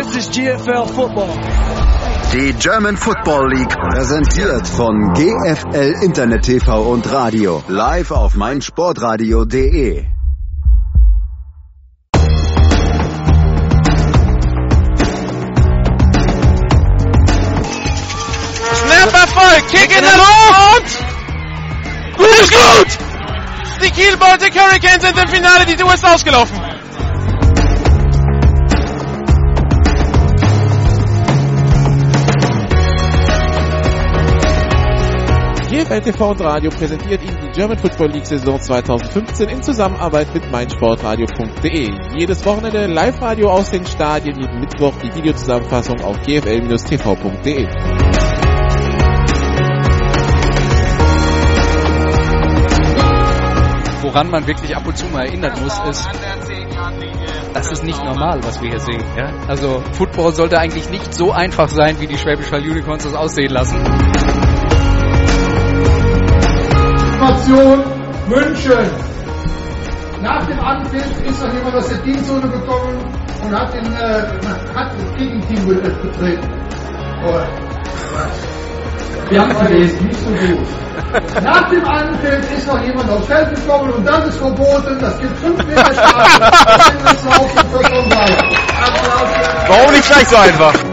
This 0.00 0.16
is 0.16 0.28
GFL 0.30 0.86
Football. 0.88 1.36
Die 2.32 2.54
German 2.54 2.96
Football 2.96 3.50
League 3.50 3.68
präsentiert 3.68 4.66
von 4.66 5.12
GFL 5.12 6.02
Internet 6.02 6.42
TV 6.42 6.90
und 6.90 7.12
Radio 7.12 7.62
live 7.68 8.10
auf 8.10 8.34
meinsportradio.de. 8.34 10.06
Snap 18.72 19.12
Erfolg, 19.12 19.68
Kick 19.68 19.94
in 19.94 20.02
der 20.02 20.16
Luft! 20.16 21.04
Gut 22.16 22.50
gut! 22.50 22.98
Die 23.84 23.90
Kiel 23.90 24.16
Baltic 24.16 24.58
Hurricanes 24.58 25.02
sind 25.02 25.18
im 25.18 25.28
Finale, 25.28 25.66
die 25.66 25.76
Tour 25.76 25.92
ist 25.92 26.06
ausgelaufen. 26.06 26.69
GFL 35.80 36.00
TV 36.02 36.30
und 36.32 36.40
Radio 36.42 36.70
präsentiert 36.70 37.22
Ihnen 37.22 37.38
die 37.40 37.52
German 37.52 37.78
Football 37.78 38.10
League 38.10 38.26
Saison 38.26 38.60
2015 38.60 39.48
in 39.48 39.62
Zusammenarbeit 39.62 40.34
mit 40.34 40.50
meinsportradio.de. 40.50 41.90
Jedes 42.18 42.44
Wochenende 42.44 42.86
Live-Radio 42.86 43.48
aus 43.48 43.70
den 43.70 43.86
Stadien, 43.86 44.38
jeden 44.38 44.60
Mittwoch 44.60 44.92
die 45.02 45.14
Videozusammenfassung 45.14 46.02
auf 46.02 46.20
gfl-tv.de. 46.20 47.66
Woran 54.02 54.30
man 54.30 54.46
wirklich 54.46 54.76
ab 54.76 54.86
und 54.86 54.98
zu 54.98 55.06
mal 55.06 55.24
erinnern 55.24 55.52
muss, 55.62 55.78
ist, 55.88 56.06
das 57.54 57.70
ist 57.70 57.84
nicht 57.84 58.04
normal, 58.04 58.40
was 58.42 58.60
wir 58.60 58.68
hier 58.68 58.80
sehen. 58.80 59.04
Ja? 59.16 59.32
Also 59.48 59.82
Football 59.92 60.34
sollte 60.34 60.58
eigentlich 60.58 60.90
nicht 60.90 61.14
so 61.14 61.32
einfach 61.32 61.68
sein, 61.68 61.98
wie 62.00 62.06
die 62.06 62.18
Schwäbisch 62.18 62.52
Hall 62.52 62.60
Unicorns 62.60 63.04
das 63.04 63.14
aussehen 63.14 63.50
lassen. 63.50 63.78
Situation 67.30 67.84
München. 68.28 68.90
Nach 70.22 70.46
dem 70.46 70.60
Anpfiff 70.60 71.24
ist 71.24 71.42
noch 71.42 71.52
jemand 71.52 71.76
aus 71.76 71.88
der 71.88 72.02
Teamzone 72.02 72.48
gekommen 72.48 72.98
und 73.42 73.58
hat 73.58 73.72
den, 73.72 73.86
äh, 73.86 74.22
hat 74.74 74.92
das 74.98 75.16
Gegenteam 75.16 75.66
betreten. 75.66 76.48
Oh, 77.26 77.40
wir 79.30 79.40
haben 79.40 79.50
es 79.52 79.58
gelesen, 79.60 80.06
nicht 80.06 80.20
so 80.20 80.30
gut. 80.30 80.66
Nach 81.42 81.70
dem 81.70 81.84
Anpfiff 81.84 82.58
ist 82.58 82.66
noch 82.66 82.82
jemand 82.82 83.08
aufs 83.10 83.26
Feld 83.26 83.54
gekommen 83.54 83.92
und 83.92 84.06
das 84.06 84.26
ist 84.26 84.38
verboten. 84.38 84.98
Das 85.00 85.18
gibt 85.20 85.38
5 85.38 85.66
Meter 85.66 85.94
Strafe. 85.94 86.40
Warum 89.68 89.92
nicht 89.92 90.06
gleich 90.06 90.28
so 90.28 90.36
einfach? 90.36 90.89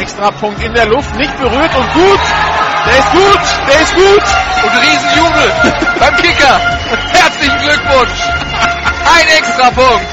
Extra 0.00 0.30
Punkt 0.30 0.62
in 0.64 0.72
der 0.72 0.86
Luft, 0.86 1.14
nicht 1.16 1.36
berührt 1.36 1.76
und 1.76 1.92
gut. 1.92 2.20
Der 2.86 2.98
ist 2.98 3.12
gut, 3.12 3.38
der 3.68 3.80
ist 3.82 3.94
gut. 3.94 4.22
Und 4.64 4.72
Riesenjubel 4.80 5.52
beim 6.00 6.16
Kicker. 6.16 6.58
Herzlichen 7.12 7.58
Glückwunsch. 7.58 8.22
Ein 9.04 9.28
Extrapunkt. 9.38 10.06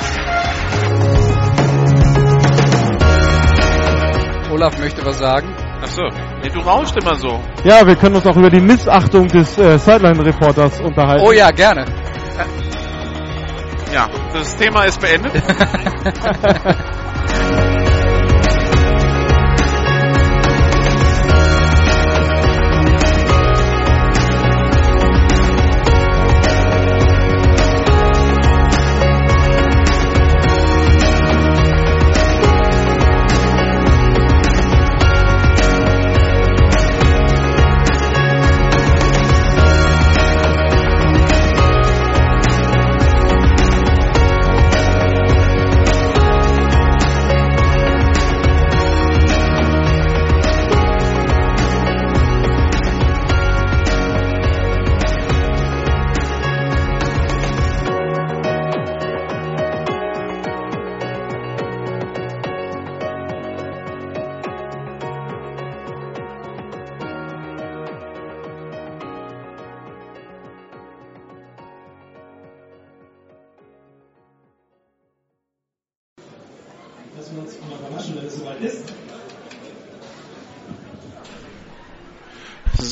Olaf 4.51 4.77
möchte 4.77 5.05
was 5.05 5.19
sagen. 5.19 5.55
Achso, 5.81 6.09
nee, 6.43 6.49
du 6.49 6.59
rauscht 6.59 6.97
immer 7.01 7.15
so. 7.15 7.41
Ja, 7.63 7.87
wir 7.87 7.95
können 7.95 8.17
uns 8.17 8.25
auch 8.25 8.35
über 8.35 8.49
die 8.49 8.59
Missachtung 8.59 9.27
des 9.27 9.57
äh, 9.57 9.77
Sideline-Reporters 9.77 10.81
unterhalten. 10.81 11.23
Oh 11.25 11.31
ja, 11.31 11.49
gerne. 11.51 11.85
Ja, 13.93 14.09
das 14.33 14.57
Thema 14.57 14.83
ist 14.83 14.99
beendet. 14.99 15.31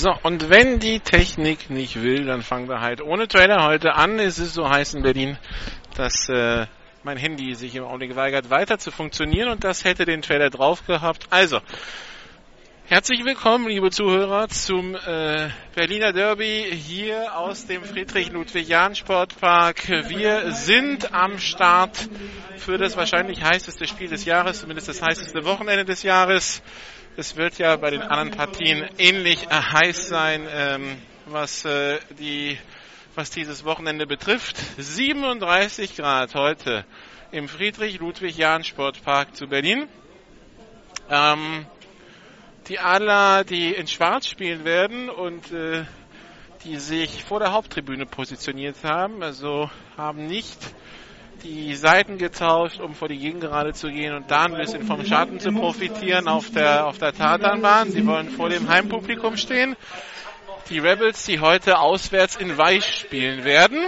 So, 0.05 0.13
und 0.21 0.51
wenn 0.51 0.79
die 0.79 0.99
Technik 0.99 1.71
nicht 1.71 2.03
will, 2.03 2.25
dann 2.25 2.43
fangen 2.43 2.69
wir 2.69 2.79
halt 2.79 3.01
ohne 3.01 3.27
Trailer 3.27 3.66
heute 3.66 3.95
an. 3.95 4.19
Es 4.19 4.38
ist 4.38 4.53
so 4.53 4.69
heiß 4.69 4.93
in 4.93 5.01
Berlin, 5.01 5.35
dass 5.97 6.29
äh, 6.29 6.67
mein 7.01 7.17
Handy 7.17 7.55
sich 7.55 7.73
im 7.73 7.85
Augenblick 7.85 8.16
weigert, 8.16 8.51
weiter 8.51 8.77
zu 8.77 8.91
funktionieren 8.91 9.49
und 9.49 9.63
das 9.63 9.83
hätte 9.83 10.05
den 10.05 10.21
Trailer 10.21 10.51
drauf 10.51 10.85
gehabt. 10.85 11.25
Also, 11.31 11.59
herzlich 12.85 13.25
willkommen, 13.25 13.67
liebe 13.67 13.89
Zuhörer, 13.89 14.47
zum 14.47 14.93
äh, 14.93 15.49
Berliner 15.73 16.13
Derby 16.13 16.67
hier 16.72 17.35
aus 17.35 17.66
dem 17.66 17.83
Friedrich-Ludwig-Jahn-Sportpark. 17.83 19.87
Wir 20.07 20.51
sind 20.51 21.16
am 21.16 21.39
Start 21.39 22.07
für 22.57 22.77
das 22.77 22.95
wahrscheinlich 22.95 23.41
heißeste 23.41 23.87
Spiel 23.87 24.09
des 24.09 24.25
Jahres, 24.25 24.59
zumindest 24.59 24.87
das 24.87 25.01
heißeste 25.01 25.45
Wochenende 25.45 25.83
des 25.83 26.03
Jahres. 26.03 26.61
Es 27.17 27.37
wird 27.37 27.59
ja 27.59 27.77
bei 27.77 27.91
den 27.91 28.01
anderen 28.01 28.31
Partien 28.31 28.89
ähnlich 28.97 29.47
heiß 29.49 30.09
sein, 30.09 30.49
ähm, 30.51 30.97
was 31.25 31.63
äh, 31.63 31.99
die 32.19 32.57
was 33.15 33.29
dieses 33.29 33.63
Wochenende 33.63 34.05
betrifft. 34.05 34.57
37 34.77 35.95
Grad 35.95 36.35
heute 36.35 36.83
im 37.31 37.47
Friedrich-Ludwig-Jahn-Sportpark 37.47 39.33
zu 39.33 39.47
Berlin. 39.47 39.87
Ähm, 41.09 41.65
die 42.67 42.79
Adler, 42.79 43.45
die 43.45 43.73
in 43.73 43.87
Schwarz 43.87 44.27
spielen 44.27 44.65
werden 44.65 45.09
und 45.09 45.53
äh, 45.53 45.85
die 46.65 46.75
sich 46.79 47.23
vor 47.23 47.39
der 47.39 47.53
Haupttribüne 47.53 48.05
positioniert 48.05 48.83
haben, 48.83 49.23
also 49.23 49.69
haben 49.95 50.27
nicht 50.27 50.59
die 51.45 51.75
Seiten 51.75 52.17
getauscht, 52.17 52.79
um 52.79 52.95
vor 52.95 53.07
die 53.07 53.17
Gegengerade 53.17 53.73
zu 53.73 53.89
gehen 53.89 54.16
und 54.16 54.31
da 54.31 54.45
ein 54.45 54.56
bisschen 54.56 54.83
vom 54.83 55.06
Schatten 55.06 55.39
zu 55.39 55.51
profitieren 55.51 56.28
auf 56.28 56.50
der, 56.50 56.88
auf 56.88 56.97
der 56.97 57.13
Tatanbahn. 57.13 57.91
Sie 57.91 58.06
wollen 58.07 58.29
vor 58.29 58.50
dem 58.50 58.67
Heimpublikum 58.67 59.38
stehen. 59.38 59.75
Die 60.69 60.79
Rebels, 60.79 61.25
die 61.25 61.39
heute 61.39 61.78
auswärts 61.78 62.35
in 62.35 62.57
Weich 62.57 62.85
spielen 62.85 63.44
werden. 63.44 63.79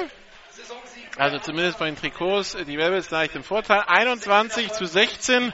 Also 1.17 1.39
zumindest 1.39 1.79
bei 1.79 1.87
den 1.87 1.95
Trikots, 1.95 2.55
die 2.67 2.75
Rebels 2.75 3.09
leicht 3.09 3.35
im 3.35 3.43
Vorteil. 3.43 3.83
21 3.87 4.71
zu 4.73 4.85
16 4.85 5.51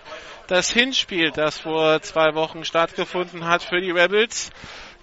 das 0.48 0.70
Hinspiel, 0.72 1.32
das 1.32 1.58
vor 1.58 2.02
zwei 2.02 2.36
Wochen 2.36 2.66
stattgefunden 2.66 3.46
hat 3.46 3.64
für 3.64 3.80
die 3.80 3.92
Rebels. 3.92 4.52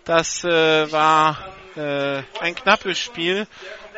Das 0.05 0.45
äh, 0.45 0.93
war 0.93 1.39
äh, 1.77 2.23
ein 2.41 2.55
knappes 2.55 2.99
Spiel, 2.99 3.47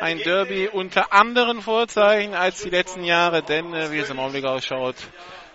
ein 0.03 0.17
Derby 0.17 0.67
unter 0.67 1.13
anderen 1.13 1.61
Vorzeichen 1.61 2.33
als 2.33 2.61
die 2.61 2.69
letzten 2.69 3.05
Jahre, 3.05 3.41
denn 3.41 3.73
äh, 3.73 3.89
wie 3.89 3.99
es 3.99 4.09
im 4.09 4.19
Augenblick 4.19 4.43
ausschaut, 4.43 4.97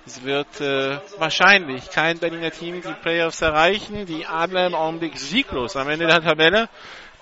es 0.06 0.24
wird 0.24 0.62
äh, 0.62 0.96
wahrscheinlich 1.18 1.90
kein 1.90 2.18
Berliner 2.18 2.50
Team 2.50 2.80
die 2.80 2.94
Playoffs 3.02 3.42
erreichen. 3.42 4.06
Die 4.06 4.24
Adler 4.24 4.66
im 4.66 4.74
Augenblick 4.74 5.18
sieglos 5.18 5.76
am 5.76 5.90
Ende 5.90 6.06
der 6.06 6.22
Tabelle. 6.22 6.70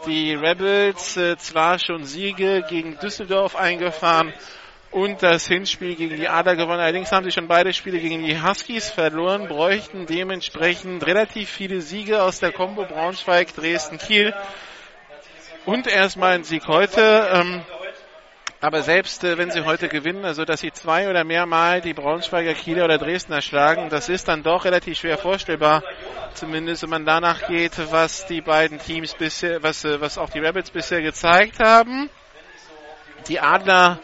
Die 0.07 0.35
Rebels 0.35 1.17
äh, 1.17 1.37
zwar 1.37 1.81
schon 1.81 2.05
Siege 2.05 2.65
gegen 2.69 2.97
Düsseldorf 3.01 3.57
eingefahren 3.57 4.33
und 4.93 5.21
das 5.25 5.49
Hinspiel 5.49 5.97
gegen 5.97 6.15
die 6.15 6.29
Adler 6.29 6.55
gewonnen. 6.55 6.79
Allerdings 6.79 7.11
haben 7.11 7.25
sie 7.25 7.33
schon 7.33 7.49
beide 7.49 7.73
Spiele 7.73 7.99
gegen 7.99 8.25
die 8.25 8.41
Huskies 8.41 8.89
verloren, 8.89 9.49
bräuchten 9.49 10.07
dementsprechend 10.07 11.05
relativ 11.05 11.51
viele 11.51 11.81
Siege 11.81 12.23
aus 12.23 12.39
der 12.39 12.53
Combo 12.53 12.85
Braunschweig, 12.85 13.53
Dresden, 13.57 13.99
Kiel 13.99 14.33
und 15.67 15.87
erstmal 15.87 16.33
ein 16.33 16.45
Sieg 16.45 16.67
heute. 16.67 17.29
Ähm, 17.33 17.63
Aber 18.61 18.83
selbst 18.83 19.23
äh, 19.23 19.37
wenn 19.37 19.51
sie 19.51 19.65
heute 19.65 19.89
gewinnen, 19.89 20.25
also 20.25 20.45
dass 20.45 20.61
sie 20.61 20.73
zwei 20.73 21.11
oder 21.11 21.25
mehrmal 21.25 21.83
die 21.83 21.93
Braunschweiger, 21.93 22.55
Kieler 22.55 22.85
oder 22.87 22.97
Dresdner 22.97 23.43
schlagen, 23.43 23.91
das 23.91 24.09
ist 24.09 24.29
dann 24.29 24.43
doch 24.43 24.65
relativ 24.65 24.99
schwer 24.99 25.19
vorstellbar. 25.19 25.83
Zumindest 26.35 26.83
wenn 26.83 26.91
man 26.91 27.05
danach 27.05 27.47
geht, 27.49 27.73
was 27.93 28.27
die 28.27 28.41
beiden 28.41 28.79
Teams 28.79 29.15
bisher, 29.15 29.63
was, 29.63 29.85
äh, 29.85 30.01
was 30.01 30.17
auch 30.17 30.31
die 30.31 30.39
Rabbits 30.39 30.71
bisher 30.71 31.03
gezeigt 31.03 31.61
haben. 31.61 32.09
Die 33.29 33.41
Adler, 33.41 33.99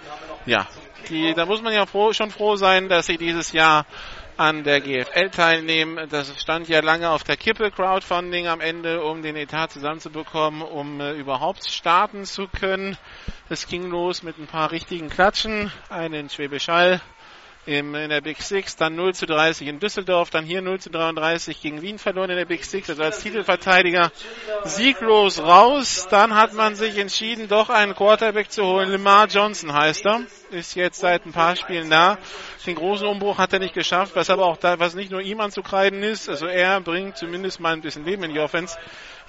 ja, 0.45 0.67
die, 1.09 1.33
da 1.35 1.47
muss 1.47 1.63
man 1.63 1.73
ja 1.73 1.87
froh, 1.87 2.13
schon 2.13 2.31
froh 2.31 2.57
sein, 2.57 2.89
dass 2.89 3.07
sie 3.07 3.17
dieses 3.17 3.53
Jahr 3.53 3.87
an 4.37 4.65
der 4.65 4.81
GFL 4.81 5.31
teilnehmen. 5.31 6.09
Das 6.11 6.41
stand 6.41 6.69
ja 6.69 6.81
lange 6.81 7.11
auf 7.11 7.25
der 7.25 7.37
Kippe, 7.37 7.71
Crowdfunding 7.71 8.47
am 8.47 8.61
Ende, 8.61 9.03
um 9.03 9.23
den 9.23 9.37
Etat 9.37 9.69
zusammenzubekommen, 9.69 10.63
um 10.63 11.01
äh, 11.01 11.13
überhaupt 11.13 11.65
starten 11.67 12.25
zu 12.25 12.49
können. 12.49 12.97
Es 13.49 13.67
ging 13.67 13.91
los 13.91 14.23
mit 14.23 14.39
ein 14.39 14.47
paar 14.47 14.71
richtigen 14.71 15.09
Klatschen, 15.11 15.71
einen 15.89 16.15
in 16.15 16.31
Schwäbisch 16.31 16.69
Hall, 16.69 17.01
im, 17.65 17.95
in 17.95 18.11
der 18.11 18.21
Big 18.21 18.43
Six, 18.43 18.77
dann 18.77 18.97
0 18.97 19.15
zu 19.15 19.27
30 19.27 19.69
in 19.69 19.79
Düsseldorf, 19.79 20.31
dann 20.31 20.45
hier 20.45 20.63
0 20.63 20.81
zu 20.81 20.91
33 20.91 21.61
gegen 21.61 21.81
Wien 21.81 21.99
verloren 21.99 22.31
in 22.31 22.37
der 22.37 22.45
Big 22.45 22.65
Six, 22.65 22.91
also 22.91 23.03
als 23.03 23.21
Titelverteidiger 23.23 24.11
sieglos 24.65 25.41
raus. 25.41 26.09
Dann 26.11 26.35
hat 26.35 26.55
man 26.55 26.75
sich 26.75 26.99
entschieden, 26.99 27.49
doch 27.49 27.71
einen 27.71 27.95
Quarterback 27.95 28.51
zu 28.51 28.65
holen. 28.65 28.91
Lamar 28.91 29.29
Johnson 29.29 29.73
heißt 29.73 30.05
er, 30.07 30.23
ist 30.51 30.75
jetzt 30.75 31.01
seit 31.01 31.25
ein 31.25 31.33
paar 31.33 31.55
Spielen 31.55 31.89
da. 31.89 32.19
Den 32.67 32.75
großen 32.75 33.07
Umbruch 33.07 33.39
hat 33.39 33.53
er 33.53 33.61
nicht 33.61 33.75
geschafft, 33.75 34.17
was 34.17 34.29
aber 34.29 34.47
auch 34.47 34.57
da, 34.57 34.79
was 34.79 34.95
nicht 34.95 35.11
nur 35.11 35.21
ihm 35.21 35.41
anzukreiden 35.41 36.03
ist. 36.03 36.29
Also 36.29 36.47
er 36.47 36.81
bringt 36.81 37.17
zumindest 37.17 37.61
mal 37.61 37.73
ein 37.73 37.81
bisschen 37.81 38.05
Leben 38.05 38.25
in 38.25 38.33
die 38.33 38.41
Offense. 38.41 38.77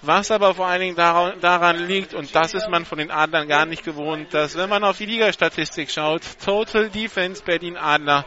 Was 0.05 0.31
aber 0.31 0.53
vor 0.53 0.67
allen 0.67 0.81
Dingen 0.81 0.95
daran, 0.97 1.87
liegt, 1.87 2.13
und 2.13 2.35
das 2.35 2.53
ist 2.53 2.67
man 2.67 2.83
von 2.83 2.97
den 2.97 3.09
Adlern 3.09 3.47
gar 3.47 3.65
nicht 3.65 3.85
gewohnt, 3.85 4.33
dass 4.33 4.57
wenn 4.57 4.69
man 4.69 4.83
auf 4.83 4.97
die 4.97 5.05
Ligastatistik 5.05 5.89
schaut, 5.89 6.23
Total 6.43 6.89
Defense 6.89 7.41
Berlin 7.41 7.77
Adler, 7.77 8.25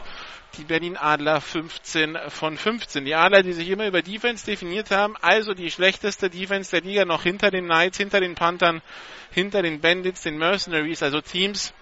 die 0.57 0.63
Berlin 0.63 0.97
Adler 0.97 1.39
15 1.39 2.17
von 2.29 2.57
15. 2.57 3.05
Die 3.05 3.13
Adler, 3.13 3.43
die 3.43 3.53
sich 3.53 3.69
immer 3.69 3.85
über 3.85 4.01
Defense 4.01 4.43
definiert 4.43 4.89
haben, 4.89 5.15
also 5.21 5.53
die 5.53 5.69
schlechteste 5.69 6.31
Defense 6.31 6.71
der 6.71 6.81
Liga 6.81 7.05
noch 7.05 7.21
hinter 7.21 7.51
den 7.51 7.65
Knights, 7.65 7.99
hinter 7.99 8.21
den 8.21 8.33
Panthern, 8.33 8.81
hinter 9.29 9.61
den 9.61 9.79
Bandits, 9.79 10.23
den 10.23 10.39
Mercenaries, 10.39 11.03
also 11.03 11.21
Teams, 11.21 11.75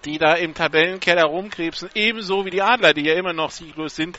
die 0.00 0.18
da 0.18 0.34
im 0.34 0.54
Tabellenkeller 0.54 1.24
rumkrebsen, 1.24 1.90
ebenso 1.94 2.44
wie 2.44 2.50
die 2.50 2.62
Adler, 2.62 2.92
die 2.92 3.04
ja 3.04 3.14
immer 3.14 3.32
noch 3.32 3.50
sieglos 3.50 3.96
sind. 3.96 4.18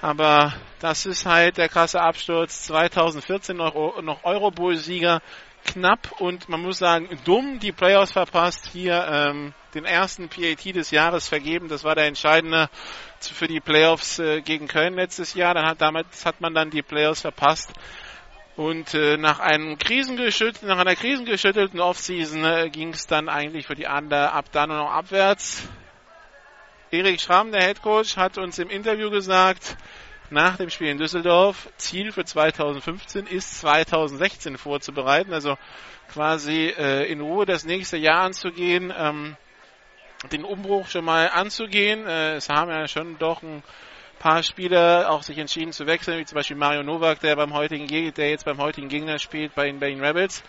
Aber 0.00 0.52
das 0.80 1.06
ist 1.06 1.24
halt 1.24 1.56
der 1.56 1.68
krasse 1.68 2.00
Absturz. 2.00 2.64
2014 2.64 3.56
noch, 3.56 4.02
noch 4.02 4.24
Eurobowl-Sieger, 4.24 5.22
knapp 5.64 6.20
und 6.20 6.48
man 6.48 6.60
muss 6.60 6.78
sagen, 6.78 7.08
dumm 7.24 7.58
die 7.58 7.72
Playoffs 7.72 8.12
verpasst. 8.12 8.68
Hier 8.72 9.06
ähm, 9.10 9.54
den 9.74 9.84
ersten 9.84 10.28
PAT 10.28 10.64
des 10.74 10.90
Jahres 10.90 11.28
vergeben. 11.28 11.68
Das 11.68 11.84
war 11.84 11.94
der 11.94 12.06
entscheidende 12.06 12.68
für 13.20 13.48
die 13.48 13.60
Playoffs 13.60 14.18
äh, 14.18 14.42
gegen 14.42 14.68
Köln 14.68 14.94
letztes 14.94 15.34
Jahr. 15.34 15.54
Dann 15.54 15.66
hat 15.66 15.80
damals 15.80 16.26
hat 16.26 16.40
man 16.40 16.54
dann 16.54 16.70
die 16.70 16.82
Playoffs 16.82 17.22
verpasst. 17.22 17.72
Und 18.56 18.94
äh, 18.94 19.16
nach 19.16 19.40
einem 19.40 19.78
krisengeschüttelten, 19.78 20.68
nach 20.68 20.78
einer 20.78 20.94
krisengeschüttelten 20.94 21.80
Offseason 21.80 22.44
äh, 22.44 22.70
ging 22.70 22.90
es 22.90 23.06
dann 23.06 23.28
eigentlich 23.28 23.66
für 23.66 23.74
die 23.74 23.88
Adler 23.88 24.32
ab 24.32 24.46
dann 24.52 24.68
nur 24.68 24.78
noch 24.78 24.92
abwärts. 24.92 25.68
Erik 26.92 27.20
Schramm, 27.20 27.50
der 27.50 27.62
Head 27.62 27.82
Coach, 27.82 28.16
hat 28.16 28.38
uns 28.38 28.60
im 28.60 28.70
Interview 28.70 29.10
gesagt, 29.10 29.76
nach 30.30 30.56
dem 30.56 30.70
Spiel 30.70 30.88
in 30.88 30.98
Düsseldorf, 30.98 31.68
Ziel 31.76 32.12
für 32.12 32.24
2015 32.24 33.26
ist 33.26 33.58
2016 33.60 34.56
vorzubereiten, 34.56 35.32
also 35.32 35.56
quasi 36.12 36.72
äh, 36.78 37.10
in 37.10 37.20
Ruhe 37.20 37.46
das 37.46 37.64
nächste 37.64 37.96
Jahr 37.96 38.22
anzugehen, 38.22 38.92
ähm, 38.96 39.36
den 40.30 40.44
Umbruch 40.44 40.86
schon 40.86 41.04
mal 41.04 41.28
anzugehen. 41.28 42.06
Äh, 42.06 42.36
es 42.36 42.48
haben 42.48 42.70
ja 42.70 42.86
schon 42.86 43.18
doch 43.18 43.42
ein 43.42 43.64
paar 44.24 44.42
Spieler 44.42 45.10
auch 45.10 45.22
sich 45.22 45.36
entschieden 45.36 45.72
zu 45.72 45.86
wechseln, 45.86 46.18
wie 46.18 46.24
zum 46.24 46.36
Beispiel 46.36 46.56
Mario 46.56 46.82
Novak, 46.82 47.20
der 47.20 47.36
beim 47.36 47.52
heutigen 47.52 47.86
der 47.86 48.30
jetzt 48.30 48.46
beim 48.46 48.56
heutigen 48.56 48.88
Gegner 48.88 49.18
spielt 49.18 49.54
bei 49.54 49.66
den 49.66 49.78
Berlin 49.78 50.02
Rebels. 50.02 50.42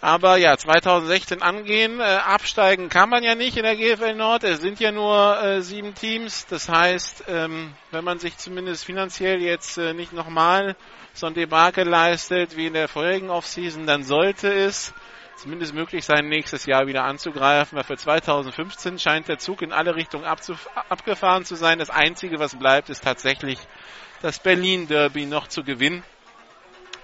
Aber 0.00 0.36
ja, 0.36 0.56
2016 0.56 1.40
angehen. 1.40 2.00
Äh, 2.00 2.02
absteigen 2.02 2.88
kann 2.88 3.08
man 3.08 3.22
ja 3.22 3.36
nicht 3.36 3.56
in 3.56 3.62
der 3.62 3.76
GFL 3.76 4.16
Nord. 4.16 4.42
Es 4.42 4.60
sind 4.60 4.80
ja 4.80 4.90
nur 4.90 5.40
äh, 5.40 5.62
sieben 5.62 5.94
Teams. 5.94 6.46
Das 6.46 6.68
heißt, 6.68 7.26
ähm, 7.28 7.74
wenn 7.92 8.02
man 8.02 8.18
sich 8.18 8.36
zumindest 8.36 8.84
finanziell 8.84 9.40
jetzt 9.40 9.78
äh, 9.78 9.94
nicht 9.94 10.12
nochmal 10.12 10.74
so 11.12 11.28
ein 11.28 11.34
Debakel 11.34 11.86
leistet 11.88 12.56
wie 12.56 12.66
in 12.66 12.72
der 12.72 12.88
vorherigen 12.88 13.30
Offseason, 13.30 13.86
dann 13.86 14.02
sollte 14.02 14.52
es 14.52 14.92
zumindest 15.36 15.74
möglich 15.74 16.04
sein, 16.04 16.28
nächstes 16.28 16.66
Jahr 16.66 16.86
wieder 16.86 17.04
anzugreifen. 17.04 17.76
Weil 17.76 17.84
für 17.84 17.96
2015 17.96 18.98
scheint 18.98 19.28
der 19.28 19.38
Zug 19.38 19.62
in 19.62 19.72
alle 19.72 19.94
Richtungen 19.94 20.24
abgefahren 20.24 21.44
zu 21.44 21.54
sein. 21.54 21.78
Das 21.78 21.90
Einzige, 21.90 22.38
was 22.38 22.56
bleibt, 22.58 22.90
ist 22.90 23.04
tatsächlich 23.04 23.58
das 24.22 24.38
Berlin 24.38 24.86
Derby 24.86 25.26
noch 25.26 25.48
zu 25.48 25.62
gewinnen, 25.62 26.02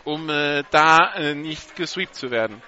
um 0.04 0.30
äh, 0.30 0.64
da 0.70 1.14
äh, 1.14 1.34
nicht 1.34 1.76
gesweept 1.76 2.14
zu 2.14 2.30
werden. 2.30 2.62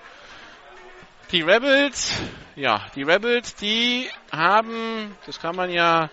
Die 1.30 1.40
Rebels, 1.40 2.12
ja, 2.56 2.84
die 2.94 3.04
Rebels, 3.04 3.54
die 3.54 4.10
haben, 4.30 5.16
das 5.24 5.40
kann 5.40 5.56
man 5.56 5.70
ja 5.70 6.10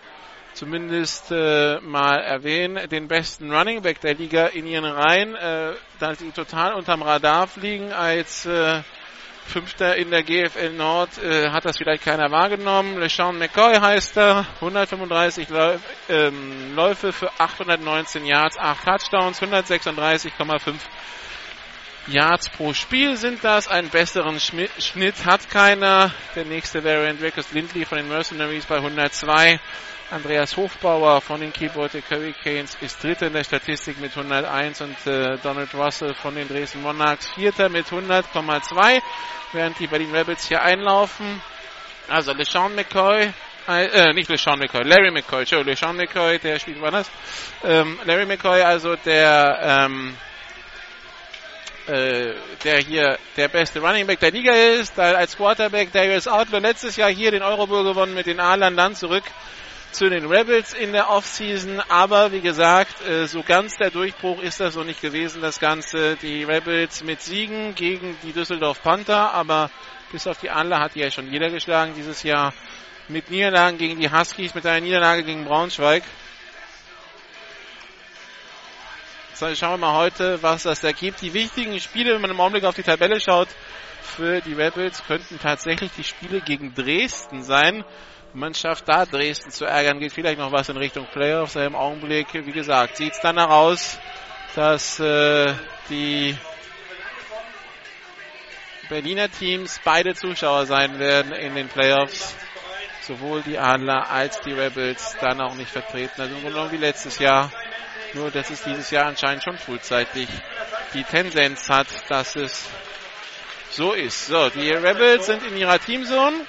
zumindest 0.53 1.31
äh, 1.31 1.79
mal 1.81 2.19
erwähnen, 2.19 2.87
den 2.89 3.07
besten 3.09 3.53
Running 3.53 3.81
Back 3.81 3.99
der 3.99 4.15
Liga 4.15 4.47
in 4.47 4.65
ihren 4.65 4.85
Reihen, 4.85 5.35
äh, 5.35 5.73
da 5.99 6.15
sie 6.15 6.31
total 6.31 6.73
unterm 6.73 7.01
Radar 7.01 7.47
fliegen 7.47 7.91
als 7.91 8.45
äh, 8.45 8.81
Fünfter 9.49 9.95
in 9.97 10.11
der 10.11 10.23
GFL 10.23 10.73
Nord 10.73 11.17
äh, 11.17 11.49
hat 11.49 11.65
das 11.65 11.77
vielleicht 11.77 12.03
keiner 12.03 12.29
wahrgenommen. 12.31 12.99
LeSean 12.99 13.37
McCoy 13.37 13.75
heißt 13.75 14.15
er. 14.17 14.45
135 14.61 15.49
Läuf, 15.49 15.81
ähm, 16.07 16.75
Läufe 16.75 17.11
für 17.11 17.31
819 17.39 18.25
Yards, 18.25 18.57
8 18.57 18.85
Touchdowns, 18.85 19.41
136,5 19.41 20.75
Yards 22.07 22.49
pro 22.49 22.73
Spiel 22.73 23.17
sind 23.17 23.43
das. 23.43 23.67
Einen 23.67 23.89
besseren 23.89 24.39
Schnitt 24.39 25.25
hat 25.25 25.49
keiner. 25.49 26.11
Der 26.35 26.45
nächste 26.45 26.83
wäre 26.83 27.09
Andreas 27.09 27.51
Lindley 27.51 27.85
von 27.85 27.97
den 27.97 28.07
Mercenaries 28.07 28.65
bei 28.65 28.77
102. 28.77 29.59
Andreas 30.11 30.57
Hofbauer 30.57 31.21
von 31.21 31.39
den 31.39 31.53
Keyboard 31.53 31.93
Hurricanes 32.09 32.75
ist 32.81 33.03
Dritter 33.03 33.27
in 33.27 33.33
der 33.33 33.43
Statistik 33.43 33.99
mit 33.99 34.17
101 34.17 34.81
und 34.81 34.97
äh, 35.05 35.37
Donald 35.43 35.71
Russell 35.75 36.15
von 36.15 36.33
den 36.33 36.47
Dresden 36.47 36.81
Monarchs 36.81 37.27
Vierter 37.35 37.69
mit 37.69 37.85
100,2, 37.85 39.01
während 39.53 39.77
die 39.77 39.85
Berlin 39.85 40.09
Rebels 40.11 40.47
hier 40.47 40.63
einlaufen. 40.63 41.39
Also 42.07 42.33
LeSean 42.33 42.73
McCoy, 42.73 43.31
äh, 43.67 43.85
äh 43.85 44.13
nicht 44.13 44.29
LeSean 44.29 44.57
McCoy, 44.57 44.81
Larry 44.81 45.11
McCoy, 45.11 45.43
Joe, 45.43 45.61
LeSean 45.61 45.95
McCoy, 45.95 46.39
der 46.39 46.57
spielt 46.57 46.81
woanders. 46.81 47.11
Ähm, 47.63 47.99
Larry 48.05 48.25
McCoy, 48.25 48.63
also 48.63 48.95
der 48.95 49.59
ähm, 49.61 50.17
äh, 51.85 52.33
der 52.63 52.79
hier 52.79 53.19
der 53.37 53.47
beste 53.47 53.79
Running 53.79 54.07
Back 54.07 54.19
der 54.21 54.31
Liga 54.31 54.53
ist, 54.53 54.97
als 54.99 55.37
Quarterback 55.37 55.91
Darius 55.91 56.27
Outlaw 56.27 56.59
letztes 56.61 56.95
Jahr 56.95 57.11
hier 57.11 57.29
den 57.29 57.43
Eurobowl 57.43 57.83
gewonnen 57.83 58.15
mit 58.15 58.25
den 58.25 58.39
Adlern, 58.39 58.75
dann 58.75 58.95
zurück 58.95 59.23
zu 59.91 60.09
den 60.09 60.25
Rebels 60.25 60.73
in 60.73 60.91
der 60.93 61.09
Offseason. 61.09 61.79
Aber 61.89 62.31
wie 62.31 62.41
gesagt, 62.41 63.05
äh, 63.05 63.27
so 63.27 63.43
ganz 63.43 63.77
der 63.77 63.91
Durchbruch 63.91 64.41
ist 64.41 64.59
das 64.59 64.75
noch 64.75 64.83
nicht 64.83 65.01
gewesen, 65.01 65.41
das 65.41 65.59
Ganze. 65.59 66.15
Die 66.17 66.43
Rebels 66.43 67.03
mit 67.03 67.21
Siegen 67.21 67.75
gegen 67.75 68.17
die 68.23 68.33
Düsseldorf 68.33 68.81
Panther, 68.81 69.33
aber 69.33 69.69
bis 70.11 70.27
auf 70.27 70.39
die 70.39 70.49
Adler 70.49 70.79
hat 70.79 70.95
die 70.95 70.99
ja 70.99 71.11
schon 71.11 71.31
jeder 71.31 71.49
geschlagen 71.49 71.93
dieses 71.95 72.23
Jahr. 72.23 72.53
Mit 73.07 73.31
Niederlagen 73.31 73.77
gegen 73.79 73.99
die 73.99 74.11
Huskies, 74.11 74.53
mit 74.53 74.65
einer 74.65 74.81
Niederlage 74.81 75.23
gegen 75.23 75.45
Braunschweig. 75.45 76.03
So, 79.33 79.55
schauen 79.55 79.79
wir 79.79 79.87
mal 79.87 79.95
heute, 79.95 80.43
was 80.43 80.63
das 80.63 80.81
da 80.81 80.91
gibt. 80.91 81.21
Die 81.21 81.33
wichtigen 81.33 81.79
Spiele, 81.79 82.13
wenn 82.13 82.21
man 82.21 82.29
im 82.29 82.39
Augenblick 82.39 82.65
auf 82.65 82.75
die 82.75 82.83
Tabelle 82.83 83.19
schaut, 83.19 83.47
für 84.01 84.41
die 84.41 84.53
Rebels 84.53 85.01
könnten 85.07 85.39
tatsächlich 85.39 85.91
die 85.97 86.03
Spiele 86.03 86.41
gegen 86.41 86.75
Dresden 86.75 87.41
sein. 87.41 87.83
Wenn 88.31 88.41
man 88.41 88.53
schafft, 88.53 88.87
da 88.87 89.07
Dresden 89.07 89.49
zu 89.49 89.65
ärgern, 89.65 89.99
geht 89.99 90.13
vielleicht 90.13 90.37
noch 90.37 90.51
was 90.51 90.69
in 90.69 90.77
Richtung 90.77 91.07
Playoffs. 91.07 91.55
Im 91.55 91.75
Augenblick, 91.75 92.27
wie 92.33 92.51
gesagt, 92.51 92.97
sieht 92.97 93.13
es 93.13 93.19
danach 93.21 93.49
aus, 93.49 93.97
dass 94.55 94.99
äh, 94.99 95.51
die 95.89 96.37
Berliner 98.87 99.29
Teams 99.31 99.81
beide 99.83 100.13
Zuschauer 100.13 100.67
sein 100.67 100.99
werden 100.99 101.31
in 101.31 101.55
den 101.55 101.69
Playoffs. 101.69 102.35
Sowohl 103.01 103.41
die 103.41 103.57
Adler 103.57 104.11
als 104.11 104.39
die 104.41 104.53
Rebels 104.53 105.17
dann 105.19 105.41
auch 105.41 105.55
nicht 105.55 105.71
vertreten. 105.71 106.21
Also 106.21 106.35
genommen 106.35 106.71
wie 106.71 106.77
letztes 106.77 107.17
Jahr. 107.17 107.51
Nur, 108.13 108.29
dass 108.29 108.51
es 108.51 108.61
dieses 108.61 108.91
Jahr 108.91 109.07
anscheinend 109.07 109.43
schon 109.43 109.57
frühzeitig 109.57 110.27
die 110.93 111.03
Tendenz 111.03 111.67
hat, 111.67 111.87
dass 112.09 112.35
es 112.35 112.69
so 113.71 113.93
ist. 113.93 114.27
So, 114.27 114.49
die 114.49 114.69
Rebels 114.69 115.25
sind 115.25 115.43
in 115.43 115.57
ihrer 115.57 115.79
Teamzone. 115.79 116.45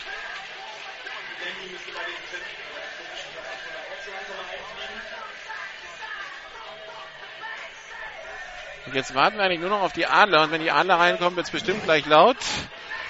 Und 8.91 8.97
jetzt 8.97 9.15
warten 9.15 9.37
wir 9.37 9.45
eigentlich 9.45 9.61
nur 9.61 9.71
noch 9.71 9.83
auf 9.83 9.93
die 9.93 10.07
Adler. 10.07 10.43
Und 10.43 10.51
wenn 10.51 10.63
die 10.63 10.73
Adler 10.73 10.97
reinkommen, 10.97 11.37
wird 11.37 11.47
es 11.47 11.53
bestimmt 11.53 11.85
gleich 11.85 12.07
laut. 12.07 12.37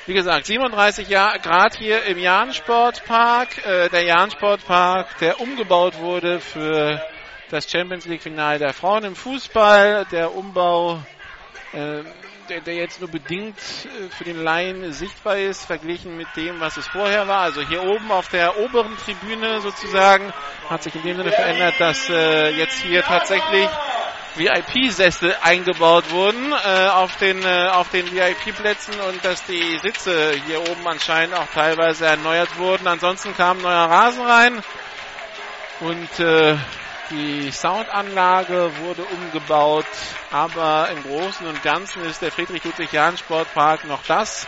Wie 0.04 0.12
gesagt, 0.12 0.44
37 0.44 1.08
Grad 1.08 1.74
hier 1.74 2.04
im 2.04 2.18
Jahn-Sportpark. 2.18 3.64
Äh, 3.64 3.88
der 3.88 4.02
Jahn-Sportpark, 4.02 5.16
der 5.20 5.40
umgebaut 5.40 5.96
wurde 5.96 6.38
für 6.38 7.02
das 7.48 7.70
Champions 7.70 8.04
League-Finale 8.04 8.58
der 8.58 8.74
Frauen 8.74 9.04
im 9.04 9.16
Fußball. 9.16 10.04
Der 10.12 10.34
Umbau, 10.34 11.02
äh, 11.72 12.02
der, 12.50 12.60
der, 12.60 12.74
jetzt 12.74 13.00
nur 13.00 13.10
bedingt 13.10 13.56
äh, 13.56 14.10
für 14.10 14.24
den 14.24 14.42
Laien 14.42 14.92
sichtbar 14.92 15.38
ist, 15.38 15.64
verglichen 15.64 16.14
mit 16.14 16.28
dem, 16.36 16.60
was 16.60 16.76
es 16.76 16.86
vorher 16.88 17.26
war. 17.26 17.40
Also 17.40 17.62
hier 17.62 17.82
oben 17.84 18.12
auf 18.12 18.28
der 18.28 18.58
oberen 18.58 18.98
Tribüne 18.98 19.62
sozusagen 19.62 20.30
hat 20.68 20.82
sich 20.82 20.94
in 20.94 21.02
dem 21.04 21.16
Sinne 21.16 21.32
verändert, 21.32 21.76
dass 21.78 22.10
äh, 22.10 22.50
jetzt 22.50 22.82
hier 22.82 23.02
tatsächlich 23.02 23.66
VIP-Sessel 24.36 25.34
eingebaut 25.42 26.10
wurden 26.10 26.52
äh, 26.52 26.88
auf 26.88 27.16
den, 27.16 27.42
äh, 27.44 27.68
auf 27.72 27.90
den 27.90 28.10
VIP-Plätzen 28.12 28.94
und 29.00 29.24
dass 29.24 29.44
die 29.44 29.78
Sitze 29.78 30.32
hier 30.46 30.60
oben 30.60 30.86
anscheinend 30.86 31.34
auch 31.34 31.48
teilweise 31.52 32.06
erneuert 32.06 32.56
wurden. 32.58 32.86
Ansonsten 32.86 33.34
kam 33.36 33.58
neuer 33.58 33.90
Rasen 33.90 34.24
rein 34.24 34.62
und 35.80 36.20
äh, 36.20 36.56
die 37.10 37.50
Soundanlage 37.50 38.70
wurde 38.78 39.02
umgebaut, 39.04 39.86
aber 40.30 40.90
im 40.90 41.02
Großen 41.02 41.44
und 41.44 41.60
Ganzen 41.64 42.04
ist 42.04 42.22
der 42.22 42.30
Friedrich-Ludwig-Jahn-Sportpark 42.30 43.84
noch 43.86 44.04
das, 44.06 44.46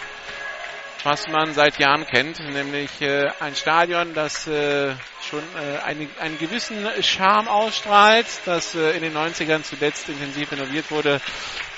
was 1.02 1.26
man 1.26 1.54
seit 1.54 1.80
Jahren 1.80 2.06
kennt, 2.06 2.38
nämlich 2.38 3.00
äh, 3.02 3.28
ein 3.40 3.56
Stadion, 3.56 4.14
das 4.14 4.46
äh, 4.46 4.94
schon 5.32 5.42
äh, 5.56 5.78
eine, 5.78 6.06
einen 6.20 6.36
gewissen 6.36 6.86
Charme 7.02 7.48
ausstrahlt, 7.48 8.26
das 8.44 8.74
äh, 8.74 8.90
in 8.90 9.02
den 9.02 9.16
90ern 9.16 9.62
zuletzt 9.62 10.10
intensiv 10.10 10.52
renoviert 10.52 10.90
wurde, 10.90 11.22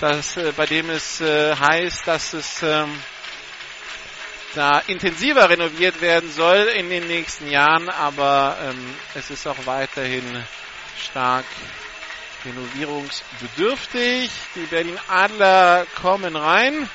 das, 0.01 0.37
äh, 0.37 0.53
bei 0.57 0.67
dem 0.67 0.91
es 0.91 1.21
äh, 1.21 1.55
heißt, 1.55 2.05
dass 2.05 2.33
es 2.33 2.65
ähm, 2.65 3.01
da 4.57 4.81
intensiver 4.89 5.49
renoviert 5.49 6.01
werden 6.01 6.33
soll 6.33 6.67
in 6.77 6.91
den 6.91 7.07
nächsten 7.07 7.49
Jahren, 7.49 7.89
aber 7.91 8.57
ähm, 8.61 8.97
es 9.15 9.31
ist 9.31 9.47
auch 9.47 9.67
weiterhin 9.67 10.25
stark 11.01 11.45
renovierungsbedürftig. 12.45 14.33
Die 14.57 14.67
Berlin 14.67 14.99
Adler 15.07 15.87
kommen 15.95 16.35
rein 16.35 16.89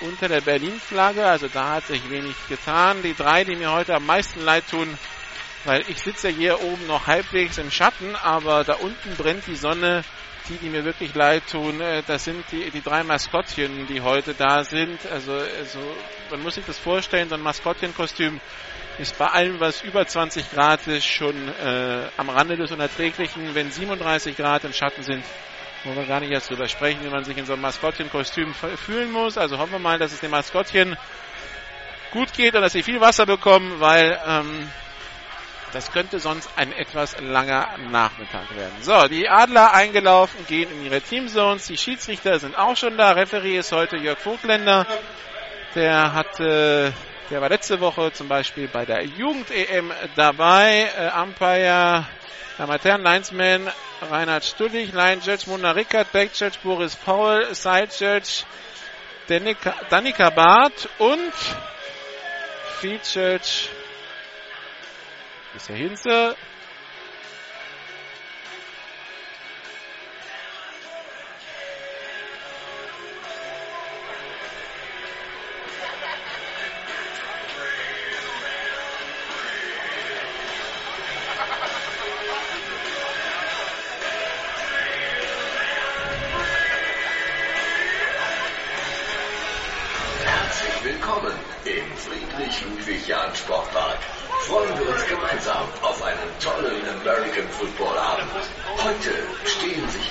unter 0.00 0.26
der 0.26 0.40
Berlin-Flagge. 0.40 1.24
Also 1.24 1.46
da 1.46 1.74
hat 1.74 1.86
sich 1.86 2.10
wenig 2.10 2.34
getan. 2.48 3.00
Die 3.04 3.14
drei, 3.14 3.44
die 3.44 3.54
mir 3.54 3.70
heute 3.70 3.94
am 3.94 4.06
meisten 4.06 4.40
leid 4.40 4.64
tun, 4.68 4.98
weil 5.64 5.84
ich 5.88 5.98
sitze 5.98 6.28
ja 6.30 6.36
hier 6.36 6.62
oben 6.62 6.86
noch 6.86 7.06
halbwegs 7.06 7.58
im 7.58 7.70
Schatten, 7.70 8.16
aber 8.16 8.64
da 8.64 8.74
unten 8.74 9.16
brennt 9.16 9.46
die 9.46 9.56
Sonne. 9.56 10.02
Die, 10.48 10.56
die 10.56 10.70
mir 10.70 10.84
wirklich 10.84 11.14
leid 11.14 11.44
tun, 11.48 11.80
äh, 11.80 12.02
das 12.06 12.24
sind 12.24 12.42
die, 12.50 12.70
die 12.70 12.82
drei 12.82 13.04
Maskottchen, 13.04 13.86
die 13.86 14.00
heute 14.00 14.34
da 14.34 14.64
sind. 14.64 14.98
Also, 15.12 15.32
also 15.32 15.78
man 16.30 16.42
muss 16.42 16.54
sich 16.56 16.64
das 16.64 16.78
vorstellen, 16.78 17.28
so 17.28 17.36
ein 17.36 17.42
Maskottchenkostüm 17.42 18.40
ist 18.98 19.16
bei 19.16 19.26
allem, 19.26 19.60
was 19.60 19.82
über 19.82 20.06
20 20.06 20.50
Grad 20.50 20.86
ist, 20.88 21.06
schon 21.06 21.34
äh, 21.48 22.08
am 22.16 22.30
Rande 22.30 22.56
des 22.56 22.72
Unerträglichen. 22.72 23.54
Wenn 23.54 23.70
37 23.70 24.36
Grad 24.36 24.64
im 24.64 24.72
Schatten 24.72 25.02
sind, 25.02 25.24
wollen 25.84 25.96
wir 25.96 26.06
gar 26.06 26.20
nicht 26.20 26.32
erst 26.32 26.50
drüber 26.50 26.68
sprechen, 26.68 27.04
wie 27.04 27.10
man 27.10 27.24
sich 27.24 27.36
in 27.36 27.46
so 27.46 27.52
einem 27.52 27.62
Maskottchenkostüm 27.62 28.52
fühlen 28.54 29.10
muss. 29.12 29.38
Also 29.38 29.58
hoffen 29.58 29.72
wir 29.72 29.78
mal, 29.78 29.98
dass 29.98 30.12
es 30.12 30.20
dem 30.20 30.30
Maskottchen 30.30 30.96
gut 32.10 32.32
geht 32.32 32.54
und 32.54 32.62
dass 32.62 32.72
sie 32.72 32.82
viel 32.82 33.00
Wasser 33.00 33.24
bekommen, 33.24 33.78
weil 33.78 34.18
ähm, 34.26 34.68
das 35.72 35.92
könnte 35.92 36.18
sonst 36.18 36.50
ein 36.56 36.72
etwas 36.72 37.16
langer 37.20 37.68
Nachmittag 37.90 38.54
werden. 38.56 38.74
So, 38.80 39.06
die 39.08 39.28
Adler 39.28 39.72
eingelaufen, 39.72 40.46
gehen 40.46 40.70
in 40.70 40.84
ihre 40.84 41.00
Teamzones. 41.00 41.66
Die 41.66 41.76
Schiedsrichter 41.76 42.38
sind 42.38 42.56
auch 42.58 42.76
schon 42.76 42.96
da. 42.96 43.12
Referee 43.12 43.58
ist 43.58 43.72
heute 43.72 43.96
Jörg 43.96 44.18
Vogtländer. 44.18 44.86
Der 45.74 46.12
hat, 46.12 46.40
äh, 46.40 46.90
der 47.30 47.40
war 47.40 47.48
letzte 47.48 47.80
Woche 47.80 48.12
zum 48.12 48.28
Beispiel 48.28 48.66
bei 48.68 48.84
der 48.84 49.04
Jugend-EM 49.04 49.92
dabei. 50.16 50.88
Äh, 50.98 51.22
Umpire 51.22 52.06
Amateur 52.58 52.98
Linesman 52.98 53.70
Reinhard 54.02 54.44
Stullig, 54.44 54.92
Line 54.92 55.22
Judge 55.22 55.48
Mona 55.48 55.70
Rickert, 55.70 56.12
Back 56.12 56.32
Judge 56.34 56.58
Boris 56.62 56.94
Paul, 56.94 57.54
Side 57.54 57.88
Judge 57.98 58.44
Danica, 59.28 59.74
Danica 59.88 60.28
Barth 60.30 60.88
und 60.98 61.32
Field 62.80 63.06
Judge 63.14 63.68
ist 65.52 65.68
der 65.68 65.76
Hinze. 65.76 66.36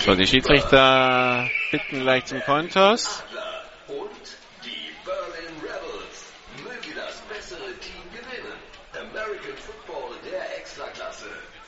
So, 0.10 0.16
die 0.16 0.26
Schiedsrichter 0.26 1.52
bitten 1.70 2.02
gleich 2.02 2.26
zum. 2.26 2.42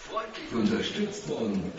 Freundlich 0.09 0.51
Unterstützt 0.51 1.27
von 1.27 1.71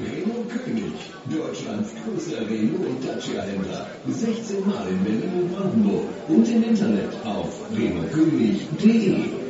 Renault 0.00 0.50
König, 0.50 0.92
Deutschlands 1.28 1.90
größter 2.04 2.48
Renault 2.48 2.86
und 2.86 3.04
Dacia-Händler. 3.04 3.88
16 4.06 4.68
Mal 4.68 4.86
in 4.88 5.02
Berlin 5.02 5.32
und 5.42 5.52
Brandenburg 5.52 6.04
und 6.28 6.48
im 6.48 6.62
Internet 6.62 7.12
auf 7.24 7.68
renaultkönig.de. 7.76 9.47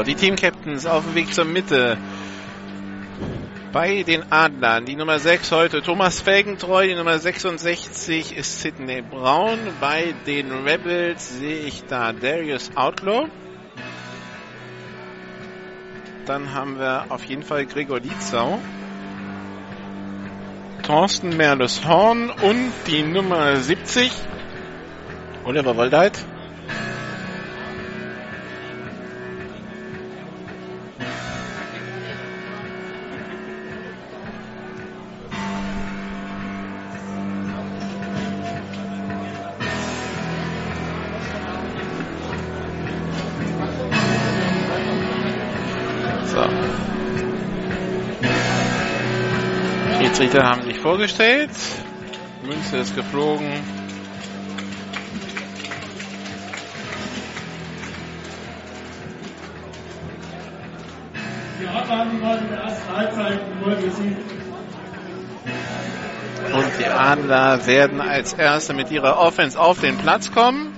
So, 0.00 0.04
die 0.04 0.14
Team-Captains 0.14 0.86
auf 0.86 1.04
dem 1.04 1.14
Weg 1.14 1.34
zur 1.34 1.44
Mitte. 1.44 1.98
Bei 3.70 4.02
den 4.02 4.32
Adlern, 4.32 4.86
die 4.86 4.96
Nummer 4.96 5.18
6 5.18 5.52
heute 5.52 5.82
Thomas 5.82 6.22
Felgentreu, 6.22 6.86
die 6.86 6.94
Nummer 6.94 7.18
66 7.18 8.34
ist 8.34 8.62
Sidney 8.62 9.02
Braun. 9.02 9.58
Bei 9.78 10.14
den 10.26 10.64
Rebels 10.64 11.28
sehe 11.28 11.66
ich 11.66 11.84
da 11.84 12.14
Darius 12.14 12.70
Outlaw. 12.76 13.28
Dann 16.24 16.54
haben 16.54 16.78
wir 16.78 17.04
auf 17.10 17.26
jeden 17.26 17.42
Fall 17.42 17.66
Gregor 17.66 18.00
Lietzau. 18.00 18.58
Thorsten 20.82 21.36
Merles-Horn 21.36 22.30
und 22.30 22.72
die 22.86 23.02
Nummer 23.02 23.54
70 23.56 24.10
Oliver 25.44 25.76
Woldeit. 25.76 26.24
Schiedsrichter 50.30 50.48
haben 50.48 50.62
sich 50.62 50.78
vorgestellt. 50.78 51.50
Münze 52.44 52.76
ist 52.76 52.94
geflogen. 52.94 53.50
Die 61.60 61.66
Adler 61.66 61.98
haben 61.98 62.10
die 62.10 62.44
in 62.44 62.48
der 62.48 62.60
ersten 62.60 62.96
Halbzeit. 62.96 63.40
Und 66.52 66.66
die 66.78 66.86
Adler 66.86 67.66
werden 67.66 68.00
als 68.00 68.32
Erste 68.32 68.72
mit 68.72 68.90
ihrer 68.92 69.18
Offense 69.18 69.58
auf 69.58 69.80
den 69.80 69.98
Platz 69.98 70.30
kommen. 70.30 70.69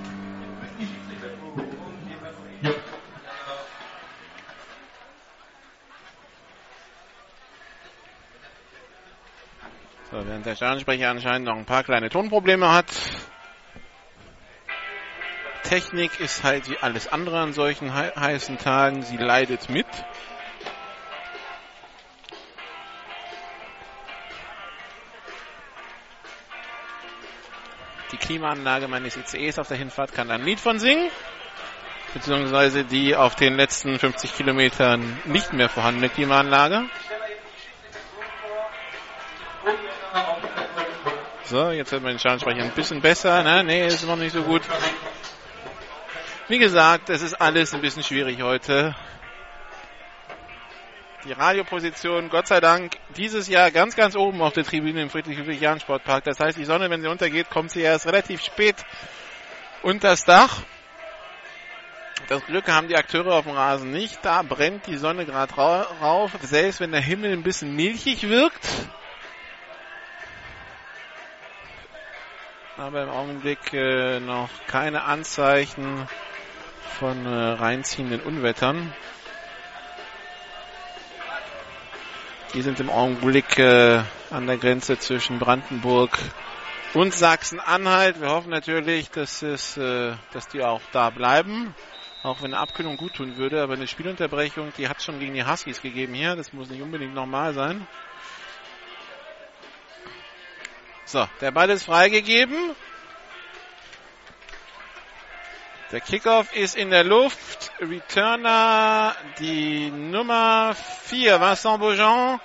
So, 10.13 10.19
Und 10.19 10.45
der 10.45 10.55
Stadionsprecher 10.55 11.09
anscheinend 11.09 11.47
noch 11.47 11.55
ein 11.55 11.65
paar 11.65 11.83
kleine 11.83 12.07
Tonprobleme 12.07 12.71
hat. 12.71 12.85
Technik 15.63 16.19
ist 16.19 16.43
halt 16.43 16.69
wie 16.69 16.77
alles 16.77 17.07
andere 17.07 17.39
an 17.39 17.51
solchen 17.51 17.95
he 17.95 18.11
heißen 18.15 18.59
Tagen. 18.59 19.01
Sie 19.01 19.17
leidet 19.17 19.69
mit. 19.69 19.87
Die 28.11 28.17
Klimaanlage 28.17 28.87
meines 28.87 29.17
ICEs 29.17 29.57
auf 29.57 29.67
der 29.67 29.77
Hinfahrt 29.77 30.13
kann 30.13 30.29
ein 30.29 30.43
Lied 30.43 30.59
von 30.59 30.77
singen. 30.77 31.09
Beziehungsweise 32.13 32.83
die 32.83 33.15
auf 33.15 33.33
den 33.33 33.55
letzten 33.55 33.97
50 33.97 34.37
Kilometern 34.37 35.19
nicht 35.25 35.53
mehr 35.53 35.69
vorhandene 35.69 36.09
Klimaanlage. 36.09 36.87
So, 41.53 41.69
jetzt 41.69 41.91
hört 41.91 42.01
man 42.01 42.13
den 42.13 42.19
Schadensprecher 42.19 42.63
ein 42.63 42.71
bisschen 42.71 42.99
besser. 42.99 43.43
Ne? 43.43 43.63
Nee, 43.63 43.85
ist 43.85 44.07
noch 44.07 44.15
nicht 44.15 44.33
so 44.33 44.41
gut. 44.41 44.63
Wie 46.47 46.57
gesagt, 46.57 47.11
es 47.11 47.21
ist 47.21 47.35
alles 47.35 47.75
ein 47.75 47.81
bisschen 47.81 48.01
schwierig 48.01 48.41
heute. 48.41 48.95
Die 51.25 51.31
Radioposition, 51.31 52.29
Gott 52.29 52.47
sei 52.47 52.59
Dank, 52.59 52.93
dieses 53.15 53.47
Jahr 53.49 53.69
ganz, 53.69 53.95
ganz 53.95 54.15
oben 54.15 54.41
auf 54.41 54.53
der 54.53 54.63
Tribüne 54.63 55.03
im 55.03 55.11
Friedrich-Ludwig-Jahn-Sportpark. 55.11 56.23
Das 56.23 56.39
heißt, 56.39 56.57
die 56.57 56.65
Sonne, 56.65 56.89
wenn 56.89 57.03
sie 57.03 57.07
untergeht, 57.07 57.51
kommt 57.51 57.69
sie 57.69 57.81
erst 57.81 58.07
relativ 58.07 58.41
spät 58.41 58.77
unters 59.83 60.25
Dach. 60.25 60.63
Das 62.29 62.43
Glück 62.47 62.67
haben 62.67 62.87
die 62.87 62.97
Akteure 62.97 63.35
auf 63.35 63.45
dem 63.45 63.53
Rasen 63.53 63.91
nicht. 63.91 64.17
Da 64.25 64.41
brennt 64.41 64.87
die 64.87 64.97
Sonne 64.97 65.27
gerade 65.27 65.53
rauf. 65.53 66.31
Selbst 66.41 66.79
wenn 66.79 66.93
der 66.93 67.01
Himmel 67.01 67.31
ein 67.31 67.43
bisschen 67.43 67.75
milchig 67.75 68.27
wirkt. 68.27 68.67
Aber 72.75 73.03
im 73.03 73.09
Augenblick 73.09 73.71
äh, 73.73 74.19
noch 74.19 74.49
keine 74.65 75.03
Anzeichen 75.03 76.07
von 76.97 77.23
äh, 77.25 77.29
reinziehenden 77.29 78.19
Unwettern. 78.21 78.91
Die 82.55 82.63
sind 82.63 82.79
im 82.79 82.89
Augenblick 82.89 83.59
äh, 83.59 84.01
an 84.31 84.47
der 84.47 84.57
Grenze 84.57 84.97
zwischen 84.97 85.37
Brandenburg 85.37 86.17
und 86.95 87.13
Sachsen-Anhalt. 87.13 88.19
Wir 88.19 88.29
hoffen 88.29 88.49
natürlich, 88.49 89.11
dass, 89.11 89.43
es, 89.43 89.77
äh, 89.77 90.13
dass 90.31 90.47
die 90.47 90.63
auch 90.63 90.81
da 90.91 91.11
bleiben. 91.11 91.75
Auch 92.23 92.41
wenn 92.41 92.53
eine 92.53 92.59
Abkühlung 92.61 92.97
gut 92.97 93.13
tun 93.13 93.37
würde. 93.37 93.61
Aber 93.61 93.73
eine 93.73 93.85
Spielunterbrechung, 93.87 94.73
die 94.79 94.87
hat 94.87 95.03
schon 95.03 95.19
gegen 95.19 95.35
die 95.35 95.45
Huskies 95.45 95.79
gegeben 95.81 96.15
hier. 96.15 96.35
Das 96.35 96.53
muss 96.53 96.69
nicht 96.69 96.81
unbedingt 96.81 97.13
normal 97.13 97.53
sein. 97.53 97.85
So, 101.05 101.27
der 101.41 101.51
Ball 101.51 101.69
ist 101.69 101.83
freigegeben. 101.83 102.75
Der 105.91 106.01
Kickoff 106.01 106.55
ist 106.55 106.75
in 106.75 106.89
der 106.89 107.03
Luft. 107.03 107.71
Returner, 107.79 109.15
die 109.39 109.91
Nummer 109.91 110.75
4, 111.05 111.39
Vincent 111.39 111.79
Beaujean. 111.79 112.39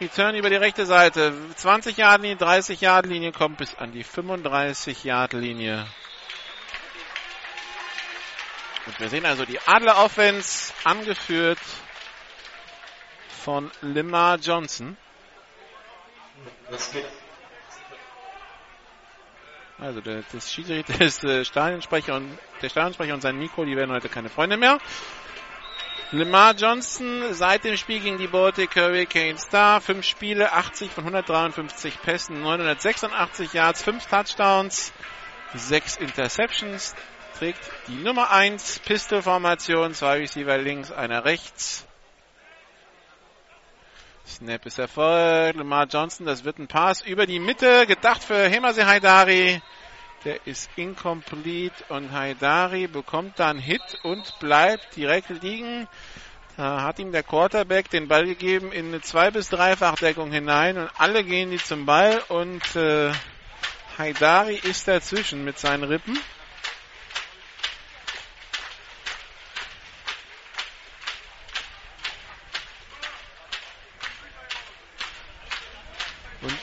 Return 0.00 0.34
über 0.34 0.50
die 0.50 0.56
rechte 0.56 0.86
Seite. 0.86 1.32
20 1.56 1.96
Yard 1.96 2.22
Linie, 2.22 2.36
30 2.36 2.80
Yard 2.80 3.06
Linie, 3.06 3.32
kommt 3.32 3.58
bis 3.58 3.74
an 3.74 3.92
die 3.92 4.02
35 4.02 5.04
Yard 5.04 5.34
Linie. 5.34 5.86
Und 8.86 8.98
wir 8.98 9.08
sehen 9.08 9.26
also 9.26 9.44
die 9.44 9.60
Adler 9.60 10.02
Offense 10.02 10.72
angeführt 10.84 11.58
von 13.44 13.70
Limar 13.82 14.38
Johnson. 14.38 14.96
Geht 16.92 17.04
also 19.80 20.00
der, 20.00 20.22
das 20.32 20.52
Schiedsrichter 20.52 21.00
ist 21.04 21.24
äh, 21.24 21.44
Stadionsprecher 21.44 22.14
und 22.16 22.38
der 22.62 22.68
Stadionsprecher 22.68 23.14
und 23.14 23.22
sein 23.22 23.36
Mikro, 23.36 23.64
die 23.64 23.76
werden 23.76 23.92
heute 23.92 24.08
keine 24.08 24.28
Freunde 24.28 24.56
mehr. 24.56 24.78
Lamar 26.12 26.54
Johnson 26.54 27.32
seit 27.32 27.64
dem 27.64 27.76
Spiel 27.76 28.00
gegen 28.00 28.18
die 28.18 28.26
Baltic 28.26 28.74
Hurricanes 28.74 29.48
da. 29.48 29.78
Fünf 29.78 30.04
Spiele, 30.04 30.52
80 30.52 30.90
von 30.90 31.04
153 31.04 32.02
Pässen, 32.02 32.42
986 32.42 33.52
Yards, 33.52 33.82
fünf 33.82 34.06
Touchdowns, 34.06 34.92
sechs 35.54 35.96
Interceptions. 35.96 36.96
Trägt 37.38 37.60
die 37.86 38.02
Nummer 38.02 38.30
1 38.32 38.80
Pistol-Formation, 38.80 39.94
zwei 39.94 40.18
Receiver 40.18 40.58
links, 40.58 40.90
einer 40.90 41.24
rechts. 41.24 41.86
Snap 44.30 44.64
ist 44.64 44.78
erfolgt. 44.78 45.56
Lamar 45.58 45.86
Johnson, 45.86 46.24
das 46.24 46.44
wird 46.44 46.58
ein 46.58 46.68
Pass 46.68 47.02
über 47.02 47.26
die 47.26 47.40
Mitte, 47.40 47.86
gedacht 47.86 48.22
für 48.22 48.48
Hemase 48.48 48.86
Haidari. 48.86 49.60
Der 50.24 50.46
ist 50.46 50.70
incomplete 50.76 51.84
und 51.88 52.12
Haidari 52.12 52.86
bekommt 52.86 53.38
dann 53.38 53.58
Hit 53.58 53.82
und 54.02 54.38
bleibt 54.38 54.94
direkt 54.96 55.30
liegen. 55.42 55.88
Da 56.56 56.82
hat 56.82 56.98
ihm 56.98 57.10
der 57.10 57.22
Quarterback 57.22 57.90
den 57.90 58.06
Ball 58.06 58.26
gegeben 58.26 58.70
in 58.70 58.88
eine 58.88 59.00
zwei 59.00 59.30
bis 59.30 59.48
dreifachdeckung 59.48 60.30
hinein 60.30 60.78
und 60.78 60.90
alle 60.98 61.24
gehen 61.24 61.50
die 61.50 61.56
zum 61.56 61.86
Ball 61.86 62.22
und 62.28 62.76
äh, 62.76 63.12
Haidari 63.98 64.56
ist 64.56 64.86
dazwischen 64.86 65.44
mit 65.44 65.58
seinen 65.58 65.84
Rippen. 65.84 66.18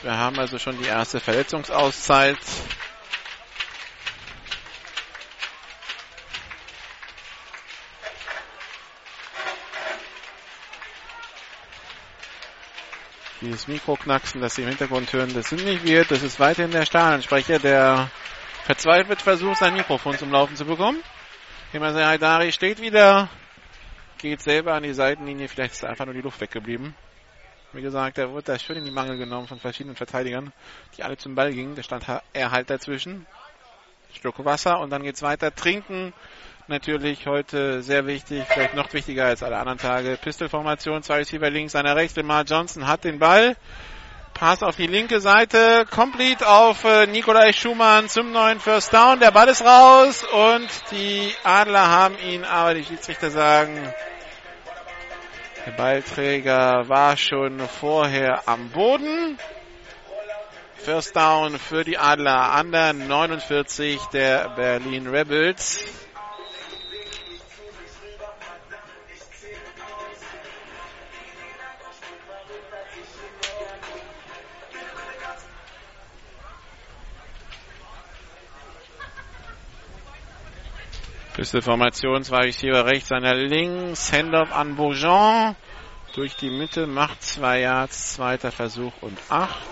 Wir 0.02 0.16
haben 0.16 0.38
also 0.38 0.58
schon 0.58 0.78
die 0.78 0.86
erste 0.86 1.20
Verletzungsauszeit. 1.20 2.38
Dieses 13.40 13.68
Mikroknacksen, 13.68 14.40
das 14.40 14.56
Sie 14.56 14.62
im 14.62 14.68
Hintergrund 14.68 15.12
hören, 15.12 15.32
das 15.32 15.50
sind 15.50 15.64
nicht 15.64 15.84
wir, 15.84 16.04
das 16.04 16.22
ist 16.22 16.40
weiterhin 16.40 16.72
der 16.72 16.84
Stahlensprecher, 16.84 17.60
der 17.60 18.10
verzweifelt 18.64 19.22
versucht, 19.22 19.58
sein 19.58 19.74
Mikrofon 19.74 20.18
zum 20.18 20.32
Laufen 20.32 20.56
zu 20.56 20.64
bekommen. 20.64 21.02
Himase 21.70 22.04
Haidari 22.04 22.50
steht 22.50 22.80
wieder, 22.80 23.28
geht 24.18 24.42
selber 24.42 24.74
an 24.74 24.82
die 24.82 24.92
Seitenlinie, 24.92 25.48
vielleicht 25.48 25.74
ist 25.74 25.84
einfach 25.84 26.04
nur 26.04 26.14
die 26.14 26.20
Luft 26.20 26.40
weggeblieben. 26.40 26.94
Wie 27.72 27.82
gesagt, 27.82 28.16
er 28.16 28.30
wurde 28.30 28.52
da 28.52 28.58
schön 28.58 28.78
in 28.78 28.84
die 28.86 28.90
Mangel 28.90 29.18
genommen 29.18 29.46
von 29.46 29.60
verschiedenen 29.60 29.94
Verteidigern, 29.94 30.52
die 30.96 31.02
alle 31.02 31.18
zum 31.18 31.34
Ball 31.34 31.52
gingen. 31.52 31.74
Da 31.74 31.82
stand 31.82 32.06
er 32.32 32.50
halt 32.50 32.70
dazwischen. 32.70 33.26
Schluck 34.14 34.42
Wasser 34.42 34.80
und 34.80 34.88
dann 34.90 35.02
geht's 35.02 35.20
weiter. 35.20 35.54
Trinken 35.54 36.14
natürlich 36.66 37.26
heute 37.26 37.82
sehr 37.82 38.06
wichtig, 38.06 38.44
vielleicht 38.48 38.74
noch 38.74 38.92
wichtiger 38.94 39.26
als 39.26 39.42
alle 39.42 39.58
anderen 39.58 39.78
Tage. 39.78 40.18
Pistolformation, 40.20 41.02
zwei 41.02 41.18
Receiver 41.18 41.50
links, 41.50 41.74
einer 41.74 41.94
rechts. 41.94 42.16
Lamar 42.16 42.44
Johnson 42.44 42.86
hat 42.86 43.04
den 43.04 43.18
Ball. 43.18 43.56
Pass 44.32 44.62
auf 44.62 44.76
die 44.76 44.86
linke 44.86 45.20
Seite, 45.20 45.84
complete 45.90 46.48
auf 46.48 46.84
äh, 46.84 47.06
Nikolai 47.06 47.52
Schumann 47.52 48.08
zum 48.08 48.30
neuen 48.30 48.60
First 48.60 48.94
Down. 48.94 49.18
Der 49.18 49.32
Ball 49.32 49.48
ist 49.48 49.62
raus 49.64 50.24
und 50.24 50.68
die 50.92 51.34
Adler 51.42 51.88
haben 51.88 52.16
ihn, 52.18 52.44
aber 52.44 52.74
die 52.74 52.84
Schiedsrichter 52.84 53.30
sagen, 53.30 53.92
der 55.66 55.72
Ballträger 55.72 56.88
war 56.88 57.16
schon 57.16 57.60
vorher 57.60 58.48
am 58.48 58.70
Boden. 58.70 59.38
First 60.76 61.16
Down 61.16 61.58
für 61.58 61.84
die 61.84 61.98
Adler 61.98 62.52
an 62.52 62.72
der 62.72 62.92
49 62.92 64.00
der 64.12 64.48
Berlin 64.50 65.08
Rebels. 65.08 65.84
Beste 81.38 81.62
Formation, 81.62 82.24
zwei 82.24 82.46
Receiver 82.46 82.84
rechts, 82.84 83.12
einer 83.12 83.36
links, 83.36 84.12
Handoff 84.12 84.50
an 84.52 84.74
Beaujean. 84.74 85.54
Durch 86.16 86.34
die 86.34 86.50
Mitte, 86.50 86.88
macht 86.88 87.22
zwei 87.22 87.60
Yards, 87.60 88.14
zweiter 88.14 88.50
Versuch 88.50 88.92
und 89.02 89.16
acht. 89.28 89.68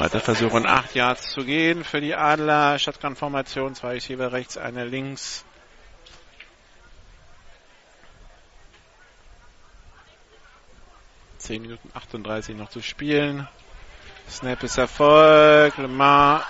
Zweiter 0.00 0.20
Versuch 0.20 0.52
und 0.54 0.66
acht 0.66 0.94
Yards 0.94 1.30
zu 1.30 1.44
gehen 1.44 1.84
für 1.84 2.00
die 2.00 2.14
Adler. 2.14 2.78
Shotgun-Formation, 2.78 3.74
zwei 3.74 3.92
Receiver 3.92 4.32
rechts, 4.32 4.56
einer 4.56 4.86
links. 4.86 5.44
10 11.36 11.60
Minuten 11.60 11.90
38 11.92 12.56
noch 12.56 12.70
zu 12.70 12.80
spielen. 12.80 13.46
Snap 14.26 14.62
ist 14.62 14.78
Erfolg. 14.78 15.76
Lemar 15.76 16.46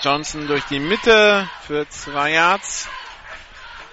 Johnson 0.00 0.46
durch 0.46 0.64
die 0.64 0.80
Mitte 0.80 1.46
für 1.66 1.86
zwei 1.90 2.32
Yards. 2.32 2.88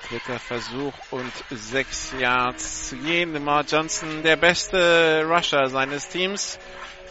Dritter 0.07 0.39
Versuch 0.39 0.93
und 1.11 1.33
sechs 1.49 2.13
Yards 2.17 2.87
zu 2.87 2.95
gehen. 2.95 3.33
Lemar 3.33 3.65
Johnson, 3.65 4.23
der 4.23 4.37
beste 4.37 5.25
Rusher 5.27 5.67
seines 5.67 6.07
Teams. 6.07 6.57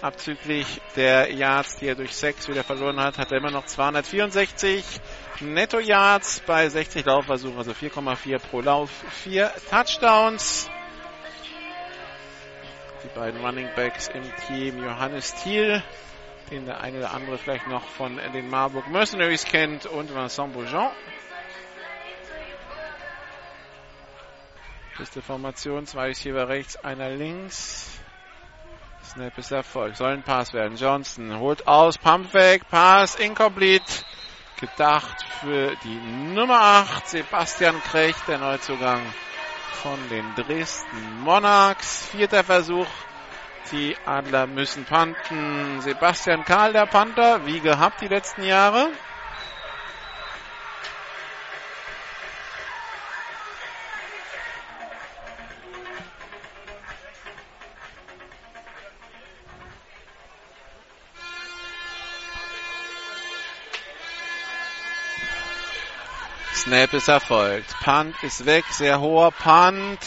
Abzüglich 0.02 0.80
der 0.96 1.32
Yards, 1.32 1.76
die 1.76 1.86
er 1.86 1.94
durch 1.94 2.16
sechs 2.16 2.48
wieder 2.48 2.64
verloren 2.64 2.98
hat, 2.98 3.18
hat 3.18 3.30
er 3.30 3.38
immer 3.38 3.52
noch 3.52 3.66
264 3.66 4.84
Netto 5.42 5.78
Yards 5.78 6.40
bei 6.44 6.68
60 6.68 7.04
Laufversuchen, 7.04 7.56
also 7.56 7.70
4,4 7.70 8.40
pro 8.40 8.60
Lauf, 8.60 8.90
vier 9.22 9.52
Touchdowns. 9.70 10.68
Die 13.04 13.16
beiden 13.16 13.44
Running 13.44 13.68
Backs 13.76 14.08
im 14.08 14.24
Team 14.48 14.82
Johannes 14.82 15.34
Thiel, 15.36 15.80
den 16.50 16.66
der 16.66 16.80
eine 16.80 16.98
oder 16.98 17.14
andere 17.14 17.38
vielleicht 17.38 17.68
noch 17.68 17.86
von 17.86 18.16
den 18.16 18.50
Marburg 18.50 18.88
Mercenaries 18.88 19.44
kennt, 19.44 19.86
und 19.86 20.12
Vincent 20.12 20.52
Beaujean. 20.52 20.90
Beste 24.98 25.22
Formation, 25.22 25.86
zwei 25.86 26.06
Receiver 26.06 26.48
rechts, 26.48 26.76
einer 26.76 27.10
links. 27.10 28.01
Snap 29.12 29.36
ist 29.36 29.52
Erfolg. 29.52 29.94
Soll 29.94 30.12
ein 30.12 30.22
Pass 30.22 30.54
werden. 30.54 30.74
Johnson 30.74 31.38
holt 31.38 31.68
aus, 31.68 31.98
Pump 31.98 32.32
weg, 32.32 32.62
Pass, 32.70 33.16
incomplete. 33.16 33.84
Gedacht 34.58 35.22
für 35.42 35.76
die 35.84 36.00
Nummer 36.34 36.58
8, 36.58 37.08
Sebastian 37.08 37.82
Krech, 37.82 38.16
der 38.26 38.38
Neuzugang 38.38 39.02
von 39.82 39.98
den 40.08 40.24
Dresden 40.34 41.20
Monarchs. 41.20 42.06
Vierter 42.06 42.42
Versuch. 42.42 42.86
Die 43.70 43.94
Adler 44.06 44.46
müssen 44.46 44.86
panten. 44.86 45.82
Sebastian 45.82 46.46
Karl, 46.46 46.72
der 46.72 46.86
Panther, 46.86 47.44
wie 47.44 47.60
gehabt 47.60 48.00
die 48.00 48.08
letzten 48.08 48.44
Jahre. 48.44 48.92
Snap 66.62 66.94
ist 66.94 67.08
erfolgt. 67.08 67.74
Punt 67.82 68.14
ist 68.22 68.46
weg. 68.46 68.64
Sehr 68.70 69.00
hoher 69.00 69.32
Punt. 69.32 69.98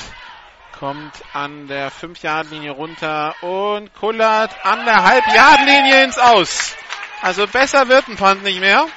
Kommt 0.79 1.11
an 1.33 1.67
der 1.67 1.91
5-Yard-Linie 1.91 2.71
runter 2.71 3.35
und 3.41 3.93
kullert 3.93 4.65
an 4.65 4.85
der 4.85 5.03
Halb-Yard-Linie 5.03 6.05
ins 6.05 6.17
Aus. 6.17 6.73
Also 7.21 7.45
besser 7.45 7.89
wird 7.89 8.07
ein 8.07 8.15
Punt 8.15 8.43
nicht 8.43 8.61
mehr. 8.61 8.87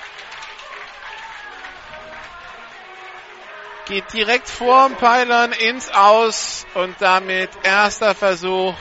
Geht 3.87 4.13
direkt 4.13 4.49
vorm 4.49 4.95
Pylon 4.95 5.51
ins 5.51 5.91
Aus 5.91 6.65
und 6.75 6.95
damit 7.01 7.51
erster 7.65 8.15
Versuch 8.15 8.75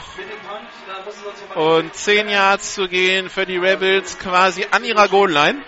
und 1.56 1.96
10 1.96 2.30
Yards 2.30 2.76
zu 2.76 2.88
gehen 2.88 3.32
für 3.32 3.48
die 3.48 3.58
Rebels 3.58 4.20
quasi 4.20 4.68
an 4.70 4.84
ihrer 4.84 5.08
Goal-Line. 5.08 5.64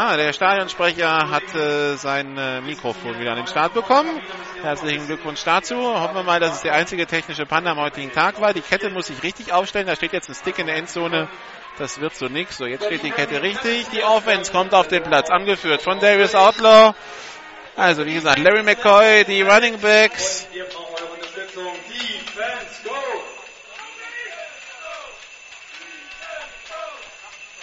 Ah, 0.00 0.16
der 0.16 0.32
Stadionsprecher 0.32 1.28
hat 1.28 1.52
äh, 1.56 1.96
sein 1.96 2.38
äh, 2.38 2.60
Mikrofon 2.60 3.18
wieder 3.18 3.32
an 3.32 3.38
den 3.38 3.48
Start 3.48 3.74
bekommen. 3.74 4.22
Herzlichen 4.62 5.08
Glückwunsch 5.08 5.42
dazu. 5.42 5.74
Hoffen 5.74 6.14
wir 6.14 6.22
mal, 6.22 6.38
dass 6.38 6.54
es 6.54 6.62
der 6.62 6.74
einzige 6.74 7.04
technische 7.08 7.46
Panda 7.46 7.72
am 7.72 7.80
heutigen 7.80 8.12
Tag 8.12 8.40
war. 8.40 8.54
Die 8.54 8.60
Kette 8.60 8.90
muss 8.90 9.08
sich 9.08 9.20
richtig 9.24 9.52
aufstellen. 9.52 9.88
Da 9.88 9.96
steht 9.96 10.12
jetzt 10.12 10.28
ein 10.28 10.36
Stick 10.36 10.60
in 10.60 10.68
der 10.68 10.76
Endzone. 10.76 11.28
Das 11.78 12.00
wird 12.00 12.14
so 12.14 12.26
nix. 12.26 12.58
So, 12.58 12.66
jetzt 12.66 12.84
steht 12.84 13.02
die 13.02 13.10
Kette 13.10 13.42
richtig. 13.42 13.88
Die 13.88 14.04
Offense 14.04 14.52
kommt 14.52 14.72
auf 14.72 14.86
den 14.86 15.02
Platz, 15.02 15.30
angeführt 15.30 15.82
von 15.82 15.98
Darius 15.98 16.36
Outlaw. 16.36 16.94
Also, 17.74 18.06
wie 18.06 18.14
gesagt, 18.14 18.38
Larry 18.38 18.62
McCoy, 18.62 19.24
die 19.24 19.42
Running 19.42 19.80
Backs. 19.80 20.46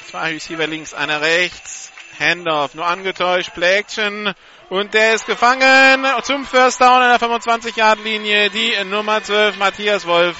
Zwei 0.07 0.33
Receiver 0.33 0.67
links, 0.67 0.93
einer 0.93 1.21
rechts. 1.21 1.93
Handoff, 2.19 2.73
nur 2.75 2.85
angetäuscht, 2.85 3.53
Play 3.53 3.79
Action 3.79 4.33
und 4.69 4.93
der 4.93 5.13
ist 5.15 5.25
gefangen 5.25 6.05
zum 6.23 6.45
First 6.45 6.81
Down 6.81 7.01
an 7.01 7.17
der 7.19 7.29
25-Yard-Linie, 7.29 8.49
die 8.49 8.73
Nummer 8.85 9.21
12, 9.21 9.57
Matthias 9.57 10.05
Wolf. 10.05 10.35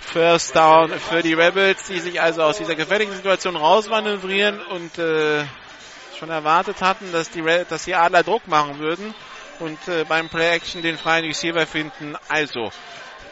First 0.00 0.54
Down 0.54 0.98
für 0.98 1.22
die 1.22 1.34
Rebels, 1.34 1.88
die 1.88 1.98
sich 1.98 2.20
also 2.20 2.42
aus 2.42 2.58
dieser 2.58 2.74
gefährlichen 2.74 3.14
Situation 3.14 3.56
rausmanövrieren 3.56 4.60
und 4.60 4.96
äh, 4.98 5.44
schon 6.18 6.30
erwartet 6.30 6.80
hatten, 6.80 7.12
dass 7.12 7.30
die, 7.30 7.42
dass 7.68 7.84
die 7.84 7.94
Adler 7.94 8.22
Druck 8.22 8.46
machen 8.46 8.78
würden 8.78 9.14
und 9.58 9.78
äh, 9.88 10.04
beim 10.04 10.28
Play 10.28 10.54
Action 10.54 10.80
den 10.80 10.96
freien 10.96 11.24
Receiver 11.24 11.66
finden. 11.66 12.16
Also 12.28 12.70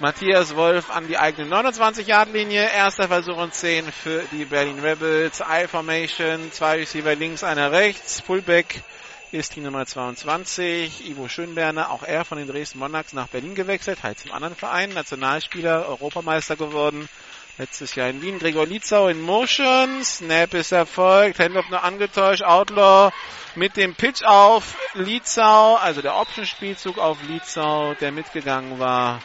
Matthias 0.01 0.57
Wolf 0.57 0.91
an 0.91 1.07
die 1.07 1.19
eigene 1.19 1.49
29-Yard-Linie. 1.49 2.69
Erster 2.75 3.07
Versuch 3.07 3.37
und 3.37 3.55
10 3.55 3.93
für 3.93 4.25
die 4.33 4.45
Berlin 4.45 4.81
Rebels. 4.81 5.41
I-Formation, 5.41 6.51
zwei 6.51 6.79
Receiver 6.79 7.15
links, 7.15 7.45
einer 7.45 7.71
rechts. 7.71 8.21
Fullback 8.21 8.83
ist 9.31 9.55
die 9.55 9.61
Nummer 9.61 9.87
22. 9.87 11.09
Ivo 11.09 11.29
Schönberner, 11.29 11.91
auch 11.91 12.03
er 12.03 12.25
von 12.25 12.39
den 12.39 12.49
Dresden 12.49 12.81
Monarchs 12.81 13.13
nach 13.13 13.29
Berlin 13.29 13.55
gewechselt, 13.55 14.03
halt 14.03 14.19
zum 14.19 14.33
anderen 14.33 14.57
Verein. 14.57 14.91
Nationalspieler, 14.91 15.89
Europameister 15.89 16.57
geworden. 16.57 17.09
Letztes 17.57 17.95
Jahr 17.95 18.09
in 18.09 18.21
Wien. 18.21 18.41
Gregor 18.41 18.67
Lietzau 18.67 19.07
in 19.07 19.21
Motion. 19.21 20.03
Snap 20.03 20.55
ist 20.55 20.73
erfolgt. 20.73 21.39
Handoff 21.39 21.69
nur 21.71 21.85
angetäuscht. 21.85 22.43
Outlaw 22.43 23.13
mit 23.55 23.77
dem 23.77 23.95
Pitch 23.95 24.25
auf 24.25 24.77
Lietzau. 24.95 25.77
Also 25.77 26.03
der 26.03 26.17
Option-Spielzug 26.17 26.99
auf 26.99 27.19
Lietzau, 27.23 27.95
der 27.95 28.11
mitgegangen 28.11 28.81
war. 28.81 29.21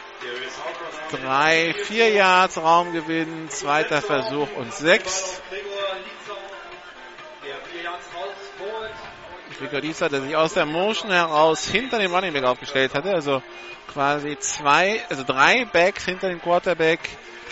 Drei, 1.10 1.74
vier 1.86 2.10
Yards 2.10 2.56
Raumgewinn. 2.56 3.50
Zweiter 3.50 4.00
Versuch 4.00 4.48
und 4.56 4.72
sechs. 4.74 5.42
Gregor 9.58 9.80
Lietzau, 9.80 10.08
der 10.08 10.22
sich 10.22 10.36
aus 10.36 10.54
der 10.54 10.66
Motion 10.66 11.10
heraus 11.10 11.66
hinter 11.66 11.98
dem 11.98 12.14
Running 12.14 12.32
Back 12.32 12.44
aufgestellt 12.44 12.94
hatte. 12.94 13.12
Also 13.12 13.42
quasi 13.92 14.38
zwei, 14.38 15.04
also 15.10 15.24
drei 15.24 15.64
Backs 15.64 16.04
hinter 16.04 16.28
dem 16.28 16.40
Quarterback 16.40 17.00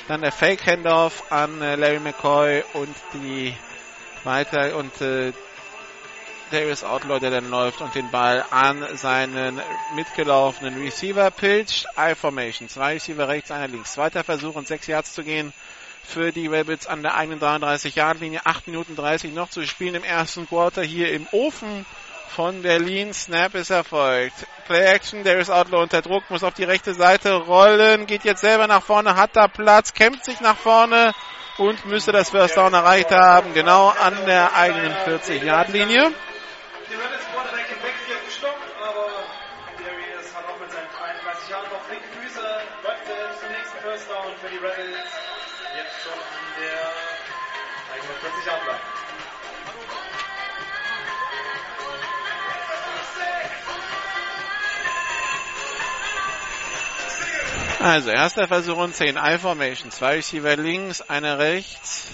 dann 0.08 0.22
der 0.22 0.32
Fake 0.32 0.66
Handoff 0.66 1.30
an 1.30 1.60
äh, 1.60 1.76
Larry 1.76 2.00
McCoy 2.00 2.64
und 2.72 2.96
die 3.12 3.54
weiter 4.24 4.76
und 4.76 5.00
äh, 5.00 5.32
Darius 6.50 6.82
Outlaw, 6.82 7.20
der 7.20 7.30
dann 7.30 7.50
läuft 7.50 7.82
und 7.82 7.94
den 7.94 8.10
Ball 8.10 8.42
an 8.50 8.82
seinen 8.96 9.60
mitgelaufenen 9.94 10.80
Receiver 10.82 11.30
pilcht. 11.30 11.86
I-Formation. 11.98 12.70
Zwei 12.70 12.94
Receiver 12.94 13.28
rechts, 13.28 13.50
einer 13.50 13.68
links. 13.68 13.92
Zweiter 13.92 14.24
Versuch 14.24 14.54
und 14.54 14.66
sechs 14.66 14.86
Yards 14.86 15.12
zu 15.12 15.22
gehen 15.22 15.52
für 16.02 16.32
die 16.32 16.46
Rabbits 16.46 16.86
an 16.86 17.02
der 17.02 17.16
eigenen 17.16 17.38
33-Yard-Linie. 17.38 18.40
Acht 18.44 18.66
Minuten 18.66 18.96
30 18.96 19.34
noch 19.34 19.50
zu 19.50 19.66
spielen 19.66 19.94
im 19.94 20.04
ersten 20.04 20.48
Quarter 20.48 20.82
hier 20.82 21.12
im 21.12 21.26
Ofen 21.32 21.84
von 22.28 22.62
Berlin. 22.62 23.12
Snap 23.12 23.54
ist 23.54 23.70
erfolgt. 23.70 24.46
Play 24.66 24.84
Action, 24.84 25.24
is 25.24 25.50
Outlaw 25.50 25.82
unter 25.82 26.02
Druck, 26.02 26.28
muss 26.28 26.44
auf 26.44 26.54
die 26.54 26.64
rechte 26.64 26.94
Seite 26.94 27.32
rollen, 27.32 28.06
geht 28.06 28.24
jetzt 28.24 28.42
selber 28.42 28.66
nach 28.66 28.82
vorne, 28.82 29.16
hat 29.16 29.34
da 29.34 29.48
Platz, 29.48 29.94
kämpft 29.94 30.26
sich 30.26 30.40
nach 30.40 30.56
vorne 30.56 31.12
und 31.56 31.86
müsste 31.86 32.12
das 32.12 32.30
First 32.30 32.56
Down 32.56 32.74
erreicht 32.74 33.10
haben, 33.10 33.54
genau 33.54 33.88
an 33.88 34.14
der 34.26 34.54
eigenen 34.54 34.92
40-Yard-Linie. 34.92 36.12
Also, 57.80 58.10
erster 58.10 58.48
Versuch 58.48 58.76
und 58.76 58.94
10 58.94 59.16
I-Formation. 59.16 59.92
Zwei 59.92 60.16
Receiver 60.16 60.56
links, 60.56 61.00
einer 61.00 61.38
rechts. 61.38 62.08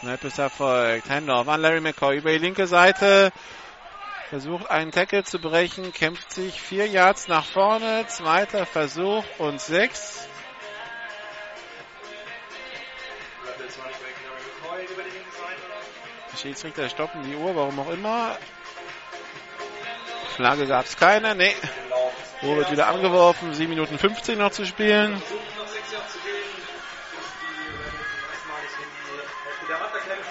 Snap 0.00 0.24
ist 0.24 0.38
erfolgt. 0.38 1.08
Handoff 1.08 1.46
an 1.46 1.60
Larry 1.60 1.80
McCoy 1.80 2.18
über 2.18 2.32
die 2.32 2.38
linke 2.38 2.66
Seite. 2.66 3.32
Versucht 4.30 4.68
einen 4.68 4.90
Tackle 4.90 5.22
zu 5.22 5.38
brechen, 5.38 5.92
kämpft 5.92 6.32
sich 6.32 6.60
vier 6.60 6.88
Yards 6.88 7.28
nach 7.28 7.44
vorne. 7.44 8.04
Zweiter 8.08 8.66
Versuch 8.66 9.24
und 9.38 9.60
sechs. 9.60 10.26
Die 16.32 16.36
Schiedsrichter 16.36 16.88
stoppen 16.88 17.22
die 17.22 17.36
Uhr, 17.36 17.54
warum 17.54 17.78
auch 17.78 17.90
immer. 17.90 18.36
Flagge 20.34 20.66
gab 20.66 20.84
es 20.84 20.96
keine. 20.96 21.36
Nee. 21.36 21.54
Wo 22.42 22.56
wird 22.56 22.70
wieder 22.70 22.88
angeworfen? 22.88 23.54
7 23.54 23.70
Minuten 23.70 23.98
15 23.98 24.38
noch 24.38 24.50
zu 24.50 24.66
spielen. 24.66 25.22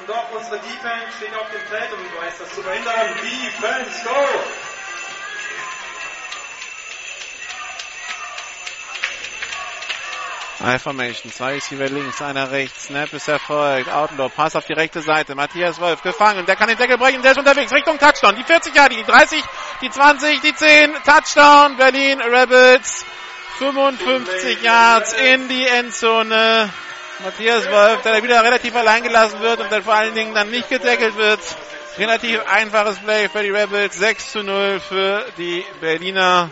Doch, 0.08 0.32
unsere 0.34 0.58
Defense 0.58 1.18
steht 1.18 1.36
auf 1.36 1.50
dem 1.50 1.62
Feld 1.62 1.92
und 1.94 2.22
weiß 2.22 2.38
das 2.38 2.54
zu 2.54 2.62
verhindern. 2.62 3.16
Defense, 3.24 4.04
go! 4.04 4.12
I-Formation. 10.66 11.32
Zwei 11.32 11.58
ist 11.58 11.68
hier 11.68 11.78
links, 11.90 12.22
einer 12.22 12.50
rechts. 12.50 12.86
Snap 12.86 13.14
ist 13.14 13.28
erfolgt. 13.28 13.90
Outlaw, 13.90 14.30
Pass 14.30 14.56
auf 14.56 14.66
die 14.66 14.74
rechte 14.74 15.02
Seite. 15.02 15.36
Matthias 15.36 15.80
Wolf 15.80 16.02
gefangen. 16.02 16.46
Der 16.46 16.56
kann 16.56 16.70
den 16.70 16.78
Deckel 16.78 16.98
brechen. 16.98 17.22
Der 17.22 17.32
ist 17.32 17.38
unterwegs. 17.38 17.72
Richtung 17.72 18.00
Touchdown. 18.00 18.36
Die 18.36 18.44
40 18.44 18.74
Jahre, 18.74 18.90
die 18.90 19.04
30, 19.04 19.44
die 19.82 19.90
20, 19.90 20.42
die 20.42 20.56
10. 20.56 20.94
Touchdown. 21.04 21.78
Berlin 21.78 22.22
Rebels. 22.22 23.06
55 23.58 24.62
Yards 24.62 25.14
in 25.14 25.48
die 25.48 25.66
Endzone. 25.66 26.70
Matthias 27.24 27.70
Wolf, 27.72 28.02
der 28.02 28.22
wieder 28.24 28.44
relativ 28.44 28.76
allein 28.76 29.02
gelassen 29.02 29.40
wird 29.40 29.62
und 29.62 29.72
dann 29.72 29.84
vor 29.84 29.94
allen 29.94 30.14
Dingen 30.14 30.34
dann 30.34 30.50
nicht 30.50 30.70
gedeckelt 30.70 31.16
wird. 31.16 31.40
Relativ 31.98 32.42
einfaches 32.52 33.00
Play 33.00 33.30
für 33.30 33.42
die 33.42 33.52
Rebels. 33.52 33.96
6 33.96 34.32
zu 34.34 34.44
0 34.44 34.82
für 34.82 35.26
die 35.38 35.64
Berliner 35.80 36.52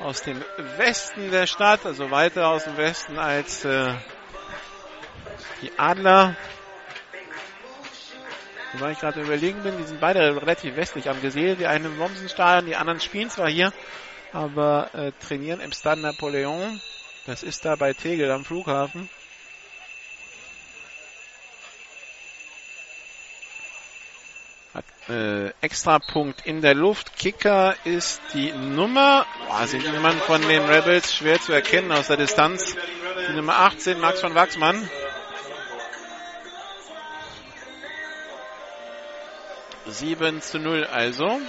aus 0.00 0.22
dem 0.22 0.42
Westen 0.76 1.30
der 1.30 1.46
Stadt, 1.46 1.84
also 1.84 2.10
weiter 2.10 2.48
aus 2.48 2.64
dem 2.64 2.76
Westen 2.76 3.18
als 3.18 3.64
äh, 3.64 3.94
die 5.60 5.78
Adler. 5.78 6.36
Wobei 8.74 8.90
ich 8.90 8.98
gerade 8.98 9.20
überlegen 9.20 9.62
bin, 9.62 9.76
die 9.78 9.84
sind 9.84 10.00
beide 10.00 10.34
relativ 10.42 10.74
westlich 10.74 11.08
am 11.08 11.20
Gesehen. 11.20 11.58
Die 11.58 11.66
einen 11.66 11.84
im 11.84 11.96
Mommsenstadion, 11.96 12.66
die 12.66 12.74
anderen 12.74 12.98
spielen 12.98 13.30
zwar 13.30 13.48
hier, 13.48 13.72
aber 14.32 14.92
äh, 14.94 15.12
trainieren 15.24 15.60
im 15.60 15.70
Stade 15.70 16.00
Napoleon. 16.00 16.80
Das 17.24 17.44
ist 17.44 17.64
da 17.64 17.76
bei 17.76 17.92
Tegel 17.92 18.32
am 18.32 18.44
Flughafen. 18.44 19.08
Hat 24.74 24.84
äh, 25.08 25.50
extra 25.60 26.00
Punkt 26.00 26.44
in 26.44 26.60
der 26.60 26.74
Luft. 26.74 27.16
Kicker 27.16 27.76
ist 27.84 28.20
die 28.34 28.50
Nummer. 28.50 29.24
Boah, 29.46 29.68
sind 29.68 29.86
Nummern 29.86 30.18
von 30.18 30.42
den 30.42 30.64
Rebels 30.64 31.14
schwer 31.14 31.40
zu 31.40 31.52
erkennen 31.52 31.92
aus 31.92 32.08
der 32.08 32.16
Distanz. 32.16 32.74
Die 33.28 33.34
Nummer 33.34 33.56
18, 33.60 34.00
Max 34.00 34.20
von 34.20 34.34
Wachsmann. 34.34 34.90
7 39.86 40.40
zu 40.40 40.58
0 40.58 40.84
also. 40.84 41.40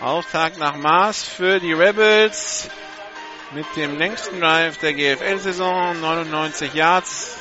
Auftakt 0.00 0.58
nach 0.58 0.76
Maß 0.76 1.24
für 1.24 1.58
die 1.58 1.72
Rebels 1.72 2.70
mit 3.52 3.66
dem 3.76 3.98
längsten 3.98 4.40
Drive 4.40 4.78
der 4.78 4.94
GFL-Saison. 4.94 6.00
99 6.00 6.74
Yards 6.74 7.38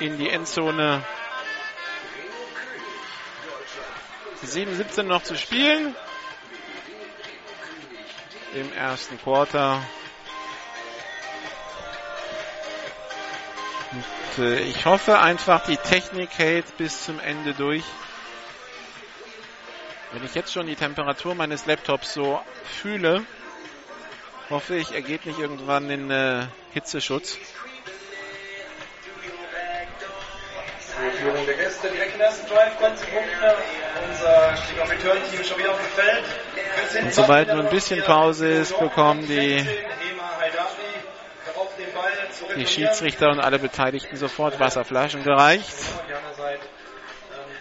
in 0.00 0.18
die 0.18 0.28
Endzone 0.28 1.02
7-17 4.44 5.04
noch 5.04 5.22
zu 5.22 5.36
spielen. 5.36 5.94
Im 8.54 8.72
ersten 8.72 9.18
Quarter. 9.18 9.82
Und, 13.94 14.44
äh, 14.44 14.60
ich 14.60 14.84
hoffe 14.86 15.20
einfach, 15.20 15.64
die 15.64 15.76
Technik 15.76 16.30
hält 16.36 16.76
bis 16.76 17.04
zum 17.04 17.20
Ende 17.20 17.54
durch. 17.54 17.84
Wenn 20.12 20.24
ich 20.24 20.34
jetzt 20.34 20.52
schon 20.52 20.66
die 20.66 20.76
Temperatur 20.76 21.34
meines 21.34 21.66
Laptops 21.66 22.14
so 22.14 22.40
fühle, 22.64 23.24
hoffe 24.50 24.76
ich, 24.76 24.92
er 24.92 25.02
geht 25.02 25.26
nicht 25.26 25.38
irgendwann 25.38 25.90
in 25.90 26.10
äh, 26.10 26.46
Hitzeschutz. 26.72 27.38
Führung 31.24 31.46
der 31.46 31.54
Gäste 31.54 31.88
direkt 31.88 32.14
im 32.14 32.20
ersten 32.20 32.46
Drive, 32.48 32.76
kurze 32.78 33.06
Punkte. 33.06 33.56
Unser 34.08 34.56
Stieg 34.56 34.78
Return-Team 34.78 35.44
schon 35.44 35.58
wieder 35.58 35.70
auf 35.70 35.78
dem 35.78 36.04
Feld. 36.04 37.04
Und 37.04 37.14
sobald 37.14 37.48
nur 37.48 37.64
ein 37.64 37.70
bisschen 37.70 38.02
Pause 38.02 38.48
ist, 38.48 38.78
bekommen 38.78 39.26
die, 39.26 39.66
die 42.56 42.66
Schiedsrichter 42.66 43.30
und 43.30 43.40
alle 43.40 43.58
Beteiligten 43.58 44.16
sofort 44.16 44.58
Wasserflaschen 44.60 45.22
gereicht. 45.22 45.74
Wir 46.06 46.16
haben 46.16 46.24
ja 46.24 46.34
seit 46.34 46.60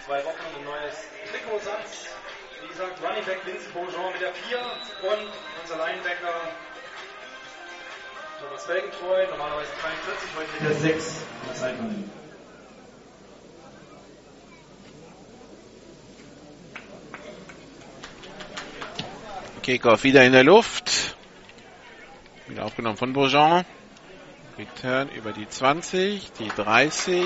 zwei 0.06 0.24
Wochen 0.26 0.38
ein 0.58 0.66
neues 0.66 0.96
Trikotsatz. 1.32 2.08
Wie 2.62 2.68
gesagt, 2.68 3.02
Running 3.02 3.26
Back 3.26 3.46
Vincent 3.46 3.74
Beaujean 3.74 4.12
mit 4.14 4.22
der 4.22 4.34
4 4.34 4.58
und 4.58 5.32
unser 5.62 5.78
Linebacker 5.78 6.52
Thomas 8.42 8.66
Felgentreu, 8.66 9.28
normalerweise 9.30 9.72
43, 9.82 10.30
heute 10.36 10.52
mit 10.52 10.70
der 10.70 10.80
6 10.80 11.08
in 11.08 11.48
der 11.48 11.56
Zeitlinie. 11.56 12.04
Kickoff 19.64 20.04
wieder 20.04 20.26
in 20.26 20.34
der 20.34 20.44
Luft. 20.44 21.16
Wieder 22.48 22.66
aufgenommen 22.66 22.98
von 22.98 23.14
Bourgeon. 23.14 23.64
Return 24.58 25.10
über 25.10 25.32
die 25.32 25.48
20, 25.48 26.32
die 26.34 26.48
30, 26.48 27.26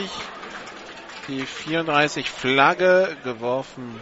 die 1.27 1.45
34 1.45 2.29
Flagge 2.29 3.17
geworfen 3.23 3.99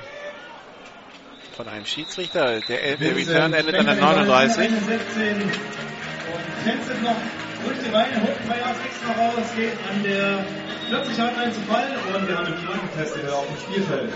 von 1.56 1.68
einem 1.68 1.86
Schiedsrichter. 1.86 2.60
Der, 2.62 2.98
der 2.98 3.16
Return 3.16 3.54
endet 3.54 3.76
an 3.76 3.86
der 3.86 3.96
39. 3.96 4.70
Und 4.70 4.88
Vincent 6.66 7.04
noch 7.04 7.16
durch 7.64 7.80
die 7.84 7.90
Beine, 7.90 8.22
holt 8.22 8.46
zwei 8.46 8.60
Yards 8.60 8.80
extra 8.86 9.12
raus, 9.14 9.46
geht 9.56 9.74
an 9.90 10.04
der 10.04 10.46
40 10.90 11.18
Yard 11.18 11.38
Line 11.38 11.52
zu 11.52 11.62
Ball 11.62 11.98
und 12.14 12.28
wir 12.28 12.38
haben 12.38 12.46
einen 12.46 12.58
Flaggentest 12.58 13.32
auf 13.32 13.48
dem 13.48 13.58
Spielfeld. 13.58 14.14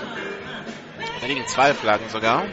Da 1.21 1.27
liegen 1.27 1.47
zwei 1.47 1.73
Flaggen 1.73 2.09
sogar. 2.09 2.45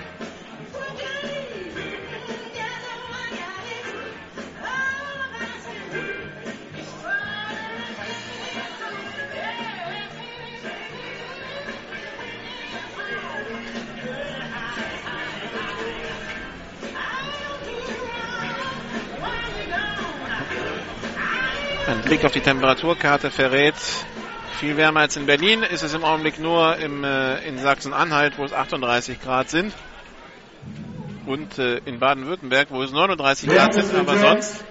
Blick 22.07 22.25
auf 22.25 22.31
die 22.31 22.40
Temperaturkarte 22.40 23.33
verrät, 23.33 23.75
viel 24.61 24.77
wärmer 24.77 25.01
als 25.01 25.16
in 25.16 25.27
Berlin 25.27 25.64
ist 25.64 25.83
es 25.83 25.92
im 25.92 26.05
Augenblick 26.05 26.38
nur 26.38 26.77
im, 26.77 27.03
äh, 27.03 27.47
in 27.49 27.59
Sachsen-Anhalt, 27.59 28.38
wo 28.38 28.45
es 28.45 28.53
38 28.53 29.21
Grad 29.21 29.51
sind. 29.51 29.75
Und 31.27 31.59
äh, 31.59 31.79
in 31.79 31.99
Baden-Württemberg, 31.99 32.69
wo 32.71 32.81
es 32.83 32.92
39 32.92 33.51
Grad 33.51 33.75
sind, 33.75 33.92
aber 33.92 34.16
sonst. 34.16 34.64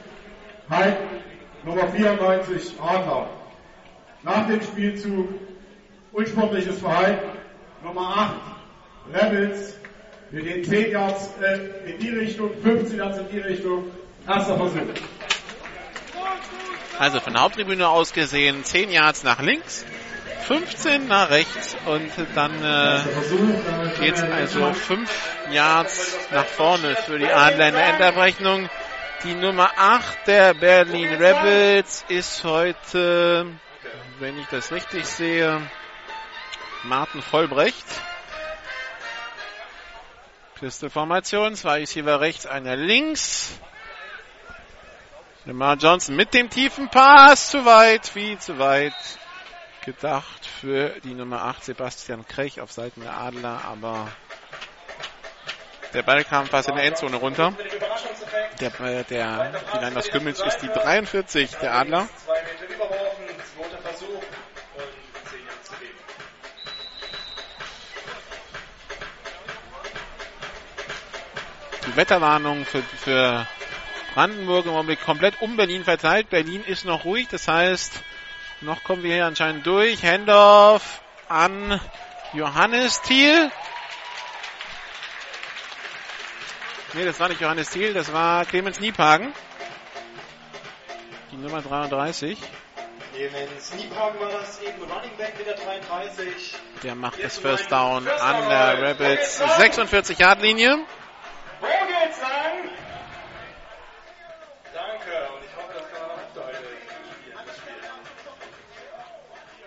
Halt, 0.70 0.98
Nummer 1.66 1.90
94, 1.90 2.74
Adler. 2.82 3.30
Nach 4.24 4.48
dem 4.48 4.62
Spielzug 4.62 5.28
unsportliches 6.14 6.80
Verhalten. 6.80 7.38
Nummer 7.84 8.34
8, 9.14 9.22
Rebels. 9.22 9.76
Wir 10.32 10.42
gehen 10.42 10.64
10 10.64 10.92
Yards 10.92 11.32
äh, 11.42 11.92
in 11.92 12.00
die 12.00 12.10
Richtung, 12.10 12.52
15 12.64 12.98
Yards 12.98 13.18
in 13.18 13.30
die 13.30 13.40
Richtung. 13.40 13.92
Erster 14.26 14.56
Versuch. 14.56 14.80
Also 16.98 17.20
von 17.20 17.34
der 17.34 17.42
Haupttribüne 17.42 17.90
aus 17.90 18.14
gesehen 18.14 18.64
10 18.64 18.90
Yards 18.90 19.24
nach 19.24 19.42
links, 19.42 19.86
15 20.48 21.08
nach 21.08 21.30
rechts 21.30 21.76
und 21.86 22.12
dann 22.36 22.64
äh, 22.64 23.00
geht 24.00 24.16
es 24.16 24.24
also 24.24 24.74
5 24.74 25.10
Yards 25.52 26.18
nach 26.32 26.46
vorne 26.46 26.96
für 26.96 27.20
die 27.20 27.28
Adler 27.32 27.70
in 27.70 27.74
der 27.76 27.88
Endabrechnung. 27.88 28.70
Die 29.24 29.34
Nummer 29.34 29.72
8 29.76 30.28
der 30.28 30.54
Berlin 30.54 31.10
Rebels 31.16 32.06
ist 32.08 32.44
heute, 32.44 33.48
wenn 34.20 34.38
ich 34.38 34.48
das 34.48 34.72
richtig 34.72 35.06
sehe, 35.06 35.62
Martin 36.84 37.22
Vollbrecht. 37.22 37.86
Pistolformation, 40.60 41.56
zwei 41.56 41.80
Receiver 41.80 42.22
rechts, 42.22 42.46
einer 42.46 42.76
links. 42.76 43.60
Lamar 45.48 45.78
Johnson 45.78 46.16
mit 46.16 46.34
dem 46.34 46.50
tiefen 46.50 46.90
Pass. 46.90 47.52
Zu 47.52 47.66
weit, 47.66 48.08
viel 48.08 48.40
zu 48.40 48.58
weit 48.58 48.96
gedacht 49.86 50.44
für 50.44 51.00
die 51.04 51.14
Nummer 51.14 51.44
8 51.44 51.66
Sebastian 51.66 52.26
Krech 52.28 52.60
auf 52.62 52.72
Seiten 52.72 53.02
der 53.02 53.16
Adler, 53.16 53.62
aber 53.64 54.08
der 55.94 56.02
Ball 56.02 56.24
kam 56.24 56.48
fast 56.48 56.70
in 56.70 56.76
der 56.76 56.86
Endzone 56.86 57.18
runter. 57.18 57.54
Der, 58.60 58.80
äh, 58.80 59.04
der, 59.04 59.52
die 59.72 59.78
Line 59.78 59.96
aus 60.00 60.10
Kümmels 60.10 60.42
ist 60.42 60.58
die 60.64 60.68
43 60.68 61.52
der 61.58 61.76
Adler. 61.76 62.08
Zwei 62.26 62.42
Meter 62.42 62.74
überworfen, 62.74 63.26
zweiter 63.56 63.78
Versuch 63.84 64.08
und 64.10 65.30
10 65.30 65.46
Yards 65.46 65.70
zu 65.70 65.76
geben. 65.76 66.00
Wetterwarnung 71.96 72.66
für, 72.66 72.82
für 72.82 73.46
Brandenburg 74.16 74.66
im 74.66 74.72
Augenblick 74.72 75.04
komplett 75.04 75.42
um 75.42 75.58
Berlin 75.58 75.84
verteilt. 75.84 76.30
Berlin 76.30 76.64
ist 76.66 76.86
noch 76.86 77.04
ruhig, 77.04 77.28
das 77.28 77.50
heißt, 77.50 78.02
noch 78.62 78.82
kommen 78.86 79.04
wir 79.04 79.14
hier 79.14 79.26
anscheinend 79.26 79.68
durch. 79.68 80.04
Hendorf 80.04 81.02
an 81.28 81.82
Johannes 82.32 83.02
Thiel. 83.02 83.52
Nee, 86.94 87.04
das 87.04 87.20
war 87.20 87.28
nicht 87.28 87.42
Johannes 87.42 87.70
Thiel, 87.70 87.94
das 87.94 88.14
war 88.14 88.46
Clemens 88.46 88.80
Niephagen. 88.80 89.34
Die 91.34 91.36
Nummer 91.36 91.62
33. 91.62 92.40
Clemens 93.14 93.74
Niephagen 93.74 94.18
war 94.22 94.30
das 94.30 94.62
eben 94.62 94.82
Running 94.82 95.18
Back 95.18 95.38
mit 95.38 95.48
der 95.48 95.56
33. 95.56 96.56
Der 96.84 96.96
macht 96.96 97.22
das 97.22 97.38
First 97.38 97.70
Down 97.70 98.08
an 98.08 98.50
der 98.50 98.82
Rabbits 98.82 99.40
46 99.58 100.18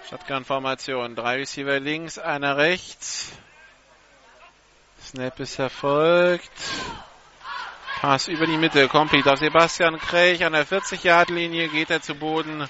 Shotgun-Formation. 0.08 1.14
Drei 1.16 1.36
Receiver 1.36 1.78
links, 1.80 2.18
einer 2.18 2.56
rechts. 2.56 3.30
Snap 5.02 5.38
ist 5.38 5.58
erfolgt. 5.58 6.50
Pass 8.00 8.28
über 8.28 8.46
die 8.46 8.56
Mitte, 8.56 8.88
complete 8.88 9.30
auf 9.30 9.38
Sebastian 9.38 9.98
Krech 9.98 10.44
an 10.44 10.54
der 10.54 10.66
40-Yard-Linie, 10.66 11.68
geht 11.68 11.90
er 11.90 12.00
zu 12.00 12.14
Boden. 12.14 12.66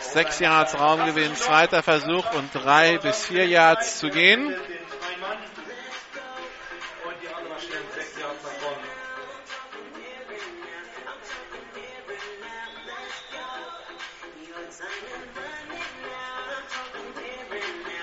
Sechs 0.00 0.38
Yards 0.38 0.78
Raumgewinn, 0.78 1.34
zweiter 1.34 1.82
Versuch 1.82 2.32
und 2.34 2.54
drei 2.54 2.98
bis 2.98 3.26
vier 3.26 3.46
Yards 3.46 3.98
zu 3.98 4.08
gehen. 4.10 4.54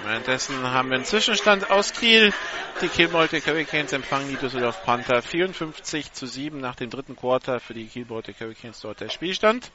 Währenddessen 0.05 0.71
haben 0.71 0.89
wir 0.89 0.97
einen 0.97 1.05
Zwischenstand 1.05 1.71
aus 1.71 1.91
Kiel. 1.91 2.31
Die 2.79 2.89
Kiel 2.89 3.07
Baltic 3.07 3.47
Hurricanes 3.47 3.91
empfangen 3.91 4.29
die 4.29 4.35
Düsseldorf 4.35 4.83
Panther 4.83 5.23
54 5.23 6.13
zu 6.13 6.27
7 6.27 6.59
nach 6.59 6.75
dem 6.75 6.91
dritten 6.91 7.15
Quarter 7.15 7.59
für 7.59 7.73
die 7.73 7.87
Kiel 7.87 8.05
Baltic 8.05 8.39
Hurricanes 8.39 8.79
dort 8.81 9.01
der 9.01 9.09
Spielstand. 9.09 9.71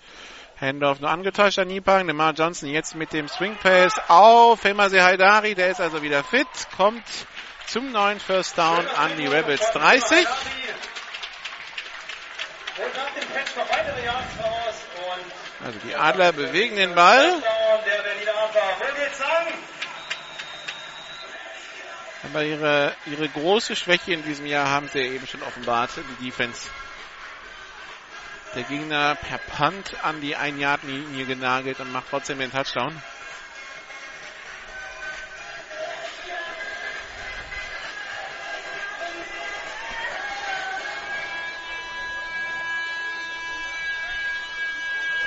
Hendorf 0.54 1.00
nur 1.00 1.10
angetäuscht 1.10 1.58
an 1.58 1.66
Niepang. 1.66 2.06
Demar 2.06 2.32
Johnson 2.32 2.68
jetzt 2.68 2.94
mit 2.94 3.12
dem 3.12 3.26
Swing 3.26 3.56
Pass 3.56 4.00
auf 4.06 4.62
Hemase 4.62 5.02
Haidari. 5.02 5.56
Der 5.56 5.72
ist 5.72 5.80
also 5.80 6.00
wieder 6.00 6.22
fit. 6.22 6.46
Kommt 6.76 7.02
zum 7.66 7.90
neuen 7.90 8.20
First 8.20 8.56
Down 8.56 8.86
an 8.86 9.16
die 9.16 9.26
Rebels 9.26 9.68
30. 9.72 10.16
Und 10.18 10.28
nach 12.94 13.10
dem 13.14 13.34
Catch 13.34 13.56
noch 13.56 13.68
weitere 13.68 14.04
Yards 14.04 14.38
raus. 14.44 14.74
Und 15.60 15.66
Also 15.66 15.78
die 15.88 15.96
Adler 15.96 16.30
bewegen 16.30 16.76
den 16.76 16.94
Ball. 16.94 17.42
Aber 22.22 22.44
ihre, 22.44 22.94
ihre 23.06 23.28
große 23.28 23.74
Schwäche 23.76 24.12
in 24.12 24.22
diesem 24.22 24.46
Jahr 24.46 24.68
haben 24.68 24.88
sie 24.88 24.98
ja 24.98 25.06
eben 25.06 25.26
schon 25.26 25.42
offenbart, 25.42 25.90
die 25.96 26.26
Defense. 26.26 26.68
Der 28.54 28.64
Gegner 28.64 29.14
per 29.14 29.38
Punt 29.38 29.94
an 30.02 30.20
die 30.20 30.36
1-Yard-Linie 30.36 31.24
genagelt 31.24 31.80
und 31.80 31.92
macht 31.92 32.06
trotzdem 32.10 32.40
den 32.40 32.50
Touchdown. 32.50 33.00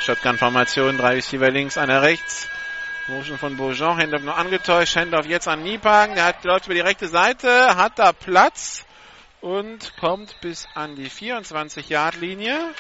Shotgun-Formation, 0.02 0.98
drei 0.98 1.14
Receiver 1.14 1.50
links, 1.50 1.78
einer 1.78 2.02
rechts. 2.02 2.50
Motion 3.08 3.38
von 3.38 3.58
Beaujean, 3.58 4.00
Hendorf 4.00 4.24
nur 4.24 4.38
angetäuscht, 4.38 4.96
Hendorf 4.96 5.26
jetzt 5.26 5.50
an 5.50 5.62
Niepagen, 5.62 6.16
der 6.16 6.24
hat, 6.24 6.46
läuft 6.46 6.68
über 6.68 6.74
die 6.74 6.80
rechte 6.80 7.10
Seite, 7.10 7.76
hat 7.76 8.00
da 8.00 8.14
Platz 8.14 8.86
und 9.42 9.98
kommt 9.98 10.40
bis 10.40 10.66
an 10.74 10.96
die 10.96 11.10
24-Yard-Linie. 11.10 12.74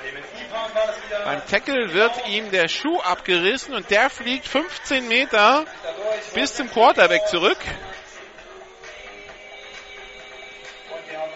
Clemens 0.00 0.26
Niephagen 0.32 0.74
war 0.74 0.86
das 0.86 0.96
wieder. 1.04 1.24
Beim 1.24 1.46
Tackle 1.46 1.92
wird 1.92 2.28
ihm 2.28 2.50
der 2.50 2.68
Schuh 2.68 2.98
abgerissen 3.00 3.74
und 3.74 3.90
der 3.90 4.08
fliegt 4.08 4.46
15 4.46 5.06
Meter 5.08 5.66
bis 6.32 6.54
zum 6.54 6.70
Quarterback 6.70 7.26
zurück. 7.26 7.58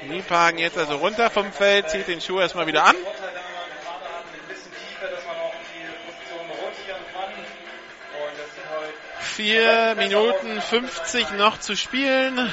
Niepagen 0.04 0.58
jetzt 0.58 0.78
also 0.78 0.96
runter 0.96 1.28
vom 1.28 1.52
Feld, 1.52 1.90
zieht 1.90 2.08
den 2.08 2.22
Schuh 2.22 2.40
erstmal 2.40 2.66
wieder 2.66 2.84
an. 2.84 2.96
4 9.22 9.94
Minuten 9.96 10.60
50 10.60 11.32
noch 11.32 11.58
zu 11.58 11.76
spielen 11.76 12.50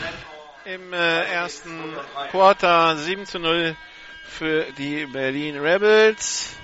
im 0.65 0.93
äh, 0.93 1.23
ersten 1.25 1.95
Quarter. 2.32 2.95
7 2.95 3.25
zu 3.25 3.39
0 3.39 3.75
für 4.23 4.71
die 4.77 5.05
Berlin 5.08 5.58
Rebels. 5.58 6.55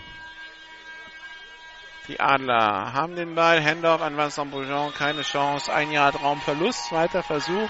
Die 2.08 2.20
Adler 2.20 2.94
haben 2.94 3.16
den 3.16 3.34
Ball. 3.34 3.60
Hendorf 3.60 4.02
an 4.02 4.16
Vincent 4.16 4.52
Beaujean, 4.52 4.94
keine 4.94 5.24
Chance. 5.24 5.74
Ein 5.74 5.92
Yard 5.92 6.22
Raumverlust, 6.22 6.90
zweiter 6.90 7.24
Versuch 7.24 7.70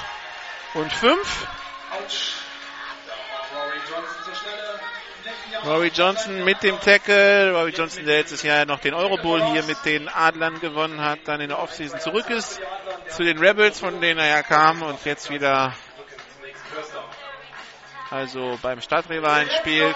und 0.74 0.91
5. 0.91 1.48
Autsch. 1.91 2.45
Rory 5.65 5.91
Johnson 5.93 6.43
mit 6.43 6.62
dem 6.62 6.80
Tackle. 6.80 7.51
Rory 7.51 7.71
Johnson, 7.71 8.06
der 8.06 8.17
letztes 8.17 8.43
Jahr 8.43 8.65
noch 8.65 8.80
den 8.80 8.93
Euro 8.93 9.17
Bowl 9.17 9.43
hier 9.45 9.63
mit 9.63 9.84
den 9.84 10.08
Adlern 10.08 10.60
gewonnen 10.60 11.01
hat, 11.01 11.19
dann 11.25 11.41
in 11.41 11.49
der 11.49 11.58
Offseason 11.60 11.99
zurück 11.99 12.30
ist 12.30 12.62
zu 13.10 13.23
den 13.23 13.39
Rebels, 13.39 13.80
von 13.80 13.99
denen 13.99 14.19
er 14.19 14.28
ja 14.28 14.43
kam 14.43 14.84
und 14.84 15.04
jetzt 15.06 15.32
wieder 15.32 15.73
also 18.12 18.60
beim 18.62 18.80
Stadtrivalen 18.80 19.49
spielt. 19.49 19.95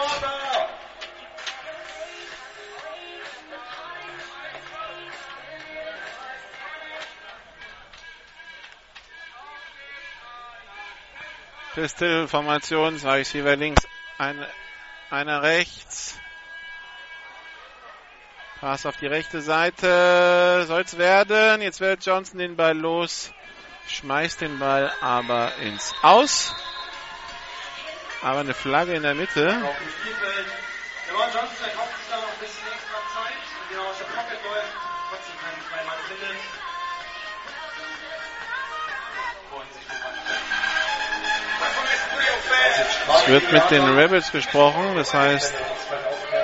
Pistol-Formation, 11.76 12.98
zwei 12.98 13.18
Receiver 13.20 13.56
links, 13.56 13.88
ein, 14.18 14.44
einer 15.10 15.42
rechts. 15.42 16.18
Pass 18.60 18.86
auf 18.86 18.98
die 18.98 19.08
rechte 19.08 19.42
Seite, 19.42 20.66
soll's 20.68 20.98
werden. 20.98 21.62
Jetzt 21.62 21.80
wird 21.80 22.06
Johnson 22.06 22.40
den 22.40 22.58
Ball 22.58 22.78
los, 22.78 23.32
schmeißt 23.88 24.42
den 24.42 24.60
Ball 24.60 24.92
aber 25.02 25.56
ins 25.58 25.94
Aus. 26.02 26.54
Aber 28.22 28.42
eine 28.42 28.54
Flagge 28.54 28.96
in 28.96 29.04
der 29.04 29.16
Mitte. 29.16 29.48
Auf 29.48 29.78
dem 29.78 29.90
Spielfeld. 29.90 30.48
Johnson, 31.34 31.56
der 31.66 31.74
Es 43.16 43.28
wird 43.28 43.52
mit 43.52 43.72
den 43.72 43.84
Rebels 43.98 44.32
gesprochen, 44.32 44.96
das 44.96 45.14
heißt, 45.14 45.54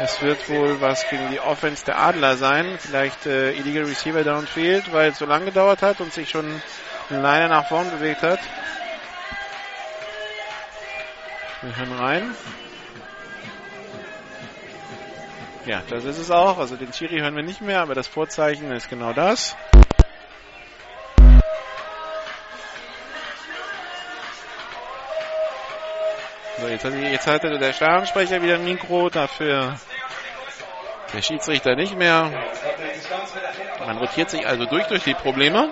es 0.04 0.22
wird 0.22 0.50
wohl 0.50 0.82
was 0.82 1.08
gegen 1.10 1.30
die 1.30 1.40
Offense 1.40 1.86
der 1.86 2.00
Adler 2.00 2.38
sein. 2.38 2.78
Vielleicht 2.80 3.26
äh, 3.26 3.54
Illegal 3.54 3.86
Receiver 3.86 4.24
Downfield, 4.24 4.92
weil 4.92 5.12
es 5.12 5.18
so 5.18 5.26
lange 5.26 5.46
gedauert 5.46 5.82
hat 5.82 6.02
und 6.02 6.12
sich 6.14 6.30
schon 6.30 6.62
leider 7.10 7.48
nach 7.48 7.68
vorn 7.68 7.90
bewegt 7.92 8.22
hat. 8.22 8.40
Wir 11.62 11.76
hören 11.76 11.94
rein. 11.94 12.36
Ja, 15.66 15.82
das 15.90 16.06
ist 16.06 16.20
es 16.20 16.30
auch. 16.30 16.60
Also 16.60 16.76
den 16.76 16.92
Chiri 16.92 17.20
hören 17.20 17.36
wir 17.36 17.44
nicht 17.44 17.62
mehr, 17.62 17.82
aber 17.82 17.96
das 17.96 18.08
Vorzeichen 18.08 18.72
ist 18.72 18.90
genau 18.90 19.14
das. 19.14 19.56
So, 26.58 26.68
jetzt, 26.68 26.86
hat, 26.86 26.94
jetzt 26.94 27.28
hatte 27.28 27.60
der 27.60 27.74
Stadionsprecher 27.74 28.42
wieder 28.42 28.56
ein 28.56 28.64
Mikro, 28.64 29.10
dafür 29.10 29.78
der 31.14 31.22
Schiedsrichter 31.22 31.76
nicht 31.76 31.96
mehr. 31.98 32.32
Man 33.80 33.98
rotiert 33.98 34.30
sich 34.30 34.46
also 34.46 34.66
durch 34.66 34.86
durch 34.88 35.04
die 35.04 35.14
Probleme. 35.14 35.70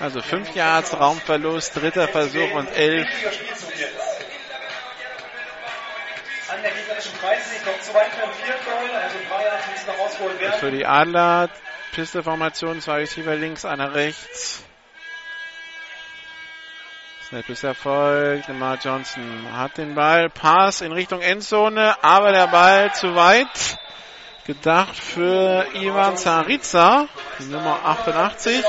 Also 0.00 0.20
5 0.20 0.54
Yards 0.54 0.98
Raumverlust, 0.98 1.76
dritter 1.76 2.08
Versuch 2.08 2.52
und 2.52 2.68
11. 2.76 3.08
An 6.48 6.62
der 6.62 6.72
gegnerischen 6.72 7.12
30, 7.20 7.64
noch 7.64 7.80
zu 7.80 7.94
weit 7.94 8.12
für 8.12 8.22
ein 8.22 8.32
Field 8.34 8.64
Goal, 8.66 8.96
also 8.96 9.18
ein 9.18 9.28
paar 9.28 9.42
Jahre 9.42 9.58
müssen 9.72 9.86
noch 9.86 9.98
rausgeholt 9.98 10.40
werden. 10.40 10.60
Für 10.60 10.70
die 10.70 10.84
Adler, 10.84 11.48
Pisteformation, 11.92 12.80
zwei 12.82 12.96
Receiver 12.98 13.34
links, 13.34 13.64
einer 13.64 13.94
rechts. 13.94 14.63
Snap 17.34 17.48
ist 17.48 17.64
erfolgt. 17.64 18.46
Lamar 18.46 18.78
Johnson 18.80 19.48
hat 19.50 19.76
den 19.76 19.96
Ball. 19.96 20.30
Pass 20.30 20.82
in 20.82 20.92
Richtung 20.92 21.20
Endzone, 21.20 21.96
aber 22.00 22.30
der 22.30 22.46
Ball 22.46 22.94
zu 22.94 23.16
weit. 23.16 23.76
Gedacht 24.46 24.96
für 24.96 25.66
Ivan 25.74 26.16
Zarica, 26.16 27.08
Nummer 27.40 27.80
88. 27.84 28.64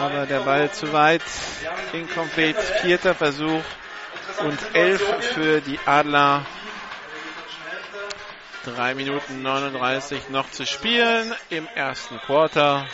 Aber 0.00 0.26
der 0.26 0.40
Ball 0.40 0.70
zu 0.70 0.92
weit. 0.92 1.22
Incomplete. 1.92 2.62
Vierter 2.82 3.16
Versuch 3.16 3.64
und 4.44 4.58
elf 4.74 5.02
für 5.34 5.60
die 5.60 5.80
Adler. 5.86 6.46
Drei 8.64 8.94
Minuten 8.94 9.42
39 9.42 10.28
noch 10.28 10.48
zu 10.52 10.64
spielen 10.64 11.34
im 11.50 11.66
ersten 11.74 12.20
Quarter. 12.20 12.86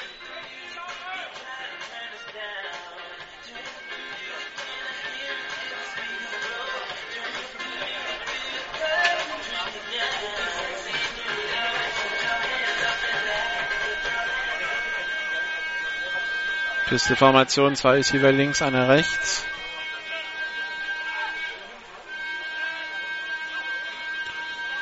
Pisteformation, 16.90 17.76
zwei 17.76 17.98
Receiver 17.98 18.32
links, 18.32 18.62
einer 18.62 18.88
rechts. 18.88 19.44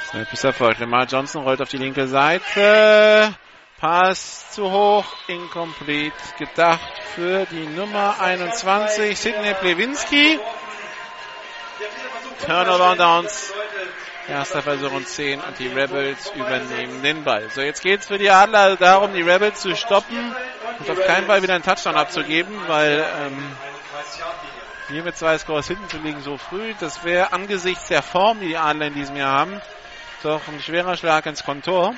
Snap 0.09 0.32
ist 0.32 0.42
erfolgt. 0.42 0.80
Lamar 0.80 1.04
Johnson 1.04 1.42
rollt 1.42 1.61
auf 1.61 1.68
die 1.68 1.76
linke 1.76 2.09
Seite. 2.09 3.34
Pass 3.78 4.50
zu 4.52 4.70
hoch, 4.70 5.04
incomplete. 5.26 6.14
Gedacht 6.38 6.80
für 7.14 7.44
die 7.44 7.66
Nummer 7.66 8.18
21, 8.18 9.18
Sidney 9.18 9.52
Plewinski. 9.52 10.40
Turnover 12.46 12.92
und 12.92 13.00
Downs. 13.00 13.52
Erster 14.29 14.61
Versuch 14.61 14.93
und 14.93 15.09
10 15.09 15.41
und 15.41 15.59
die 15.59 15.68
Rebels 15.68 16.31
übernehmen 16.35 17.03
den 17.03 17.24
Ball. 17.24 17.49
So, 17.51 17.62
jetzt 17.62 17.81
geht's 17.83 18.07
für 18.07 18.18
die 18.18 18.31
Adler 18.31 18.76
darum, 18.76 19.14
die 19.14 19.22
Rebels 19.22 19.61
zu 19.61 19.74
stoppen 19.74 20.35
und 20.79 20.91
auf 20.91 21.07
keinen 21.07 21.26
Fall 21.26 21.43
wieder 21.43 21.55
einen 21.55 21.64
Touchdown 21.64 21.97
abzugeben, 21.97 22.55
weil 22.66 23.07
ähm, 23.22 23.57
hier 24.91 25.03
mit 25.03 25.16
zwei 25.16 25.39
Scores 25.39 25.68
hinten 25.68 25.89
zu 25.89 25.97
liegen 25.99 26.20
so 26.20 26.37
früh, 26.37 26.74
das 26.79 27.05
wäre 27.05 27.33
angesichts 27.33 27.89
der 27.89 28.03
Form, 28.03 28.41
die 28.41 28.49
die 28.49 28.59
Adler 28.59 28.89
in 28.89 28.95
diesem 28.95 29.16
Jahr 29.16 29.39
haben, 29.39 29.62
doch 30.22 30.47
ein 30.49 30.61
schwerer 30.61 30.97
Schlag 30.97 31.24
ins 31.24 31.43
Kontor. 31.43 31.95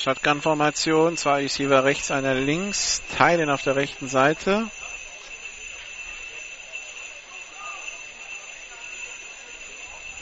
Shotgun-Formation, 0.00 1.18
zwei 1.18 1.42
Receiver 1.42 1.84
rechts, 1.84 2.10
einer 2.10 2.34
links, 2.34 3.02
Teilen 3.18 3.50
auf 3.50 3.62
der 3.62 3.76
rechten 3.76 4.08
Seite. 4.08 4.66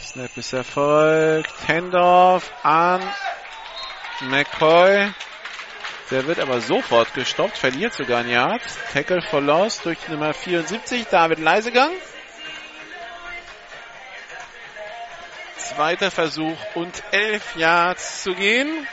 Snap 0.03 0.37
ist 0.37 0.53
erfolgt. 0.53 1.53
Handoff 1.68 2.51
an 2.64 3.09
McCoy. 4.22 5.12
Der 6.11 6.26
wird 6.26 6.41
aber 6.41 6.61
sofort 6.61 7.14
gestoppt, 7.14 7.57
verliert 7.57 7.93
sogar 7.93 8.20
ein 8.20 8.31
Yard. 8.31 8.62
Tackle 8.93 9.22
for 9.22 9.41
Loss 9.41 9.83
durch 9.83 10.09
Nummer 10.09 10.35
74, 10.35 11.07
David 11.07 11.39
Leisegang. 11.39 11.93
Zweiter 15.57 16.11
Versuch 16.11 16.59
und 16.74 17.01
elf 17.12 17.55
Yards 17.55 18.24
zu 18.24 18.35
gehen. 18.35 18.89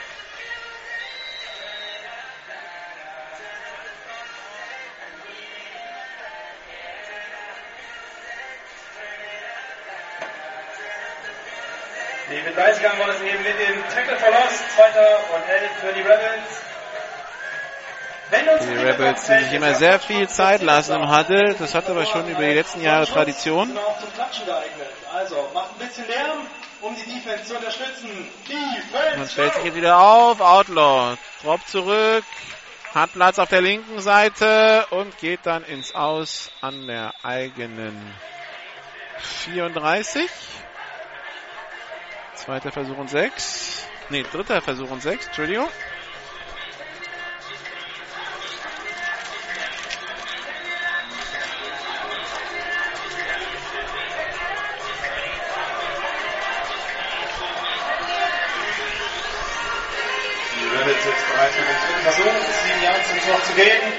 David 12.56 12.68
Leisegang 12.68 12.98
war 12.98 13.06
das 13.08 13.20
eben 13.20 13.42
mit 13.42 13.58
dem 13.58 13.82
Tackle 13.94 14.14
Loss. 14.30 14.74
Zweiter 14.74 15.20
und 15.34 15.48
elf 15.48 15.70
für 15.78 15.92
die 15.92 16.00
Rebels. 16.00 16.62
Die 18.62 18.76
Rebels, 18.76 19.26
die 19.26 19.44
sich 19.44 19.52
immer 19.52 19.74
sehr 19.74 20.00
viel 20.00 20.28
Zeit 20.28 20.62
lassen 20.62 20.94
im 20.94 21.10
Huddle. 21.10 21.54
Das 21.58 21.74
hat 21.74 21.88
aber 21.90 22.06
schon 22.06 22.28
über 22.28 22.42
die 22.42 22.54
letzten 22.54 22.80
Jahre 22.80 23.06
Tradition. 23.06 23.78
Also, 25.14 25.50
macht 25.52 25.70
ein 25.72 25.86
bisschen 25.86 26.08
Lärm, 26.08 26.38
um 26.80 26.96
die 26.96 27.04
Defense 27.04 27.44
zu 27.44 27.56
unterstützen. 27.56 28.30
Man 29.16 29.28
stellt 29.28 29.54
sich 29.54 29.64
jetzt 29.64 29.76
wieder 29.76 29.98
auf. 29.98 30.40
Outlaw 30.40 31.16
droppt 31.42 31.68
zurück. 31.68 32.24
Hat 32.94 33.12
Platz 33.12 33.38
auf 33.38 33.50
der 33.50 33.60
linken 33.60 34.00
Seite 34.00 34.86
und 34.90 35.18
geht 35.18 35.40
dann 35.44 35.62
ins 35.64 35.94
Aus 35.94 36.50
an 36.62 36.86
der 36.86 37.12
eigenen 37.22 38.14
34. 39.44 40.30
Zweiter 42.46 42.70
Versuch 42.70 42.96
und 42.96 43.10
sechs. 43.10 43.84
Nee, 44.08 44.22
dritter 44.22 44.62
Versuch 44.62 44.88
und 44.88 45.02
sechs. 45.02 45.26
Entschuldigung. 45.26 45.66
Die 60.54 60.76
Rebels 60.78 61.04
jetzt 61.04 61.26
bereit 61.32 61.50
für 61.50 61.62
den 61.62 61.76
dritten 61.82 62.02
Versuch. 62.04 62.32
Sieben 62.64 62.82
Jahre 62.84 63.02
sind 63.02 63.28
noch 63.28 63.42
zu 63.42 63.52
gehen. 63.54 63.92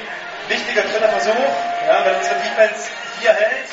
Wichtiger 0.48 0.82
dritter 0.84 1.10
Versuch. 1.10 1.36
Ja, 1.86 2.06
wenn 2.06 2.16
unsere 2.16 2.36
Defense 2.36 2.90
hier 3.20 3.34
hält, 3.34 3.68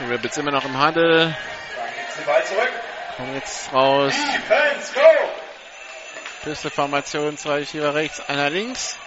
Die 0.00 0.04
Rebels 0.04 0.38
immer 0.38 0.52
noch 0.52 0.64
im 0.64 0.82
Huddle. 0.82 1.36
dann 1.76 1.94
gibt's 1.94 2.16
den 2.16 2.24
Ball 2.24 2.42
zurück. 2.46 2.72
Kommen 3.16 3.34
jetzt 3.34 3.72
raus. 3.72 4.12
Defense, 4.12 4.92
go! 4.92 5.00
Pisteformation, 6.42 7.36
zwei 7.36 7.58
Receiver 7.58 7.94
rechts, 7.94 8.20
einer 8.28 8.50
links. 8.50 8.98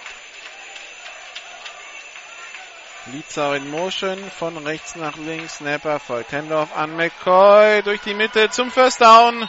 Lietzau 3.07 3.53
in 3.53 3.69
Motion, 3.69 4.17
von 4.31 4.57
rechts 4.57 4.95
nach 4.95 5.15
links, 5.17 5.57
Snapper 5.57 5.99
folgt 5.99 6.33
Handoff 6.33 6.75
an 6.75 6.95
McCoy, 6.95 7.81
durch 7.83 8.01
die 8.01 8.13
Mitte 8.13 8.49
zum 8.49 8.71
First 8.71 9.01
Down. 9.01 9.47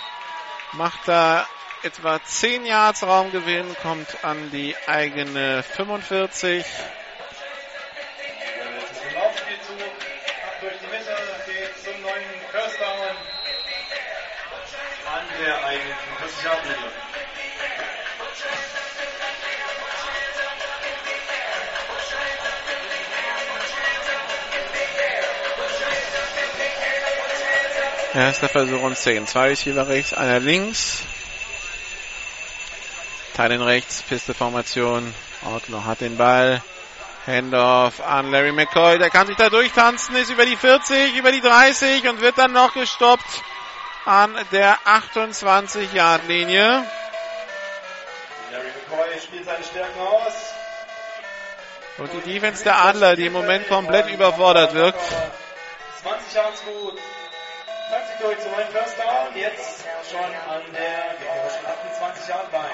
Macht 0.72 1.06
da 1.06 1.46
etwa 1.82 2.22
10 2.22 2.66
Yards 2.66 3.02
Raumgewinn, 3.02 3.76
kommt 3.82 4.24
an 4.24 4.50
die 4.50 4.76
eigene 4.86 5.62
45. 5.62 6.64
eigenen 16.38 16.44
45 16.44 16.44
Yard 16.44 16.64
Linie. 16.64 16.92
Erster 28.14 28.48
Versuch 28.48 28.82
und 28.82 28.96
10. 28.96 29.26
Zwei 29.26 29.48
Receiver 29.48 29.88
rechts, 29.88 30.14
einer 30.14 30.40
links. 30.40 31.02
Teilen 33.34 33.62
rechts, 33.62 34.02
Pisteformation. 34.02 35.14
Outlaw 35.44 35.84
hat 35.84 36.00
den 36.00 36.16
Ball. 36.16 36.62
Handoff 37.26 38.00
an 38.00 38.30
Larry 38.30 38.52
McCoy. 38.52 38.98
Der 38.98 39.10
kann 39.10 39.26
sich 39.26 39.36
da 39.36 39.50
durchtanzen, 39.50 40.16
ist 40.16 40.30
über 40.30 40.46
die 40.46 40.56
40, 40.56 41.14
über 41.16 41.30
die 41.30 41.42
30 41.42 42.08
und 42.08 42.22
wird 42.22 42.38
dann 42.38 42.52
noch 42.52 42.72
gestoppt 42.72 43.42
an 44.08 44.34
der 44.52 44.78
28-Yard-Linie. 44.86 46.82
Larry 48.50 48.68
McCoy 48.88 49.20
spielt 49.20 49.44
seine 49.44 49.62
Stärken 49.62 50.00
aus. 50.00 50.32
Und 51.98 52.10
die 52.14 52.32
Defense 52.32 52.64
der 52.64 52.82
Adler, 52.82 53.16
die 53.16 53.26
im 53.26 53.34
Moment 53.34 53.68
komplett 53.68 54.08
überfordert 54.08 54.72
wirkt. 54.72 55.02
20 56.00 56.34
Yards 56.34 56.62
gut. 56.64 56.98
Treibt 57.90 58.08
sich 58.08 58.16
durch 58.18 58.38
zum 58.38 58.52
neuen 58.52 58.68
First 58.68 58.98
Down. 58.98 59.36
Jetzt 59.36 59.84
schon 60.10 60.20
an 60.20 60.62
der 60.72 61.16
gegnerischen 61.18 61.66
28 61.66 62.28
Yard 62.28 62.52
Line. 62.52 62.64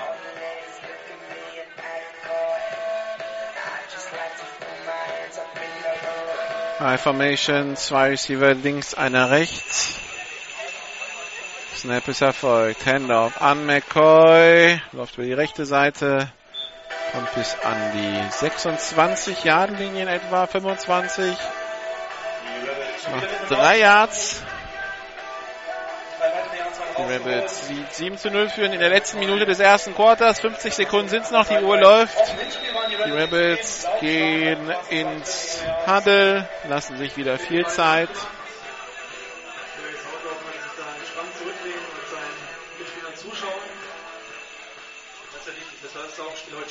High 6.78 7.00
Formation, 7.00 7.76
zwei 7.76 8.10
Receiver 8.10 8.54
links, 8.54 8.94
einer 8.94 9.30
rechts. 9.30 10.03
Snap 11.84 12.08
ist 12.08 12.22
erfolgt. 12.22 12.86
Handoff 12.86 13.42
an 13.42 13.66
McCoy. 13.66 14.80
Läuft 14.92 15.18
über 15.18 15.26
die 15.26 15.34
rechte 15.34 15.66
Seite. 15.66 16.30
Kommt 17.12 17.34
bis 17.34 17.54
an 17.62 17.76
die 17.92 18.30
26 18.30 19.44
Yard 19.44 19.78
Linie 19.78 20.04
in 20.04 20.08
etwa, 20.08 20.46
25. 20.46 21.36
Die 21.36 22.66
Rebels 22.66 23.08
Macht 23.12 23.50
drei 23.50 23.80
Yards. 23.80 24.42
Die 26.96 27.02
Rebels 27.02 27.66
die 27.68 27.84
7 27.90 28.16
zu 28.16 28.30
0 28.30 28.48
führen 28.48 28.72
in 28.72 28.80
der 28.80 28.88
letzten 28.88 29.18
Minute 29.18 29.44
des 29.44 29.58
ersten 29.58 29.94
Quarters. 29.94 30.40
50 30.40 30.72
Sekunden 30.72 31.10
sind 31.10 31.24
es 31.24 31.32
noch, 31.32 31.46
die 31.46 31.62
Uhr 31.62 31.76
läuft. 31.76 32.16
Die 33.04 33.10
Rebels 33.10 33.86
gehen 34.00 34.72
ins 34.88 35.62
Huddle, 35.86 36.48
lassen 36.66 36.96
sich 36.96 37.18
wieder 37.18 37.38
viel 37.38 37.66
Zeit. 37.66 38.08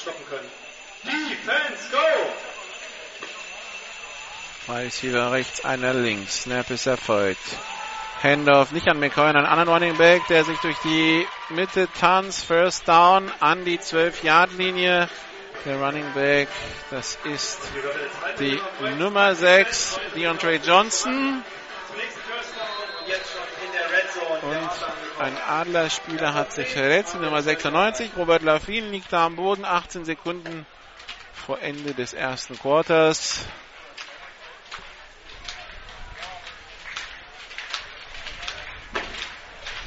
Defense, 0.06 1.90
go! 1.92 1.98
Zwei 4.66 4.84
Receiver 4.84 5.32
rechts, 5.32 5.64
einer 5.64 5.94
links. 5.94 6.44
Snap 6.44 6.70
ist 6.72 6.88
erfolgt. 6.88 7.40
Handoff 8.22 8.72
nicht 8.72 8.88
an 8.88 9.00
McCoy, 9.00 9.30
an 9.30 9.36
einen 9.36 9.46
anderen 9.46 9.70
Running 9.70 9.98
Back, 9.98 10.28
der 10.28 10.46
sich 10.46 10.58
durch 10.60 10.78
die 10.84 11.28
Mitte 11.50 11.88
tanzt. 12.00 12.46
First 12.46 12.88
Down 12.88 13.32
an 13.40 13.66
die 13.66 13.80
12-Yard-Linie. 13.80 15.10
Der 15.66 15.78
Running 15.78 16.12
Back, 16.14 16.50
das 16.90 17.18
ist 17.24 17.60
die 18.40 18.60
Nummer 18.98 19.36
6, 19.36 20.00
Deontray 20.16 20.58
Johnson. 20.58 21.44
Und 24.42 24.70
ein 25.20 25.38
Adlerspieler 25.38 26.34
hat 26.34 26.54
sich 26.54 26.68
verletzt, 26.70 27.16
Nummer 27.16 27.42
96. 27.42 28.12
Robert 28.18 28.42
Laffin 28.42 28.92
liegt 28.92 29.12
da 29.14 29.26
am 29.26 29.36
Boden, 29.36 29.66
18 29.66 30.06
Sekunden 30.06 30.66
vor 31.34 31.60
Ende 31.62 31.94
des 31.94 32.14
ersten 32.14 32.58
Quarters. 32.58 33.46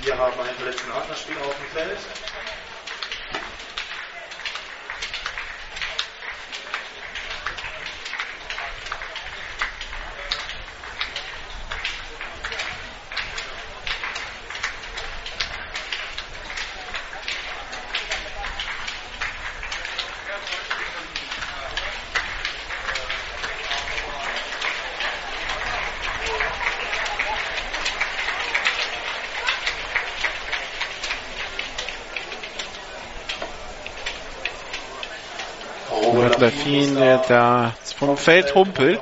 Wir 0.02 0.16
haben 0.16 0.38
einen 0.38 0.54
verletzten 0.56 0.92
Adlerspieler 0.92 1.40
auf 1.40 1.56
dem 1.56 1.66
Feld. 1.76 1.98
Robert 36.46 36.54
Laffin, 36.54 36.94
der 36.96 37.18
da 37.18 37.74
vom 37.98 38.16
Feld 38.16 38.54
humpelt. 38.54 39.00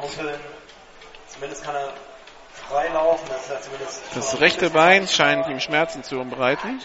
Das, 4.15 4.41
rechte 4.41 4.71
Bein 4.71 5.07
scheint 5.07 5.47
ihm 5.49 5.61
Schmerzen 5.61 6.03
zu 6.03 6.17
Laffin. 6.17 6.81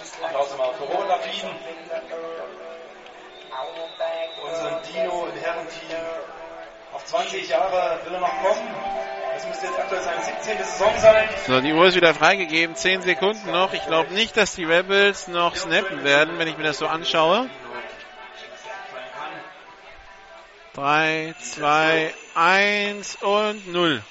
Unseren 4.44 4.84
Dino 4.84 5.28
im 5.28 5.42
Herrenteam. 5.42 5.98
Auf 6.94 7.06
20 7.06 7.48
Jahre 7.48 8.00
will 8.06 8.14
er 8.14 8.20
noch 8.20 8.44
kommen. 8.44 8.76
Das 9.36 9.48
müsste 9.48 9.68
jetzt 9.68 9.80
aktuell 9.80 10.02
seine 10.02 10.22
17. 10.22 10.58
Saison 10.58 10.92
sein. 10.98 11.30
So, 11.48 11.62
die 11.62 11.74
Uhr 11.74 11.86
ist 11.86 11.96
wieder 11.96 12.14
freigegeben. 12.14 12.76
10 12.76 13.04
Sekunden 13.04 13.52
noch. 13.52 13.74
Ich 13.74 13.86
glaube 13.86 14.14
nicht, 14.14 14.36
dass 14.36 14.56
die 14.56 14.66
Rebels 14.66 15.28
noch 15.30 15.56
snappen 15.56 16.04
werden, 16.04 16.38
wenn 16.38 16.48
ich 16.48 16.58
mir 16.58 16.66
das 16.66 16.78
so 16.78 16.88
anschaue. 16.88 17.50
3, 20.80 21.36
2, 21.42 22.14
1 22.36 23.18
und 23.22 23.68
0. 23.68 24.02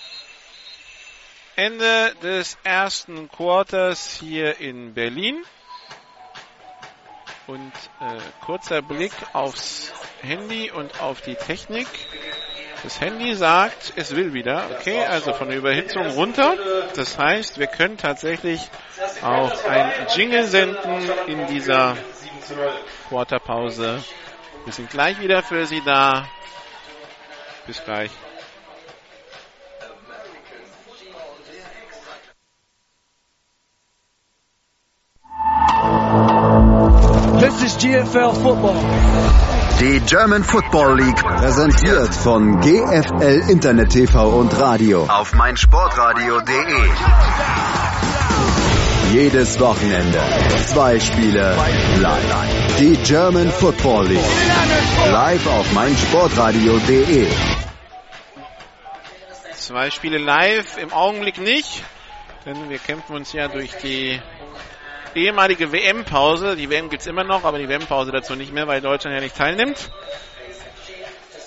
Ende 1.56 2.14
des 2.22 2.58
ersten 2.62 3.30
Quarters 3.30 4.18
hier 4.20 4.60
in 4.60 4.92
Berlin. 4.92 5.42
Und 7.46 7.72
äh, 8.00 8.18
kurzer 8.44 8.82
Blick 8.82 9.12
aufs 9.32 9.94
Handy 10.20 10.70
und 10.70 11.00
auf 11.00 11.22
die 11.22 11.36
Technik. 11.36 11.86
Das 12.82 13.00
Handy 13.00 13.34
sagt, 13.34 13.94
es 13.96 14.14
will 14.14 14.34
wieder. 14.34 14.68
Okay, 14.78 15.02
also 15.06 15.32
von 15.32 15.48
der 15.48 15.56
Überhitzung 15.56 16.06
runter. 16.08 16.54
Das 16.94 17.18
heißt, 17.18 17.58
wir 17.58 17.68
können 17.68 17.96
tatsächlich 17.96 18.60
auch 19.22 19.64
ein 19.64 19.90
Jingle 20.14 20.46
senden 20.46 21.10
in 21.28 21.46
dieser 21.46 21.96
Quarterpause. 23.08 24.04
Wir 24.66 24.72
sind 24.74 24.90
gleich 24.90 25.18
wieder 25.18 25.42
für 25.42 25.64
Sie 25.64 25.80
da. 25.82 26.28
Bis 27.68 27.84
gleich. 27.84 28.10
This 37.40 37.62
is 37.62 37.76
GFL 37.76 38.32
Football. 38.42 38.74
Die 39.80 40.00
German 40.00 40.44
Football 40.44 40.96
League 40.96 41.22
präsentiert 41.22 42.14
von 42.14 42.58
GFL 42.60 43.50
Internet 43.50 43.90
TV 43.90 44.30
und 44.30 44.58
Radio 44.58 45.04
auf 45.06 45.34
meinsportradio.de. 45.34 46.88
Jedes 49.12 49.60
Wochenende 49.60 50.20
zwei 50.66 50.98
Spiele 51.00 51.54
live. 51.98 52.76
Die 52.78 52.96
German 53.04 53.50
Football 53.50 54.06
League 54.06 54.24
live 55.10 55.46
auf 55.46 55.72
meinsportradio.de. 55.72 57.26
Zwei 59.68 59.90
Spiele 59.90 60.16
live, 60.16 60.78
im 60.78 60.94
Augenblick 60.94 61.36
nicht, 61.36 61.82
denn 62.46 62.70
wir 62.70 62.78
kämpfen 62.78 63.14
uns 63.14 63.34
ja 63.34 63.48
durch 63.48 63.76
die 63.76 64.18
ehemalige 65.14 65.70
WM-Pause. 65.72 66.56
Die 66.56 66.70
WM 66.70 66.88
gibt's 66.88 67.06
immer 67.06 67.22
noch, 67.22 67.44
aber 67.44 67.58
die 67.58 67.68
WM-Pause 67.68 68.10
dazu 68.10 68.34
nicht 68.34 68.50
mehr, 68.50 68.66
weil 68.66 68.80
Deutschland 68.80 69.14
ja 69.14 69.20
nicht 69.20 69.36
teilnimmt. 69.36 69.90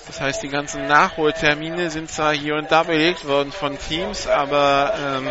Das 0.06 0.20
heißt, 0.20 0.40
die 0.40 0.50
ganzen 0.50 0.86
Nachholtermine 0.86 1.90
sind 1.90 2.12
zwar 2.12 2.32
hier 2.32 2.54
und 2.54 2.70
da 2.70 2.84
belegt 2.84 3.26
worden 3.26 3.50
von 3.50 3.76
Teams, 3.76 4.28
aber 4.28 4.94
ähm, 5.04 5.26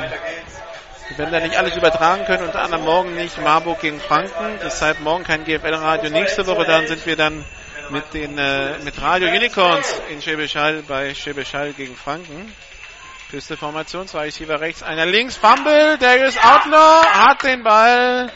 wir 1.08 1.18
werden 1.18 1.32
da 1.32 1.40
nicht 1.40 1.56
alles 1.56 1.78
übertragen 1.78 2.26
können, 2.26 2.44
unter 2.44 2.62
anderem 2.62 2.84
morgen 2.84 3.16
nicht 3.16 3.42
Marburg 3.42 3.80
gegen 3.80 4.02
Franken. 4.02 4.60
Deshalb 4.62 5.00
morgen 5.00 5.24
kein 5.24 5.46
GFL-Radio. 5.46 6.10
Nächste 6.10 6.46
Woche 6.46 6.66
dann 6.66 6.88
sind 6.88 7.06
wir 7.06 7.16
dann 7.16 7.46
mit 7.90 8.14
den 8.14 8.38
äh, 8.38 8.80
mit 8.84 9.02
Radio 9.02 9.30
Unicorns 9.30 9.96
in 10.10 10.22
Schwäbisch 10.22 10.58
Hall 10.58 10.84
bei 10.86 11.16
Schwäbisch 11.16 11.54
Hall 11.54 11.72
gegen 11.72 11.96
Franken. 11.96 12.52
Küste 13.32 13.56
Formation, 13.56 14.10
zwei 14.10 14.26
Receiver 14.26 14.60
rechts, 14.60 14.84
einer 14.84 15.06
links, 15.06 15.38
Fumble, 15.38 15.98
Darius 15.98 16.36
Outlaw 16.38 17.06
hat 17.06 17.42
den 17.44 17.64
Ball. 17.64 18.30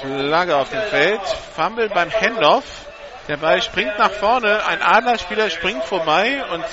Flagge 0.00 0.56
auf 0.56 0.70
dem 0.70 0.80
Feld, 0.84 1.20
Fumble 1.54 1.90
beim 1.90 2.10
Handoff. 2.10 2.64
Der 3.28 3.36
Ball 3.36 3.60
springt 3.60 3.98
nach 3.98 4.10
vorne, 4.10 4.64
ein 4.64 4.80
Adlerspieler 4.80 5.50
springt 5.50 5.84
vorbei 5.84 6.42
und 6.46 6.64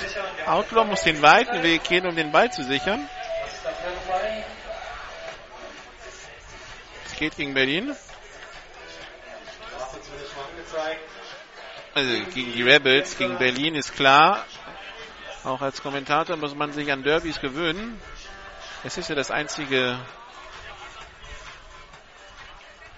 Outlaw 0.46 0.86
muss 0.86 1.04
den 1.04 1.22
weiten 1.22 1.64
Weg 1.64 1.84
gehen, 1.84 2.08
um 2.08 2.16
den 2.16 2.32
Ball 2.32 2.50
zu 2.54 2.64
sichern. 2.64 3.10
Es 7.08 7.20
geht 7.20 7.36
gegen 7.36 7.54
Berlin. 7.54 7.94
Also 11.94 12.10
gegen 12.34 12.54
die 12.54 12.64
Rebels, 12.64 13.18
gegen 13.18 13.38
Berlin 13.38 13.76
ist 13.76 13.94
klar. 13.98 14.46
Auch 15.46 15.62
als 15.62 15.84
Kommentator 15.84 16.38
muss 16.38 16.56
man 16.56 16.74
sich 16.74 16.92
an 16.92 17.04
Derbys 17.04 17.40
gewöhnen. 17.40 18.02
Es 18.84 18.98
ist 18.98 19.10
ja 19.10 19.16
das 19.16 19.30
einzige 19.30 20.00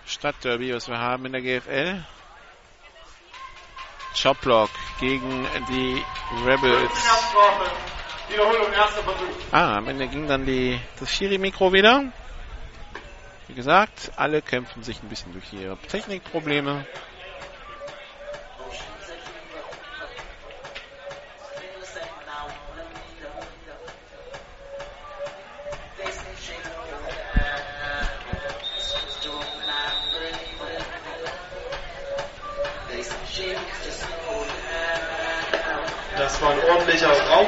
Stadtderby, 0.05 0.73
was 0.73 0.87
wir 0.87 0.97
haben 0.97 1.25
in 1.25 1.33
der 1.33 1.41
GFL. 1.41 2.05
Choplock 4.21 4.69
gegen 5.01 5.45
die 5.69 6.03
Rebels. 6.45 6.91
Ah, 9.51 9.77
am 9.77 9.89
Ende 9.89 10.07
ging 10.07 10.27
dann 10.27 10.45
die, 10.45 10.79
das 11.01 11.13
Schiri-Mikro 11.13 11.73
wieder. 11.73 12.05
Wie 13.47 13.53
gesagt, 13.53 14.11
alle 14.15 14.41
kämpfen 14.41 14.83
sich 14.83 15.03
ein 15.03 15.09
bisschen 15.09 15.33
durch 15.33 15.51
ihre 15.51 15.77
Technikprobleme. 15.77 16.85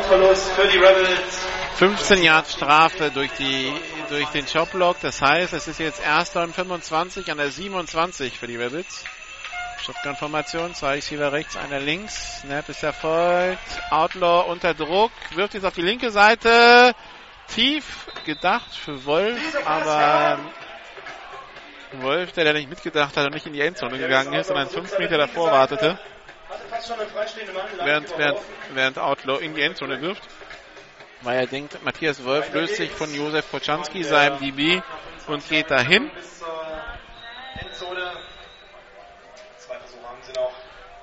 Raumverlust 0.09 0.51
für 0.53 0.67
die 0.67 0.77
Rebels. 0.77 1.39
15 1.75 2.23
Yard 2.23 2.47
Strafe 2.47 3.11
durch 3.11 3.31
die 3.33 3.71
durch 4.09 4.27
den 4.29 4.47
Shoplock. 4.47 4.97
Das 5.01 5.21
heißt, 5.21 5.53
es 5.53 5.67
ist 5.67 5.79
jetzt 5.79 6.03
erster 6.03 6.41
und 6.41 6.53
25 6.53 7.29
an 7.31 7.37
der 7.37 7.51
27 7.51 8.37
für 8.37 8.47
die 8.47 8.57
Rabbits. 8.57 9.03
Shotgun-Formation, 9.83 10.73
zwei 10.73 10.95
Receiver 10.95 11.31
rechts, 11.31 11.55
einer 11.55 11.79
links. 11.79 12.41
Snap 12.41 12.67
ist 12.69 12.83
erfolgt. 12.83 13.59
Outlaw 13.91 14.49
unter 14.49 14.73
Druck, 14.73 15.11
wirft 15.35 15.53
jetzt 15.53 15.65
auf 15.65 15.75
die 15.75 15.83
linke 15.83 16.09
Seite. 16.09 16.95
Tief 17.47 18.07
gedacht 18.25 18.75
für 18.75 19.05
Wolf, 19.05 19.39
aber 19.65 20.39
Wolf, 22.01 22.31
der 22.33 22.45
da 22.45 22.53
nicht 22.53 22.69
mitgedacht 22.69 23.15
hat 23.15 23.25
und 23.25 23.33
nicht 23.33 23.45
in 23.45 23.53
die 23.53 23.61
Endzone 23.61 23.97
gegangen 23.97 24.33
ist, 24.33 24.47
sondern 24.47 24.69
fünf 24.69 24.97
Meter 24.99 25.17
davor 25.17 25.51
wartete, 25.51 25.99
während, 27.83 28.17
während, 28.17 28.39
während 28.73 28.99
Outlaw 28.99 29.39
in 29.39 29.55
die 29.55 29.61
Endzone 29.61 30.01
wirft, 30.01 30.23
weil 31.21 31.39
er 31.39 31.47
denkt, 31.47 31.83
Matthias 31.83 32.23
Wolf 32.23 32.51
löst 32.53 32.75
sich 32.75 32.91
von 32.91 33.13
Josef 33.13 33.49
Koczanski, 33.51 34.03
seinem 34.03 34.39
DB, 34.39 34.81
und 35.27 35.47
geht 35.47 35.69
dahin. 35.69 36.11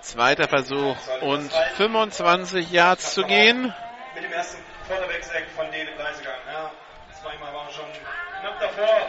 Zweiter 0.01 0.49
Versuch 0.49 0.97
und 1.21 1.53
25 1.77 2.71
Yards 2.71 3.15
zu 3.15 3.25
gehen. 3.25 3.75
Mit 4.15 4.25
dem 4.25 4.33
ersten 4.33 4.63
Quarterback-Sack 4.87 5.47
von 5.55 5.67
Leisegang. 5.67 6.35
Ja, 6.47 6.71
zweimal 7.21 7.53
war 7.53 7.67
er 7.67 7.73
schon 7.73 7.85
knapp 8.41 8.61
davor. 8.61 9.09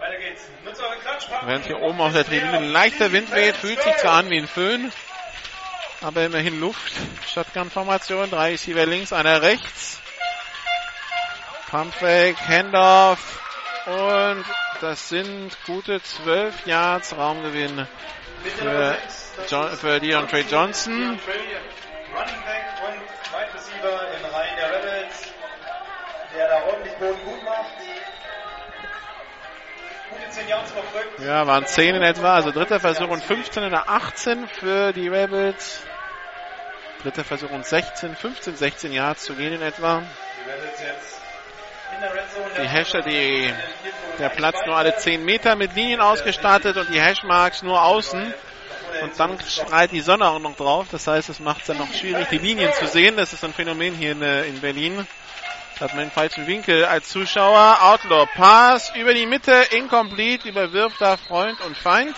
Weiter 0.00 0.18
geht's. 0.18 0.48
Nutzt 0.64 0.82
eure 0.82 0.96
Klatschpappen. 0.96 1.48
Während 1.48 1.66
hier 1.66 1.80
oben 1.80 2.00
auf 2.00 2.12
der 2.12 2.24
Tribüne 2.24 2.58
ein 2.58 2.72
leichter 2.72 3.12
Wind 3.12 3.34
weht, 3.34 3.56
fühlt 3.56 3.82
sich 3.82 3.96
zwar 3.98 4.14
an 4.14 4.30
wie 4.30 4.38
ein 4.38 4.46
Föhn, 4.46 4.90
aber 6.00 6.24
immerhin 6.24 6.60
Luft. 6.60 6.92
Shotgun-Formation, 7.32 8.30
drei 8.30 8.50
Receiver 8.52 8.86
links, 8.86 9.12
einer 9.12 9.42
rechts. 9.42 10.00
Pumpfake, 11.70 12.36
Handoff 12.48 13.40
und 13.86 14.44
das 14.80 15.08
sind 15.08 15.56
gute 15.66 16.02
12 16.02 16.66
Yards 16.66 17.16
Raumgewinn 17.16 17.86
für, 18.56 18.98
John, 19.48 19.76
für 19.76 20.00
Dion 20.00 20.26
Trey 20.26 20.44
Johnson. 20.50 20.92
Running 20.92 21.18
Back 22.44 22.64
und 22.86 23.00
Wide 23.32 23.54
Receiver 23.54 24.00
in 24.18 24.24
Reihen 24.24 24.56
der 24.56 24.70
Rebels, 24.72 25.22
der 26.34 26.48
da 26.48 26.62
ordentlich 26.66 26.94
Boden 26.94 27.24
gut 27.24 27.44
macht. 27.44 27.72
Gute 30.10 30.30
10 30.30 30.48
Yards 30.48 30.72
verfolgt. 30.72 31.20
Ja, 31.20 31.46
waren 31.46 31.66
10 31.66 31.94
in 31.94 32.02
etwa, 32.02 32.34
also 32.34 32.50
dritter 32.50 32.80
Versuch 32.80 33.08
und 33.08 33.22
15 33.22 33.62
in 33.62 33.70
der 33.70 33.88
18 33.88 34.48
für 34.48 34.92
die 34.92 35.06
Rebels. 35.06 35.82
Dritter 37.02 37.24
Versuch 37.24 37.50
und 37.50 37.64
16, 37.64 38.14
15, 38.14 38.56
16 38.56 38.92
Yards 38.92 39.24
zu 39.24 39.34
gehen 39.34 39.54
in 39.54 39.62
etwa. 39.62 40.02
Die 42.62 42.68
Hasher, 42.68 43.02
die, 43.02 43.52
der 44.18 44.28
Platz 44.28 44.58
nur 44.66 44.76
alle 44.76 44.96
10 44.96 45.24
Meter 45.24 45.56
mit 45.56 45.74
Linien 45.74 46.00
ausgestattet 46.00 46.76
und 46.76 46.88
die 46.90 47.00
Hashmarks 47.00 47.62
nur 47.62 47.82
außen. 47.82 48.34
Und 49.02 49.18
dann 49.18 49.38
strahlt 49.40 49.92
die 49.92 50.00
Sonne 50.00 50.28
auch 50.28 50.38
noch 50.38 50.56
drauf. 50.56 50.86
Das 50.90 51.06
heißt, 51.06 51.28
es 51.30 51.40
macht 51.40 51.62
es 51.62 51.68
dann 51.68 51.78
noch 51.78 51.92
schwierig, 51.92 52.28
die 52.28 52.38
Linien 52.38 52.72
zu 52.74 52.86
sehen. 52.86 53.16
Das 53.16 53.32
ist 53.32 53.44
ein 53.44 53.52
Phänomen 53.54 53.94
hier 53.94 54.12
in, 54.12 54.22
äh, 54.22 54.44
in 54.44 54.60
Berlin. 54.60 55.06
Hat 55.80 55.94
man 55.94 56.04
den 56.04 56.10
falschen 56.10 56.46
Winkel 56.46 56.84
als 56.84 57.08
Zuschauer. 57.08 57.78
Outlaw 57.80 58.26
Pass 58.34 58.94
über 58.96 59.14
die 59.14 59.24
Mitte, 59.24 59.52
incomplete, 59.70 60.46
überwirft 60.46 61.00
da 61.00 61.16
Freund 61.16 61.58
und 61.62 61.74
Feind. 61.74 62.14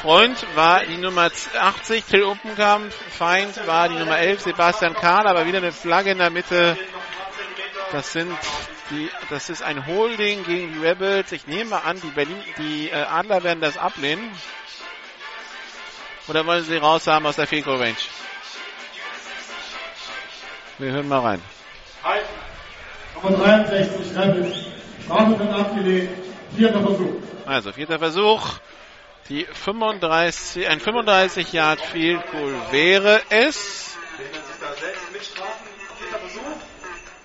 Freund 0.00 0.46
war 0.54 0.84
die 0.84 0.96
Nummer 0.96 1.28
80, 1.58 2.04
Till 2.04 2.22
Uppenkamp. 2.22 2.92
Feind 2.92 3.66
war 3.66 3.88
die 3.88 3.96
Nummer 3.96 4.18
11, 4.18 4.42
Sebastian 4.42 4.94
Karl, 4.94 5.26
aber 5.26 5.46
wieder 5.46 5.58
eine 5.58 5.72
Flagge 5.72 6.12
in 6.12 6.18
der 6.18 6.30
Mitte. 6.30 6.78
Das 7.90 8.12
sind 8.12 8.38
die, 8.90 9.10
das 9.28 9.50
ist 9.50 9.62
ein 9.64 9.84
Holding 9.84 10.44
gegen 10.44 10.72
die 10.72 10.78
Rebels. 10.78 11.32
Ich 11.32 11.48
nehme 11.48 11.82
an, 11.82 12.00
die 12.00 12.10
Berlin, 12.10 12.40
die 12.58 12.90
äh, 12.90 12.94
Adler 12.94 13.42
werden 13.42 13.60
das 13.60 13.76
ablehnen. 13.76 14.30
Oder 16.28 16.46
wollen 16.46 16.62
sie 16.62 16.76
raus 16.76 17.08
haben 17.08 17.26
aus 17.26 17.34
der 17.34 17.46
Goal 17.46 17.78
Range? 17.78 17.96
Wir 20.78 20.92
hören 20.92 21.08
mal 21.08 21.20
rein. 21.20 21.55
Nummer 23.14 23.36
63, 23.36 24.16
Rebels. 24.16 24.56
Strafe 25.04 25.38
wird 25.38 25.50
abgelehnt. 25.50 26.10
Vierter 26.56 26.80
Versuch. 26.80 27.12
Also, 27.46 27.72
vierter 27.72 27.98
Versuch. 27.98 28.58
Die 29.28 29.44
35, 29.44 30.68
ein 30.68 30.80
35 30.80 31.52
Yard 31.52 31.80
Field 31.80 32.22
Goal 32.30 32.54
wäre 32.70 33.20
es. 33.28 33.96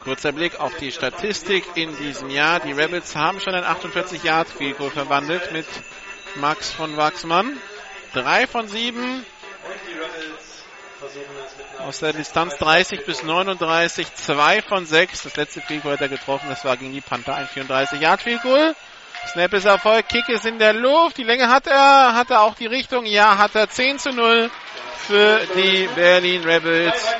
Kurzer 0.04 0.32
Blick 0.32 0.60
auf 0.60 0.76
die 0.78 0.92
Statistik 0.92 1.64
in 1.76 1.96
diesem 1.98 2.32
Jahr. 2.32 2.60
Die 2.60 2.72
Rebels 2.72 3.16
haben 3.16 3.40
schon 3.40 3.54
ein 3.54 3.64
48 3.64 4.24
Yard 4.24 4.50
Field 4.50 4.80
Goal 4.80 4.90
verwandelt 4.90 5.52
mit 5.52 5.68
Max 6.36 6.72
von 6.72 6.98
Wachsmann. 6.98 7.58
Drei 8.14 8.48
von 8.48 8.68
sieben. 8.68 9.24
Aus 11.80 12.00
der 12.00 12.14
Distanz 12.14 12.58
30 12.58 13.06
bis 13.06 13.24
39, 13.24 14.14
zwei 14.16 14.62
von 14.62 14.86
sechs. 14.86 15.24
Das 15.24 15.36
letzte 15.36 15.62
Field 15.62 15.84
Goal 15.84 15.94
hat 15.94 16.02
er 16.02 16.10
getroffen, 16.10 16.48
das 16.50 16.64
war 16.64 16.78
gegen 16.78 16.94
die 16.94 17.02
Panther 17.02 17.36
ein 17.36 17.48
34 17.48 18.00
Yard 18.00 18.22
Field 18.22 18.42
Goal. 18.44 18.76
Snap 19.28 19.54
ist 19.54 19.66
Erfolg, 19.66 20.08
Kick 20.08 20.30
ist 20.30 20.46
in 20.46 20.58
der 20.60 20.74
Luft. 20.74 21.18
Die 21.18 21.24
Länge 21.24 21.48
hat 21.48 21.68
er, 21.68 22.16
hat 22.16 22.32
er 22.32 22.42
auch 22.42 22.56
die 22.56 22.66
Richtung? 22.66 23.06
Ja, 23.06 23.38
hat 23.38 23.56
er 23.56 23.70
10 23.70 24.00
zu 24.00 24.12
0 24.12 24.50
für 25.08 25.42
die 25.56 25.88
Berlin 25.96 26.44
Rebels. 26.44 27.16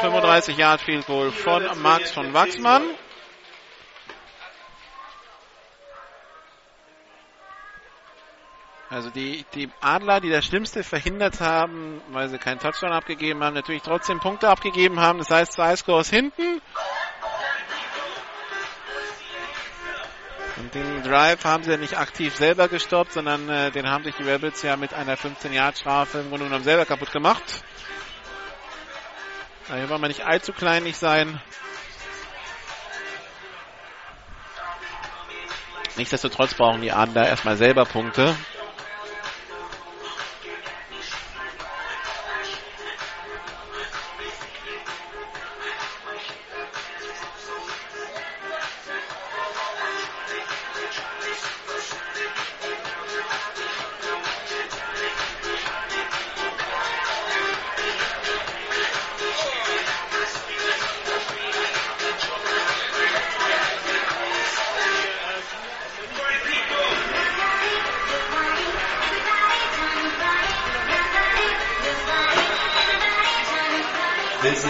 35 0.00 0.56
Yard 0.56 0.80
Field 0.80 1.06
Goal 1.06 1.30
von 1.30 1.64
Max 1.82 2.10
von 2.10 2.32
Wachsmann. 2.32 2.82
Also 8.90 9.10
die, 9.10 9.44
die 9.54 9.70
Adler, 9.82 10.20
die 10.20 10.30
das 10.30 10.46
Schlimmste 10.46 10.82
verhindert 10.82 11.40
haben, 11.40 12.00
weil 12.08 12.30
sie 12.30 12.38
keinen 12.38 12.58
Touchdown 12.58 12.92
abgegeben 12.92 13.44
haben, 13.44 13.54
natürlich 13.54 13.82
trotzdem 13.82 14.18
Punkte 14.18 14.48
abgegeben 14.48 14.98
haben. 14.98 15.18
Das 15.18 15.28
heißt, 15.28 15.52
zwei 15.52 15.76
Scores 15.76 16.08
hinten. 16.08 16.62
Und 20.56 20.74
den 20.74 21.02
Drive 21.02 21.44
haben 21.44 21.62
sie 21.64 21.70
ja 21.70 21.76
nicht 21.76 21.98
aktiv 21.98 22.34
selber 22.34 22.68
gestoppt, 22.68 23.12
sondern 23.12 23.48
äh, 23.48 23.70
den 23.70 23.88
haben 23.88 24.04
sich 24.04 24.14
die 24.16 24.24
Rebels 24.24 24.62
ja 24.62 24.76
mit 24.76 24.94
einer 24.94 25.16
15-Yard-Strafe 25.16 26.18
im 26.20 26.30
Grunde 26.30 26.46
genommen 26.46 26.64
selber 26.64 26.86
kaputt 26.86 27.12
gemacht. 27.12 27.62
Hier 29.66 29.88
wollen 29.90 30.00
wir 30.00 30.08
nicht 30.08 30.24
allzu 30.26 30.54
kleinlich 30.54 30.96
sein. 30.96 31.40
Nichtsdestotrotz 35.96 36.54
brauchen 36.54 36.80
die 36.80 36.90
Adler 36.90 37.28
erstmal 37.28 37.58
selber 37.58 37.84
Punkte. 37.84 38.34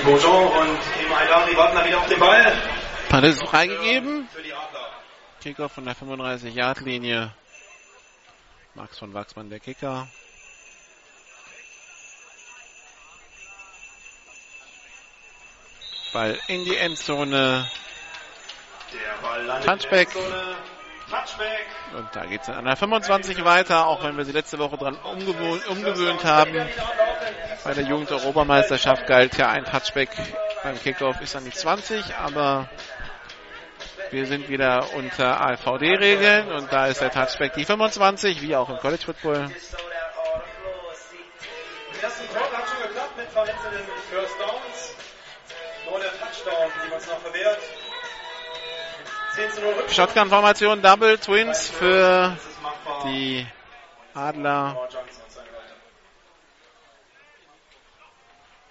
Bourgeon 0.09 0.47
und 0.47 0.79
Tim 0.97 1.13
Aydari 1.13 1.55
warten 1.55 1.77
da 1.77 1.85
wieder 1.85 1.99
auf 1.99 2.07
den 2.07 2.19
Ball. 2.19 2.63
Ball 3.11 3.25
ist 3.25 3.43
freigegeben. 3.43 4.27
Kicker 5.43 5.69
von 5.69 5.85
der 5.85 5.95
35-Yard-Linie. 5.95 7.35
Max 8.75 8.99
von 8.99 9.13
Wachsmann, 9.13 9.51
der 9.51 9.61
Kicker. 9.61 10.09
Ball 16.15 16.39
in 16.47 16.65
die 16.65 16.77
Endzone. 16.77 17.71
Der 18.95 19.21
Ball 19.21 19.45
landet 19.45 19.67
Touchback. 19.67 20.15
in 20.15 20.23
der 20.23 20.31
Endzone. 20.31 20.78
Touchback. 21.11 21.67
Und 21.97 22.09
da 22.15 22.27
geht 22.27 22.43
es 22.43 22.49
an 22.49 22.65
der 22.65 22.77
25 22.77 23.45
weiter, 23.45 23.87
auch 23.87 24.05
wenn 24.05 24.17
wir 24.17 24.25
sie 24.25 24.33
letzte 24.33 24.59
Woche 24.59 24.77
dran 24.77 24.97
umgewöhnt, 24.97 25.67
umgewöhnt 25.69 26.25
haben. 26.25 26.55
Bei 27.65 27.75
der 27.75 27.85
Jugend-Europameisterschaft 27.85 29.07
galt 29.07 29.37
ja 29.37 29.49
ein 29.51 29.65
Touchback 29.65 30.11
beim 30.63 30.79
Kickoff 30.81 31.21
ist 31.21 31.37
an 31.37 31.45
die 31.45 31.51
20, 31.51 32.15
aber 32.17 32.69
wir 34.11 34.27
sind 34.27 34.49
wieder 34.49 34.93
unter 34.95 35.41
AVD-Regeln 35.41 36.51
und 36.53 36.73
da 36.73 36.87
ist 36.87 37.01
der 37.01 37.11
Touchback 37.11 37.55
die 37.55 37.65
25, 37.65 38.43
wie 38.43 38.57
auch 38.57 38.69
im 38.69 38.79
College 38.79 39.05
Football. 39.05 39.51
Quarter 42.33 42.59
hat 42.59 42.69
schon 42.69 42.83
geklappt 42.89 43.17
mit 43.17 43.29
vereinzelten 43.29 43.87
First 44.11 44.35
Downs. 44.41 44.95
Nur 45.89 45.99
der 46.01 46.11
Touchdown 46.19 46.71
jeweils 46.85 47.07
noch 47.07 47.21
verwehrt. 47.21 47.78
Shotgun-Formation, 49.91 50.83
Double 50.83 51.19
Twins 51.19 51.69
für 51.71 52.37
die 53.05 53.47
Adler. 54.15 54.89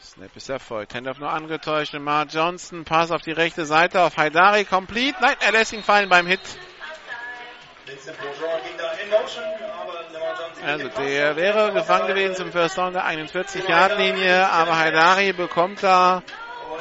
Snap 0.01 0.35
ist 0.35 0.49
erfolgt. 0.49 0.93
Handoff 0.95 1.19
nur 1.19 1.29
angetäuscht. 1.29 1.93
Lamar 1.93 2.25
Johnson, 2.25 2.85
Pass 2.85 3.11
auf 3.11 3.21
die 3.21 3.31
rechte 3.31 3.65
Seite 3.65 4.01
auf 4.01 4.17
Haidari, 4.17 4.65
complete. 4.65 5.17
Nein, 5.21 5.35
er 5.39 5.51
lässt 5.51 5.73
ihn 5.73 5.83
fallen 5.83 6.09
beim 6.09 6.27
Hit. 6.27 6.39
Also 10.65 10.87
der 10.89 11.35
wäre 11.35 11.71
gefangen 11.71 12.07
gewesen 12.07 12.35
zum 12.35 12.51
First 12.51 12.77
Down 12.77 12.93
der 12.93 13.05
41-Yard-Linie, 13.05 14.49
aber 14.49 14.77
Haidari 14.77 15.33
bekommt 15.33 15.83
da 15.83 16.23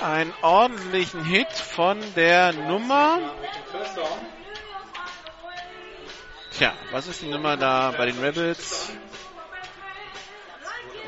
einen 0.03 0.33
ordentlichen 0.43 1.23
Hit 1.23 1.53
von 1.53 2.01
der 2.15 2.53
Nummer. 2.53 3.19
Tja, 6.51 6.75
was 6.91 7.07
ist 7.07 7.23
die 7.23 7.29
Nummer 7.29 7.57
da 7.57 7.93
bei 7.97 8.07
den 8.07 8.19
Rebels? 8.19 8.93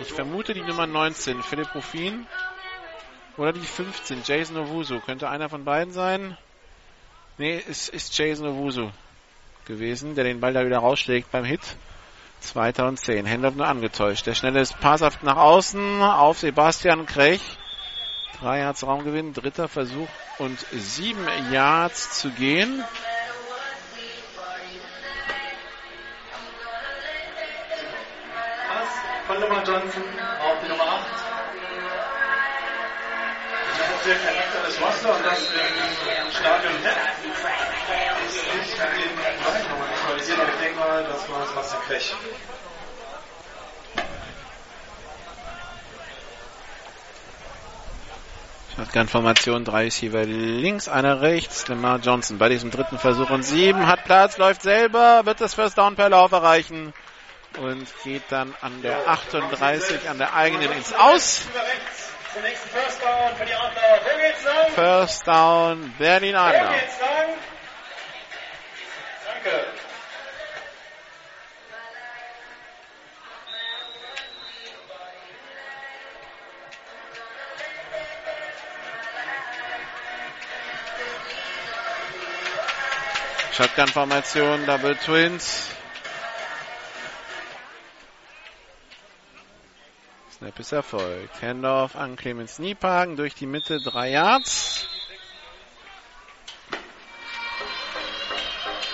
Ich 0.01 0.13
vermute 0.13 0.55
die 0.55 0.63
Nummer 0.63 0.87
19, 0.87 1.43
Philipp 1.43 1.75
Ruffin. 1.75 2.27
Oder 3.37 3.53
die 3.53 3.61
15, 3.61 4.23
Jason 4.25 4.57
Owusu. 4.57 5.01
Könnte 5.01 5.29
einer 5.29 5.49
von 5.49 5.65
beiden 5.65 5.93
sein? 5.93 6.37
Nee, 7.39 7.63
es 7.69 7.89
ist 7.89 8.17
Jason 8.19 8.49
Owusu 8.49 8.91
gewesen, 9.65 10.15
der 10.15 10.25
den 10.25 10.41
Ball 10.41 10.53
da 10.53 10.65
wieder 10.65 10.79
rausschlägt 10.79 11.31
beim 11.31 11.45
Hit. 11.45 11.61
2010. 12.41 13.27
Händler 13.27 13.51
nur 13.51 13.67
angetäuscht. 13.67 14.27
Der 14.27 14.35
schnelle 14.35 14.63
Passhaft 14.81 15.23
nach 15.23 15.37
außen 15.37 16.03
auf 16.03 16.39
Sebastian 16.39 17.07
Krech. 17.07 17.59
Drei 18.41 18.61
Yards 18.61 18.87
Raumgewinn, 18.87 19.33
dritter 19.33 19.69
Versuch 19.69 20.09
und 20.39 20.59
sieben 20.73 21.27
Yards 21.51 22.19
zu 22.21 22.31
gehen. 22.31 22.85
Von 29.27 29.41
Lamar 29.41 29.63
Johnson 29.63 30.03
auf 30.41 30.69
Nummer 30.69 30.85
8. 30.85 31.07
Das 33.79 33.91
ist 33.91 34.05
sehr 34.05 34.17
charakterisches 34.17 34.81
Roster 34.81 35.17
und 35.17 35.27
das 35.27 35.39
im 35.41 36.31
Stadion 36.31 36.73
Heft 36.83 37.09
ist 38.29 38.55
nicht 38.57 38.79
in 38.79 39.17
den 39.17 39.71
nochmal 39.71 39.89
aktualisiert, 39.89 40.39
aber 40.39 40.49
ich 40.49 40.61
denke 40.61 40.79
mal, 40.79 41.05
das 41.05 41.29
war 41.29 41.47
Sebastian 41.47 41.83
Krech. 41.83 42.15
Shotgun-Formation, 48.79 49.65
drei 49.65 49.85
Receiver 49.85 50.25
links, 50.25 50.89
einer 50.89 51.21
rechts. 51.21 51.67
Lamar 51.67 51.99
Johnson 51.99 52.39
bei 52.39 52.49
diesem 52.49 52.71
dritten 52.71 52.97
Versuch 52.97 53.29
und 53.31 53.43
sieben 53.43 53.89
hat 53.89 54.05
Platz, 54.05 54.39
läuft 54.39 54.63
selber, 54.63 55.27
wird 55.27 55.41
das 55.41 55.55
First 55.55 55.79
Down 55.79 55.97
per 55.97 56.09
Lauf 56.11 56.31
erreichen 56.31 56.95
und 57.59 57.87
geht 58.05 58.23
dann 58.29 58.55
an 58.61 58.81
der 58.83 59.09
38 59.09 60.09
an 60.09 60.19
der 60.19 60.33
eigenen 60.35 60.71
ins 60.71 60.95
Aus. 60.95 61.43
First 64.77 65.27
Down 65.27 65.93
Berlin 65.99 66.37
Adler. 66.37 66.75
Danke. 69.43 69.79
Shotgun-Formation, 83.59 84.67
Double 84.67 84.95
Twins. 84.95 85.75
Snap 90.31 90.61
ist 90.61 90.71
erfolgt. 90.71 91.43
Handoff 91.43 91.97
an 91.97 92.15
Clemens 92.15 92.61
Niepagen 92.61 93.17
durch 93.17 93.35
die 93.35 93.47
Mitte, 93.47 93.81
drei 93.81 94.11
Yards. 94.11 94.87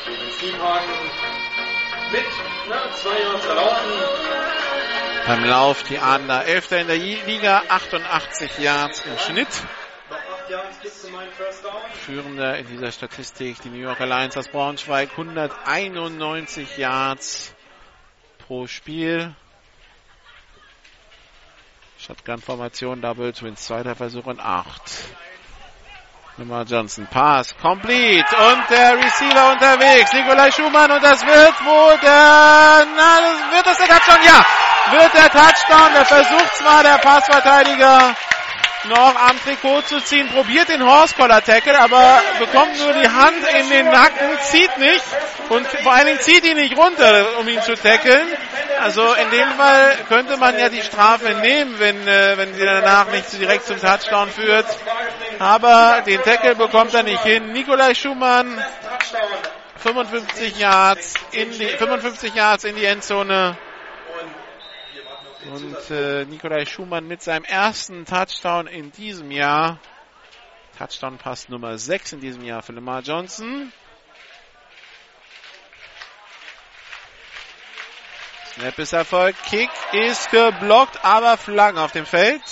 Clemens 0.02 0.42
Niehagen 0.42 1.10
mit 2.10 2.24
na, 2.66 2.90
zwei 2.94 3.20
Yards 3.20 3.44
erlaufen. 3.44 3.92
Beim 5.26 5.44
Lauf 5.44 5.82
die 5.82 5.98
Adler 5.98 6.46
Elfter 6.46 6.80
in 6.80 6.86
der 6.86 6.96
Liga, 6.96 7.64
88 7.68 8.58
Yards 8.60 9.04
im 9.04 9.18
Schnitt. 9.18 9.62
Führender 12.04 12.58
in 12.58 12.66
dieser 12.66 12.92
Statistik 12.92 13.62
die 13.62 13.70
New 13.70 13.78
York 13.78 14.00
Alliance 14.00 14.38
aus 14.38 14.48
Braunschweig, 14.48 15.10
191 15.10 16.76
Yards 16.76 17.54
pro 18.46 18.66
Spiel. 18.66 19.34
Shotgun-Formation, 21.98 23.00
Double 23.00 23.32
Twins, 23.32 23.64
zweiter 23.64 23.94
Versuch 23.94 24.26
und 24.26 24.38
8. 24.38 24.68
Nummer 26.36 26.64
Johnson, 26.64 27.06
Pass, 27.06 27.56
complete 27.62 28.36
und 28.36 28.68
der 28.68 28.98
Receiver 28.98 29.52
unterwegs, 29.52 30.12
Nikolai 30.12 30.50
Schumann 30.50 30.90
und 30.90 31.02
das 31.02 31.24
wird 31.24 31.64
wohl 31.64 31.96
der, 32.02 32.86
na, 32.96 33.54
wird 33.54 33.64
das 33.64 33.78
der 33.78 33.86
Touchdown? 33.86 34.18
Ja, 34.24 34.44
wird 34.90 35.14
der 35.14 35.30
Touchdown, 35.30 35.94
der 35.94 36.04
versucht 36.04 36.56
zwar 36.56 36.82
der 36.82 36.98
Passverteidiger 36.98 38.16
noch 38.86 39.14
am 39.16 39.38
Trikot 39.40 39.82
zu 39.82 40.00
ziehen, 40.00 40.28
probiert 40.28 40.68
den 40.68 40.84
Horse 40.84 41.14
Collar 41.14 41.42
Tackle, 41.42 41.78
aber 41.78 42.20
bekommt 42.38 42.78
nur 42.78 42.92
die 42.92 43.08
Hand 43.08 43.46
in 43.60 43.70
den 43.70 43.86
Nacken, 43.86 44.38
zieht 44.42 44.76
nicht 44.78 45.04
und 45.48 45.66
vor 45.66 45.92
allen 45.92 46.06
Dingen 46.06 46.20
zieht 46.20 46.44
ihn 46.44 46.56
nicht 46.56 46.76
runter, 46.76 47.38
um 47.38 47.48
ihn 47.48 47.60
zu 47.62 47.74
tackeln. 47.74 48.26
Also 48.80 49.02
in 49.14 49.30
dem 49.30 49.48
Fall 49.52 49.96
könnte 50.08 50.36
man 50.36 50.58
ja 50.58 50.68
die 50.68 50.82
Strafe 50.82 51.34
nehmen, 51.34 51.78
wenn, 51.78 52.06
äh, 52.06 52.36
wenn 52.36 52.54
sie 52.54 52.64
danach 52.64 53.08
nicht 53.10 53.32
direkt 53.38 53.66
zum 53.66 53.80
Touchdown 53.80 54.28
führt. 54.30 54.66
Aber 55.38 56.02
den 56.06 56.22
Tackle 56.22 56.54
bekommt 56.54 56.94
er 56.94 57.02
nicht 57.02 57.22
hin. 57.22 57.52
Nikolai 57.52 57.94
Schumann, 57.94 58.62
55 59.76 60.58
Yards 60.58 61.14
in 61.32 61.50
die, 61.50 61.66
55 61.66 62.34
Yards 62.34 62.64
in 62.64 62.76
die 62.76 62.84
Endzone. 62.84 63.56
Und 65.52 65.90
äh, 65.90 66.24
Nikolai 66.24 66.64
Schumann 66.64 67.06
mit 67.06 67.22
seinem 67.22 67.44
ersten 67.44 68.06
Touchdown 68.06 68.66
in 68.66 68.92
diesem 68.92 69.30
Jahr. 69.30 69.78
Touchdown 70.78 71.18
Pass 71.18 71.48
Nummer 71.48 71.76
6 71.76 72.14
in 72.14 72.20
diesem 72.20 72.44
Jahr 72.44 72.62
für 72.62 72.72
Lamar 72.72 73.02
Johnson. 73.02 73.72
Snap 78.54 78.78
ist 78.78 78.92
erfolgt. 78.92 79.42
Kick 79.44 79.70
ist 79.92 80.30
geblockt, 80.30 81.04
aber 81.04 81.36
Flaggen 81.36 81.78
auf 81.78 81.92
dem 81.92 82.06
Feld. 82.06 82.42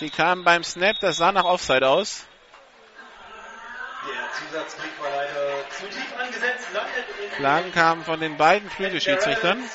Die 0.00 0.10
kamen 0.10 0.44
beim 0.44 0.62
Snap, 0.62 0.96
das 1.00 1.16
sah 1.16 1.32
nach 1.32 1.44
Offside 1.44 1.88
aus. 1.88 2.24
Der 4.06 4.32
Zusatzkick 4.32 4.92
war 5.02 5.10
leider 5.10 5.68
zu 5.70 5.86
tief 5.88 6.16
angesetzt, 6.16 6.68
Flaggen 7.36 7.72
kamen 7.72 8.04
von 8.04 8.20
den 8.20 8.36
beiden 8.36 8.70
Flügelschiedsrichtern. 8.70 9.68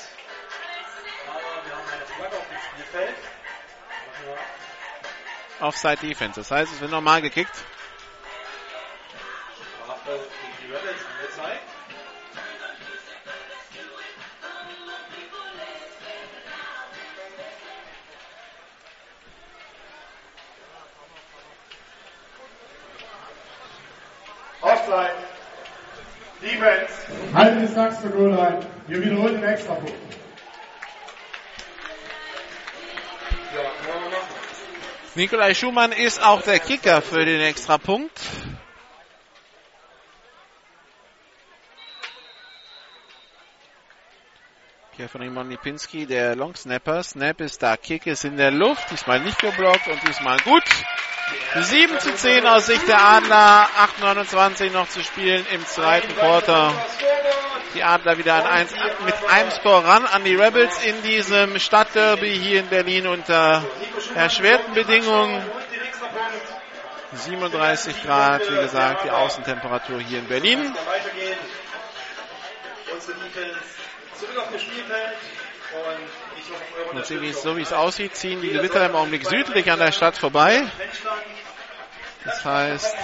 Wir 2.93 3.13
Offside 5.59 5.97
Defense. 5.97 6.39
Das 6.39 6.51
heißt, 6.51 6.73
es 6.73 6.81
wird 6.81 6.91
nochmal 6.91 7.21
gekickt. 7.21 7.51
Offside. 24.61 25.13
Defense. 26.41 26.93
Halbe 27.33 27.61
Distanz 27.61 28.01
zur 28.01 28.09
Goal 28.11 28.29
Line. 28.29 28.59
Wir 28.87 29.01
wiederholen 29.01 29.41
den 29.41 29.49
Extrapunkt. 29.49 30.22
Nikolai 35.15 35.53
Schumann 35.53 35.91
ist 35.91 36.21
auch 36.23 36.41
der 36.41 36.59
Kicker 36.59 37.01
für 37.01 37.23
den 37.23 37.41
Extrapunkt. 37.41 38.19
Pierre 44.95 45.09
von 45.09 45.21
Rimon 45.21 45.49
Lipinski, 45.49 46.05
der 46.05 46.35
Long 46.35 46.55
Snapper. 46.55 47.03
Snap 47.03 47.41
ist 47.41 47.63
da, 47.63 47.77
Kick 47.77 48.05
ist 48.05 48.25
in 48.25 48.37
der 48.37 48.51
Luft, 48.51 48.91
diesmal 48.91 49.19
nicht 49.21 49.39
geblockt 49.39 49.87
und 49.87 49.99
diesmal 50.07 50.37
gut. 50.41 50.63
7 51.55 51.99
zu 51.99 52.13
10 52.13 52.45
aus 52.45 52.67
Sicht 52.67 52.87
der 52.87 53.01
Adler, 53.01 53.67
8,29 54.01 54.71
noch 54.71 54.87
zu 54.89 55.03
spielen 55.03 55.45
im 55.51 55.65
zweiten 55.65 56.15
Quarter. 56.15 56.73
Die 57.73 57.83
Adler 57.83 58.17
wieder 58.17 58.35
an 58.35 58.45
1, 58.45 58.71
mit 59.05 59.15
einem 59.29 59.51
Score 59.51 59.83
ran 59.83 60.05
an 60.05 60.23
die 60.23 60.35
Rebels 60.35 60.83
in 60.83 61.01
diesem 61.01 61.59
Stadtderby 61.59 62.37
hier 62.37 62.59
in 62.59 62.67
Berlin 62.67 63.07
unter 63.07 63.63
erschwerten 64.15 64.73
Bedingungen. 64.73 65.43
37 67.13 68.03
Grad, 68.03 68.41
wie 68.49 68.55
gesagt, 68.55 69.05
die 69.05 69.11
Außentemperatur 69.11 69.99
hier 69.99 70.19
in 70.19 70.27
Berlin. 70.27 70.73
Und 76.91 77.05
so 77.05 77.55
wie 77.57 77.61
es 77.61 77.73
aussieht, 77.73 78.15
ziehen 78.15 78.41
die 78.41 78.49
Gewitter 78.49 78.85
im 78.85 78.95
Augenblick 78.95 79.25
südlich 79.25 79.71
an 79.71 79.79
der 79.79 79.91
Stadt 79.91 80.17
vorbei. 80.17 80.63
Das 82.25 82.45
heißt, 82.45 82.95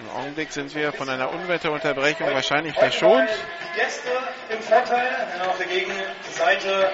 im 0.00 0.10
Augenblick 0.10 0.52
sind 0.52 0.74
wir 0.74 0.92
von 0.92 1.08
einer 1.08 1.30
Unwetterunterbrechung 1.30 2.32
wahrscheinlich 2.32 2.74
verschont. 2.74 3.28
Die 3.28 3.80
Gäste 3.80 4.08
im 4.50 4.62
Vorteil, 4.62 5.26
auf 5.46 5.58
der 5.58 5.66
Gegenseite 5.66 6.90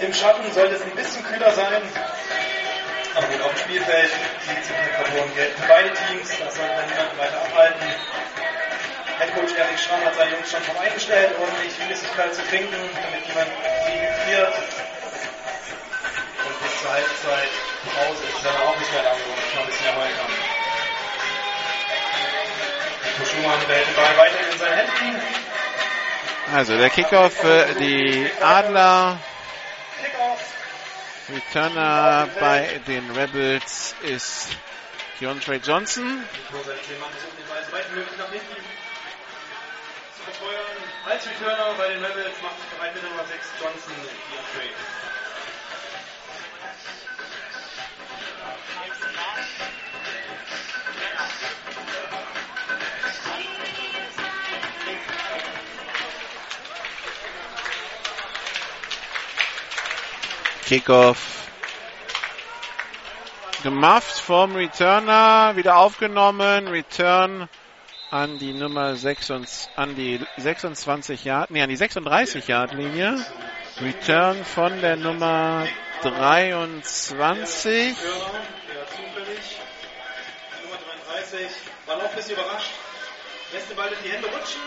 im 0.00 0.12
Schatten 0.12 0.52
sollte 0.52 0.74
es 0.74 0.82
ein 0.82 0.90
bisschen 0.90 1.24
kühler 1.24 1.52
sein. 1.52 1.82
Aber 3.14 3.26
gut, 3.28 3.40
auf 3.42 3.52
dem 3.54 3.58
Spielfeld, 3.58 4.10
die 4.44 4.60
Temperaturen 4.66 5.34
gelten 5.34 5.62
für 5.62 5.68
beide 5.68 5.92
Teams, 5.94 6.28
das 6.28 6.54
sollte 6.54 6.74
man 6.74 6.86
niemanden 6.86 7.18
weiter 7.18 7.40
abhalten. 7.40 7.86
Headcoach 9.18 9.56
Erik 9.56 9.78
Schramm 9.78 10.04
hat 10.04 10.14
seine 10.14 10.32
Jungs 10.32 10.50
schon 10.50 10.62
drauf 10.64 10.80
eingestellt, 10.80 11.32
ordentlich 11.40 11.72
Flüssigkeit 11.72 12.34
zu 12.34 12.42
trinken, 12.48 12.76
damit 12.76 13.26
niemand 13.26 13.48
friert. 14.26 14.52
Und 16.44 16.60
bis 16.60 16.82
zur 16.82 16.92
Halbzeit 16.92 17.48
Pause 17.94 18.22
ist 18.24 18.36
es 18.36 18.42
dann 18.42 18.56
auch 18.60 18.76
nicht 18.76 18.92
mehr 18.92 19.02
lange, 19.02 19.20
wo 19.24 19.30
man 19.30 19.64
ein 19.64 19.66
bisschen 19.66 19.86
erholen 19.86 20.12
kann. 20.18 20.55
Den 23.36 23.44
Ball 23.94 24.16
weiterhin 24.16 24.52
in 24.52 24.58
seinen 24.58 24.76
Händen. 24.78 25.20
Also 26.54 26.76
der 26.78 26.90
Kickoff 26.90 27.34
für 27.34 27.74
die 27.78 28.30
Adler. 28.40 29.18
Returner 31.28 32.28
bei 32.38 32.80
den 32.86 33.10
Rebels 33.10 33.96
ist 34.02 34.48
Deontay 35.20 35.56
Johnson. 35.56 36.24
Als 41.04 41.26
Returner 41.26 41.74
bei 41.76 41.88
den 41.88 42.04
Rebels 42.04 42.36
macht 42.42 42.60
sich 42.60 42.70
bereit 42.70 42.94
mit 42.94 43.02
Nummer 43.02 43.24
6 43.26 43.46
Johnson 43.60 43.92
Deontay. 43.96 44.70
Kickoff 60.66 61.48
gemacht 63.62 64.18
vom 64.18 64.56
Returner, 64.56 65.54
wieder 65.54 65.76
aufgenommen, 65.76 66.66
Return 66.66 67.48
an 68.10 68.40
die 68.40 68.52
Nummer 68.52 68.96
6, 68.96 69.30
an 69.76 69.94
die 69.94 70.18
26 70.36 71.22
Yard, 71.24 71.52
nee, 71.52 71.62
an 71.62 71.68
die 71.68 71.76
36 71.76 72.48
Yard 72.48 72.74
Linie. 72.74 73.24
Return 73.80 74.44
von 74.44 74.80
der 74.80 74.96
Nummer 74.96 75.68
23. 76.02 77.88
Ja, 77.88 77.94
zufällig. 77.94 79.60
Nummer 80.64 80.78
33. 81.06 81.46
War 81.86 81.96
noch 81.96 82.10
ein 82.10 82.16
bisschen 82.16 82.32
überrascht. 82.32 82.70
Lässt 83.52 83.70
den 83.70 83.76
Ball 83.76 83.92
in 83.92 83.98
die 84.02 84.10
Hände 84.10 84.26
rutschen. 84.26 84.62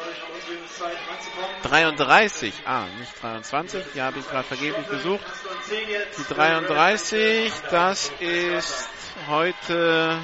Dadurch 0.00 0.22
haben 0.22 0.32
unsere 0.34 0.54
Jungs 0.54 0.76
Zeit 0.76 0.96
ranzukommen. 1.08 1.62
33, 1.62 2.54
ah, 2.64 2.86
nicht 2.98 3.22
23, 3.22 3.94
ja, 3.94 4.04
habe 4.06 4.18
ich 4.18 4.28
gerade 4.28 4.44
vergeblich 4.44 4.88
gesucht. 4.88 5.24
Hast 5.28 5.44
du 5.44 5.50
an 5.50 5.56
10 5.62 5.88
jetzt? 5.88 6.18
Die 6.18 6.34
33, 6.34 7.52
das 7.70 8.10
ist 8.20 8.88
heute 9.28 10.18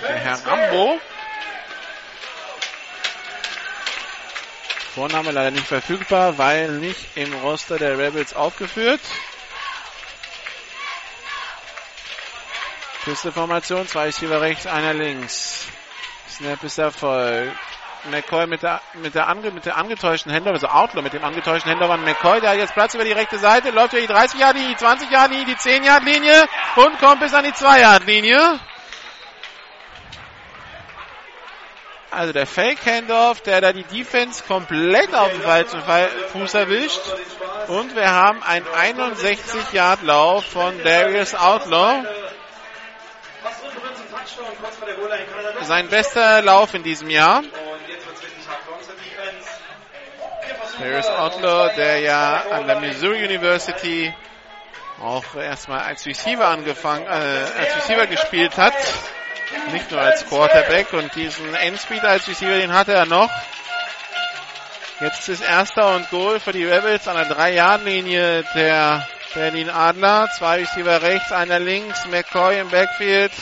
der. 0.00 0.14
Herr 0.16 0.46
Rambo. 0.46 1.00
Vorname 4.94 5.30
leider 5.30 5.50
nicht 5.50 5.66
verfügbar, 5.66 6.36
weil 6.36 6.72
nicht 6.72 7.16
im 7.16 7.32
Roster 7.34 7.78
der 7.78 7.96
Rebels 7.98 8.34
aufgeführt. 8.34 9.00
Pisteformation, 13.04 13.88
zwei 13.88 14.04
Receiver 14.04 14.40
rechts, 14.40 14.66
einer 14.66 14.94
links. 14.94 15.66
Snap 16.28 16.62
ist 16.62 16.78
Erfolg. 16.78 17.52
McCoy 18.10 18.46
mit 18.46 18.62
der, 18.62 18.80
mit 18.94 19.14
der, 19.14 19.28
ange, 19.28 19.50
mit 19.52 19.64
der 19.64 19.76
angetäuschten 19.76 20.32
Händler, 20.32 20.52
also 20.52 20.66
Outlaw 20.66 21.02
mit 21.02 21.12
dem 21.12 21.24
angetäuschten 21.24 21.70
Händler 21.70 21.88
von 21.88 22.04
McCoy, 22.04 22.40
der 22.40 22.50
hat 22.50 22.58
jetzt 22.58 22.74
Platz 22.74 22.94
über 22.94 23.04
die 23.04 23.12
rechte 23.12 23.38
Seite, 23.38 23.70
läuft 23.70 23.92
über 23.92 24.00
die 24.00 24.08
30 24.08 24.40
Yard 24.40 24.56
Linie, 24.56 24.70
die 24.70 24.76
20 24.76 25.10
Yard 25.10 25.30
Linie, 25.30 25.46
die 25.46 25.56
10 25.56 25.84
Yard 25.84 26.04
Linie 26.04 26.44
und 26.76 26.98
kommt 26.98 27.20
bis 27.20 27.32
an 27.34 27.44
die 27.44 27.52
2 27.52 27.80
Yard 27.80 28.06
Linie. 28.06 28.58
Also 32.10 32.32
der 32.32 32.46
Fake 32.46 32.84
Handoff, 32.84 33.40
der 33.40 33.60
da 33.60 33.72
die 33.72 33.84
Defense 33.84 34.42
komplett 34.46 35.14
auf 35.14 35.30
den 35.30 35.40
falschen 35.40 35.80
Fuß 36.32 36.54
erwischt. 36.54 37.00
Und 37.68 37.96
wir 37.96 38.10
haben 38.10 38.42
einen 38.42 38.66
61 38.68 39.72
Yard 39.72 40.02
Lauf 40.02 40.44
von 40.44 40.82
Darius 40.82 41.34
Outlaw. 41.34 42.04
Sein 45.62 45.88
bester 45.88 46.42
Lauf 46.42 46.74
in 46.74 46.82
diesem 46.82 47.10
Jahr. 47.10 47.42
Darius 50.78 51.06
Outlaw, 51.06 51.74
der 51.76 52.00
ja 52.00 52.42
an 52.50 52.66
der 52.66 52.80
Missouri 52.80 53.24
University 53.24 54.12
auch 55.00 55.34
erstmal 55.34 55.80
als 55.80 56.06
Receiver 56.06 56.46
angefangen, 56.46 57.06
äh, 57.06 57.08
als 57.08 57.76
Receiver 57.76 58.06
gespielt 58.06 58.56
hat. 58.56 58.74
Nicht 59.70 59.90
nur 59.90 60.00
als 60.00 60.26
Quarterback 60.26 60.92
und 60.92 61.14
diesen 61.14 61.54
Endspeed 61.54 62.04
als 62.04 62.26
Receiver, 62.26 62.58
den 62.58 62.72
hatte 62.72 62.92
er 62.94 63.06
noch. 63.06 63.30
Jetzt 65.00 65.28
ist 65.28 65.42
erster 65.42 65.94
und 65.94 66.08
Goal 66.10 66.40
für 66.40 66.52
die 66.52 66.64
Rebels 66.64 67.08
an 67.08 67.16
der 67.16 67.36
3-Yard-Linie 67.36 68.44
der 68.54 69.06
Berlin 69.34 69.68
Adler. 69.70 70.28
Zwei 70.36 70.60
Receiver 70.60 71.02
rechts, 71.02 71.32
einer 71.32 71.58
links, 71.58 72.06
McCoy 72.06 72.60
im 72.60 72.68
Backfield. 72.70 73.32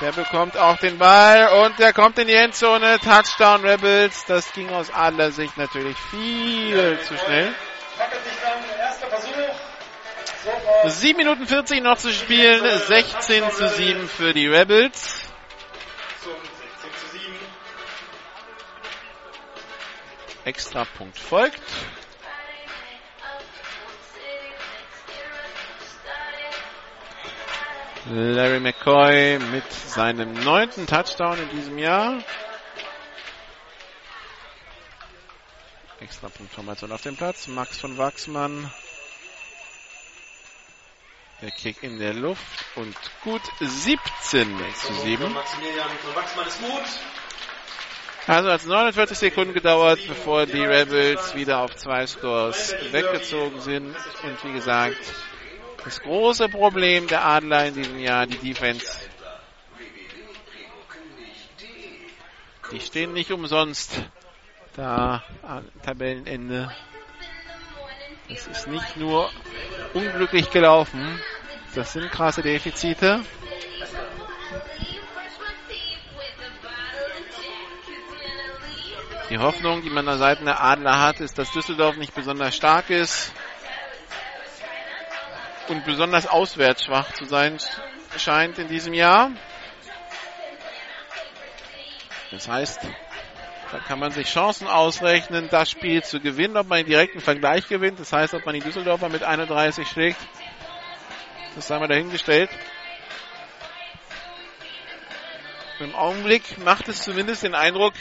Der 0.00 0.12
bekommt 0.12 0.58
auch 0.58 0.76
den 0.76 0.98
Ball 0.98 1.64
und 1.64 1.78
der 1.78 1.94
kommt 1.94 2.18
in 2.18 2.26
die 2.26 2.34
Endzone. 2.34 2.98
Touchdown 2.98 3.64
Rebels. 3.64 4.26
Das 4.26 4.52
ging 4.52 4.68
aus 4.68 4.92
Adler 4.92 5.32
Sicht 5.32 5.56
natürlich 5.56 5.96
viel 5.96 6.98
zu 7.00 7.16
schnell. 7.16 7.54
7 10.84 11.16
Minuten 11.16 11.46
40 11.46 11.82
noch 11.82 11.96
zu 11.96 12.12
spielen. 12.12 12.62
16 12.78 13.50
zu 13.52 13.68
7 13.68 14.06
für 14.06 14.34
die 14.34 14.46
Rebels. 14.46 15.22
Zum 16.22 16.34
16 16.34 16.90
zu 17.00 17.18
7. 17.18 17.34
Extrapunkt 20.44 21.18
folgt. 21.18 21.62
Larry 28.08 28.60
McCoy 28.60 29.40
mit 29.50 29.64
seinem 29.72 30.32
neunten 30.44 30.86
Touchdown 30.86 31.40
in 31.40 31.48
diesem 31.48 31.76
Jahr. 31.76 32.22
Extrapunktformation 35.98 36.92
auf 36.92 37.02
dem 37.02 37.16
Platz. 37.16 37.48
Max 37.48 37.78
von 37.78 37.98
Wachsmann. 37.98 38.70
Der 41.42 41.50
Kick 41.50 41.82
in 41.82 41.98
der 41.98 42.14
Luft 42.14 42.64
und 42.76 42.94
gut 43.24 43.42
17 43.58 44.56
zu 44.74 44.94
7. 44.94 45.32
Maximilian 45.32 45.90
von 46.04 46.14
Wachsmann 46.14 46.46
ist 46.46 46.60
gut. 46.60 48.28
Also 48.28 48.50
hat 48.50 48.60
es 48.60 48.66
49 48.66 49.18
Sekunden 49.18 49.52
gedauert, 49.52 49.98
bevor 50.06 50.46
die 50.46 50.62
Rebels 50.62 51.34
wieder 51.34 51.58
auf 51.58 51.74
zwei 51.74 52.06
Scores 52.06 52.72
weggezogen 52.92 53.60
sind. 53.60 53.96
Und 54.22 54.44
wie 54.44 54.52
gesagt, 54.52 54.96
das 55.86 56.02
große 56.02 56.48
Problem 56.48 57.06
der 57.06 57.24
Adler 57.24 57.66
in 57.66 57.74
diesem 57.74 58.00
Jahr, 58.00 58.26
die 58.26 58.38
Defense. 58.38 58.84
Die 62.72 62.80
stehen 62.80 63.12
nicht 63.12 63.30
umsonst 63.30 64.02
da 64.74 65.22
am 65.42 65.62
Tabellenende. 65.84 66.74
Es 68.28 68.48
ist 68.48 68.66
nicht 68.66 68.96
nur 68.96 69.30
unglücklich 69.94 70.50
gelaufen, 70.50 71.20
das 71.76 71.92
sind 71.92 72.10
krasse 72.10 72.42
Defizite. 72.42 73.20
Die 79.30 79.38
Hoffnung, 79.38 79.82
die 79.82 79.90
man 79.90 80.08
an 80.08 80.18
Seiten 80.18 80.46
der 80.46 80.60
Adler 80.60 81.00
hat, 81.00 81.20
ist, 81.20 81.38
dass 81.38 81.52
Düsseldorf 81.52 81.96
nicht 81.96 82.14
besonders 82.14 82.56
stark 82.56 82.90
ist 82.90 83.32
und 85.68 85.84
besonders 85.84 86.26
auswärts 86.26 86.84
schwach 86.84 87.12
zu 87.12 87.24
sein 87.24 87.58
scheint 88.16 88.58
in 88.58 88.68
diesem 88.68 88.94
Jahr. 88.94 89.30
Das 92.30 92.48
heißt, 92.48 92.80
Da 93.72 93.80
kann 93.80 93.98
man 93.98 94.12
sich 94.12 94.28
Chancen 94.28 94.68
ausrechnen, 94.68 95.48
das 95.50 95.70
Spiel 95.70 96.02
zu 96.04 96.20
gewinnen, 96.20 96.56
ob 96.56 96.68
man 96.68 96.78
den 96.78 96.86
direkten 96.86 97.20
Vergleich 97.20 97.66
gewinnt. 97.68 97.98
Das 97.98 98.12
heißt, 98.12 98.32
ob 98.34 98.46
man 98.46 98.54
die 98.54 98.60
Düsseldorfer 98.60 99.08
mit 99.08 99.24
31 99.24 99.88
schlägt. 99.88 100.20
Das 101.56 101.68
haben 101.70 101.80
wir 101.80 101.88
dahingestellt. 101.88 102.48
Im 105.80 105.94
Augenblick 105.94 106.58
macht 106.58 106.88
es 106.88 107.02
zumindest 107.02 107.42
den 107.42 107.54
Eindruck, 107.54 107.94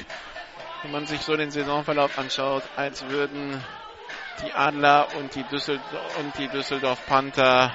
wenn 0.83 0.91
man 0.91 1.07
sich 1.07 1.21
so 1.21 1.35
den 1.35 1.51
Saisonverlauf 1.51 2.17
anschaut, 2.19 2.63
als 2.75 3.09
würden 3.09 3.61
die 4.43 4.53
Adler 4.53 5.07
und 5.17 5.35
die, 5.35 5.43
Düssel 5.43 5.79
und 6.19 6.37
die 6.37 6.47
Düsseldorf 6.47 7.05
Panther 7.05 7.71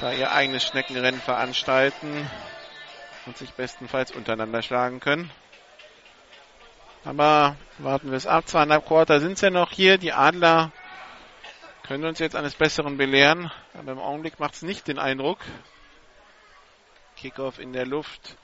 da 0.00 0.12
ihr 0.12 0.32
eigenes 0.32 0.64
Schneckenrennen 0.64 1.20
veranstalten 1.20 2.30
und 3.26 3.36
sich 3.36 3.52
bestenfalls 3.52 4.12
untereinander 4.12 4.62
schlagen 4.62 5.00
können. 5.00 5.30
Aber 7.04 7.56
warten 7.78 8.10
wir 8.10 8.16
es 8.16 8.26
ab. 8.26 8.48
Zweieinhalb 8.48 8.86
Quarter 8.86 9.20
sind 9.20 9.32
es 9.32 9.40
ja 9.40 9.50
noch 9.50 9.70
hier. 9.70 9.98
Die 9.98 10.12
Adler 10.12 10.72
können 11.86 12.04
uns 12.04 12.18
jetzt 12.18 12.36
eines 12.36 12.54
Besseren 12.54 12.96
belehren. 12.96 13.50
Aber 13.74 13.92
im 13.92 13.98
Augenblick 13.98 14.38
macht 14.38 14.54
es 14.54 14.62
nicht 14.62 14.88
den 14.88 14.98
Eindruck. 14.98 15.38
Kickoff 17.16 17.58
in 17.58 17.72
der 17.72 17.86
Luft. 17.86 18.36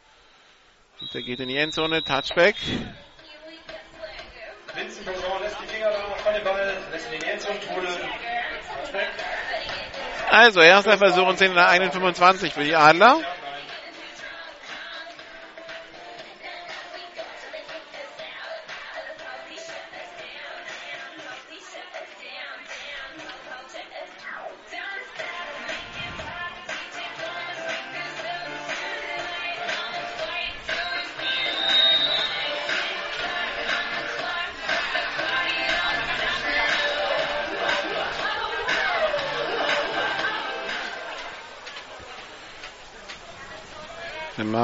Und 1.01 1.12
der 1.14 1.22
geht 1.22 1.40
in 1.40 1.49
die 1.49 1.57
Endzone. 1.57 2.03
Touchback. 2.03 2.57
Vincent 4.75 5.05
Bourgeon 5.07 5.43
lässt 5.43 5.57
die 5.62 5.66
Finger 5.68 5.91
da 5.91 6.16
von 6.22 6.35
dem 6.35 6.45
Ball, 6.45 6.75
lässt 6.91 7.12
ihn 7.12 7.22
Endzone 7.22 7.61
trudeln. 7.61 7.95
Touchback. 8.83 9.09
Also, 10.31 10.61
erster 10.61 10.99
Versuch 10.99 11.29
und 11.29 11.39
10 11.39 11.51
in 11.51 11.55
der 11.55 11.68
eigenen 11.68 11.93
25 11.93 12.53
für 12.53 12.64
die 12.64 12.75
Adler. 12.75 13.20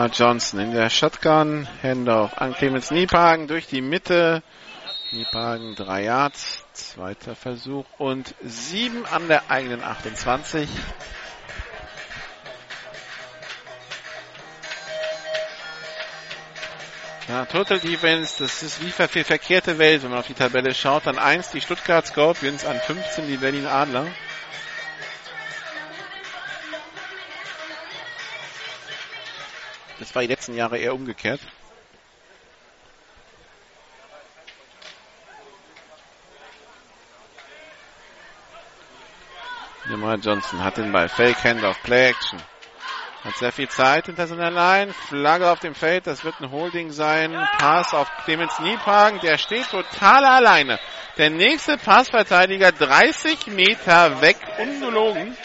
Johnson 0.07 0.61
in 0.61 0.73
der 0.73 0.91
Shotgun. 0.91 1.69
Handoff 1.83 2.41
an 2.41 2.55
Clemens 2.55 2.91
Niepagen 2.91 3.49
durch 3.49 3.67
die 3.67 3.81
Mitte. 3.81 4.43
Niepagen 5.13 5.75
drei 5.75 6.05
Yards. 6.05 6.65
Zweiter 6.73 7.35
Versuch 7.35 7.85
und 7.99 8.35
sieben 8.43 9.05
an 9.07 9.29
der 9.29 9.51
eigenen 9.51 9.83
28. 9.83 10.69
Ja, 17.29 17.45
Total 17.45 17.79
Defense, 17.79 18.43
das 18.43 18.63
ist 18.63 18.85
wie 18.85 18.91
verkehrte 18.91 19.79
Welt, 19.79 20.03
wenn 20.03 20.11
man 20.11 20.19
auf 20.19 20.27
die 20.27 20.35
Tabelle 20.35 20.75
schaut. 20.75 21.07
An 21.07 21.19
1 21.19 21.51
die 21.51 21.61
Stuttgart 21.61 22.07
Scorpions, 22.07 22.65
an 22.65 22.81
15 22.81 23.29
die 23.29 23.37
Berlin 23.37 23.67
Adler. 23.67 24.07
Das 30.01 30.15
war 30.15 30.23
die 30.23 30.29
letzten 30.29 30.55
Jahre 30.55 30.79
eher 30.79 30.95
umgekehrt. 30.95 31.41
Lamar 39.85 40.17
Johnson 40.17 40.65
hat 40.65 40.79
den 40.79 40.91
Ball. 40.91 41.09
Fake 41.09 41.45
Handoff, 41.45 41.83
Play 41.83 42.11
Action. 42.11 42.41
Hat 43.25 43.37
sehr 43.37 43.53
viel 43.53 43.69
Zeit 43.69 44.07
hinter 44.07 44.27
seiner 44.27 44.51
Line. 44.51 44.95
Flagge 44.95 45.51
auf 45.51 45.59
dem 45.59 45.75
Feld. 45.75 46.07
Das 46.07 46.25
wird 46.25 46.41
ein 46.41 46.51
Holding 46.51 46.91
sein. 46.93 47.33
Pass 47.59 47.93
auf 47.93 48.11
Clemens 48.25 48.59
Niepagen. 48.61 49.21
Der 49.21 49.37
steht 49.37 49.69
total 49.69 50.25
alleine. 50.25 50.79
Der 51.19 51.29
nächste 51.29 51.77
Passverteidiger 51.77 52.73
30 52.73 53.49
Meter 53.49 54.23
weg. 54.23 54.39
Ungelogen. 54.59 55.37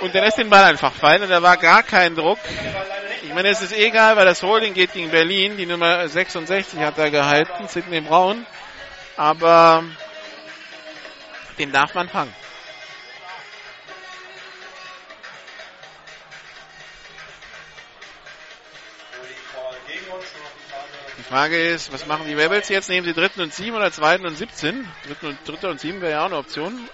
Und 0.00 0.14
der 0.14 0.22
lässt 0.22 0.38
den 0.38 0.48
Ball 0.48 0.64
einfach 0.64 0.92
fallen. 0.92 1.22
Und 1.22 1.28
da 1.28 1.42
war 1.42 1.58
gar 1.58 1.82
kein 1.82 2.14
Druck. 2.14 2.38
Ich 3.32 3.34
meine, 3.34 3.48
es 3.48 3.62
ist 3.62 3.72
egal, 3.72 4.14
weil 4.16 4.26
das 4.26 4.42
Holding 4.42 4.74
geht 4.74 4.92
gegen 4.92 5.10
Berlin. 5.10 5.56
Die 5.56 5.64
Nummer 5.64 6.06
66 6.06 6.78
hat 6.80 6.98
er 6.98 7.10
gehalten. 7.10 7.66
Sidney 7.66 8.02
Braun. 8.02 8.44
Aber 9.16 9.84
den 11.58 11.72
darf 11.72 11.94
man 11.94 12.10
fangen. 12.10 12.34
Die 21.16 21.22
Frage 21.22 21.68
ist, 21.70 21.90
was 21.90 22.04
machen 22.04 22.26
die 22.26 22.34
Rebels 22.34 22.68
jetzt? 22.68 22.90
Nehmen 22.90 23.06
sie 23.06 23.14
dritten 23.14 23.40
und 23.40 23.54
sieben 23.54 23.74
oder 23.74 23.90
zweiten 23.90 24.26
und 24.26 24.36
17? 24.36 24.86
Dritten 25.06 25.26
und, 25.28 25.48
dritter 25.48 25.70
und 25.70 25.80
sieben 25.80 26.02
wäre 26.02 26.12
ja 26.12 26.20
auch 26.20 26.26
eine 26.26 26.36
Option. 26.36 26.86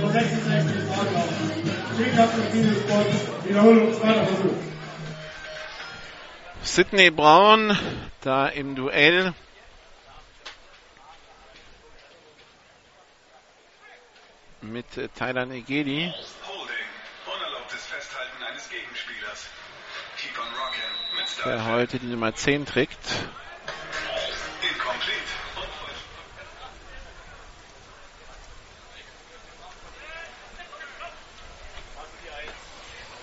Nur 0.00 0.12
66 0.12 0.88
Grad 0.88 1.12
laufen. 1.12 1.70
Spielplatz 1.94 2.34
und 2.34 2.44
Spielsport. 2.48 3.06
Wiederholung, 3.44 3.94
zweiter 3.94 4.26
Versuch. 4.26 4.54
Sidney 6.62 7.10
Braun 7.10 7.76
da 8.20 8.48
im 8.48 8.74
Duell. 8.74 9.32
Mit 14.60 14.96
äh, 14.98 15.08
rocking 20.58 20.82
mit 21.16 21.44
der 21.44 21.64
heute 21.66 21.98
die 21.98 22.06
Nummer 22.06 22.34
10 22.34 22.66
trägt. 22.66 22.98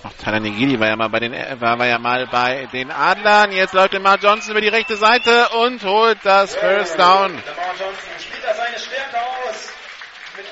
Auch 0.03 0.11
Tyler 0.21 0.41
Negidi 0.41 0.77
war 0.79 0.87
ja 0.87 0.95
mal 0.97 1.07
bei 1.07 1.21
den 1.21 1.31
war, 1.31 1.79
war 1.79 1.87
ja 1.87 1.97
mal 1.97 2.27
bei 2.27 2.67
den 2.73 2.91
Adlern. 2.91 3.53
Jetzt 3.53 3.73
läuft 3.73 3.93
Lamar 3.93 4.17
Johnson 4.17 4.51
über 4.51 4.59
die 4.59 4.67
rechte 4.67 4.97
Seite 4.97 5.47
und 5.49 5.81
holt 5.83 6.17
das 6.23 6.55
First 6.55 6.99
Down. 6.99 7.41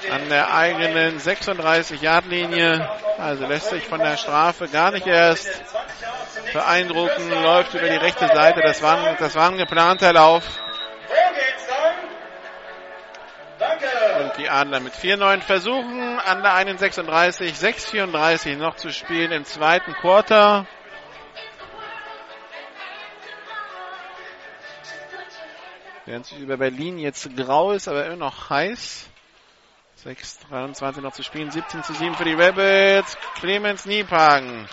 An 0.10 0.30
der 0.30 0.54
eigenen 0.54 1.20
36-Yard-Linie. 1.20 2.90
Also 3.18 3.46
lässt 3.46 3.70
sich 3.70 3.84
von 3.86 4.00
der 4.00 4.16
Strafe 4.16 4.70
gar 4.70 4.92
nicht 4.92 5.06
erst 5.06 5.50
beeindrucken. 6.54 7.30
Läuft 7.30 7.74
über 7.74 7.90
die 7.90 7.98
rechte 7.98 8.28
Seite. 8.28 8.62
Das 8.62 8.82
war, 8.82 9.16
das 9.20 9.36
war 9.36 9.50
ein 9.50 9.58
geplanter 9.58 10.14
Lauf. 10.14 10.44
Und 13.62 14.38
die 14.38 14.50
Adler 14.50 14.80
mit 14.80 14.96
vier 14.96 15.18
neuen 15.18 15.42
Versuchen 15.42 16.20
an 16.20 16.42
der 16.42 16.54
1,36, 16.54 17.54
6,34 17.54 18.56
noch 18.58 18.76
zu 18.76 18.92
spielen 18.92 19.32
im 19.32 19.46
zweiten 19.46 19.94
Quarter. 19.94 20.66
Während 26.06 26.26
sich 26.26 26.40
über 26.40 26.58
Berlin 26.58 26.98
jetzt 26.98 27.36
grau 27.38 27.72
ist, 27.72 27.88
aber 27.88 28.06
immer 28.06 28.16
noch 28.16 28.50
heiß. 28.50 29.08
6,23 30.04 31.02
noch 31.02 31.14
zu 31.14 31.22
spielen, 31.22 31.52
17 31.52 31.84
zu 31.84 31.94
7 31.94 32.16
für 32.16 32.26
die 32.26 32.34
Rebels. 32.34 33.16
Clemens 33.36 33.86
Niepagen. 33.86 34.68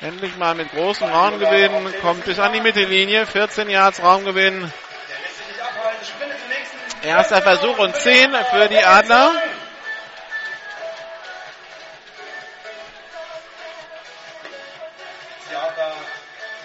Endlich 0.00 0.36
mal 0.36 0.56
mit 0.56 0.72
großem 0.72 1.06
Raumgewinn, 1.06 1.94
kommt 2.00 2.24
bis 2.24 2.40
an 2.40 2.52
die 2.52 2.60
Mittellinie, 2.60 3.24
14 3.24 3.70
Yards 3.70 4.02
Raumgewinn. 4.02 4.72
Erster 7.02 7.42
Versuch 7.42 7.78
und 7.78 7.96
10 7.96 8.32
für 8.52 8.68
die 8.68 8.78
Adler. 8.78 9.32
Die 15.50 15.56
Adler 15.56 15.92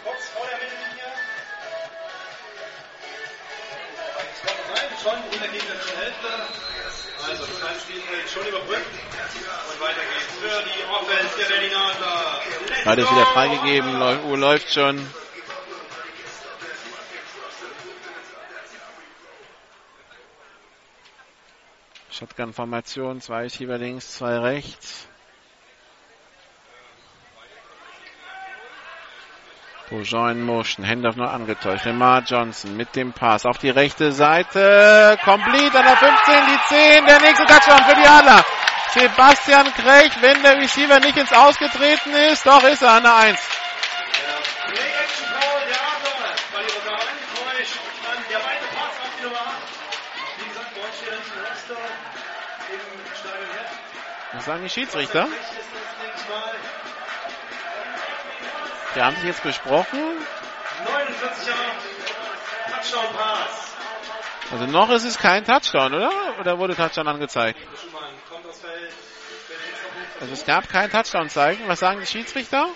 kurz 0.04 0.28
vor 0.30 0.46
der 0.46 0.58
Mittellinie. 0.60 1.10
Nein, 14.86 15.27
Shotgun-Formation, 22.18 23.22
zwei 23.22 23.48
Schieber 23.48 23.78
links, 23.78 24.18
zwei 24.18 24.40
rechts. 24.40 25.08
Bourgeon 29.90 30.32
in 30.32 30.44
Motion, 30.44 30.84
Handoff 30.86 31.16
nur 31.16 31.30
angetäuscht. 31.30 31.86
Lemar 31.86 32.24
Johnson 32.24 32.76
mit 32.76 32.96
dem 32.96 33.14
Pass 33.14 33.46
auf 33.46 33.60
die 33.60 33.70
rechte 33.70 34.12
Seite. 34.12 35.18
Complete 35.24 35.78
an 35.78 35.86
der 35.86 35.96
15, 35.96 36.34
die 36.48 36.76
10. 36.76 37.06
Der 37.06 37.22
nächste 37.22 37.46
Touchdown 37.46 37.84
für 37.84 37.96
die 37.96 38.08
Haller. 38.08 38.44
Sebastian 38.94 39.72
Krech, 39.74 40.12
wenn 40.22 40.42
der 40.42 40.58
Receiver 40.58 41.00
nicht 41.00 41.18
ins 41.18 41.32
Ausgetreten 41.32 42.14
ist, 42.32 42.46
doch 42.48 42.64
ist 42.64 42.82
er 42.82 42.94
an 42.94 43.04
der 43.04 43.16
1. 43.16 43.57
sagen 54.48 54.64
die 54.64 54.70
Schiedsrichter? 54.70 55.28
Die 58.96 59.02
haben 59.02 59.16
sich 59.18 59.26
jetzt 59.26 59.44
besprochen. 59.44 60.00
49 60.86 61.48
Jahre 61.48 61.60
Touchdown 62.72 63.16
Pass. 63.16 63.74
Also 64.50 64.66
noch 64.66 64.90
ist 64.90 65.04
es 65.04 65.18
kein 65.18 65.44
Touchdown, 65.44 65.94
oder? 65.94 66.12
Oder 66.40 66.58
wurde 66.58 66.76
Touchdown 66.76 67.10
angezeigt? 67.10 67.60
Also 70.22 70.34
es 70.34 70.46
gab 70.46 70.70
kein 70.70 70.90
Touchdown-Zeigen. 70.90 71.68
Was 71.68 71.80
sagen 71.80 72.00
die 72.00 72.08
Schiedsrichter? 72.08 72.68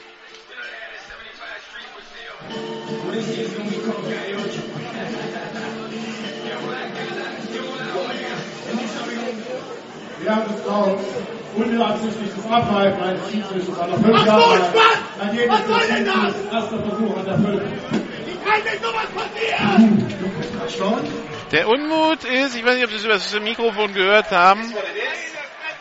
Wir 10.19 10.35
haben 10.35 11.30
es 11.51 11.57
drauf. 11.57 11.65
Unbeabsichtigtes 11.65 12.45
Abpfeifen 12.49 13.03
eines 13.03 13.31
Schiedsrichters 13.31 13.79
an 13.79 13.89
der 13.89 13.99
5 13.99 14.25
Jahre 14.25 14.43
alt. 14.45 14.63
Ergebnis 15.21 15.59
des 15.67 15.77
Schiedsrichters. 15.77 16.35
Erster 16.51 16.79
Versuch 16.79 17.17
an 17.17 17.25
der 17.25 17.35
5. 17.35 17.61
Der 21.51 21.67
Unmut 21.67 22.23
ist, 22.23 22.55
ich 22.55 22.65
weiß 22.65 22.75
nicht, 22.75 22.85
ob 22.85 22.89
Sie 22.89 22.95
es 22.95 23.03
über 23.03 23.13
das 23.13 23.39
Mikrofon 23.39 23.93
gehört 23.93 24.31
haben, 24.31 24.73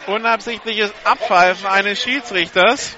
unabsichtliches 0.07 0.93
Abpfeifen 1.05 1.67
eines 1.67 2.01
Schiedsrichters. 2.03 2.97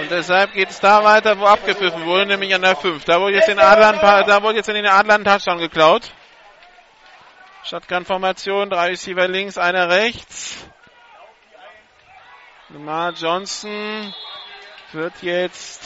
Und 0.00 0.10
deshalb 0.10 0.52
geht 0.52 0.70
es 0.70 0.80
da 0.80 1.02
weiter, 1.04 1.38
wo 1.38 1.46
abgepfiffen 1.46 2.04
wurde, 2.04 2.26
nämlich 2.26 2.54
an 2.54 2.62
der 2.62 2.76
5. 2.76 3.04
Da 3.04 3.20
wurde 3.20 3.36
jetzt 3.36 3.48
den 3.48 3.58
Adlern, 3.58 3.98
da 4.00 4.42
wurde 4.42 4.56
jetzt 4.56 4.68
in 4.68 4.74
den 4.74 4.86
Adlern 4.86 5.24
Touchdown 5.24 5.58
geklaut. 5.58 6.02
Shotgun-Formation, 7.64 8.70
drei 8.70 8.88
Receiver 8.88 9.28
links, 9.28 9.58
einer 9.58 9.88
rechts. 9.88 10.66
Lamar 12.70 13.12
Johnson 13.12 14.14
wird 14.92 15.14
jetzt 15.22 15.82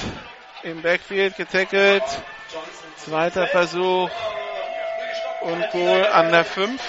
im 0.62 0.82
Backfield 0.82 1.36
getackelt. 1.36 2.04
Zweiter 2.96 3.46
Versuch 3.46 4.10
und 5.40 5.70
Goal 5.70 6.06
an 6.06 6.30
der 6.30 6.44
5. 6.44 6.80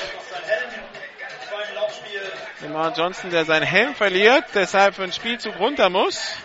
Lamar 2.61 2.93
Johnson, 2.95 3.29
der 3.29 3.45
seinen 3.45 3.65
Helm 3.65 3.95
verliert, 3.95 4.45
deshalb 4.53 4.95
für 4.95 5.01
den 5.01 5.11
Spielzug 5.11 5.57
runter 5.59 5.89
muss. 5.89 6.35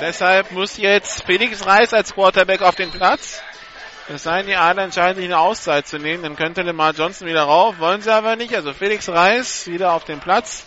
Deshalb 0.00 0.50
muss 0.50 0.76
jetzt 0.76 1.24
Felix 1.24 1.64
Reis 1.64 1.94
als 1.94 2.14
Quarterback 2.14 2.62
auf 2.62 2.74
den 2.74 2.90
Platz. 2.90 3.42
Es 4.08 4.22
sei 4.22 4.38
denn, 4.38 4.46
die 4.46 4.54
Adler 4.54 4.84
entscheiden 4.84 5.16
sich 5.16 5.24
eine 5.24 5.38
Auszeit 5.38 5.88
zu 5.88 5.98
nehmen, 5.98 6.22
dann 6.22 6.36
könnte 6.36 6.62
Lamar 6.62 6.92
Johnson 6.92 7.26
wieder 7.26 7.42
rauf, 7.42 7.80
wollen 7.80 8.02
sie 8.02 8.12
aber 8.12 8.36
nicht. 8.36 8.54
Also 8.54 8.72
Felix 8.72 9.08
Reis 9.08 9.66
wieder 9.66 9.94
auf 9.94 10.04
dem 10.04 10.20
Platz. 10.20 10.64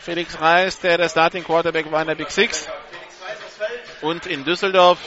Felix 0.00 0.38
Reis, 0.38 0.80
der 0.80 0.98
der 0.98 1.08
Starting 1.08 1.44
Quarterback 1.44 1.90
war 1.90 2.02
in 2.02 2.08
der 2.08 2.14
Big 2.14 2.30
Six. 2.30 2.68
Und 4.02 4.26
in 4.26 4.44
Düsseldorf. 4.44 4.98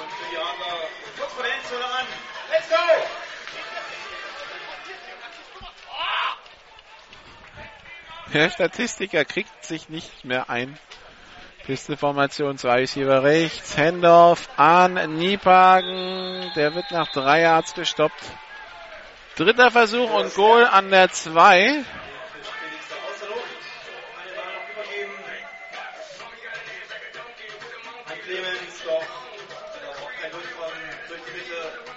Der 8.33 8.49
Statistiker 8.49 9.23
kriegt 9.23 9.63
sich 9.63 9.87
nicht 9.87 10.25
mehr 10.25 10.49
ein. 10.49 10.79
Pisteformation, 11.67 12.57
zwei 12.57 12.79
Receiver 12.79 13.23
rechts. 13.23 13.77
Handoff 13.77 14.47
an 14.55 14.93
Niepagen. 15.17 16.49
Der 16.55 16.73
wird 16.73 16.89
nach 16.91 17.11
drei 17.11 17.41
Yards 17.41 17.73
gestoppt. 17.73 18.23
Dritter 19.35 19.69
Versuch 19.69 20.09
und 20.09 20.33
Goal 20.33 20.65
an 20.65 20.89
der 20.91 21.11
zwei. 21.11 21.83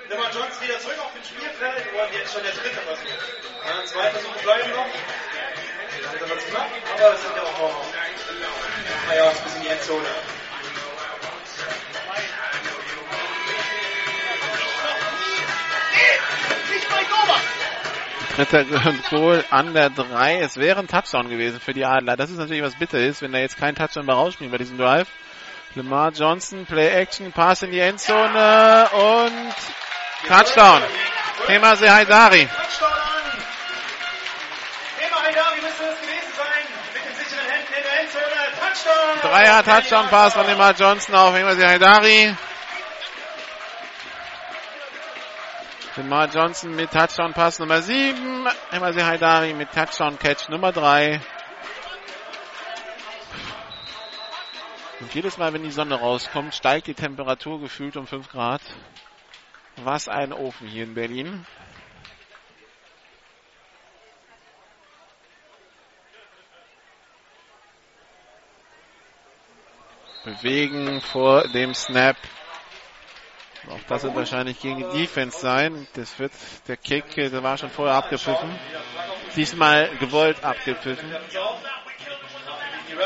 Lemar 0.09 0.31
Johnson 0.35 0.65
wieder 0.65 0.81
zurück 0.81 0.99
auf 0.99 1.13
den 1.13 1.23
Spielfeld 1.23 1.87
und 1.93 2.19
jetzt 2.19 2.33
schon 2.33 2.43
der 2.43 2.53
dritte 2.53 2.81
Versuch. 2.81 3.85
Zwei 3.85 4.11
Versuche 4.11 4.39
bleiben 4.43 4.71
noch. 4.73 4.87
Das 6.19 6.29
wird 6.29 6.47
knapp, 6.49 6.71
aber 6.97 7.15
es 7.15 7.23
sind 7.23 7.37
ja 7.37 7.43
auch 7.43 7.61
noch 7.61 8.00
naja, 9.09 9.33
bis 9.45 9.55
in 9.57 9.63
die 9.63 9.69
Endzone. 9.69 10.07
Dritter 18.37 18.65
Goal 19.11 19.45
an 19.51 19.75
der 19.75 19.91
3. 19.91 20.41
Es 20.41 20.57
wäre 20.57 20.81
ein 20.81 20.89
Touchdown 20.89 21.29
gewesen 21.29 21.61
für 21.61 21.75
die 21.75 21.85
Adler. 21.85 22.17
Das 22.17 22.31
ist 22.31 22.39
natürlich 22.39 22.63
was 22.63 22.75
bitter 22.75 22.99
ist, 22.99 23.21
wenn 23.21 23.33
da 23.33 23.39
jetzt 23.39 23.59
kein 23.59 23.75
Touchdown 23.75 24.07
mehr 24.07 24.15
rausspringt 24.15 24.51
bei 24.51 24.59
diesem 24.59 24.79
Drive. 24.79 25.09
Lamar 25.75 26.11
Johnson, 26.13 26.65
Play 26.65 26.89
Action, 26.89 27.33
Pass 27.33 27.63
in 27.63 27.71
die 27.71 27.81
Endzone 27.81 28.89
und 28.93 29.55
Touchdown. 30.27 30.83
Thema 31.47 31.79
Haidari. 31.79 32.47
Touchdown 32.47 32.93
an. 32.93 33.43
Thema 34.99 35.23
Haidari 35.23 35.61
müsste 35.61 35.85
es 35.85 36.01
gewesen 36.01 36.33
sein. 36.37 36.65
Mit 36.95 37.05
den 37.05 37.15
sicheren 37.17 37.47
Händen 37.51 37.75
in 37.75 37.83
der 37.83 38.01
Endzone. 38.01 38.25
Touchdown. 38.59 38.70
Dreier 39.23 39.63
Touchdown 39.63 40.09
Pass 40.09 40.35
von 40.35 40.47
Lamar 40.47 40.75
Johnson 40.75 41.15
auf 41.15 41.35
Thema 41.35 41.57
Haidari. 41.57 42.35
Lamar 45.97 46.29
Johnson 46.29 46.75
mit 46.75 46.91
Touchdown 46.91 47.35
Pass 47.35 47.59
Nummer 47.59 47.83
7. 47.83 48.47
Emasi 48.71 49.01
Haidari 49.01 49.53
mit 49.53 49.71
Touchdown 49.73 50.19
Catch 50.19 50.49
Nummer 50.49 50.73
3. 50.73 51.21
Und 55.01 55.15
jedes 55.15 55.37
Mal, 55.37 55.53
wenn 55.53 55.63
die 55.63 55.71
Sonne 55.71 55.97
rauskommt, 55.97 56.55
steigt 56.55 56.87
die 56.87 56.95
Temperatur 56.95 57.61
gefühlt 57.61 57.97
um 57.97 58.07
5 58.07 58.29
Grad. 58.29 58.63
Was 59.77 60.09
ein 60.09 60.33
Ofen 60.33 60.67
hier 60.69 60.85
in 60.85 60.95
Berlin. 60.95 61.47
Bewegen 70.31 71.01
vor 71.01 71.49
dem 71.49 71.75
Snap. 71.75 72.17
Auch 73.69 73.81
das 73.89 74.05
wird 74.05 74.15
wahrscheinlich 74.15 74.61
gegen 74.61 74.79
die 74.79 74.99
Defense 75.01 75.39
sein. 75.41 75.89
Das 75.95 76.19
wird 76.21 76.33
der 76.69 76.77
Kick, 76.77 77.15
der 77.17 77.43
war 77.43 77.59
schon 77.59 77.71
vorher 77.71 77.97
abgepfiffen. 77.97 78.49
Diesmal 79.35 79.91
gewollt 79.99 80.43
abgepfiffen. 80.45 81.11
Die 82.89 82.97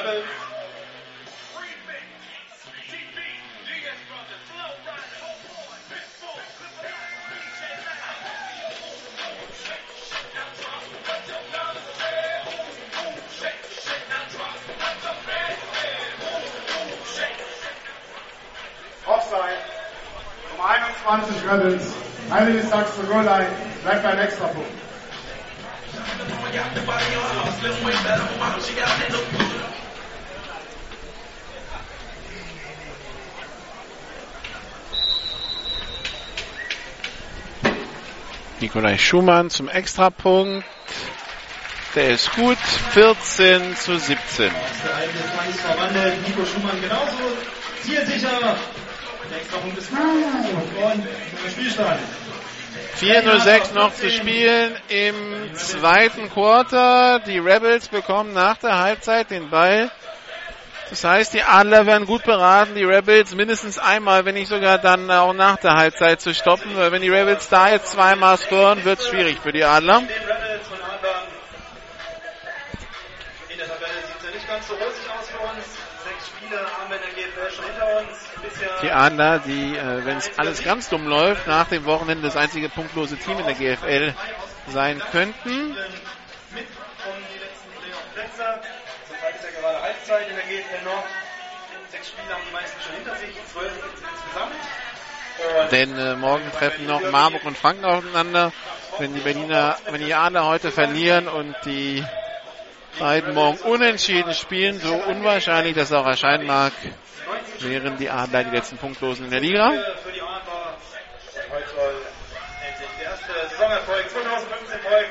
20 21.05 21.37
Rebels, 21.47 21.93
einiges 22.31 22.71
Sachs 22.71 22.93
du 22.97 23.03
nur 23.03 23.23
bleibt 23.23 24.07
ein 24.07 24.19
extra 24.21 24.47
Punkt. 24.47 24.71
Nikolai 38.61 38.97
Schumann 38.97 39.51
zum 39.51 39.69
Extrapunkt. 39.69 40.65
Der 41.95 42.11
ist 42.11 42.33
gut. 42.35 42.57
14 42.93 43.77
zu 43.77 43.99
17. 43.99 44.51
Nico 46.27 46.47
Schumann 46.47 46.81
genauso 46.81 47.37
zielsicher 47.83 48.57
der 49.31 49.39
Extrapunkt 49.39 49.79
ist 49.79 49.91
gut. 49.91 49.99
Und 49.99 51.51
Spielstand. 51.51 52.01
4.06 53.01 53.75
noch 53.75 53.93
zu 53.93 54.09
spielen 54.11 54.77
im 54.89 55.55
zweiten 55.55 56.31
Quarter. 56.31 57.21
Die 57.21 57.39
Rebels 57.39 57.89
bekommen 57.89 58.33
nach 58.33 58.57
der 58.59 58.79
Halbzeit 58.79 59.31
den 59.31 59.51
Ball 59.51 59.91
Das 60.91 61.03
heißt, 61.03 61.35
die 61.35 61.43
Adler 61.43 61.87
werden 61.87 62.07
gut 62.07 62.25
beraten, 62.25 62.75
die 62.75 62.85
Rebels 62.85 63.35
mindestens 63.35 63.79
einmal, 63.79 64.25
wenn 64.25 64.35
nicht 64.35 64.49
sogar 64.49 64.79
dann 64.79 65.11
auch 65.11 65.33
nach 65.33 65.57
der 65.57 65.75
Halbzeit 65.75 66.21
zu 66.21 66.35
stoppen. 66.35 66.77
Weil 66.77 66.93
wenn 66.93 67.03
die 67.03 67.11
Rebels 67.11 67.49
da 67.49 67.69
jetzt 67.71 67.93
zweimal 67.93 68.37
scoren, 68.39 68.85
wird 68.85 69.01
es 69.01 69.09
schwierig 69.09 69.39
für 69.41 69.53
die 69.53 69.65
Adler. 69.65 70.03
Die 78.83 78.91
Adler, 78.91 79.39
die, 79.41 79.77
äh, 79.77 80.05
wenn 80.05 80.19
es 80.19 80.39
alles 80.39 80.63
ganz 80.63 80.89
dumm 80.89 81.07
läuft, 81.07 81.47
nach 81.47 81.69
dem 81.69 81.85
Wochenende 81.85 82.25
das 82.25 82.37
einzige 82.37 82.69
punktlose 82.69 83.17
Team 83.17 83.39
in 83.39 83.47
der 83.47 83.55
GFL 83.55 84.15
sein 84.69 85.01
könnten. 85.11 85.77
Denn 95.71 95.99
äh, 95.99 96.15
morgen 96.17 96.51
treffen 96.53 96.87
noch 96.87 97.01
Marburg 97.11 97.45
und 97.45 97.57
Franken 97.57 97.85
aufeinander. 97.85 98.53
Wenn 98.99 99.15
die 99.15 99.21
Berliner, 99.21 99.77
wenn 99.91 100.05
die 100.05 100.15
Adler 100.15 100.47
heute 100.47 100.71
verlieren 100.71 101.27
und 101.27 101.57
die 101.65 102.05
beiden 102.99 103.35
morgen 103.35 103.59
unentschieden 103.59 104.35
spielen, 104.35 104.79
so 104.79 104.95
unwahrscheinlich 104.95 105.75
das 105.75 105.93
auch 105.93 106.07
erscheinen 106.07 106.47
mag, 106.47 106.73
wären 107.61 107.97
die 107.97 108.11
Adler 108.11 108.45
die 108.45 108.51
letzten 108.51 108.77
Punktlosen 108.79 109.27
in 109.27 109.31
der 109.31 109.41
Liga. 109.41 109.71
für 109.71 110.13
die 110.13 110.21
Adler. 110.21 110.77
Und 111.35 111.53
heute 111.53 111.69
soll 111.75 111.95
endlich 112.69 112.89
der 112.99 113.11
erste 113.11 113.33
Saisonerfolg 113.57 114.11
2015 114.11 114.81
folgen. 114.81 115.11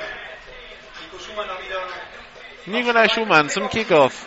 Nico 1.01 1.23
Schumann 1.23 1.47
da 1.47 1.57
wieder. 1.59 2.77
Nikolai 2.77 3.09
Schumann 3.09 3.49
zum 3.49 3.69
Kickoff. 3.69 4.25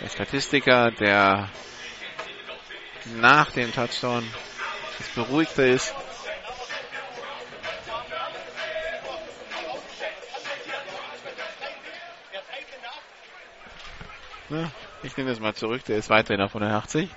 Der 0.00 0.08
Statistiker, 0.08 0.90
der 0.90 1.48
nach 3.16 3.50
dem 3.52 3.72
Touchdown 3.72 4.28
das 4.98 5.08
beruhigter 5.08 5.66
ist. 5.66 5.94
Ja, 14.50 14.70
ich 15.02 15.16
nehme 15.16 15.30
das 15.30 15.40
mal 15.40 15.54
zurück, 15.54 15.82
der 15.86 15.96
ist 15.96 16.10
weiterhin 16.10 16.42
auf 16.42 16.54
180. 16.54 17.08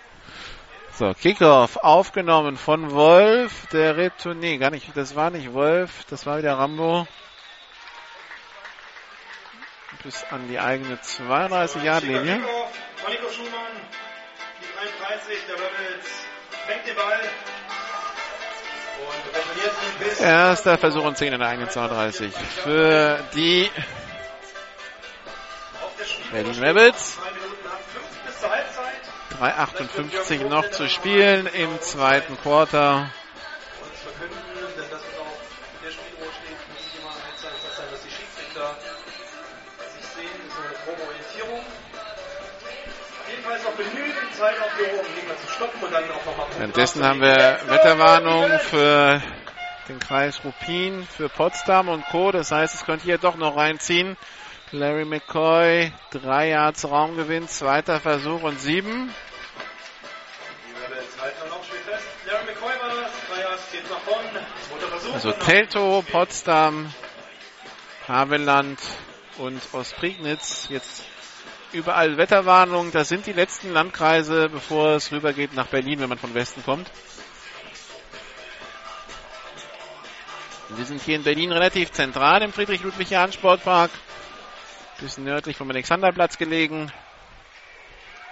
So, 0.94 1.14
Kickoff 1.14 1.76
aufgenommen 1.76 2.56
von 2.56 2.92
Wolf, 2.92 3.68
der 3.68 3.98
Retour, 3.98 4.34
nee, 4.34 4.58
gar 4.58 4.72
nicht, 4.72 4.96
das 4.96 5.16
war 5.16 5.30
nicht 5.30 5.52
Wolf, 5.52 6.06
das 6.10 6.26
war 6.26 6.38
wieder 6.38 6.58
Rambo. 6.58 7.06
Bis 10.04 10.24
an 10.32 10.48
die 10.48 10.60
eigene 10.60 10.96
32-Yard-Linie. 10.96 12.42
33 14.76 15.38
der 15.48 15.56
Rebels 15.56 16.06
fängt 16.68 16.88
den 16.88 16.96
Ball. 16.96 17.20
Erster 20.20 20.78
Versuch 20.78 21.04
und 21.04 21.18
10 21.18 21.34
in 21.34 21.40
der 21.40 21.50
eigenen 21.50 21.70
32 21.70 22.34
für 22.34 23.20
die 23.34 23.70
Berlin 26.32 26.64
Rebels. 26.64 27.18
drei 27.18 27.32
Minuten 27.32 27.68
ab 27.68 27.80
fünf 27.94 28.26
bis 28.26 28.40
zur 28.40 28.50
Halbzeit. 28.50 30.40
3,58 30.40 30.50
noch 30.50 30.70
zu 30.72 30.90
spielen 30.90 31.48
im 31.48 31.80
zweiten 31.82 32.38
Quarter. 32.38 33.10
Währenddessen 46.58 47.06
haben 47.06 47.22
wir 47.22 47.60
Wetterwarnung 47.68 48.60
für 48.60 49.22
den 49.88 50.00
Kreis 50.00 50.42
Ruppin, 50.44 51.08
für 51.08 51.30
Potsdam 51.30 51.90
und 51.90 52.06
Co. 52.08 52.32
Das 52.32 52.52
heißt, 52.52 52.76
es 52.76 52.86
könnte 52.86 53.06
hier 53.06 53.18
doch 53.18 53.36
noch 53.36 53.56
reinziehen. 53.56 54.18
Larry 54.72 55.06
McCoy, 55.06 55.94
drei 56.12 56.50
Yards 56.50 56.90
Raumgewinn, 56.90 57.48
zweiter 57.48 58.02
Versuch 58.02 58.44
und 58.44 58.60
sieben. 58.60 59.14
Also 65.14 65.32
Teltow, 65.32 66.04
Potsdam, 66.12 66.94
Havelland 68.08 68.80
und 69.38 69.62
Ostprignitz. 69.74 70.68
Jetzt 70.70 71.04
überall 71.76 72.18
Wetterwarnung. 72.18 72.92
Das 72.92 73.10
sind 73.10 73.26
die 73.28 73.34
letzten 73.34 73.72
Landkreise, 73.72 74.50
bevor 74.50 74.96
es 74.96 75.12
rübergeht 75.12 75.54
nach 75.54 75.68
Berlin, 75.68 76.00
wenn 76.00 76.10
man 76.10 76.18
von 76.18 76.34
Westen 76.34 76.64
kommt. 76.64 76.90
Wir 80.70 80.86
sind 80.86 81.02
hier 81.02 81.16
in 81.18 81.24
Berlin 81.24 81.52
relativ 81.52 81.92
zentral 81.92 82.42
im 82.42 82.52
Friedrich-Ludwig-Jahn-Sportpark. 82.52 83.92
Bisschen 85.00 85.26
nördlich 85.26 85.58
vom 85.58 85.70
Alexanderplatz 85.70 86.38
gelegen. 86.38 86.92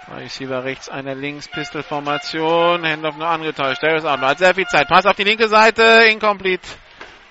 Drei 0.06 0.24
Receiver 0.24 0.64
rechts, 0.64 0.88
einer 0.88 1.14
links, 1.14 1.48
Pistol-Formation. 1.48 2.84
Handoff 2.84 3.16
nur 3.16 3.28
angetäuscht. 3.28 3.82
Darius 3.82 4.04
Outlaw 4.04 4.28
hat 4.28 4.38
sehr 4.38 4.54
viel 4.54 4.66
Zeit. 4.66 4.88
Pass 4.88 5.06
auf 5.06 5.16
die 5.16 5.24
linke 5.24 5.48
Seite. 5.48 5.82
Incomplete. 6.10 6.66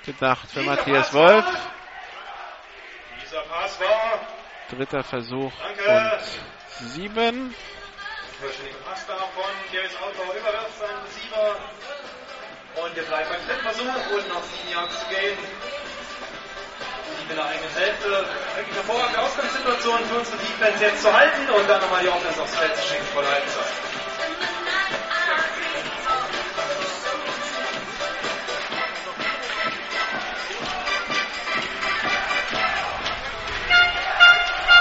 Gedacht 0.05 0.49
für 0.49 0.61
Matthias 0.63 1.13
Wolf. 1.13 1.45
Dieser 3.21 3.41
Pass 3.41 3.79
war 3.79 4.32
Dritter 4.75 5.03
Versuch 5.03 5.51
Danke. 5.61 5.83
und 5.85 6.89
sieben. 6.89 7.55
Und 12.75 12.95
wir 12.95 13.03
bleiben 13.03 13.29
beim 13.29 13.45
dritten 13.45 13.61
Versuch 13.61 14.11
und 14.17 14.29
noch 14.29 14.43
sieben 14.43 14.71
Yards 14.73 14.99
zu 14.99 15.05
gehen. 15.09 15.37
Die 17.07 17.29
in 17.29 17.35
der 17.35 17.45
eigenen 17.45 17.69
Hälfte. 17.75 18.25
Eigentlich 18.57 18.75
hervorragende 18.75 19.19
Ausgangssituation 19.21 19.99
für 20.05 20.15
unsere 20.15 20.37
Defense 20.37 20.83
jetzt 20.83 21.01
zu 21.03 21.13
halten 21.13 21.49
und 21.51 21.69
dann 21.69 21.79
nochmal 21.79 22.01
die 22.01 22.09
Offense 22.09 22.41
aufs 22.41 22.55
Feld 22.55 22.75
zu 22.75 22.87
schicken 22.87 23.05
vor 23.13 23.21
der 23.21 23.31
Halbzeit. 23.31 23.92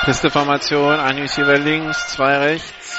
Pisteformation, 0.04 0.98
ein 0.98 1.16
Receiver 1.16 1.58
links, 1.58 2.08
zwei 2.08 2.36
rechts. 2.36 2.98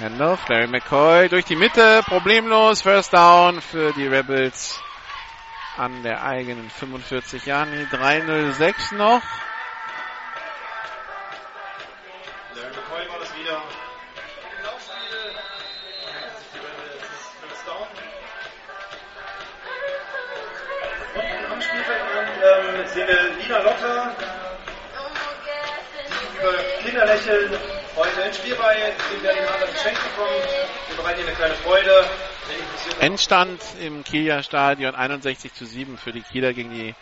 Handoff, 0.00 0.48
Larry 0.48 0.66
McCoy 0.66 1.28
durch 1.28 1.44
die 1.44 1.54
Mitte, 1.54 2.02
problemlos, 2.04 2.82
First 2.82 3.12
Down 3.14 3.60
für 3.60 3.92
die 3.92 4.08
Rebels 4.08 4.80
an 5.76 6.02
der 6.02 6.24
eigenen 6.24 6.68
45 6.68 7.46
Jahren, 7.46 7.88
306 7.90 8.92
noch. 8.92 9.22
Sehen 22.92 23.08
wir 23.08 23.42
Lina 23.42 23.58
Lotter, 23.58 24.14
die 26.06 26.38
über 26.38 26.52
Kinderlächeln 26.82 27.58
heute 27.96 28.20
ins 28.20 28.36
Spiel 28.36 28.54
bei 28.54 28.74
den 28.74 29.22
Berlin 29.22 29.42
Adler 29.44 29.66
geschenkt 29.66 30.00
bekommt. 30.02 30.46
Wir 30.88 30.96
bereiten 30.96 31.20
ihr 31.20 31.26
eine 31.26 31.36
kleine 31.36 31.54
Freude. 31.54 32.04
Endstand 33.00 33.60
im 33.80 34.04
Kieler 34.04 34.42
Stadion 34.42 34.94
61 34.94 35.54
zu 35.54 35.64
7 35.64 35.98
für 35.98 36.12
die 36.12 36.22
Kieler 36.22 36.52
gegen 36.52 36.70
die 36.70 36.94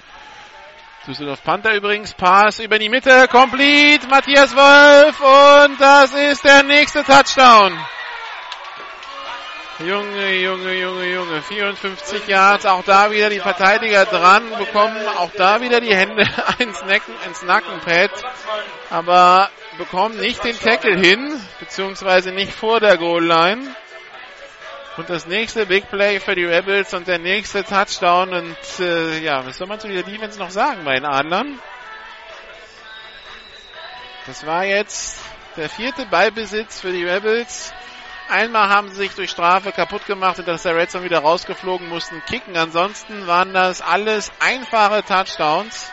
Düsseldorf 1.07 1.43
Panther 1.43 1.75
übrigens. 1.75 2.15
Pass 2.15 2.61
über 2.61 2.79
die 2.79 2.89
Mitte, 2.89 3.27
complete, 3.29 4.07
Matthias 4.09 4.55
Wolf 4.55 5.21
und 5.21 5.81
das 5.81 6.15
ist 6.15 6.45
der 6.45 6.63
nächste 6.63 7.03
Touchdown. 7.03 7.79
Junge, 9.79 10.35
Junge, 10.35 10.75
Junge, 10.75 11.07
Junge, 11.07 11.43
54 11.43 12.29
Yards, 12.29 12.67
auch 12.67 12.85
da 12.85 13.11
wieder 13.11 13.31
die 13.31 13.41
Verteidiger 13.41 14.05
dran, 14.05 14.45
bekommen 14.59 14.97
auch 15.17 15.31
da 15.37 15.61
wieder 15.61 15.81
die 15.81 15.95
Hände 15.95 16.25
ins, 16.59 16.85
Necken, 16.85 17.15
ins 17.27 17.43
Nackenpad, 17.43 18.11
aber 18.91 19.51
bekommen 19.79 20.19
nicht 20.21 20.45
den 20.45 20.59
Tackle 20.59 20.97
hin, 20.97 21.41
beziehungsweise 21.59 22.33
nicht 22.33 22.53
vor 22.53 22.81
der 22.81 22.99
Goal 22.99 23.25
Line. 23.25 23.75
Und 24.99 25.09
das 25.09 25.27
nächste 25.27 25.65
Big 25.65 25.89
Play 25.89 26.21
für 26.21 26.35
die 26.35 26.45
Rebels 26.45 26.93
und 26.93 27.09
der 27.09 27.19
nächste 27.19 27.65
Touchdown. 27.65 28.35
Und 28.35 28.57
äh, 28.79 29.21
ja, 29.21 29.45
was 29.47 29.57
soll 29.57 29.67
man 29.67 29.81
zu 29.81 29.89
dieser 29.89 30.03
Defense 30.03 30.39
noch 30.39 30.51
sagen 30.51 30.85
bei 30.85 30.97
den 30.97 31.07
Adlern? 31.07 31.59
Das 34.27 34.47
war 34.47 34.65
jetzt 34.65 35.19
Der 35.57 35.69
vierte 35.69 36.07
Ballbesitz 36.07 36.81
für 36.81 36.93
die 36.93 37.05
Rebels. 37.05 37.75
Einmal 38.33 38.71
haben 38.71 38.89
sie 38.89 38.97
sich 38.97 39.15
durch 39.15 39.31
Strafe 39.31 39.73
kaputt 39.73 40.07
gemacht 40.07 40.39
und 40.39 40.49
dass 40.49 40.63
der 40.63 40.75
Red 40.75 40.91
Zone 40.91 41.05
wieder 41.05 41.19
rausgeflogen 41.19 41.87
mussten 41.91 42.23
kicken. 42.25 42.57
Ansonsten 42.57 43.27
waren 43.27 43.53
das 43.53 43.83
alles 43.83 44.33
einfache 44.41 45.05
Touchdowns. 45.05 45.93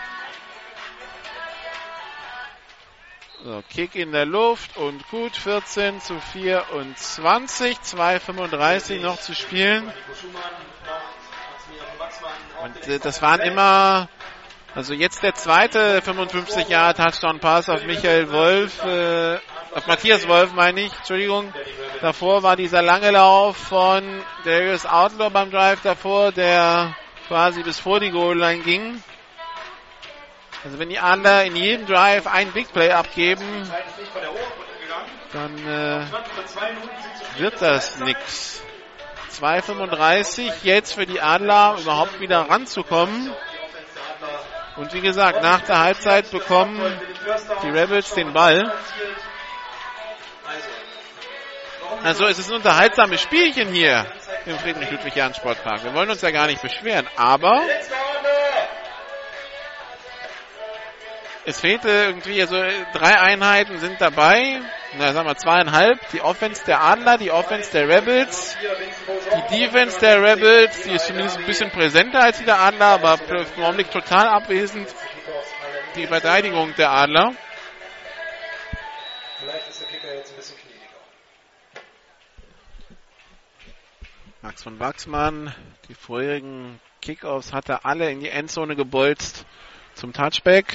So, 3.44 3.61
Kick 3.70 3.95
in 3.95 4.14
der 4.14 4.26
Luft 4.26 4.78
und 4.78 5.06
gut 5.10 5.36
14 5.36 5.99
zu 5.99 6.18
24, 6.32 7.78
2,35 7.80 9.02
noch 9.02 9.20
zu 9.20 9.36
spielen. 9.36 9.91
Und 12.64 12.88
äh, 12.88 12.99
das 12.99 13.22
waren 13.22 13.41
immer, 13.41 14.07
also 14.76 14.94
jetzt 14.94 15.24
der 15.24 15.34
zweite 15.34 16.02
55 16.02 16.68
Jahre 16.70 16.94
Touchdown 16.94 17.40
Pass 17.40 17.70
auf 17.70 17.84
Michael 17.86 18.32
Wolf, 18.32 18.84
äh, 18.84 19.38
auf 19.74 19.88
Matthias 19.88 20.28
Wolf 20.28 20.54
meine 20.54 20.82
ich, 20.82 20.96
Entschuldigung. 20.96 21.54
Davor 22.02 22.44
war 22.44 22.56
dieser 22.56 22.82
lange 22.82 23.12
Lauf 23.12 23.58
von 23.58 24.04
Darius 24.46 24.86
Outlaw 24.86 25.30
beim 25.30 25.52
Drive 25.52 25.82
davor, 25.82 26.32
der 26.32 26.96
quasi 27.28 27.64
bis 27.64 27.80
vor 27.80 28.00
die 28.00 28.12
Goal 28.12 28.38
Line 28.38 28.64
ging. 28.64 29.04
Also 30.64 30.78
wenn 30.78 30.90
die 30.90 31.00
Adler 31.00 31.46
in 31.46 31.56
jedem 31.56 31.86
Drive 31.86 32.28
ein 32.28 32.52
Big 32.52 32.72
Play 32.74 32.91
abgeben, 32.91 33.46
dann 35.32 35.58
äh, 35.68 36.02
wird 37.38 37.62
das 37.62 38.00
nix. 38.00 38.62
2,35 39.40 40.52
jetzt 40.64 40.94
für 40.94 41.06
die 41.06 41.22
Adler 41.22 41.78
überhaupt 41.80 42.20
wieder 42.20 42.50
ranzukommen. 42.50 43.32
Und 44.80 44.93
wie 44.93 45.01
gesagt, 45.01 45.41
nach 45.41 45.60
der 45.60 45.80
Halbzeit 45.80 46.31
bekommen 46.31 46.80
die 47.64 47.69
Rebels 47.69 48.14
den 48.14 48.31
Ball. 48.31 48.72
Also 52.01 52.26
es 52.27 52.39
ist 52.39 52.49
ein 52.49 52.56
unterhaltsames 52.56 53.22
Spielchen 53.22 53.73
hier 53.73 54.06
im 54.45 54.57
Friedrich-Ludwig-Jahn-Sportpark. 54.57 55.84
Wir 55.84 55.93
wollen 55.93 56.10
uns 56.10 56.22
ja 56.22 56.31
gar 56.31 56.47
nicht 56.47 56.61
beschweren, 56.61 57.06
aber 57.18 57.61
es 61.43 61.60
fehlte 61.60 61.89
irgendwie, 61.89 62.39
also 62.39 62.56
drei 62.93 63.19
Einheiten 63.19 63.80
sind 63.80 63.99
dabei. 63.99 64.61
Na, 64.98 65.14
sagen 65.14 65.28
wir 65.28 65.38
zweieinhalb. 65.38 65.99
Die 66.10 66.22
Offense 66.22 66.66
der 66.66 66.82
Adler, 66.82 67.18
die 67.18 67.32
Offense 67.32 67.72
der 67.72 67.88
Rebels. 67.88 68.57
Die 68.57 69.60
Defense 69.60 69.99
der 69.99 70.22
Rebels, 70.22 70.82
die 70.84 70.91
ist 70.91 71.07
zumindest 71.07 71.38
ein 71.38 71.45
bisschen 71.45 71.70
präsenter 71.70 72.24
als 72.24 72.40
die 72.40 72.45
der 72.45 72.60
Adler, 72.60 72.86
aber 72.88 73.20
im 73.30 73.64
Augenblick 73.64 73.91
total 73.91 74.28
abwesend. 74.28 74.88
Die 75.95 76.07
Verteidigung 76.07 76.74
der 76.76 76.91
Adler. 76.91 77.34
Max 84.41 84.64
von 84.64 84.80
Wachsmann, 84.80 85.53
die 85.88 85.94
vorherigen 85.94 86.80
Kickoffs 87.02 87.53
hat 87.53 87.70
er 87.70 87.86
alle 87.86 88.10
in 88.10 88.22
die 88.22 88.30
Endzone 88.30 88.76
gebolzt 88.76 89.45
zum 89.94 90.14
Touchback. 90.14 90.74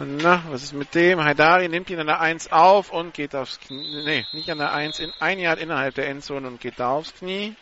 Na, 0.00 0.44
was 0.50 0.62
ist 0.62 0.74
mit 0.74 0.94
dem? 0.94 1.24
Haidari 1.24 1.68
nimmt 1.68 1.90
ihn 1.90 1.98
an 1.98 2.06
der 2.06 2.20
1 2.20 2.52
auf 2.52 2.90
und 2.90 3.14
geht 3.14 3.34
aufs 3.34 3.58
Knie. 3.58 4.04
Nee, 4.04 4.26
nicht 4.32 4.48
an 4.48 4.58
der 4.58 4.72
1, 4.72 5.00
in 5.00 5.12
ein 5.18 5.40
Yard 5.40 5.58
innerhalb 5.58 5.96
der 5.96 6.08
Endzone 6.08 6.46
und 6.46 6.60
geht 6.60 6.78
da 6.78 6.90
aufs 6.90 7.14
Knie. 7.14 7.56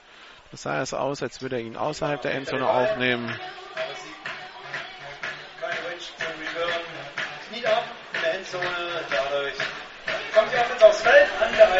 Das 0.50 0.62
sah 0.62 0.76
erst 0.76 0.94
aus, 0.94 1.22
als 1.22 1.40
würde 1.40 1.56
er 1.56 1.62
ihn 1.62 1.76
außerhalb 1.76 2.20
der 2.20 2.34
Endzone 2.34 2.68
aufnehmen. 2.68 3.34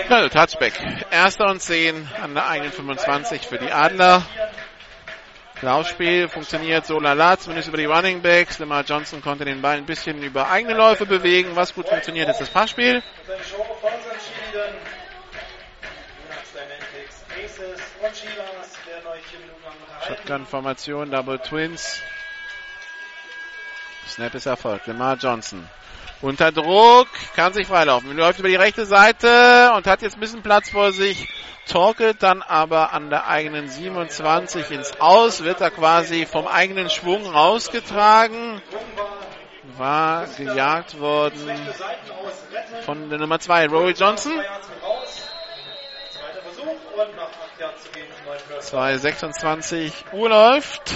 Also 0.08 0.28
Touchback. 0.30 0.72
Erster 1.10 1.50
und 1.50 1.60
10 1.60 2.08
an 2.22 2.34
der 2.34 2.44
1,25 2.44 3.46
für 3.46 3.58
die 3.58 3.70
Adler. 3.70 4.24
Laufspiel 5.62 6.28
funktioniert 6.28 6.84
so 6.84 7.00
lala, 7.00 7.38
zumindest 7.38 7.68
über 7.68 7.78
die 7.78 7.86
Running 7.86 8.20
Backs. 8.20 8.58
Lamar 8.58 8.84
Johnson 8.84 9.22
konnte 9.22 9.44
den 9.44 9.62
Ball 9.62 9.78
ein 9.78 9.86
bisschen 9.86 10.22
über 10.22 10.50
eigene 10.50 10.74
Läufe 10.74 11.06
bewegen. 11.06 11.56
Was 11.56 11.74
gut 11.74 11.88
funktioniert, 11.88 12.28
ist 12.28 12.40
das 12.40 12.50
Passspiel. 12.50 13.02
Shotgun-Formation, 20.06 21.10
Double 21.10 21.38
Twins. 21.38 22.02
Snap 24.06 24.34
ist 24.34 24.46
erfolgt. 24.46 24.86
Lamar 24.86 25.16
Johnson. 25.16 25.68
Unter 26.22 26.50
Druck, 26.50 27.08
kann 27.34 27.52
sich 27.52 27.66
freilaufen. 27.66 28.16
Läuft 28.16 28.38
über 28.38 28.48
die 28.48 28.56
rechte 28.56 28.86
Seite 28.86 29.72
und 29.76 29.86
hat 29.86 30.00
jetzt 30.00 30.16
ein 30.16 30.20
bisschen 30.20 30.42
Platz 30.42 30.70
vor 30.70 30.92
sich. 30.92 31.28
Torkelt 31.68 32.22
dann 32.22 32.42
aber 32.42 32.92
an 32.92 33.10
der 33.10 33.26
eigenen 33.26 33.68
27 33.68 34.70
ins 34.70 35.00
Aus, 35.00 35.42
wird 35.42 35.60
er 35.60 35.70
quasi 35.70 36.24
vom 36.24 36.46
eigenen 36.46 36.88
Schwung 36.88 37.26
rausgetragen. 37.26 38.62
War 39.76 40.26
gejagt 40.26 40.98
worden 41.00 41.68
von 42.82 43.10
der 43.10 43.18
Nummer 43.18 43.38
2, 43.38 43.66
Rory 43.66 43.92
Johnson. 43.92 44.32
2,26 48.60 49.92
Uhr 50.12 50.28
läuft. 50.30 50.94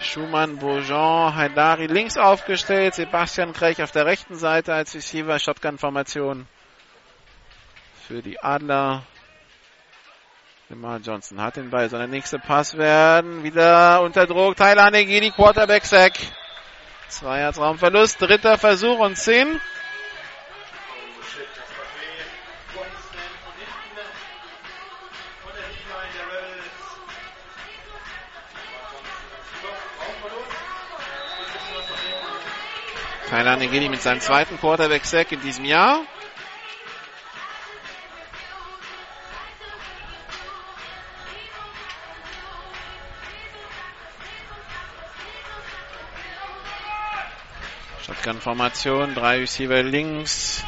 Schumann, 0.00 0.56
Bourgeon, 0.56 1.34
Haidari 1.34 1.86
links 1.86 2.16
aufgestellt, 2.16 2.94
Sebastian 2.94 3.52
Krech 3.52 3.82
auf 3.82 3.90
der 3.90 4.06
rechten 4.06 4.34
Seite 4.34 4.72
als 4.72 4.94
Receiver, 4.94 5.38
Shotgun-Formation 5.38 6.46
für 8.10 8.22
die 8.22 8.40
Adler. 8.40 9.04
Lamar 10.68 10.98
Johnson 10.98 11.40
hat 11.40 11.56
den 11.56 11.70
Ball, 11.70 11.88
soll 11.88 12.00
der 12.00 12.08
nächste 12.08 12.38
Pass 12.38 12.76
werden, 12.76 13.44
wieder 13.44 14.02
unter 14.02 14.26
Druck, 14.26 14.56
Tyler 14.56 14.90
die 14.90 15.30
Quarterback-Sack. 15.30 16.14
Zwei 17.08 17.46
Raumverlust, 17.48 18.20
dritter 18.20 18.58
Versuch 18.58 18.98
und 18.98 19.16
zehn. 19.16 19.60
Tyler 33.30 33.56
Negini 33.56 33.88
mit 33.88 34.02
seinem 34.02 34.20
zweiten 34.20 34.58
Quarterback-Sack 34.58 35.30
in 35.30 35.40
diesem 35.40 35.64
Jahr. 35.64 36.00
Shotgun-Formation, 48.04 49.14
drei 49.14 49.38
Receiver 49.38 49.80
links, 49.84 50.64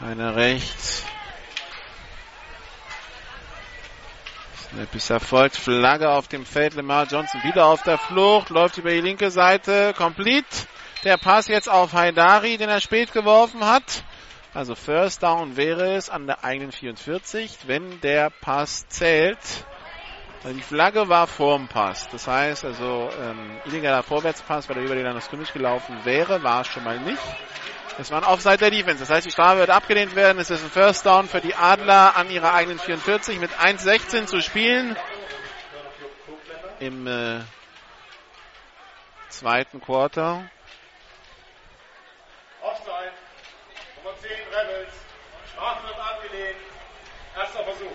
einer 0.00 0.36
rechts. 0.36 1.04
Snap 4.70 4.94
ist 4.94 5.10
erfolgt, 5.10 5.56
Flagge 5.56 6.08
auf 6.08 6.28
dem 6.28 6.46
Feld, 6.46 6.72
Lamar 6.72 7.04
Johnson 7.04 7.42
wieder 7.44 7.66
auf 7.66 7.82
der 7.82 7.98
Flucht, 7.98 8.48
läuft 8.48 8.78
über 8.78 8.88
die 8.88 9.02
linke 9.02 9.30
Seite, 9.30 9.92
complete. 9.92 10.46
Der 11.04 11.16
Pass 11.16 11.48
jetzt 11.48 11.68
auf 11.68 11.94
Haidari, 11.94 12.58
den 12.58 12.68
er 12.68 12.80
spät 12.80 13.12
geworfen 13.12 13.64
hat. 13.64 14.04
Also 14.52 14.74
First 14.74 15.22
Down 15.22 15.56
wäre 15.56 15.94
es 15.94 16.10
an 16.10 16.26
der 16.26 16.44
eigenen 16.44 16.72
44, 16.72 17.60
wenn 17.66 18.00
der 18.02 18.28
Pass 18.28 18.86
zählt. 18.88 19.38
Also 20.42 20.56
die 20.56 20.62
Flagge 20.62 21.08
war 21.08 21.26
vorm 21.26 21.68
Pass. 21.68 22.08
Das 22.10 22.26
heißt 22.26 22.66
also, 22.66 23.10
ähm, 23.22 23.60
illegaler 23.64 24.02
Vorwärtspass, 24.02 24.68
weil 24.68 24.76
er 24.76 24.82
über 24.82 24.94
den 24.94 25.04
Landeskirmisch 25.04 25.52
gelaufen 25.52 26.04
wäre, 26.04 26.42
war 26.42 26.62
es 26.62 26.66
schon 26.66 26.84
mal 26.84 26.98
nicht. 26.98 27.22
Es 27.98 28.10
war 28.10 28.18
ein 28.22 28.24
Offside 28.24 28.58
der 28.58 28.70
Defense. 28.70 29.00
Das 29.00 29.10
heißt, 29.10 29.26
die 29.26 29.30
Strafe 29.30 29.58
wird 29.58 29.70
abgelehnt 29.70 30.14
werden. 30.14 30.38
Es 30.38 30.50
ist 30.50 30.62
ein 30.62 30.70
First 30.70 31.06
Down 31.06 31.28
für 31.28 31.40
die 31.40 31.54
Adler 31.54 32.16
an 32.16 32.30
ihrer 32.30 32.52
eigenen 32.52 32.78
44 32.78 33.38
mit 33.38 33.50
1,16 33.52 34.26
zu 34.26 34.40
spielen. 34.40 34.96
Im 36.78 37.06
äh, 37.06 37.40
zweiten 39.28 39.80
Quarter. 39.80 40.50
Offside. 42.62 43.12
Nummer 43.96 44.16
10 44.18 44.30
Rebels. 44.30 44.94
Strafe 45.60 45.88
wird 45.88 45.98
abgelehnt. 45.98 46.56
Erster 47.36 47.64
Versuch. 47.64 47.92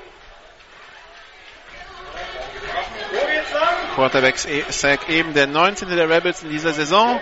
Wo 3.11 3.25
geht's 3.25 3.53
lang? 3.53 3.95
Quarterback 3.95 4.37
Sack 4.37 5.09
eben 5.09 5.33
der 5.33 5.47
19. 5.47 5.89
der 5.89 6.07
Rebels 6.07 6.43
in 6.43 6.49
dieser 6.51 6.73
Saison. 6.73 7.19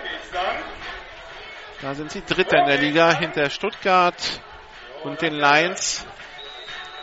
Da 1.82 1.96
sind 1.96 2.12
sie 2.12 2.26
Dritter 2.26 2.60
in 2.60 2.68
der 2.68 2.78
Liga 2.78 3.14
hinter 3.14 3.50
Stuttgart 3.50 4.42
und 5.06 5.22
den 5.22 5.34
Lions. 5.34 6.06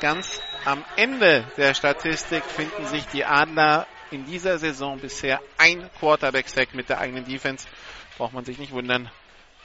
Ganz 0.01 0.43
am 0.67 0.85
Ende 0.97 1.47
der 1.57 1.73
Statistik 1.73 2.45
finden 2.45 2.85
sich 2.87 3.07
die 3.07 3.25
Adler 3.25 3.87
in 4.11 4.27
dieser 4.27 4.59
Saison 4.59 4.99
bisher 4.99 5.41
ein 5.57 5.89
Quarterback-Sack 5.99 6.75
mit 6.75 6.91
der 6.91 6.99
eigenen 6.99 7.25
Defense. 7.25 7.67
Braucht 8.19 8.35
man 8.35 8.45
sich 8.45 8.59
nicht 8.59 8.73
wundern, 8.73 9.11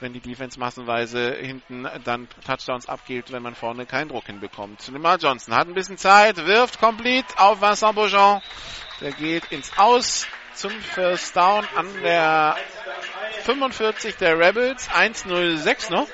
wenn 0.00 0.12
die 0.12 0.20
Defense 0.20 0.58
massenweise 0.58 1.34
hinten 1.34 1.88
dann 2.04 2.28
Touchdowns 2.44 2.88
abgibt, 2.88 3.32
wenn 3.32 3.42
man 3.42 3.54
vorne 3.54 3.86
keinen 3.86 4.08
Druck 4.08 4.26
hinbekommt. 4.26 4.86
Lamar 4.88 5.18
Johnson 5.18 5.54
hat 5.54 5.68
ein 5.68 5.74
bisschen 5.74 5.96
Zeit, 5.98 6.36
wirft 6.46 6.80
komplett 6.80 7.24
auf 7.38 7.60
Vincent 7.60 7.94
Beaujean. 7.94 8.42
Der 9.00 9.12
geht 9.12 9.50
ins 9.52 9.76
Aus 9.78 10.26
zum 10.54 10.70
First 10.70 11.36
Down 11.36 11.66
an 11.76 11.86
der 12.02 12.56
45 13.44 14.16
der 14.16 14.38
Rebels. 14.38 14.88
1-0-6 14.90 15.92
noch. 15.92 16.08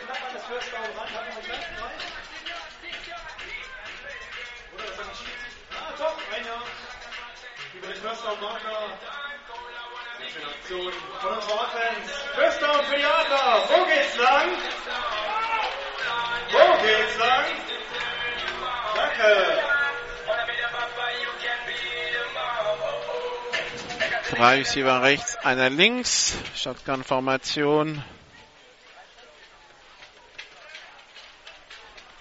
Von 11.20 11.34
uns 11.34 11.46
Offense. 11.46 12.11
Für 12.34 12.96
die 12.96 13.04
Adler. 13.04 13.62
Wo 13.68 13.84
geht's 13.84 14.16
lang? 14.16 14.48
Wo 16.50 16.82
geht's 16.82 17.18
lang? 17.18 17.44
Danke. 18.96 19.58
Drei 24.30 24.58
Receiver 24.58 25.02
rechts, 25.02 25.36
einer 25.44 25.68
links. 25.68 26.34
Shotgun-Formation. 26.56 28.02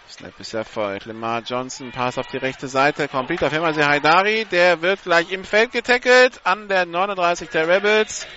Snap 0.10 0.40
ist 0.40 0.54
erfolgt. 0.54 1.06
Lamar 1.06 1.42
Johnson, 1.42 1.92
Pass 1.92 2.18
auf 2.18 2.28
die 2.28 2.38
rechte 2.38 2.68
Seite. 2.68 3.08
Complete 3.08 3.48
auf 3.48 3.54
Hemase 3.54 3.88
Haidari. 3.88 4.46
Der 4.52 4.82
wird 4.82 5.04
gleich 5.04 5.32
im 5.32 5.46
Feld 5.46 5.72
getackelt 5.72 6.42
an 6.44 6.68
der 6.68 6.86
39 6.86 7.50
der 7.50 7.68
Rebels. 7.70 8.28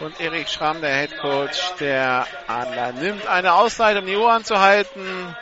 Und 0.00 0.20
Erik 0.20 0.48
Schramm, 0.48 0.80
der 0.80 0.94
Head 0.96 1.18
Coach 1.18 1.74
der 1.80 2.26
Adler, 2.46 2.92
nimmt 2.92 3.26
eine 3.26 3.54
Auszeit, 3.54 3.96
um 3.96 4.06
die 4.06 4.16
Uhr 4.16 4.30
anzuhalten. 4.30 5.36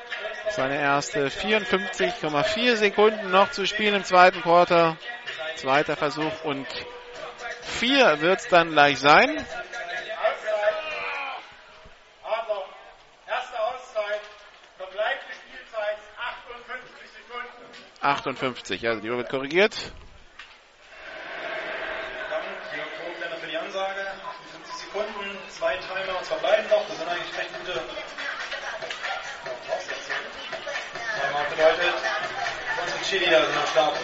Seine 0.51 0.79
erste 0.79 1.29
54,4 1.29 2.77
Sekunden 2.77 3.31
noch 3.31 3.51
zu 3.51 3.67
spielen 3.67 3.95
im 3.95 4.05
zweiten 4.05 4.43
Quarter. 4.43 4.97
Zweiter 5.57 5.97
Versuch 5.97 6.45
und 6.45 6.67
vier 7.63 8.21
wird 8.21 8.41
es 8.41 8.49
dann 8.49 8.71
gleich 8.71 8.99
sein. 8.99 9.45
58, 18.03 18.89
also 18.89 19.01
die 19.01 19.11
Uhr 19.11 19.19
wird 19.19 19.31
korrigiert. 19.31 19.93
Dann 22.31 23.39
für 23.39 23.47
die 23.47 23.57
Ansage. 23.57 24.01
58 24.61 24.75
Sekunden, 24.93 25.39
zwei 25.49 25.77
Timer 25.77 26.19
und 26.19 26.27
verbleiben 26.27 26.69
noch. 26.69 26.87
Das 26.87 26.99
sind 26.99 27.09
eigentlich 27.09 27.39
recht 27.39 27.49
gute 27.59 27.73
Timer 31.17 31.45
bedeutet, 31.49 31.95
unsere 32.83 33.01
Cheerleader 33.03 33.47
sind 33.47 33.57
am 33.57 33.67
Start. 33.69 33.97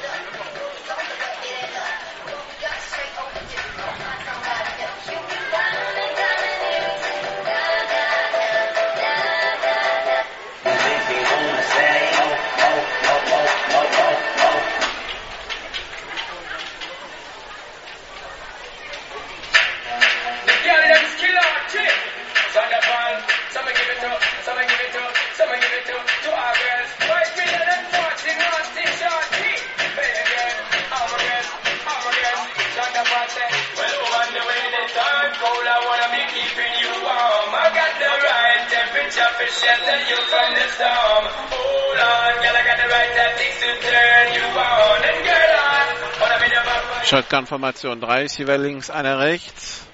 Shotgun-Formation. 47.08 48.00
Drei 48.02 48.22
Receiver 48.22 48.58
links, 48.58 48.90
einer 48.90 49.18
rechts. 49.18 49.86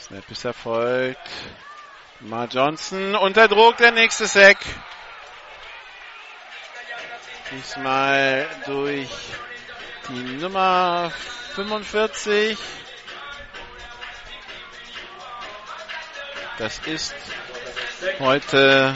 Snap 0.00 0.28
ist 0.28 0.44
erfolgt. 0.44 1.30
Mar 2.18 2.48
Johnson 2.50 3.14
unter 3.14 3.46
Druck, 3.46 3.76
der 3.76 3.92
nächste 3.92 4.26
Sack. 4.26 4.58
Diesmal 7.52 8.48
durch 8.66 9.10
die 10.08 10.38
Nummer 10.40 11.12
45. 11.54 12.58
Das 16.58 16.78
ist 16.86 17.14
heute 18.20 18.94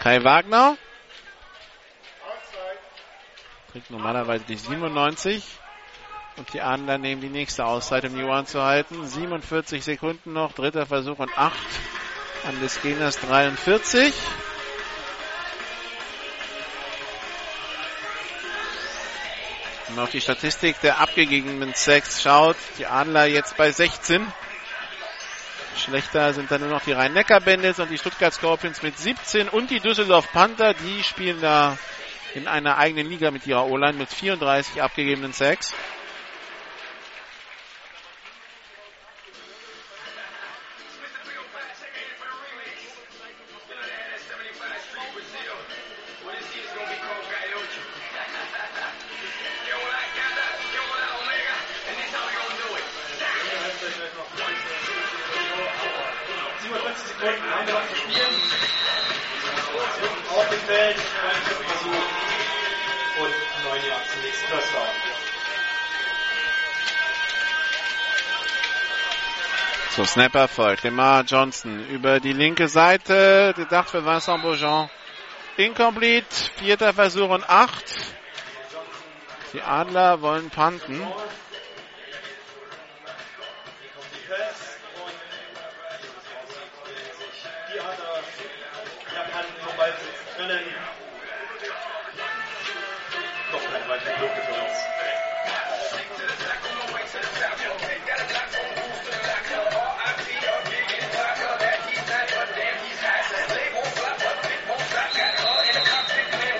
Kai 0.00 0.22
Wagner. 0.22 0.76
Trägt 3.72 3.90
normalerweise 3.90 4.44
die 4.44 4.56
97. 4.56 5.42
Und 6.36 6.52
die 6.52 6.60
Adler 6.60 6.98
nehmen 6.98 7.22
die 7.22 7.30
nächste 7.30 7.64
Auszeit, 7.64 8.04
um 8.04 8.14
die 8.14 8.22
Uhr 8.22 8.34
anzuhalten. 8.34 9.06
47 9.06 9.82
Sekunden 9.82 10.34
noch, 10.34 10.52
dritter 10.52 10.84
Versuch 10.84 11.18
und 11.18 11.36
8 11.36 11.56
an 12.46 12.60
des 12.60 12.82
Gegners 12.82 13.18
43. 13.20 14.12
Wenn 19.86 19.94
man 19.96 20.04
auf 20.04 20.10
die 20.10 20.20
Statistik 20.20 20.78
der 20.82 21.00
abgegebenen 21.00 21.72
Sacks 21.74 22.22
schaut, 22.22 22.56
die 22.78 22.84
Adler 22.86 23.24
jetzt 23.24 23.56
bei 23.56 23.72
16. 23.72 24.26
Schlechter 25.78 26.32
sind 26.32 26.50
dann 26.50 26.60
nur 26.60 26.70
noch 26.70 26.82
die 26.82 26.92
Rhein-Neckar-Bandits 26.92 27.80
und 27.80 27.90
die 27.90 27.98
Stuttgart 27.98 28.32
Scorpions 28.32 28.82
mit 28.82 28.98
17 28.98 29.48
und 29.48 29.70
die 29.70 29.80
Düsseldorf 29.80 30.32
Panther, 30.32 30.74
die 30.74 31.02
spielen 31.02 31.40
da 31.40 31.78
in 32.34 32.48
einer 32.48 32.76
eigenen 32.78 33.08
Liga 33.08 33.30
mit 33.30 33.46
ihrer 33.46 33.66
O-Line 33.66 33.94
mit 33.98 34.10
34 34.10 34.82
abgegebenen 34.82 35.32
Sacks. 35.32 35.72
So, 70.16 70.22
Snapper 70.22 70.48
folgt. 70.48 70.82
Lemar 70.82 71.24
Johnson 71.24 71.86
über 71.90 72.20
die 72.20 72.32
linke 72.32 72.68
Seite. 72.68 73.52
Gedacht 73.54 73.90
für 73.90 74.02
Vincent 74.02 74.42
Beaujean. 74.42 74.88
Incomplete. 75.58 76.26
Vierter 76.56 76.94
Versuch 76.94 77.28
und 77.28 77.46
acht. 77.46 77.84
Die 79.52 79.60
Adler 79.60 80.22
wollen 80.22 80.48
panten. 80.48 81.02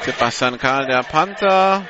Sebastian 0.06 0.56
Karl, 0.56 0.86
der 0.86 1.02
Panther. 1.02 1.84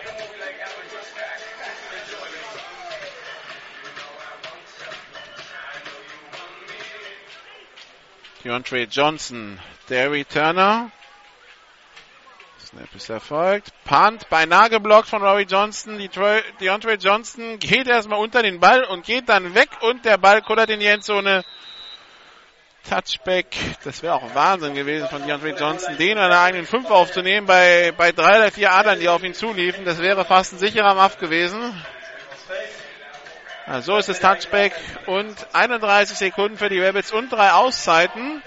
Deontray 8.42 8.84
Johnson, 8.84 9.60
der 9.90 10.10
Returner. 10.10 10.90
Snap 12.58 12.94
ist 12.94 13.10
erfolgt. 13.10 13.70
Punt 13.84 14.30
beinahe 14.30 14.70
geblockt 14.70 15.08
von 15.08 15.22
Robbie 15.22 15.42
Johnson. 15.42 15.98
Die 15.98 16.08
Deontay 16.08 16.94
Johnson 16.94 17.58
geht 17.58 17.86
erstmal 17.86 18.18
unter 18.18 18.42
den 18.42 18.60
Ball 18.60 18.82
und 18.84 19.04
geht 19.04 19.28
dann 19.28 19.54
weg 19.54 19.68
und 19.82 20.06
der 20.06 20.16
Ball 20.16 20.40
kullert 20.40 20.70
in 20.70 20.80
die 20.80 20.86
Endzone. 20.86 21.44
Touchback. 22.88 23.46
Das 23.84 24.02
wäre 24.02 24.14
auch 24.14 24.34
Wahnsinn 24.34 24.74
gewesen 24.74 25.08
von 25.08 25.26
Deontay 25.26 25.54
Johnson, 25.58 25.96
den 25.96 26.18
oder 26.18 26.40
eigenen 26.40 26.66
Fünf 26.66 26.90
aufzunehmen 26.90 27.46
bei, 27.46 27.92
bei 27.96 28.12
drei 28.12 28.38
oder 28.38 28.50
vier 28.50 28.72
Adern, 28.72 29.00
die 29.00 29.08
auf 29.08 29.22
ihn 29.22 29.34
zuliefen. 29.34 29.84
Das 29.84 29.98
wäre 29.98 30.24
fast 30.24 30.52
ein 30.52 30.58
sicherer 30.58 30.94
Muff 30.94 31.18
gewesen. 31.18 31.60
Also 33.66 33.92
so 33.92 33.98
ist 33.98 34.08
das 34.08 34.20
Touchback 34.20 34.74
und 35.06 35.34
31 35.52 36.16
Sekunden 36.16 36.56
für 36.56 36.68
die 36.68 36.80
Rabbits 36.80 37.12
und 37.12 37.30
drei 37.30 37.50
Auszeiten. 37.50 38.42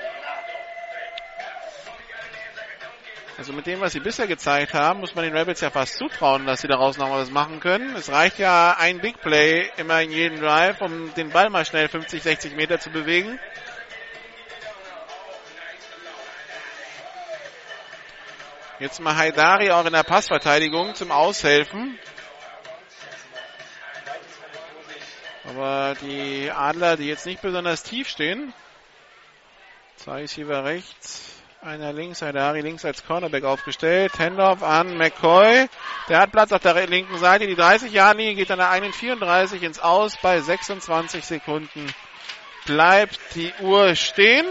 Also 3.37 3.53
mit 3.53 3.67
dem, 3.67 3.79
was 3.79 3.93
sie 3.93 4.01
bisher 4.01 4.27
gezeigt 4.27 4.73
haben, 4.73 4.99
muss 4.99 5.15
man 5.15 5.23
den 5.23 5.35
Rabbits 5.35 5.61
ja 5.61 5.69
fast 5.69 5.97
zutrauen, 5.97 6.45
dass 6.45 6.59
sie 6.59 6.67
daraus 6.67 6.97
noch 6.97 7.09
was 7.09 7.31
machen 7.31 7.61
können. 7.61 7.95
Es 7.95 8.11
reicht 8.11 8.37
ja 8.37 8.75
ein 8.77 8.99
Big 8.99 9.21
Play 9.21 9.69
immer 9.77 10.01
in 10.01 10.11
jedem 10.11 10.41
Drive, 10.41 10.81
um 10.81 11.13
den 11.13 11.29
Ball 11.29 11.49
mal 11.49 11.65
schnell 11.65 11.87
50, 11.87 12.21
60 12.21 12.55
Meter 12.57 12.81
zu 12.81 12.89
bewegen. 12.89 13.39
Jetzt 18.79 19.01
mal 19.01 19.17
Haidari 19.17 19.71
auch 19.71 19.85
in 19.85 19.91
der 19.91 20.03
Passverteidigung 20.03 20.95
zum 20.95 21.11
Aushelfen. 21.11 21.99
Aber 25.43 25.95
die 26.01 26.49
Adler, 26.49 26.95
die 26.95 27.07
jetzt 27.07 27.25
nicht 27.25 27.41
besonders 27.41 27.83
tief 27.83 28.07
stehen. 28.07 28.53
Zwei 29.97 30.21
Receiver 30.21 30.63
rechts. 30.63 31.41
Einer 31.61 31.91
links, 31.91 32.21
Haidari 32.21 32.61
links 32.61 32.85
als 32.85 33.05
Cornerback 33.05 33.43
aufgestellt. 33.43 34.17
Handoff 34.17 34.63
an 34.63 34.97
McCoy. 34.97 35.67
Der 36.07 36.19
hat 36.19 36.31
Platz 36.31 36.53
auf 36.53 36.61
der 36.61 36.87
linken 36.87 37.17
Seite. 37.17 37.47
Die 37.47 37.55
30 37.55 37.91
Jahre 37.91 38.33
geht 38.33 38.49
an 38.49 38.59
der 38.59 38.71
1,34 38.71 39.61
ins 39.61 39.79
Aus. 39.79 40.15
Bei 40.21 40.39
26 40.39 41.25
Sekunden 41.25 41.93
bleibt 42.65 43.19
die 43.35 43.51
Uhr 43.59 43.95
stehen. 43.95 44.45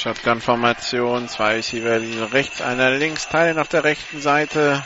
Shotgun-Formation, 0.00 1.28
zwei 1.28 1.56
Receiver 1.56 2.32
rechts, 2.32 2.62
einer 2.62 2.90
links, 2.92 3.28
teilen 3.28 3.58
auf 3.58 3.68
der 3.68 3.84
rechten 3.84 4.18
Seite. 4.22 4.82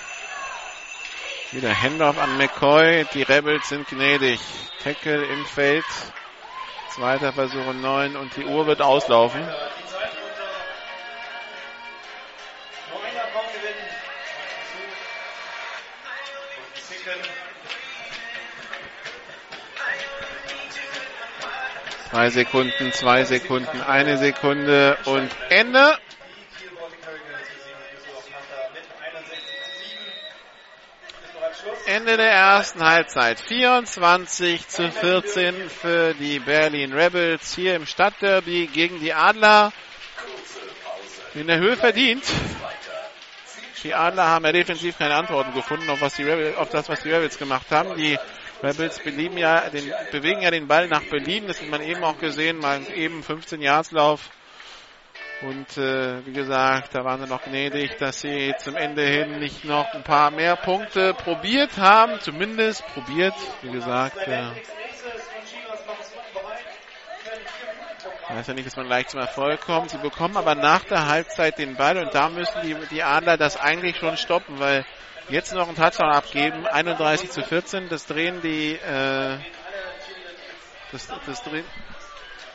Wieder 1.52 1.72
Handoff 1.72 2.18
an 2.18 2.36
McCoy. 2.36 3.06
Die 3.14 3.22
Rebels 3.22 3.68
sind 3.68 3.86
gnädig. 3.86 4.40
Tackle 4.82 5.24
im 5.26 5.44
Feld. 5.44 5.84
Zweiter 6.88 7.32
Versuch 7.32 7.72
neun 7.74 8.16
und 8.16 8.36
die 8.36 8.44
Uhr 8.44 8.66
wird 8.66 8.82
auslaufen. 8.82 9.40
Drei 22.14 22.30
Sekunden, 22.30 22.92
zwei 22.92 23.24
Sekunden, 23.24 23.80
eine 23.80 24.18
Sekunde 24.18 24.96
und 25.04 25.28
Ende. 25.48 25.98
Ende 31.86 32.16
der 32.16 32.30
ersten 32.30 32.84
Halbzeit. 32.84 33.40
24 33.40 34.68
zu 34.68 34.92
14 34.92 35.68
für 35.68 36.14
die 36.14 36.38
Berlin 36.38 36.92
Rebels 36.92 37.52
hier 37.52 37.74
im 37.74 37.84
Stadtderby 37.84 38.68
gegen 38.72 39.00
die 39.00 39.12
Adler. 39.12 39.72
In 41.34 41.48
der 41.48 41.58
Höhe 41.58 41.76
verdient. 41.76 42.22
Die 43.82 43.92
Adler 43.92 44.28
haben 44.28 44.44
ja 44.44 44.52
defensiv 44.52 44.96
keine 44.98 45.16
Antworten 45.16 45.52
gefunden 45.52 45.90
auf, 45.90 46.00
was 46.00 46.14
die 46.14 46.22
Rebels, 46.22 46.56
auf 46.58 46.68
das, 46.68 46.88
was 46.88 47.00
die 47.00 47.10
Rebels 47.10 47.38
gemacht 47.38 47.66
haben. 47.72 47.96
Die 47.96 48.16
Rebels 48.64 48.98
belieben 49.00 49.36
ja 49.36 49.68
den, 49.68 49.92
bewegen 50.10 50.40
ja 50.40 50.50
den 50.50 50.66
Ball 50.66 50.88
nach 50.88 51.04
Belieben. 51.04 51.48
Das 51.48 51.60
hat 51.60 51.68
man 51.68 51.82
eben 51.82 52.02
auch 52.02 52.18
gesehen. 52.18 52.58
Mal 52.58 52.80
eben 52.94 53.22
15 53.22 53.60
Lauf. 53.90 54.30
Und 55.42 55.76
äh, 55.76 56.24
wie 56.24 56.32
gesagt, 56.32 56.94
da 56.94 57.04
waren 57.04 57.20
sie 57.20 57.26
noch 57.26 57.42
gnädig, 57.42 57.98
dass 57.98 58.20
sie 58.22 58.54
zum 58.58 58.76
Ende 58.76 59.02
hin 59.02 59.38
nicht 59.40 59.64
noch 59.64 59.92
ein 59.92 60.02
paar 60.02 60.30
mehr 60.30 60.56
Punkte 60.56 61.12
probiert 61.12 61.76
haben. 61.76 62.18
Zumindest 62.20 62.86
probiert, 62.94 63.34
wie 63.62 63.70
gesagt. 63.70 64.26
Ja. 64.26 64.54
Heißt 68.28 68.48
ja 68.48 68.54
nicht, 68.54 68.66
dass 68.66 68.76
man 68.76 68.86
gleich 68.86 69.08
zum 69.08 69.20
Erfolg 69.20 69.60
kommt. 69.60 69.90
Sie 69.90 69.98
bekommen 69.98 70.38
aber 70.38 70.54
nach 70.54 70.84
der 70.84 71.06
Halbzeit 71.06 71.58
den 71.58 71.76
Ball 71.76 71.98
und 71.98 72.14
da 72.14 72.30
müssen 72.30 72.62
die, 72.62 72.74
die 72.90 73.02
Adler 73.02 73.36
das 73.36 73.60
eigentlich 73.60 73.98
schon 73.98 74.16
stoppen, 74.16 74.58
weil 74.58 74.86
Jetzt 75.30 75.54
noch 75.54 75.68
einen 75.68 75.76
Touchdown 75.76 76.10
abgeben. 76.10 76.66
31 76.66 77.30
zu 77.30 77.42
14. 77.42 77.88
Das 77.88 78.06
drehen 78.06 78.42
die, 78.42 78.74
äh, 78.74 79.38
das, 80.92 81.08
das, 81.26 81.42
drehen, 81.42 81.64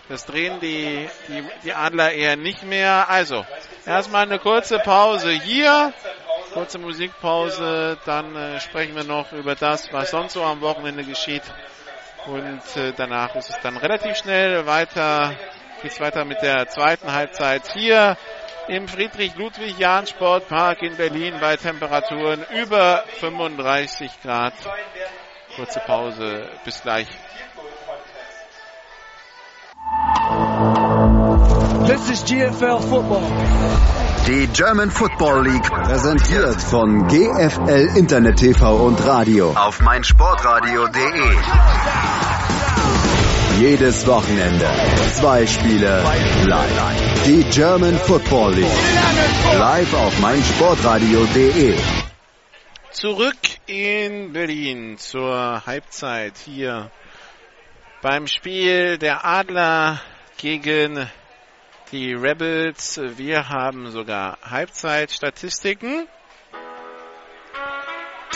das 0.08 0.26
drehen 0.26 0.60
die, 0.60 1.10
die, 1.28 1.44
die 1.64 1.74
Adler 1.74 2.12
eher 2.12 2.36
nicht 2.36 2.64
mehr. 2.64 3.10
Also, 3.10 3.44
erstmal 3.88 4.24
eine 4.24 4.38
kurze 4.38 4.78
Pause 4.78 5.32
hier. 5.32 5.94
Kurze 6.54 6.78
Musikpause. 6.78 7.98
Dann 8.06 8.36
äh, 8.36 8.60
sprechen 8.60 8.96
wir 8.96 9.04
noch 9.04 9.32
über 9.34 9.56
das, 9.56 9.92
was 9.92 10.12
sonst 10.12 10.34
so 10.34 10.44
am 10.44 10.62
Wochenende 10.62 11.04
geschieht. 11.04 11.44
Und 12.28 12.62
äh, 12.78 12.94
danach 12.96 13.34
ist 13.36 13.50
es 13.50 13.60
dann 13.64 13.78
relativ 13.78 14.16
schnell 14.16 14.68
weiter, 14.68 15.34
geht's 15.82 16.00
weiter 16.00 16.24
mit 16.24 16.42
der 16.44 16.68
zweiten 16.68 17.12
Halbzeit 17.12 17.72
hier 17.74 18.16
im 18.70 18.88
Friedrich-Ludwig-Jahn-Sportpark 18.88 20.84
in 20.84 20.96
Berlin 20.96 21.36
bei 21.42 21.58
Temperaturen 21.58 22.46
über 22.56 23.04
35 23.20 24.22
Grad. 24.22 24.54
Kurze 25.56 25.80
Pause, 25.80 26.48
bis 26.64 26.82
gleich. 26.82 27.08
This 31.88 32.10
is 32.10 32.24
GFL 32.24 32.80
Football. 32.82 33.24
Die 34.28 34.48
German 34.54 34.92
Football 34.92 35.48
League 35.48 35.72
präsentiert 35.72 36.62
von 36.62 37.08
GFL 37.08 37.98
Internet 37.98 38.38
TV 38.38 38.86
und 38.86 39.04
Radio 39.04 39.54
auf 39.54 39.82
meinsportradio.de. 39.82 42.39
Jedes 43.60 44.08
Wochenende 44.08 44.70
zwei 45.16 45.46
Spiele 45.46 46.02
live. 46.46 47.24
Die 47.26 47.44
German 47.52 47.94
Football 47.96 48.54
League 48.54 49.58
live 49.58 49.94
auf 49.96 50.18
meinsportradio.de. 50.22 51.78
Zurück 52.92 53.36
in 53.66 54.32
Berlin 54.32 54.98
zur 54.98 55.66
Halbzeit 55.66 56.38
hier 56.38 56.90
beim 58.02 58.28
Spiel 58.28 58.98
der 58.98 59.26
Adler 59.26 60.00
gegen 60.38 61.10
die 61.92 62.14
Rebels. 62.14 62.98
Wir 63.18 63.50
haben 63.50 63.92
sogar 63.92 64.38
Halbzeitstatistiken. 64.42 66.08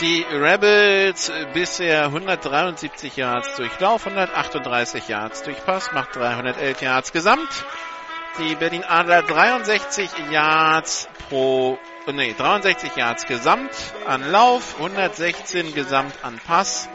Die 0.00 0.22
Rebels 0.22 1.30
bisher 1.52 2.06
173 2.06 3.16
Yards 3.16 3.54
durch 3.54 3.78
Lauf, 3.78 4.04
138 4.04 5.06
Yards 5.06 5.44
durch 5.44 5.64
Pass, 5.64 5.92
macht 5.92 6.16
311 6.16 6.80
Yards 6.82 7.12
gesamt. 7.12 7.48
Die 8.40 8.56
Berlin 8.56 8.82
Adler 8.82 9.22
63 9.22 10.10
Yards 10.32 11.08
pro, 11.28 11.78
nee, 12.12 12.34
63 12.36 12.96
Yards 12.96 13.26
gesamt 13.26 13.70
an 14.04 14.28
Lauf, 14.32 14.74
116 14.78 15.74
gesamt 15.74 16.14
an 16.22 16.40
Pass. 16.44 16.88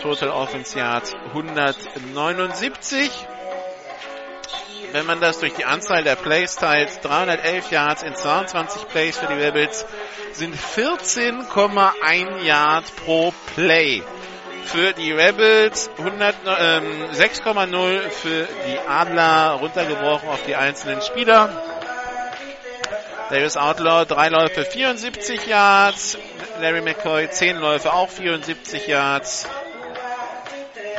Total 0.00 0.30
Offense 0.30 0.78
Yards 0.78 1.14
179 1.34 3.10
wenn 4.92 5.06
man 5.06 5.20
das 5.20 5.38
durch 5.38 5.54
die 5.54 5.64
Anzahl 5.64 6.02
der 6.02 6.16
Plays 6.16 6.56
teilt, 6.56 6.90
311 7.02 7.70
Yards 7.70 8.02
in 8.02 8.14
22 8.14 8.88
Plays 8.88 9.18
für 9.18 9.26
die 9.26 9.34
Rebels 9.34 9.86
sind 10.32 10.54
14,1 10.54 12.42
Yards 12.42 12.90
pro 12.92 13.32
Play. 13.54 14.02
Für 14.64 14.92
die 14.92 15.12
Rebels 15.12 15.90
6,0 15.98 17.92
ähm, 17.92 18.10
für 18.10 18.48
die 18.66 18.78
Adler 18.88 19.58
runtergebrochen 19.60 20.28
auf 20.28 20.42
die 20.46 20.54
einzelnen 20.54 21.02
Spieler. 21.02 21.50
Darius 23.30 23.56
Outlaw, 23.56 24.04
drei 24.06 24.28
Läufe, 24.28 24.64
74 24.64 25.46
Yards. 25.46 26.18
Larry 26.60 26.82
McCoy, 26.82 27.30
zehn 27.30 27.56
Läufe, 27.56 27.92
auch 27.92 28.10
74 28.10 28.86
Yards. 28.86 29.46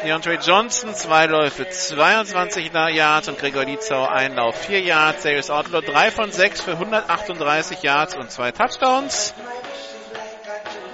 DeAndre 0.04 0.40
Johnson, 0.40 0.96
zwei 0.96 1.28
Läufe, 1.28 1.70
22 1.70 2.72
Yards 2.74 3.28
und 3.28 3.38
Gregor 3.38 3.66
Lietzau, 3.66 4.08
ein 4.08 4.34
Lauf, 4.34 4.56
4 4.66 4.82
Yards. 4.82 5.22
Darius 5.22 5.52
Outlaw, 5.52 5.82
3 5.82 6.10
von 6.10 6.32
6 6.32 6.60
für 6.62 6.72
138 6.72 7.84
Yards 7.84 8.16
und 8.16 8.32
zwei 8.32 8.52
Touchdowns. 8.52 9.36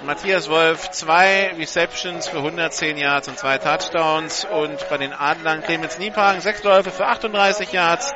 Matthias 0.04 0.50
Wolf, 0.50 0.90
zwei 0.90 1.54
Receptions 1.56 2.28
für 2.28 2.38
110 2.38 2.98
Yards 2.98 3.28
und 3.28 3.38
zwei 3.38 3.56
Touchdowns. 3.56 4.44
Und 4.44 4.86
bei 4.90 4.98
den 4.98 5.14
Adlern 5.14 5.62
Clemens 5.62 5.98
Niepagen, 5.98 6.42
sechs 6.42 6.62
Läufe 6.62 6.90
für 6.90 7.06
38 7.06 7.72
Yards. 7.72 8.12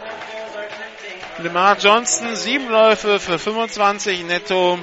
Lamar 1.38 1.78
Johnson, 1.78 2.36
sieben 2.36 2.68
Läufe 2.68 3.18
für 3.18 3.38
25 3.38 4.24
netto. 4.24 4.78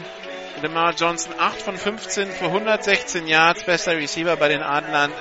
Lamar 0.63 0.93
Johnson, 0.95 1.35
8 1.37 1.61
von 1.61 1.77
15 1.77 2.31
für 2.31 2.45
116 2.45 3.27
Yards. 3.27 3.63
Bester 3.63 3.95
Receiver 3.95 4.35
bei 4.37 4.47
den 4.47 4.63
Adlern 4.63 5.11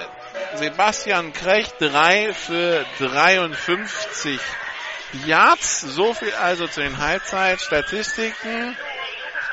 Sebastian 0.55 1.33
Krech 1.33 1.69
3 1.79 2.33
für 2.33 2.85
53 2.99 4.41
Yards. 5.27 5.81
So 5.81 6.15
viel 6.15 6.33
also 6.35 6.67
zu 6.67 6.81
den 6.81 6.99
Halbzeitstatistiken. 6.99 8.77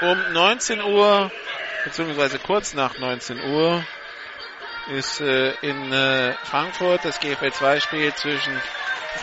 Um 0.01 0.33
19 0.33 0.81
Uhr, 0.81 1.31
beziehungsweise 1.85 2.39
kurz 2.39 2.73
nach 2.73 2.97
19 2.97 3.41
Uhr, 3.41 3.85
ist 4.89 5.21
äh, 5.21 5.51
in 5.61 5.91
äh, 5.91 6.33
Frankfurt 6.43 7.05
das 7.05 7.19
GFL 7.19 7.51
2 7.51 7.79
Spiel 7.79 8.13
zwischen 8.13 8.61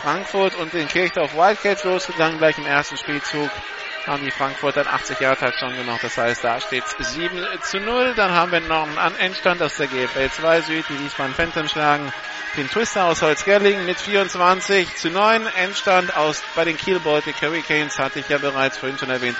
Frankfurt 0.01 0.55
und 0.55 0.73
den 0.73 0.87
Kirchdorf 0.87 1.35
Wildcats 1.35 1.83
losgegangen, 1.83 2.39
gleich 2.39 2.57
im 2.57 2.65
ersten 2.65 2.97
Spielzug 2.97 3.49
haben 4.07 4.23
die 4.23 4.31
Frankfurter 4.31 4.81
ein 4.81 4.87
80 4.87 5.19
Jahre 5.19 5.37
Touchdown 5.37 5.75
gemacht. 5.75 6.03
Das 6.03 6.17
heißt, 6.17 6.43
da 6.43 6.59
steht 6.59 6.83
es 6.99 7.13
7 7.13 7.45
zu 7.61 7.79
0. 7.79 8.13
Dann 8.15 8.31
haben 8.31 8.51
wir 8.51 8.59
noch 8.59 8.87
einen 8.97 9.15
Endstand 9.17 9.61
aus 9.61 9.77
der 9.77 9.87
GFL 9.87 10.29
2 10.29 10.61
Süd. 10.61 10.85
Die 10.89 10.99
Wiesbaden 10.99 11.33
Phantom 11.33 11.67
schlagen 11.67 12.11
den 12.57 12.69
Twister 12.69 13.05
aus 13.05 13.21
Holzgerlingen 13.21 13.85
mit 13.85 13.99
24 13.99 14.95
zu 14.95 15.09
9. 15.09 15.47
Endstand 15.47 16.15
aus, 16.15 16.43
bei 16.55 16.65
den 16.65 16.77
Kiel 16.77 16.99
Baltic 16.99 17.41
Hurricanes 17.41 17.97
hatte 17.97 18.19
ich 18.19 18.29
ja 18.29 18.37
bereits 18.37 18.77
vorhin 18.77 18.97
schon 18.97 19.09
erwähnt. 19.09 19.37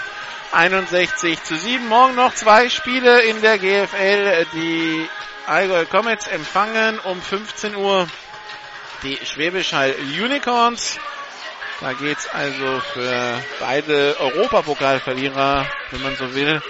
61 0.51 1.43
zu 1.43 1.55
7. 1.55 1.87
Morgen 1.87 2.15
noch 2.15 2.33
zwei 2.33 2.69
Spiele 2.69 3.21
in 3.23 3.41
der 3.41 3.57
GFL. 3.57 4.45
Die 4.53 5.09
Allgäu 5.45 5.85
Comets 5.85 6.27
empfangen 6.27 6.99
um 6.99 7.21
15 7.21 7.75
Uhr 7.75 8.07
die 9.03 9.17
Schwäbisch 9.25 9.73
Hall 9.73 9.93
Unicorns. 9.99 10.97
Da 11.81 11.93
geht's 11.93 12.27
also 12.33 12.79
für 12.93 13.43
beide 13.59 14.15
Europapokalverlierer, 14.19 15.65
wenn 15.91 16.01
man 16.01 16.15
so 16.15 16.33
will, 16.33 16.61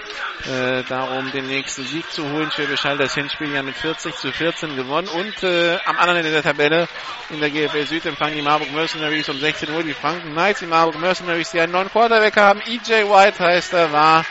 äh, 0.45 0.83
darum, 0.89 1.31
den 1.31 1.47
nächsten 1.47 1.83
Sieg 1.85 2.09
zu 2.11 2.29
holen. 2.29 2.51
Schwäbisch 2.51 2.83
Hall 2.83 2.97
das 2.97 3.13
Hinspiel 3.13 3.53
ja 3.53 3.61
mit 3.63 3.75
40 3.75 4.15
zu 4.15 4.31
14 4.31 4.75
gewonnen 4.75 5.07
und 5.07 5.43
äh, 5.43 5.77
am 5.85 5.97
anderen 5.97 6.19
Ende 6.19 6.31
der 6.31 6.43
Tabelle 6.43 6.87
in 7.29 7.39
der 7.39 7.49
GFL 7.49 7.85
Süd 7.85 8.05
empfangen 8.05 8.35
die 8.35 8.41
Marburg 8.41 8.71
Mercenaries 8.71 9.29
um 9.29 9.39
16 9.39 9.69
Uhr 9.69 9.83
die 9.83 9.93
Franken 9.93 10.31
Knights. 10.31 10.59
Die 10.59 10.65
Marburg 10.65 10.99
Mercenaries, 10.99 11.51
die 11.51 11.59
einen 11.59 11.71
neuen 11.71 11.89
Quarterback 11.89 12.35
haben. 12.37 12.61
EJ 12.61 13.09
White 13.09 13.39
heißt 13.39 13.73
er, 13.73 13.91
war 13.91 14.25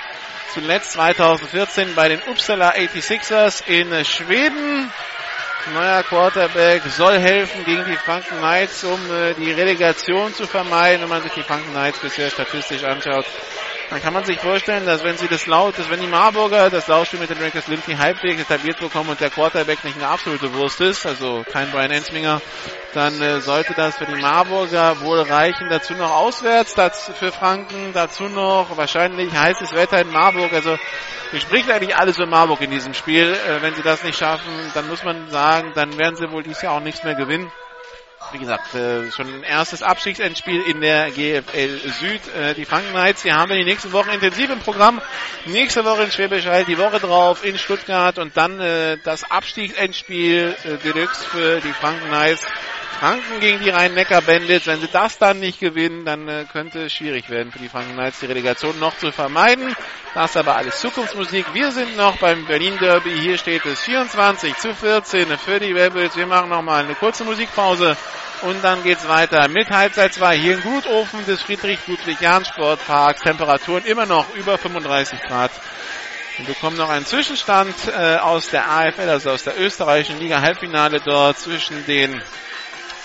zuletzt 0.52 0.92
2014 0.92 1.94
bei 1.94 2.08
den 2.08 2.20
Uppsala 2.22 2.72
86ers 2.72 3.66
in 3.66 4.04
Schweden 4.04 4.90
neuer 5.70 6.02
Quarterback 6.02 6.82
soll 6.88 7.18
helfen 7.18 7.64
gegen 7.64 7.84
die 7.84 7.96
Franken 7.96 8.38
Knights, 8.38 8.84
um 8.84 8.98
äh, 9.12 9.34
die 9.34 9.52
Relegation 9.52 10.32
zu 10.34 10.46
vermeiden. 10.46 11.02
Wenn 11.02 11.08
man 11.08 11.22
sich 11.22 11.32
die 11.32 11.42
Franken 11.42 11.72
Knights 11.72 12.00
bisher 12.00 12.30
statistisch 12.30 12.82
anschaut, 12.84 13.26
dann 13.92 14.00
kann 14.00 14.14
man 14.14 14.24
sich 14.24 14.40
vorstellen, 14.40 14.86
dass 14.86 15.04
wenn 15.04 15.18
sie 15.18 15.28
das 15.28 15.46
laut, 15.46 15.78
dass 15.78 15.90
wenn 15.90 16.00
die 16.00 16.06
Marburger 16.06 16.70
das 16.70 16.88
Laufspiel 16.88 17.20
mit 17.20 17.28
den 17.28 17.36
Rankers 17.36 17.68
Lindsay 17.68 17.94
halbwegs 17.94 18.40
etabliert 18.40 18.80
bekommen 18.80 19.10
und 19.10 19.20
der 19.20 19.28
Quarterback 19.28 19.84
nicht 19.84 19.98
eine 19.98 20.08
absolute 20.08 20.54
Wurst 20.54 20.80
ist, 20.80 21.04
also 21.04 21.44
kein 21.52 21.70
Brian 21.70 21.90
Ensminger, 21.90 22.40
dann 22.94 23.20
äh, 23.20 23.42
sollte 23.42 23.74
das 23.74 23.98
für 23.98 24.06
die 24.06 24.18
Marburger 24.18 24.98
wohl 25.02 25.20
reichen. 25.20 25.68
Dazu 25.68 25.92
noch 25.92 26.10
auswärts, 26.10 26.74
dazu 26.74 27.12
für 27.12 27.32
Franken, 27.32 27.92
dazu 27.92 28.30
noch 28.30 28.74
wahrscheinlich 28.78 29.30
heißes 29.30 29.74
Wetter 29.74 30.00
in 30.00 30.10
Marburg. 30.10 30.54
Also 30.54 30.78
spricht 31.36 31.70
eigentlich 31.70 31.94
alles 31.94 32.16
für 32.16 32.24
Marburg 32.26 32.62
in 32.62 32.70
diesem 32.70 32.94
Spiel. 32.94 33.34
Äh, 33.34 33.60
wenn 33.60 33.74
sie 33.74 33.82
das 33.82 34.02
nicht 34.04 34.18
schaffen, 34.18 34.52
dann 34.72 34.88
muss 34.88 35.04
man 35.04 35.28
sagen, 35.28 35.72
dann 35.74 35.98
werden 35.98 36.16
sie 36.16 36.30
wohl 36.30 36.42
dieses 36.42 36.62
Jahr 36.62 36.72
auch 36.72 36.80
nichts 36.80 37.04
mehr 37.04 37.14
gewinnen. 37.14 37.52
Wie 38.32 38.38
gesagt, 38.38 38.74
äh, 38.74 39.10
schon 39.10 39.26
ein 39.26 39.42
erstes 39.42 39.82
Abstiegsendspiel 39.82 40.62
in 40.62 40.80
der 40.80 41.10
GFL 41.10 41.80
Süd. 42.00 42.20
Äh, 42.34 42.54
die 42.54 42.64
Franken 42.64 42.90
Knights, 42.90 43.22
die 43.22 43.32
haben 43.32 43.50
wir 43.50 43.58
die 43.58 43.64
nächsten 43.64 43.92
Wochen 43.92 44.08
intensiv 44.08 44.48
im 44.48 44.60
Programm. 44.60 45.02
Nächste 45.44 45.84
Woche 45.84 46.04
in 46.04 46.10
Schwäbisch 46.10 46.46
Hall, 46.46 46.64
die 46.64 46.78
Woche 46.78 46.98
drauf 46.98 47.44
in 47.44 47.58
Stuttgart 47.58 48.18
und 48.18 48.34
dann 48.34 48.58
äh, 48.58 48.96
das 49.04 49.30
Abstiegsendspiel 49.30 50.56
äh, 50.64 50.76
Deluxe 50.78 51.26
für 51.26 51.60
die 51.60 51.72
Franken 51.74 52.08
Knights 52.08 52.46
Franken 52.92 53.40
gegen 53.40 53.60
die 53.60 53.70
Rhein-Neckar-Bandits. 53.70 54.66
Wenn 54.66 54.80
sie 54.80 54.88
das 54.92 55.18
dann 55.18 55.40
nicht 55.40 55.60
gewinnen, 55.60 56.04
dann 56.04 56.28
äh, 56.28 56.44
könnte 56.50 56.86
es 56.86 56.92
schwierig 56.92 57.28
werden 57.30 57.52
für 57.52 57.58
die 57.58 57.68
Franken 57.68 57.94
Knights, 57.94 58.20
die 58.20 58.26
Relegation 58.26 58.78
noch 58.78 58.96
zu 58.96 59.12
vermeiden. 59.12 59.74
Das 60.14 60.30
ist 60.30 60.36
aber 60.36 60.56
alles 60.56 60.80
Zukunftsmusik. 60.80 61.46
Wir 61.54 61.72
sind 61.72 61.96
noch 61.96 62.18
beim 62.18 62.46
Berlin 62.46 62.78
Derby. 62.78 63.18
Hier 63.18 63.38
steht 63.38 63.64
es 63.66 63.80
24 63.80 64.56
zu 64.58 64.74
14 64.74 65.38
für 65.38 65.58
die 65.58 65.72
Rebels. 65.72 66.16
Wir 66.16 66.26
machen 66.26 66.50
nochmal 66.50 66.84
eine 66.84 66.94
kurze 66.94 67.24
Musikpause 67.24 67.96
und 68.42 68.62
dann 68.62 68.82
geht's 68.82 69.08
weiter 69.08 69.48
mit 69.48 69.70
Halbzeit 69.70 70.14
2 70.14 70.36
hier 70.36 70.54
in 70.54 70.62
Gutofen 70.62 71.24
des 71.26 71.42
Friedrich-Ludwig-Jahn-Sportparks. 71.42 73.22
Temperaturen 73.22 73.84
immer 73.84 74.06
noch 74.06 74.34
über 74.34 74.58
35 74.58 75.22
Grad. 75.22 75.50
Wir 76.38 76.46
bekommen 76.46 76.76
noch 76.78 76.88
einen 76.88 77.04
Zwischenstand 77.04 77.74
äh, 77.88 78.16
aus 78.16 78.48
der 78.48 78.68
AFL, 78.70 79.08
also 79.08 79.30
aus 79.30 79.44
der 79.44 79.60
österreichischen 79.60 80.18
Liga 80.18 80.40
Halbfinale 80.40 81.00
dort 81.00 81.38
zwischen 81.38 81.84
den 81.86 82.22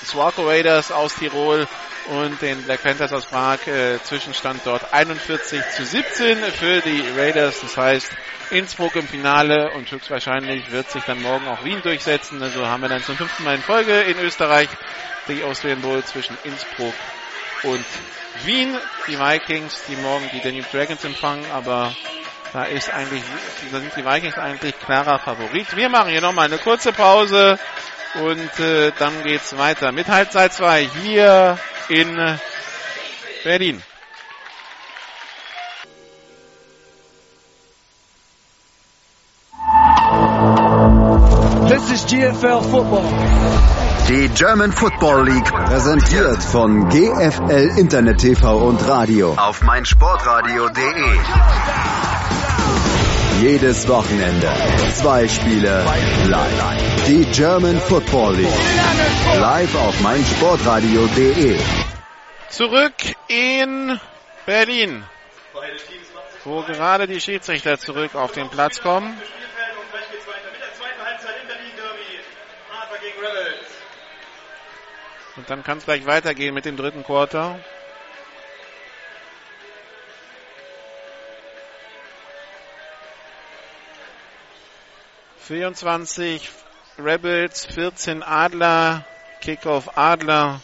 Swarco 0.05 0.47
Raiders 0.47 0.91
aus 0.91 1.15
Tirol 1.15 1.67
und 2.07 2.41
den 2.41 2.63
Black 2.63 2.83
Panthers 2.83 3.11
aus 3.13 3.25
Prag. 3.25 3.65
Äh, 3.67 4.01
Zwischenstand 4.03 4.61
dort 4.65 4.93
41 4.93 5.61
zu 5.75 5.85
17 5.85 6.37
für 6.37 6.81
die 6.81 7.03
Raiders. 7.17 7.61
Das 7.61 7.77
heißt, 7.77 8.11
Innsbruck 8.51 8.95
im 8.95 9.07
Finale 9.07 9.71
und 9.71 9.91
höchstwahrscheinlich 9.91 10.71
wird 10.71 10.89
sich 10.89 11.03
dann 11.03 11.21
morgen 11.21 11.47
auch 11.47 11.63
Wien 11.63 11.81
durchsetzen. 11.81 12.41
Also 12.41 12.65
haben 12.65 12.81
wir 12.81 12.89
dann 12.89 13.03
zum 13.03 13.17
fünften 13.17 13.43
Mal 13.43 13.55
in 13.55 13.61
Folge 13.61 14.01
in 14.01 14.19
Österreich 14.19 14.69
die 15.27 15.43
Austrian 15.43 15.81
Bowl 15.81 16.03
zwischen 16.03 16.37
Innsbruck 16.43 16.93
und 17.63 17.85
Wien. 18.45 18.77
Die 19.07 19.19
Vikings, 19.19 19.83
die 19.87 19.95
morgen 19.97 20.29
die 20.31 20.41
Danube 20.41 20.67
Dragons 20.71 21.03
empfangen, 21.03 21.45
aber 21.51 21.93
da 22.53 22.63
ist 22.63 22.89
eigentlich, 22.93 23.23
da 23.71 23.79
sind 23.79 23.95
die 23.95 24.05
Vikings 24.05 24.37
eigentlich 24.37 24.79
klarer 24.79 25.19
Favorit. 25.19 25.75
Wir 25.75 25.89
machen 25.89 26.11
hier 26.11 26.21
nochmal 26.21 26.45
eine 26.45 26.57
kurze 26.57 26.93
Pause. 26.93 27.59
Und 28.15 28.59
äh, 28.59 28.91
dann 28.97 29.23
geht's 29.23 29.57
weiter 29.57 29.91
mit 29.91 30.07
Halbzeit 30.07 30.53
2 30.53 30.89
hier 31.03 31.57
in 31.89 32.39
Berlin. 33.43 33.81
This 41.69 41.91
is 41.91 42.05
GFL 42.05 42.61
Football. 42.61 43.03
Die 44.09 44.29
German 44.29 44.71
Football 44.71 45.25
League 45.25 45.51
präsentiert 45.51 46.41
von 46.41 46.87
GFL 46.87 47.77
Internet 47.77 48.19
TV 48.19 48.57
und 48.57 48.87
Radio 48.87 49.33
auf 49.33 49.61
meinsportradio.de. 49.61 52.16
Jedes 53.41 53.87
Wochenende 53.87 54.51
zwei 54.95 55.27
Spiele 55.27 55.85
live. 56.27 57.05
Die 57.05 57.23
German 57.25 57.79
Football 57.79 58.35
League 58.35 59.39
live 59.39 59.75
auf 59.75 60.01
meinsportradio.de. 60.01 61.59
Zurück 62.49 62.95
in 63.27 63.99
Berlin, 64.47 65.03
wo 66.45 66.63
gerade 66.63 67.05
die 67.05 67.21
Schiedsrichter 67.21 67.77
zurück 67.77 68.15
auf 68.15 68.31
den 68.31 68.49
Platz 68.49 68.81
kommen. 68.81 69.15
Und 75.35 75.47
dann 75.47 75.63
kann 75.63 75.77
es 75.77 75.85
gleich 75.85 76.07
weitergehen 76.07 76.55
mit 76.55 76.65
dem 76.65 76.75
dritten 76.75 77.03
Quarter. 77.03 77.59
Vierundzwanzig 85.47 86.49
Rebels, 86.99 87.65
14 87.67 88.21
Adler, 88.21 89.05
Kickoff 89.39 89.97
Adler. 89.97 90.59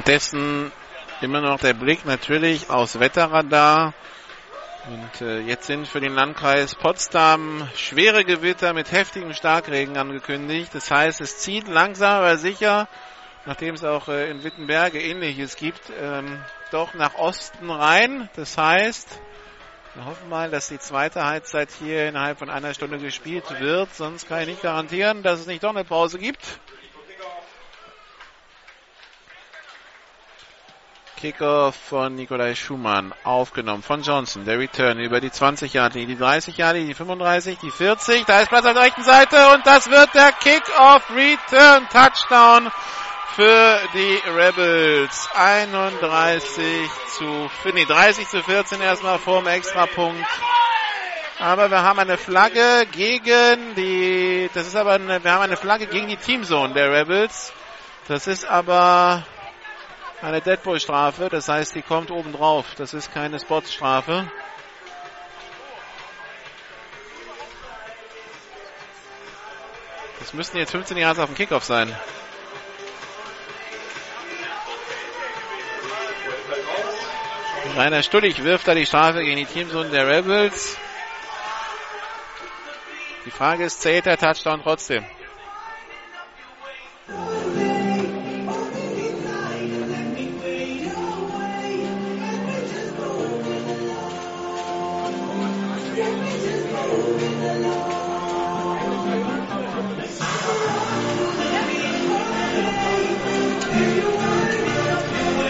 Währenddessen 0.00 0.72
immer 1.20 1.42
noch 1.42 1.60
der 1.60 1.74
Blick 1.74 2.06
natürlich 2.06 2.70
aufs 2.70 2.98
Wetterradar. 3.00 3.92
Und 4.88 5.20
äh, 5.20 5.40
jetzt 5.40 5.66
sind 5.66 5.86
für 5.86 6.00
den 6.00 6.14
Landkreis 6.14 6.74
Potsdam 6.74 7.68
schwere 7.76 8.24
Gewitter 8.24 8.72
mit 8.72 8.92
heftigem 8.92 9.34
Starkregen 9.34 9.98
angekündigt. 9.98 10.70
Das 10.74 10.90
heißt, 10.90 11.20
es 11.20 11.40
zieht 11.40 11.68
langsam 11.68 12.12
aber 12.12 12.38
sicher, 12.38 12.88
nachdem 13.44 13.74
es 13.74 13.84
auch 13.84 14.08
äh, 14.08 14.30
in 14.30 14.42
Wittenberge 14.42 15.02
ähnliches 15.02 15.56
gibt, 15.56 15.92
ähm, 16.00 16.42
doch 16.70 16.94
nach 16.94 17.16
Osten 17.16 17.70
rein. 17.70 18.30
Das 18.36 18.56
heißt, 18.56 19.20
wir 19.96 20.06
hoffen 20.06 20.30
mal, 20.30 20.50
dass 20.50 20.68
die 20.68 20.78
zweite 20.78 21.26
Halbzeit 21.26 21.68
hier 21.78 22.08
innerhalb 22.08 22.38
von 22.38 22.48
einer 22.48 22.72
Stunde 22.72 22.96
gespielt 22.96 23.60
wird. 23.60 23.94
Sonst 23.94 24.26
kann 24.26 24.40
ich 24.40 24.48
nicht 24.48 24.62
garantieren, 24.62 25.22
dass 25.22 25.40
es 25.40 25.46
nicht 25.46 25.62
doch 25.62 25.74
eine 25.74 25.84
Pause 25.84 26.18
gibt. 26.18 26.58
Kickoff 31.20 31.76
von 31.76 32.14
Nikolai 32.14 32.54
Schumann 32.54 33.12
aufgenommen 33.24 33.82
von 33.82 34.00
Johnson. 34.00 34.46
Der 34.46 34.58
Return 34.58 34.98
über 34.98 35.20
die 35.20 35.30
20 35.30 35.74
Jahre, 35.74 35.90
die 35.90 36.16
30 36.16 36.56
Jahre, 36.56 36.80
die 36.82 36.94
35, 36.94 37.58
die 37.58 37.70
40. 37.70 38.24
Da 38.24 38.40
ist 38.40 38.48
Platz 38.48 38.64
auf 38.64 38.72
der 38.72 38.82
rechten 38.82 39.02
Seite 39.02 39.50
und 39.52 39.66
das 39.66 39.90
wird 39.90 40.14
der 40.14 40.32
Kickoff 40.32 41.10
Return 41.10 41.86
Touchdown 41.90 42.70
für 43.36 43.80
die 43.92 44.18
Rebels. 44.30 45.28
31 45.34 46.90
zu, 47.18 47.50
nee, 47.74 47.84
30 47.84 48.26
zu 48.26 48.42
14 48.42 48.80
erstmal 48.80 49.18
vor 49.18 49.42
dem 49.42 49.48
Extrapunkt. 49.48 50.24
Aber 51.38 51.70
wir 51.70 51.82
haben 51.82 51.98
eine 51.98 52.16
Flagge 52.16 52.86
gegen 52.92 53.74
die, 53.74 54.48
das 54.54 54.66
ist 54.66 54.76
aber 54.76 54.92
eine, 54.92 55.22
wir 55.22 55.32
haben 55.32 55.42
eine 55.42 55.58
Flagge 55.58 55.86
gegen 55.86 56.08
die 56.08 56.16
Teamzone 56.16 56.72
der 56.72 56.90
Rebels. 56.90 57.52
Das 58.08 58.26
ist 58.26 58.46
aber 58.46 59.22
eine 60.22 60.40
Deadball-Strafe, 60.40 61.28
das 61.28 61.48
heißt, 61.48 61.74
die 61.74 61.82
kommt 61.82 62.10
oben 62.10 62.32
drauf. 62.32 62.74
Das 62.76 62.94
ist 62.94 63.12
keine 63.12 63.38
Spots-Strafe. 63.38 64.30
Das 70.18 70.34
müssten 70.34 70.58
jetzt 70.58 70.70
15 70.72 70.96
Jahre 70.96 71.22
auf 71.22 71.28
dem 71.28 71.34
Kickoff 71.34 71.64
sein. 71.64 71.94
Rainer 77.76 78.02
Stullig 78.02 78.42
wirft 78.42 78.68
da 78.68 78.74
die 78.74 78.86
Strafe 78.86 79.24
gegen 79.24 79.36
die 79.36 79.46
Teamzone 79.46 79.90
der 79.90 80.06
Rebels. 80.06 80.76
Die 83.24 83.30
Frage 83.30 83.64
ist, 83.64 83.80
zählt 83.80 84.06
der 84.06 84.18
Touchdown 84.18 84.62
trotzdem? 84.62 85.04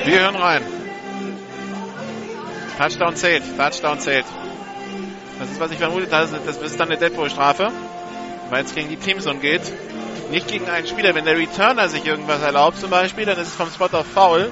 Wir 0.05 0.21
hören 0.21 0.37
rein. 0.37 0.63
Touchdown 2.79 3.17
zählt. 3.17 3.43
Touchdown 3.59 4.01
zählt. 4.01 4.25
Das 5.39 5.51
ist, 5.51 5.61
was 5.61 5.71
ich 5.71 5.79
vermutet 5.79 6.13
habe. 6.13 6.29
Das 6.47 6.57
ist 6.57 6.81
dann 6.81 6.89
eine 6.89 6.99
Deadpool-Strafe, 6.99 7.71
weil 8.49 8.65
es 8.65 8.75
gegen 8.75 8.89
die 8.89 8.97
Teamzone 8.97 9.39
geht. 9.41 9.61
Nicht 10.31 10.49
gegen 10.49 10.69
einen 10.71 10.87
Spieler. 10.87 11.15
Wenn 11.15 11.27
der 11.27 11.37
Returner 11.37 11.89
sich 11.89 12.07
irgendwas 12.07 12.41
erlaubt 12.43 12.79
zum 12.79 12.91
Beispiel, 12.91 13.27
dann 13.27 13.39
ist 13.39 13.49
es 13.49 13.55
vom 13.55 13.71
Spot 13.71 13.95
auf 13.97 14.07
Foul. 14.07 14.51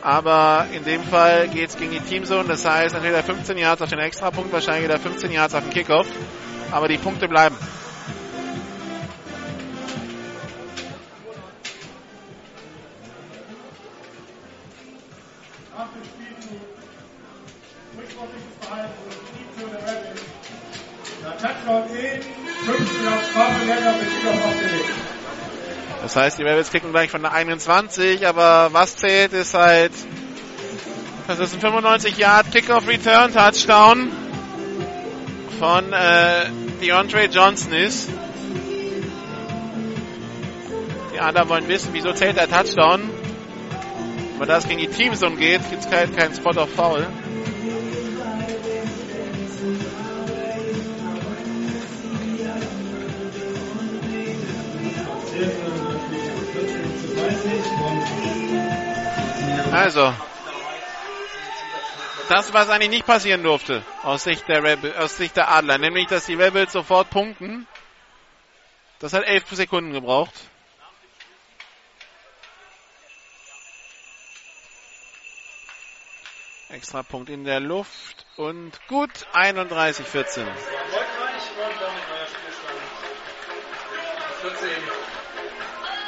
Aber 0.00 0.66
in 0.72 0.84
dem 0.84 1.02
Fall 1.02 1.48
geht 1.48 1.70
es 1.70 1.76
gegen 1.76 1.90
die 1.90 2.00
Teamzone. 2.00 2.48
Das 2.48 2.64
heißt, 2.64 2.94
entweder 2.94 3.22
15 3.24 3.58
Yards 3.58 3.82
auf 3.82 3.90
den 3.90 3.98
Extrapunkt, 3.98 4.52
wahrscheinlich 4.52 4.84
wieder 4.84 4.98
15 5.00 5.32
Yards 5.32 5.54
auf 5.54 5.64
den 5.64 5.70
Kickoff. 5.70 6.06
Aber 6.70 6.86
die 6.86 6.98
Punkte 6.98 7.26
bleiben. 7.26 7.56
Das 26.02 26.16
heißt, 26.16 26.38
die 26.38 26.42
Rebels 26.42 26.70
kicken 26.70 26.90
gleich 26.90 27.10
von 27.10 27.22
der 27.22 27.32
21, 27.32 28.26
aber 28.26 28.70
was 28.72 28.96
zählt 28.96 29.32
ist 29.32 29.54
halt, 29.54 29.92
das 31.26 31.38
ist 31.38 31.54
ein 31.54 31.60
95 31.60 32.16
Yard 32.16 32.50
Kickoff 32.50 32.88
Return 32.88 33.32
Touchdown 33.32 34.10
von 35.58 35.92
äh, 35.92 36.46
DeAndre 36.80 37.26
Johnson 37.26 37.72
ist. 37.72 38.08
Die 41.14 41.20
anderen 41.20 41.48
wollen 41.48 41.68
wissen, 41.68 41.90
wieso 41.92 42.12
zählt 42.12 42.36
der 42.36 42.48
Touchdown. 42.48 43.10
Aber 44.36 44.46
da 44.46 44.58
es 44.58 44.68
gegen 44.68 44.80
die 44.80 44.86
Teams 44.86 45.22
umgeht, 45.22 45.60
gibt 45.68 45.84
es 45.84 45.90
keinen 45.90 46.14
kein 46.14 46.32
Spot 46.32 46.50
of 46.50 46.70
Foul. 46.70 47.06
Also, 59.72 60.14
das, 62.28 62.52
was 62.52 62.68
eigentlich 62.68 62.90
nicht 62.90 63.06
passieren 63.06 63.42
durfte, 63.42 63.82
aus 64.02 64.24
Sicht 64.24 64.48
der, 64.48 64.62
Rebel, 64.62 64.94
aus 64.96 65.16
Sicht 65.16 65.36
der 65.36 65.50
Adler, 65.50 65.78
nämlich, 65.78 66.06
dass 66.06 66.26
die 66.26 66.34
Rebels 66.34 66.72
sofort 66.72 67.10
punkten. 67.10 67.66
Das 68.98 69.12
hat 69.12 69.24
elf 69.24 69.44
Sekunden 69.50 69.92
gebraucht. 69.92 70.34
Extra 76.70 77.02
Punkt 77.02 77.30
in 77.30 77.44
der 77.44 77.60
Luft 77.60 78.26
und 78.36 78.72
gut 78.88 79.10
31, 79.32 80.06
14. 80.06 80.46
Erfolgreich 80.46 81.02
und 81.56 81.80
damit 81.80 82.08
neuer 82.08 82.26
Spielstand. 82.26 82.78
14 84.42 84.68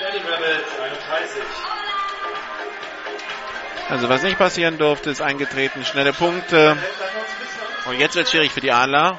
der 0.01 0.13
die 0.13 0.19
Rebels 0.19 0.67
31. 0.79 1.90
Also 3.91 4.09
was 4.09 4.23
nicht 4.23 4.39
passieren 4.39 4.79
durfte, 4.79 5.11
ist 5.11 5.21
eingetreten. 5.21 5.85
Schnelle 5.85 6.13
Punkte. 6.13 6.77
Und 7.87 7.99
jetzt 7.99 8.15
wird 8.15 8.27
es 8.27 8.31
schwierig 8.31 8.53
für 8.53 8.61
die 8.61 8.71
Adler. 8.71 9.19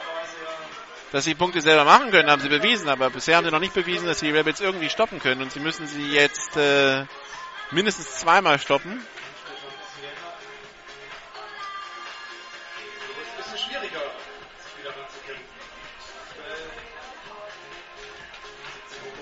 Dass 1.11 1.26
sie 1.26 1.35
Punkte 1.35 1.60
selber 1.60 1.84
machen 1.84 2.10
können, 2.10 2.31
haben 2.31 2.41
sie 2.41 2.48
bewiesen. 2.48 2.88
Aber 2.88 3.10
bisher 3.10 3.35
haben 3.35 3.43
sie 3.43 3.52
noch 3.52 3.60
nicht 3.60 3.73
bewiesen, 3.73 4.07
dass 4.07 4.19
sie 4.19 4.27
die 4.27 4.31
Rebels 4.31 4.61
irgendwie 4.61 4.89
stoppen 4.89 5.19
können. 5.19 5.41
Und 5.41 5.52
sie 5.52 5.60
müssen 5.60 5.88
sie 5.88 6.14
jetzt 6.14 6.56
äh, 6.56 7.03
mindestens 7.72 8.19
zweimal 8.19 8.60
stoppen. 8.60 9.06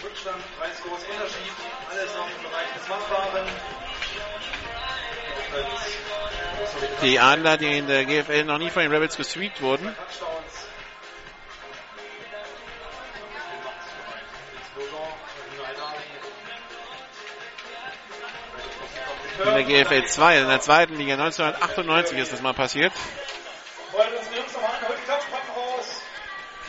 Rückstand, 0.04 0.44
3 0.60 0.74
Scores 0.76 1.04
Unterschied, 1.12 1.52
alles 1.92 2.16
noch 2.16 2.28
im 2.30 2.44
Bereich 2.44 2.74
des 2.74 2.88
Machbaren. 2.88 3.79
Die 7.02 7.20
Adler, 7.20 7.58
die 7.58 7.78
in 7.78 7.88
der 7.88 8.06
GFL 8.06 8.44
noch 8.44 8.58
nie 8.58 8.70
von 8.70 8.84
den 8.84 8.92
Rebels 8.92 9.16
gesweept 9.18 9.62
wurden. 9.62 9.96
In 19.46 19.54
der 19.54 19.64
GFL 19.64 20.06
2, 20.06 20.40
in 20.40 20.48
der 20.50 20.60
zweiten 20.60 20.96
Liga 20.98 21.14
1998 21.14 22.18
ist 22.18 22.34
das 22.34 22.42
mal 22.42 22.54
passiert. 22.54 22.92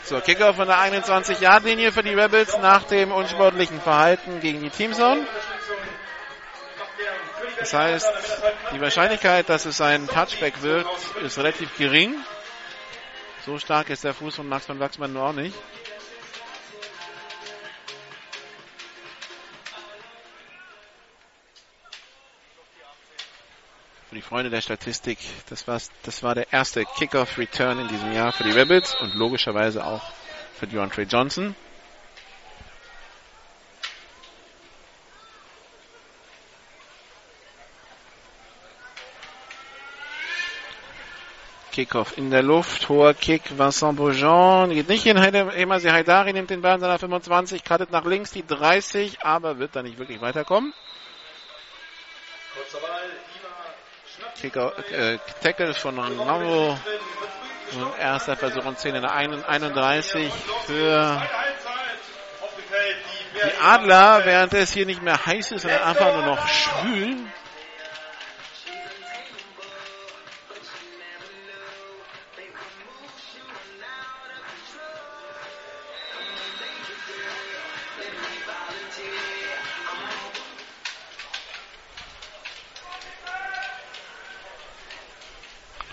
So, 0.04 0.20
Kicker 0.20 0.54
von 0.54 0.66
der 0.66 0.78
21-Yard-Linie 0.78 1.92
für 1.92 2.02
die 2.02 2.14
Rebels 2.14 2.56
nach 2.58 2.84
dem 2.84 3.12
unsportlichen 3.12 3.80
Verhalten 3.80 4.40
gegen 4.40 4.60
die 4.60 4.70
Teamzone. 4.70 5.26
Das 7.60 7.74
heißt, 7.74 8.08
die 8.74 8.80
Wahrscheinlichkeit, 8.80 9.50
dass 9.50 9.66
es 9.66 9.82
ein 9.82 10.08
Touchback 10.08 10.62
wird, 10.62 10.86
ist 11.22 11.36
relativ 11.36 11.76
gering. 11.76 12.14
So 13.44 13.58
stark 13.58 13.90
ist 13.90 14.02
der 14.02 14.14
Fuß 14.14 14.36
von 14.36 14.48
Max 14.48 14.64
von 14.64 14.80
Wachsmann 14.80 15.12
nur 15.12 15.22
auch 15.24 15.32
nicht. 15.34 15.54
Für 24.08 24.14
die 24.14 24.22
Freunde 24.22 24.50
der 24.50 24.62
Statistik, 24.62 25.18
das, 25.50 25.68
war, 25.68 25.80
das 26.02 26.22
war 26.22 26.34
der 26.34 26.52
erste 26.52 26.84
Kickoff-Return 26.84 27.78
in 27.78 27.88
diesem 27.88 28.12
Jahr 28.12 28.32
für 28.32 28.44
die 28.44 28.52
Rebels 28.52 28.94
und 29.00 29.14
logischerweise 29.14 29.84
auch 29.84 30.02
für 30.58 30.66
DeAndre 30.66 31.02
Johnson. 31.02 31.54
Kickoff 41.80 42.18
in 42.18 42.30
der 42.30 42.42
Luft. 42.42 42.90
Hoher 42.90 43.14
Kick. 43.14 43.56
Vincent 43.56 43.96
Beaujean 43.96 44.68
geht 44.68 44.90
nicht 44.90 45.04
hin. 45.04 45.16
Emasi 45.16 45.88
Haidari 45.88 46.34
nimmt 46.34 46.50
den 46.50 46.60
Ball 46.60 46.74
in 46.74 46.80
seiner 46.80 46.98
25, 46.98 47.64
cuttet 47.64 47.90
nach 47.90 48.04
links 48.04 48.32
die 48.32 48.46
30, 48.46 49.22
aber 49.22 49.58
wird 49.58 49.74
da 49.74 49.82
nicht 49.82 49.98
wirklich 49.98 50.20
weiterkommen. 50.20 50.74
Kicker, 54.38 54.74
äh, 54.90 55.16
Tackle 55.42 55.72
von 55.72 55.98
Ronaldo. 55.98 56.78
Und 57.72 57.98
erster 57.98 58.36
Versuch 58.36 58.66
und 58.66 58.78
10 58.78 58.96
in 58.96 59.02
der 59.02 59.14
31 59.14 60.30
für 60.66 61.22
die 63.32 63.62
Adler, 63.62 64.20
während 64.24 64.52
es 64.52 64.72
hier 64.74 64.84
nicht 64.84 65.02
mehr 65.02 65.24
heiß 65.24 65.52
ist, 65.52 65.62
sondern 65.62 65.82
einfach 65.82 66.12
nur 66.12 66.26
noch 66.26 66.46
schwül. 66.46 67.16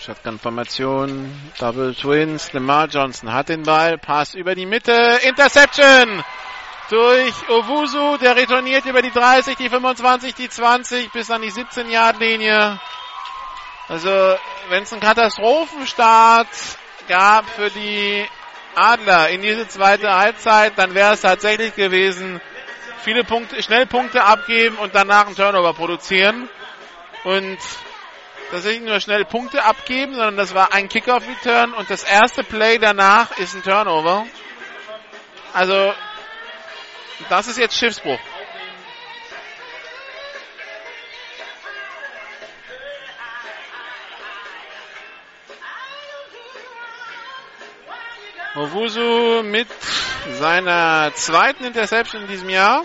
Shotgun-Formation, 0.07 1.51
Double 1.59 1.93
Twins, 1.93 2.53
Lamar 2.53 2.87
Johnson 2.87 3.33
hat 3.33 3.49
den 3.49 3.63
Ball, 3.63 3.97
Pass 3.97 4.35
über 4.35 4.55
die 4.55 4.65
Mitte, 4.65 4.93
Interception! 5.23 6.23
Durch 6.89 7.49
Owusu, 7.49 8.15
der 8.15 8.37
retourniert 8.37 8.85
über 8.85 9.01
die 9.01 9.11
30, 9.11 9.57
die 9.57 9.69
25, 9.69 10.33
die 10.33 10.47
20 10.47 11.11
bis 11.11 11.29
an 11.29 11.41
die 11.41 11.51
17-Yard-Linie. 11.51 12.79
Also, 13.89 14.37
wenn 14.69 14.83
es 14.83 14.93
einen 14.93 15.01
Katastrophenstart 15.01 16.47
gab 17.09 17.49
für 17.49 17.69
die 17.69 18.25
Adler 18.75 19.27
in 19.27 19.41
diese 19.41 19.67
zweite 19.67 20.09
Halbzeit, 20.15 20.77
dann 20.77 20.95
wäre 20.95 21.15
es 21.15 21.21
tatsächlich 21.21 21.75
gewesen, 21.75 22.39
viele 23.03 23.25
Punkte, 23.25 23.61
schnell 23.61 23.85
Punkte 23.85 24.23
abgeben 24.23 24.77
und 24.77 24.95
danach 24.95 25.25
einen 25.25 25.35
Turnover 25.35 25.73
produzieren. 25.73 26.47
Und 27.25 27.57
dass 28.51 28.63
nicht 28.65 28.83
nur 28.83 28.99
schnell 28.99 29.25
Punkte 29.25 29.63
abgeben, 29.63 30.13
sondern 30.13 30.37
das 30.37 30.53
war 30.53 30.73
ein 30.73 30.89
Kickoff-Return 30.89 31.73
und 31.73 31.89
das 31.89 32.03
erste 32.03 32.43
Play 32.43 32.77
danach 32.77 33.37
ist 33.37 33.55
ein 33.55 33.63
Turnover. 33.63 34.25
Also, 35.53 35.93
das 37.29 37.47
ist 37.47 37.57
jetzt 37.57 37.75
Schiffsbruch. 37.75 38.19
Owusu 48.55 49.43
mit 49.43 49.67
seiner 50.39 51.11
zweiten 51.13 51.63
Interception 51.63 52.23
in 52.23 52.27
diesem 52.27 52.49
Jahr. 52.49 52.83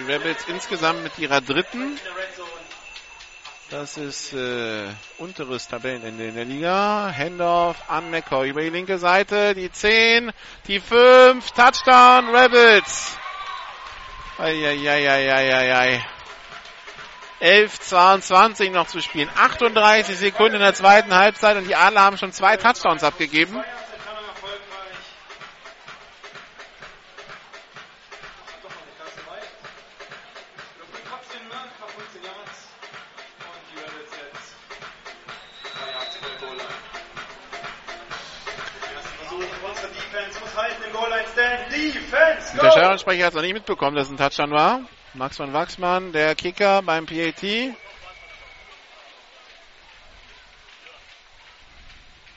Die 0.00 0.10
Rebels 0.10 0.46
insgesamt 0.48 1.02
mit 1.02 1.18
ihrer 1.18 1.42
dritten. 1.42 1.98
Das 3.68 3.98
ist 3.98 4.32
äh, 4.32 4.88
unteres 5.18 5.68
Tabellenende 5.68 6.26
in 6.26 6.34
der 6.36 6.44
Liga. 6.46 7.12
Handoff 7.14 7.76
an 7.88 8.10
McCoy 8.10 8.48
über 8.48 8.62
die 8.62 8.70
linke 8.70 8.96
Seite. 8.96 9.54
Die 9.54 9.70
10, 9.70 10.32
die 10.68 10.80
5, 10.80 11.50
Touchdown 11.50 12.34
Rebels. 12.34 13.18
Eieieiei. 14.38 16.02
11, 17.40 17.80
22 17.80 18.70
noch 18.70 18.86
zu 18.86 19.02
spielen. 19.02 19.28
38 19.36 20.16
Sekunden 20.16 20.54
in 20.54 20.62
der 20.62 20.74
zweiten 20.74 21.14
Halbzeit 21.14 21.58
und 21.58 21.68
die 21.68 21.76
Adler 21.76 22.00
haben 22.00 22.16
schon 22.16 22.32
zwei 22.32 22.56
Touchdowns 22.56 23.04
abgegeben. 23.04 23.62
Der 42.54 42.70
Stadionsprecher 42.72 43.26
hat 43.26 43.30
es 43.30 43.36
noch 43.36 43.42
nicht 43.42 43.54
mitbekommen, 43.54 43.96
dass 43.96 44.06
es 44.08 44.12
ein 44.12 44.16
Touchdown 44.16 44.50
war. 44.50 44.80
Max 45.14 45.36
von 45.36 45.52
Wachsmann, 45.52 46.12
der 46.12 46.34
Kicker 46.34 46.82
beim 46.82 47.06
PAT. 47.06 47.74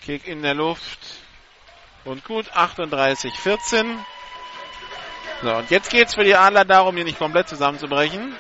Kick 0.05 0.27
in 0.27 0.43
der 0.43 0.53
Luft. 0.53 0.99
Und 2.05 2.25
gut, 2.25 2.45
38, 2.53 3.33
14. 3.33 4.05
So, 5.41 5.55
und 5.55 5.71
jetzt 5.71 5.89
geht 5.89 6.09
es 6.09 6.15
für 6.15 6.23
die 6.23 6.35
Adler 6.35 6.65
darum, 6.65 6.95
hier 6.95 7.05
nicht 7.05 7.17
komplett 7.17 7.47
zusammenzubrechen. 7.49 8.35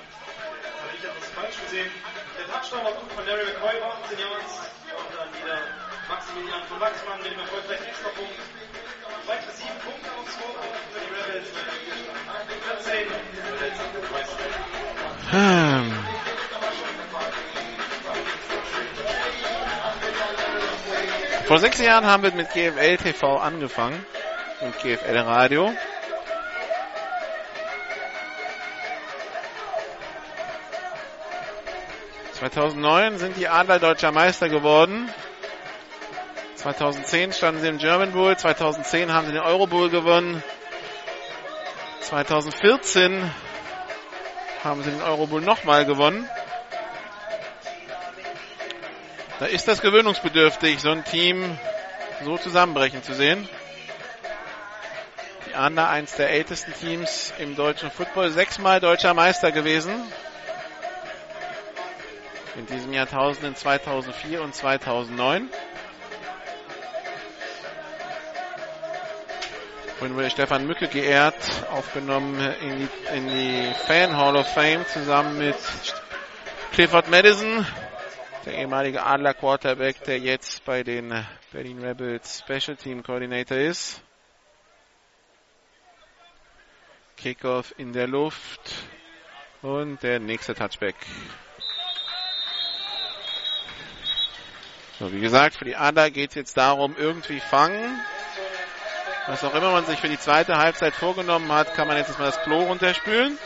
Ich 0.99 1.07
habe 1.07 1.19
das 1.19 1.29
falsch 1.29 1.55
gesehen. 1.63 1.91
Der 2.37 2.53
Touchdown 2.53 2.83
war 2.83 2.91
gut 2.91 3.11
von 3.11 3.25
Larry 3.25 3.45
McCoy, 3.45 3.81
war 3.81 3.97
18 4.03 4.19
Yards. 4.19 4.59
Und 4.95 5.17
dann 5.17 5.29
wieder 5.41 5.59
Maximilian 6.09 6.63
von 6.67 6.79
Wachsmann 6.79 7.21
mit 7.23 7.31
dem 7.31 7.39
erfolgreichen 7.39 7.92
Hm. 15.33 15.91
Vor 21.47 21.57
sechs 21.57 21.79
Jahren 21.79 22.05
haben 22.05 22.21
wir 22.21 22.31
mit 22.33 22.51
GFL 22.51 22.97
TV 22.97 23.37
angefangen 23.37 24.05
und 24.61 24.77
GFL 24.77 25.17
Radio. 25.17 25.73
...2009 32.39 33.17
sind 33.17 33.37
die 33.37 33.47
Adler 33.47 33.79
deutscher 33.79 34.11
Meister 34.11 34.49
geworden. 34.49 35.09
2010 36.57 37.33
standen 37.33 37.61
sie 37.61 37.69
im 37.69 37.79
German 37.79 38.11
Bowl. 38.11 38.37
2010 38.37 39.11
haben 39.11 39.25
sie 39.25 39.33
den 39.33 39.41
Euro 39.41 39.65
Bowl 39.65 39.89
gewonnen. 39.89 40.43
2014 42.01 43.31
haben 44.63 44.83
sie 44.83 44.91
den 44.91 45.01
Euro 45.01 45.27
Bowl 45.27 45.41
nochmal 45.41 45.85
gewonnen. 45.85 46.27
Da 49.39 49.45
ist 49.47 49.67
das 49.67 49.81
gewöhnungsbedürftig, 49.81 50.79
so 50.79 50.89
ein 50.91 51.03
Team 51.03 51.57
so 52.23 52.37
zusammenbrechen 52.37 53.03
zu 53.03 53.13
sehen. 53.13 53.47
Die 55.47 55.55
Adler, 55.55 55.89
eins 55.89 56.15
der 56.15 56.29
ältesten 56.29 56.73
Teams 56.73 57.33
im 57.39 57.55
deutschen 57.55 57.91
Football, 57.91 58.29
sechsmal 58.29 58.79
deutscher 58.79 59.13
Meister 59.13 59.51
gewesen. 59.51 59.93
In 62.55 62.65
diesem 62.67 62.93
Jahrtausend 62.93 63.43
in 63.45 63.55
2004 63.55 64.41
und 64.41 64.55
2009. 64.55 65.49
Vorhin 70.03 70.17
wurde 70.17 70.29
Stefan 70.31 70.67
Mücke 70.67 70.89
geehrt, 70.89 71.33
aufgenommen 71.71 72.37
in 72.59 72.77
die, 72.77 73.15
in 73.15 73.27
die 73.29 73.73
Fan 73.87 74.17
Hall 74.17 74.35
of 74.35 74.45
Fame 74.45 74.85
zusammen 74.85 75.37
mit 75.37 75.55
Clifford 76.73 77.09
Madison, 77.09 77.65
der 78.45 78.55
ehemalige 78.55 79.01
Adler 79.01 79.33
Quarterback, 79.33 80.03
der 80.03 80.19
jetzt 80.19 80.65
bei 80.65 80.83
den 80.83 81.25
Berlin 81.53 81.81
Rebels 81.81 82.43
Special 82.45 82.75
Team 82.75 83.01
Coordinator 83.01 83.55
ist. 83.55 84.01
Kickoff 87.15 87.73
in 87.77 87.93
der 87.93 88.07
Luft 88.07 88.73
und 89.61 90.03
der 90.03 90.19
nächste 90.19 90.53
Touchback. 90.53 90.97
So, 94.99 95.13
wie 95.13 95.21
gesagt, 95.21 95.55
für 95.55 95.63
die 95.63 95.77
Adler 95.77 96.11
geht 96.11 96.31
es 96.31 96.35
jetzt 96.35 96.57
darum, 96.57 96.93
irgendwie 96.97 97.39
fangen. 97.39 98.01
Was 99.25 99.43
auch 99.43 99.53
immer 99.55 99.71
man 99.71 99.85
sich 99.85 99.99
für 99.99 100.09
die 100.09 100.19
zweite 100.19 100.57
Halbzeit 100.57 100.93
vorgenommen 100.95 101.49
hat, 101.51 101.73
kann 101.75 101.87
man 101.87 101.95
jetzt 101.95 102.09
erstmal 102.09 102.31
das 102.31 102.41
Klo 102.43 102.63
runterspülen. 102.63 103.37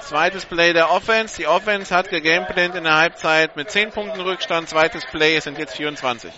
Zweites 0.00 0.44
Play 0.44 0.72
der 0.72 0.90
Offense. 0.90 1.36
Die 1.36 1.46
Offense 1.46 1.94
hat 1.94 2.10
gegameplant 2.10 2.74
in 2.74 2.84
der 2.84 2.96
Halbzeit 2.96 3.56
mit 3.56 3.70
10 3.70 3.90
Punkten 3.90 4.20
Rückstand. 4.20 4.68
Zweites 4.68 5.04
Play, 5.06 5.36
es 5.36 5.44
sind 5.44 5.58
jetzt 5.58 5.76
24. 5.76 6.32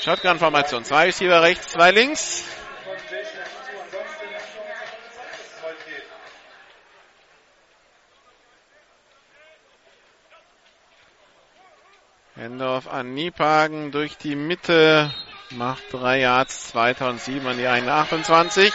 Shotgun-Formation. 0.00 0.84
Zwei 0.84 1.06
Receiver 1.06 1.42
rechts, 1.42 1.68
zwei 1.68 1.90
links. 1.90 2.44
Endorf 12.38 12.86
an 12.86 13.14
Niepagen 13.14 13.90
durch 13.90 14.16
die 14.16 14.36
Mitte. 14.36 15.10
Macht 15.50 15.82
drei 15.90 16.20
Yards, 16.20 16.68
2007 16.68 17.44
an 17.44 17.58
die 17.58 17.66
128. 17.66 18.72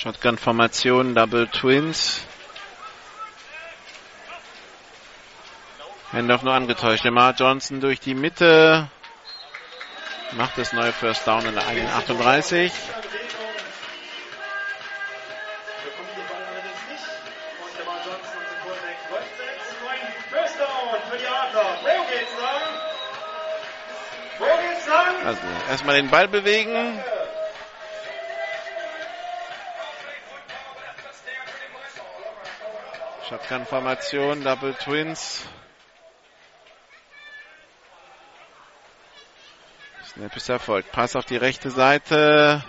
Shotgun-Formation, 0.00 1.14
Double 1.14 1.46
Twins. 1.48 2.24
Handoff 6.10 6.42
nur 6.42 6.54
angetäuscht. 6.54 7.04
Lamar 7.04 7.34
Johnson 7.34 7.82
durch 7.82 8.00
die 8.00 8.14
Mitte. 8.14 8.88
Macht 10.32 10.56
das 10.56 10.72
neue 10.72 10.92
First 10.92 11.26
Down 11.26 11.44
in 11.44 11.54
der 11.54 11.66
eigenen 11.66 11.90
38. 11.90 12.72
Also 25.26 25.40
erstmal 25.68 25.96
den 25.96 26.08
Ball 26.08 26.26
bewegen. 26.26 26.98
Shotgun-Formation, 33.30 34.42
Double 34.42 34.74
Twins. 34.74 35.46
Snap 40.04 40.36
ist 40.36 40.48
erfolgt. 40.48 40.90
Pass 40.90 41.14
auf 41.14 41.26
die 41.26 41.36
rechte 41.36 41.70
Seite. 41.70 42.64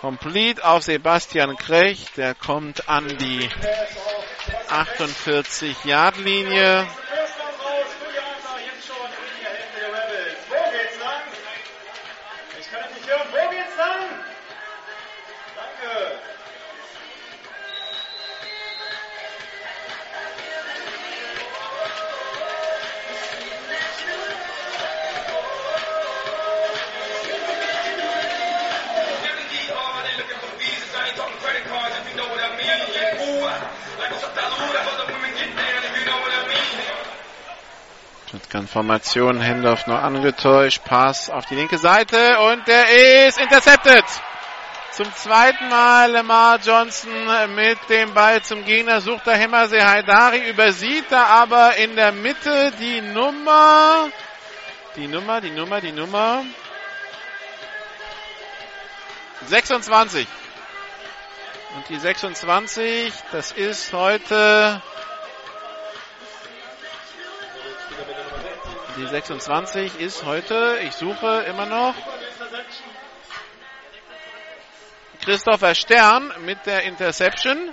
Complete 0.00 0.64
auf 0.64 0.82
Sebastian 0.82 1.56
Krech. 1.56 2.06
Der 2.16 2.34
kommt 2.34 2.88
an 2.88 3.06
die 3.18 3.48
48-Yard-Linie. 4.70 6.88
Formation, 38.66 39.40
Hendorf 39.40 39.86
nur 39.86 40.02
angetäuscht, 40.02 40.82
Pass 40.84 41.28
auf 41.28 41.44
die 41.46 41.54
linke 41.54 41.76
Seite 41.76 42.38
und 42.40 42.66
der 42.66 43.26
ist 43.26 43.38
intercepted. 43.38 44.04
Zum 44.92 45.14
zweiten 45.14 45.68
Mal 45.68 46.10
Lamar 46.10 46.58
Johnson 46.58 47.12
mit 47.54 47.78
dem 47.90 48.14
Ball 48.14 48.42
zum 48.42 48.64
Gegner, 48.64 49.00
sucht 49.00 49.26
der 49.26 49.36
Hemmersee 49.36 49.82
Haidari, 49.82 50.48
übersieht 50.48 51.04
da 51.10 51.24
aber 51.24 51.76
in 51.76 51.94
der 51.94 52.10
Mitte 52.10 52.72
die 52.80 53.02
Nummer, 53.02 54.08
die 54.96 55.06
Nummer, 55.06 55.40
die 55.40 55.50
Nummer, 55.50 55.80
die 55.80 55.92
Nummer 55.92 56.42
26. 59.46 60.26
Und 61.76 61.88
die 61.90 61.98
26, 61.98 63.12
das 63.30 63.52
ist 63.52 63.92
heute 63.92 64.82
Die 68.98 69.06
26 69.06 70.00
ist 70.00 70.24
heute, 70.24 70.80
ich 70.82 70.92
suche 70.92 71.44
immer 71.48 71.66
noch, 71.66 71.94
Christopher 75.24 75.76
Stern 75.76 76.32
mit 76.44 76.66
der 76.66 76.82
Interception. 76.82 77.72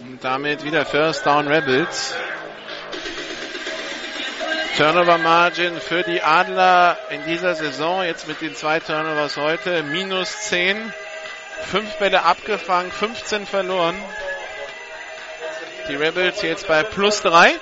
Und 0.00 0.24
damit 0.24 0.64
wieder 0.64 0.84
First 0.84 1.24
Down 1.24 1.46
Rebels. 1.46 2.16
Turnover 4.76 5.18
Margin 5.18 5.78
für 5.80 6.02
die 6.02 6.22
Adler 6.22 6.98
in 7.10 7.22
dieser 7.24 7.54
Saison, 7.54 8.04
jetzt 8.04 8.26
mit 8.26 8.40
den 8.40 8.54
zwei 8.56 8.80
Turnovers 8.80 9.36
heute, 9.36 9.82
minus 9.82 10.48
10. 10.48 10.92
Fünf 11.70 11.94
Bälle 11.98 12.22
abgefangen, 12.22 12.90
15 12.90 13.44
verloren. 13.44 13.94
Die 15.88 15.94
Rebels 15.94 16.40
jetzt 16.40 16.66
bei 16.68 16.84
plus 16.84 17.20
3. 17.20 17.52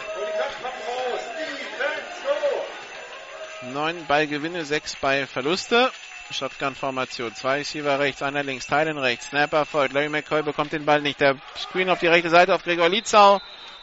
Neun 3.72 4.06
Ballgewinne, 4.06 4.64
sechs 4.64 4.94
bei 4.94 5.26
Verluste. 5.26 5.90
Shotgun-Formation. 6.30 7.34
Zwei 7.34 7.58
Receiver 7.58 7.98
rechts, 7.98 8.22
einer 8.22 8.44
links, 8.44 8.68
Teilen 8.68 8.98
rechts. 8.98 9.26
Snapper 9.26 9.66
folgt. 9.66 9.94
Larry 9.94 10.08
McCoy 10.08 10.42
bekommt 10.42 10.72
den 10.72 10.86
Ball 10.86 11.00
nicht. 11.00 11.20
Der 11.20 11.36
Screen 11.58 11.90
auf 11.90 11.98
die 11.98 12.06
rechte 12.06 12.30
Seite 12.30 12.54
auf 12.54 12.62
Gregor 12.62 12.88
Lietzau. 12.88 13.40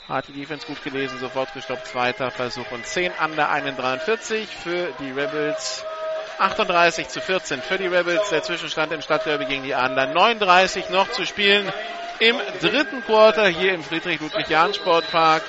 Hat 0.07 0.29
die 0.29 0.33
Defense 0.33 0.65
gut 0.65 0.81
gelesen, 0.83 1.19
sofort 1.19 1.53
gestoppt. 1.53 1.87
Zweiter 1.87 2.31
Versuch 2.31 2.71
und 2.71 2.85
10 2.85 3.11
an 3.19 3.35
der 3.35 3.49
41 3.49 4.47
für 4.47 4.93
die 5.01 5.11
Rebels. 5.11 5.83
38 6.39 7.09
zu 7.09 7.19
14 7.19 7.61
für 7.61 7.77
die 7.77 7.87
Rebels. 7.87 8.29
Der 8.29 8.41
Zwischenstand 8.41 8.93
im 8.93 9.01
Stadtderby 9.01 9.45
gegen 9.45 9.63
die 9.63 9.75
Adler. 9.75 10.07
39 10.07 10.89
noch 10.91 11.11
zu 11.11 11.25
spielen 11.25 11.69
im 12.19 12.37
dritten 12.61 13.03
Quarter 13.03 13.47
hier 13.47 13.73
im 13.73 13.83
Friedrich-Ludwig-Jahn-Sportpark. 13.83 15.43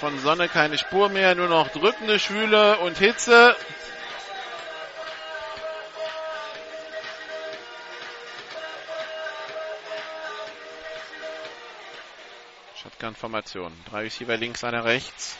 Von 0.00 0.18
Sonne 0.18 0.48
keine 0.48 0.76
Spur 0.76 1.08
mehr, 1.08 1.36
nur 1.36 1.48
noch 1.48 1.68
drückende 1.68 2.18
Schwüle 2.18 2.78
und 2.78 2.98
Hitze. 2.98 3.54
Shotgun-Formation. 12.96 13.72
Drei 13.90 14.02
Receiver 14.02 14.36
links, 14.36 14.64
einer 14.64 14.84
rechts. 14.84 15.38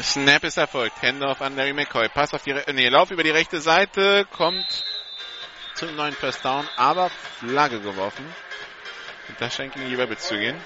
Snap 0.00 0.42
ist 0.44 0.56
erfolgt. 0.56 1.00
Handoff 1.02 1.40
an 1.40 1.54
Larry 1.54 1.72
McCoy. 1.72 2.08
Pass 2.08 2.34
auf 2.34 2.42
die, 2.42 2.54
nee, 2.72 2.88
Lauf 2.88 3.10
über 3.10 3.22
die 3.22 3.30
rechte 3.30 3.60
Seite, 3.60 4.26
kommt 4.32 4.84
zum 5.74 5.94
neuen 5.94 6.14
First 6.14 6.44
Down, 6.44 6.68
aber 6.76 7.10
Flagge 7.38 7.80
geworfen. 7.80 8.24
Und 9.28 9.40
da 9.40 9.48
scheint 9.48 9.74
gegen 9.74 9.88
die 9.88 9.94
Rabbits 9.94 10.26
zu 10.26 10.36
gehen. 10.36 10.60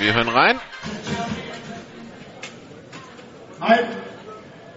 Wir 0.00 0.14
hören 0.14 0.30
rein. 0.30 0.58
Halb, 3.60 3.88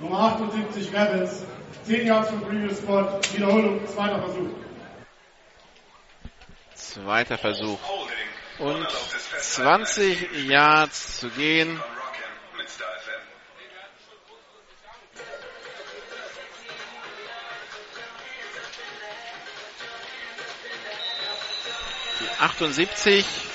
Nummer 0.01 0.19
78 0.19 0.93
Rebels, 0.93 1.45
10 1.85 2.07
Yards 2.07 2.29
vom 2.29 2.41
Previous 2.41 2.79
Spot, 2.79 3.21
Wiederholung, 3.31 3.87
zweiter 3.87 4.19
Versuch. 4.19 4.49
Zweiter 6.75 7.37
Versuch. 7.37 7.79
Und 8.59 8.85
20 9.39 10.45
Yards 10.45 11.21
zu 11.21 11.29
gehen. 11.29 11.81
Die 22.19 22.41
78 22.41 23.52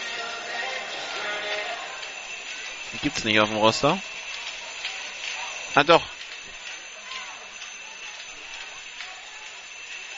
Gibt's 3.02 3.24
nicht 3.24 3.38
auf 3.40 3.48
dem 3.48 3.58
Roster. 3.58 3.98
Ah, 5.74 5.84
doch. 5.84 6.02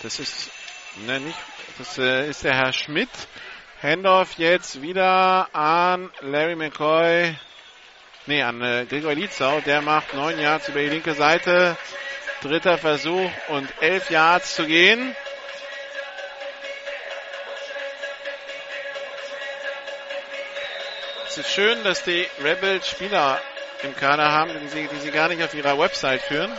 Das 0.02 0.18
ist, 0.18 0.50
ne, 0.96 1.20
nicht, 1.20 1.38
das 1.76 1.98
äh, 1.98 2.28
ist 2.30 2.44
der 2.44 2.54
Herr 2.54 2.72
Schmidt. 2.72 3.10
Handoff 3.82 4.38
jetzt 4.38 4.80
wieder 4.80 5.54
an 5.54 6.10
Larry 6.20 6.56
McCoy. 6.56 7.36
Nee, 8.26 8.42
an 8.42 8.62
äh, 8.62 8.86
Gregor 8.88 9.14
Lietzau. 9.14 9.60
Der 9.60 9.82
macht 9.82 10.14
neun 10.14 10.38
Yards 10.38 10.68
über 10.68 10.80
die 10.80 10.88
linke 10.88 11.14
Seite. 11.14 11.76
Dritter 12.40 12.78
Versuch 12.78 13.30
und 13.48 13.70
elf 13.82 14.10
Yards 14.10 14.54
zu 14.54 14.66
gehen. 14.66 15.14
Ist 21.40 21.52
schön, 21.52 21.82
dass 21.84 22.02
die 22.02 22.26
Rebels 22.42 22.86
Spieler 22.86 23.40
im 23.82 23.96
Kader 23.96 24.30
haben, 24.30 24.52
die 24.60 24.68
sie, 24.68 24.88
die 24.88 25.00
sie 25.00 25.10
gar 25.10 25.28
nicht 25.28 25.42
auf 25.42 25.54
ihrer 25.54 25.78
Website 25.78 26.20
führen. 26.20 26.50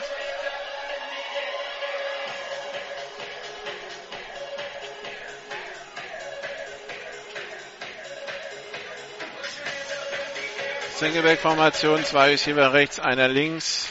Singleback-Formation, 10.96 12.04
zwei 12.06 12.30
Receiver 12.30 12.74
rechts, 12.74 13.00
einer 13.00 13.28
links. 13.28 13.88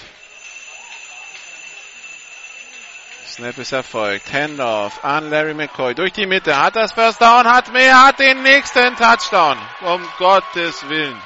Snap 3.41 3.57
ist 3.57 3.73
erfolgt. 3.73 4.31
Handoff 4.35 5.03
an 5.03 5.31
Larry 5.31 5.55
McCoy 5.55 5.95
durch 5.95 6.13
die 6.13 6.27
Mitte. 6.27 6.61
Hat 6.61 6.77
das 6.77 6.93
First 6.93 7.23
Down, 7.23 7.47
hat 7.47 7.73
mehr, 7.73 8.05
hat 8.05 8.19
den 8.19 8.43
nächsten 8.43 8.95
Touchdown. 8.97 9.57
Um 9.81 10.07
Gottes 10.19 10.87
Willen. 10.91 11.17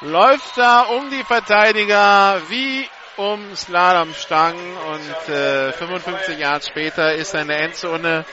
Läuft 0.00 0.58
da 0.58 0.80
um 0.80 1.08
die 1.08 1.22
Verteidiger 1.22 2.42
wie 2.48 2.88
um 3.16 3.54
Slalomstangen 3.54 4.76
und 4.76 5.32
äh, 5.32 5.72
55 5.72 6.36
Jahre 6.36 6.62
später 6.62 7.14
ist 7.14 7.32
in 7.32 7.46
der 7.46 7.60
Endzone 7.60 8.24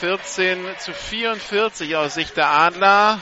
14 0.00 0.64
zu 0.78 0.94
44 0.94 1.94
aus 1.94 2.14
Sicht 2.14 2.38
der 2.38 2.48
Adler 2.48 3.18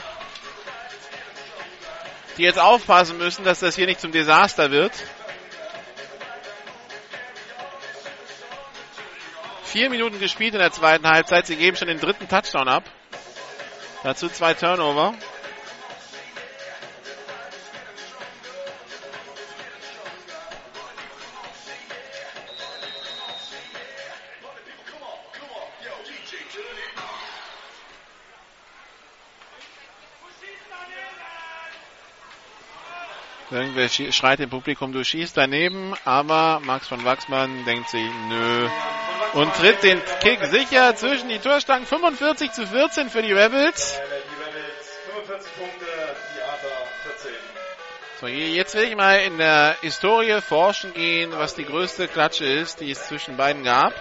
die 2.37 2.43
jetzt 2.43 2.59
aufpassen 2.59 3.17
müssen, 3.17 3.43
dass 3.43 3.59
das 3.59 3.75
hier 3.75 3.87
nicht 3.87 3.99
zum 3.99 4.11
Desaster 4.11 4.69
wird. 4.71 4.93
Vier 9.67 9.89
Minuten 9.89 10.19
gespielt 10.19 10.53
in 10.53 10.59
der 10.59 10.71
zweiten 10.71 11.05
Halbzeit. 11.05 11.45
Sie 11.45 11.57
geben 11.57 11.75
schon 11.75 11.89
den 11.89 11.99
dritten 11.99 12.29
Touchdown 12.29 12.69
ab. 12.69 12.85
Dazu 14.01 14.29
zwei 14.29 14.53
Turnover. 14.53 15.13
Irgendwer 33.51 33.89
schreit 33.89 34.39
im 34.39 34.49
Publikum, 34.49 34.91
du 34.93 35.03
schießt 35.03 35.35
daneben, 35.35 35.93
aber 36.05 36.61
Max 36.63 36.87
von 36.87 37.03
Wachsmann 37.03 37.65
denkt 37.65 37.89
sich, 37.89 38.05
nö. 38.29 38.69
Und 39.37 39.53
tritt 39.53 39.83
den 39.83 40.01
Kick 40.19 40.43
sicher 40.45 40.95
zwischen 40.95 41.29
die 41.29 41.37
Torstangen. 41.37 41.85
45 41.85 42.53
zu 42.53 42.65
14 42.65 43.11
für 43.11 43.21
die 43.21 43.33
Rebels. 43.33 44.01
So, 48.19 48.25
jetzt 48.25 48.73
will 48.73 48.85
ich 48.85 48.95
mal 48.95 49.19
in 49.19 49.37
der 49.37 49.75
Historie 49.81 50.41
forschen 50.41 50.91
gehen, 50.95 51.33
was 51.33 51.53
die 51.53 51.65
größte 51.65 52.07
Klatsche 52.07 52.45
ist, 52.45 52.79
die 52.79 52.89
es 52.89 53.05
zwischen 53.05 53.37
beiden 53.37 53.63
gab. 53.63 53.93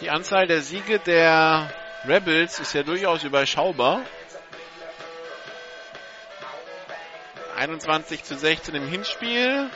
Die 0.00 0.10
Anzahl 0.10 0.48
der 0.48 0.60
Siege 0.60 0.98
der 0.98 1.72
Rebels 2.08 2.58
ist 2.58 2.74
ja 2.74 2.82
durchaus 2.82 3.22
überschaubar. 3.22 4.02
21 7.56 8.24
zu 8.24 8.36
16 8.36 8.74
im 8.74 8.88
Hinspiel. 8.88 9.70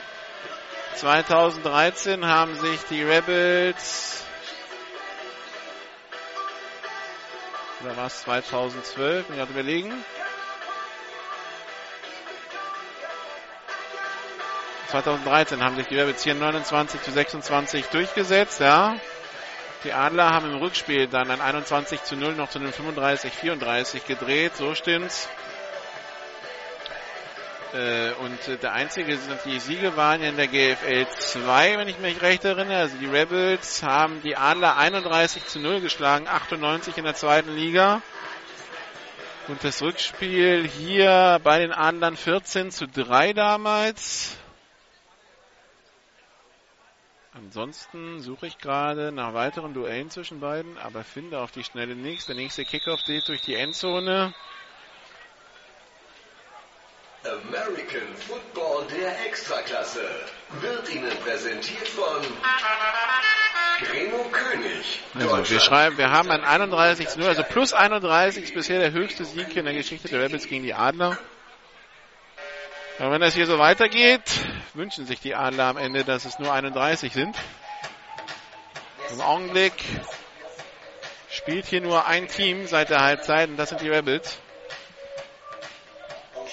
2013 0.95 2.25
haben 2.25 2.55
sich 2.59 2.79
die 2.89 3.03
Rebels 3.03 4.23
oder 7.83 7.97
war 7.97 8.07
es 8.07 8.21
2012? 8.23 9.29
Ich 9.29 9.35
gerade 9.35 9.51
überlegen. 9.51 9.93
2013 14.87 15.63
haben 15.63 15.75
sich 15.75 15.87
die 15.87 15.99
Rebels 15.99 16.23
hier 16.23 16.35
29 16.35 17.01
zu 17.01 17.11
26 17.11 17.85
durchgesetzt, 17.87 18.59
ja. 18.59 18.95
Die 19.83 19.91
Adler 19.91 20.29
haben 20.29 20.51
im 20.51 20.59
Rückspiel 20.59 21.07
dann 21.07 21.29
ein 21.29 21.41
21 21.41 22.03
zu 22.03 22.15
0 22.15 22.35
noch 22.35 22.49
zu 22.49 22.59
einem 22.59 22.71
35 22.71 23.33
34 23.33 24.05
gedreht, 24.05 24.55
so 24.55 24.75
stimmt's. 24.75 25.27
Äh, 27.73 28.11
und 28.19 28.47
äh, 28.47 28.57
der 28.57 28.73
einzige, 28.73 29.17
die 29.45 29.59
Siege 29.59 29.97
waren 29.97 30.21
in 30.21 30.37
der 30.37 30.47
GFL 30.47 31.07
2, 31.07 31.79
wenn 31.79 31.87
ich 31.87 31.97
mich 31.97 32.21
recht 32.21 32.45
erinnere. 32.45 32.77
Also 32.77 32.97
die 32.97 33.07
Rebels 33.07 33.81
haben 33.81 34.21
die 34.21 34.37
Adler 34.37 34.77
31 34.77 35.47
zu 35.47 35.59
0 35.59 35.81
geschlagen, 35.81 36.27
98 36.27 36.97
in 36.97 37.03
der 37.03 37.15
zweiten 37.15 37.55
Liga. 37.55 38.03
Und 39.47 39.63
das 39.63 39.81
Rückspiel 39.81 40.67
hier 40.67 41.41
bei 41.43 41.59
den 41.59 41.73
Adlern 41.73 42.15
14 42.15 42.69
zu 42.69 42.87
3 42.87 43.33
damals. 43.33 44.37
Ansonsten 47.33 48.21
suche 48.21 48.45
ich 48.45 48.59
gerade 48.59 49.11
nach 49.11 49.33
weiteren 49.33 49.73
Duellen 49.73 50.11
zwischen 50.11 50.39
beiden, 50.39 50.77
aber 50.77 51.03
finde 51.03 51.39
auf 51.39 51.51
die 51.51 51.63
Schnelle 51.63 51.95
nichts. 51.95 52.27
Der 52.27 52.35
nächste 52.35 52.63
Kickoff 52.63 53.03
geht 53.05 53.27
durch 53.27 53.41
die 53.41 53.55
Endzone. 53.55 54.35
American 57.25 58.13
Football 58.27 58.85
der 58.87 59.25
Extraklasse 59.27 60.05
wird 60.59 60.89
Ihnen 60.89 61.09
präsentiert 61.23 61.87
von 61.87 62.21
Remo 63.93 64.25
König. 64.25 64.99
Also 65.15 65.49
wir 65.49 65.59
schreiben, 65.61 65.97
wir 65.97 66.11
haben 66.11 66.29
ein 66.31 66.43
31 66.43 67.07
zu 67.07 67.19
0, 67.19 67.29
also 67.29 67.43
plus 67.43 67.71
31 67.71 68.43
ist 68.43 68.53
bisher 68.53 68.79
der 68.79 68.91
höchste 68.91 69.23
Sieg 69.23 69.55
in 69.55 69.63
der 69.63 69.73
Geschichte 69.73 70.09
der 70.09 70.21
Rebels 70.21 70.47
gegen 70.47 70.63
die 70.63 70.73
Adler. 70.73 71.17
Aber 72.99 73.11
wenn 73.11 73.21
das 73.21 73.35
hier 73.35 73.47
so 73.47 73.57
weitergeht, 73.57 74.23
wünschen 74.73 75.05
sich 75.05 75.21
die 75.21 75.33
Adler 75.33 75.65
am 75.65 75.77
Ende, 75.77 76.03
dass 76.03 76.25
es 76.25 76.39
nur 76.39 76.51
31 76.51 77.13
sind. 77.13 77.37
Im 79.11 79.21
Augenblick 79.21 79.73
spielt 81.29 81.67
hier 81.67 81.79
nur 81.79 82.05
ein 82.05 82.27
Team 82.27 82.67
seit 82.67 82.89
der 82.89 82.99
Halbzeit 82.99 83.47
und 83.49 83.55
das 83.55 83.69
sind 83.69 83.79
die 83.79 83.89
Rebels. 83.89 84.42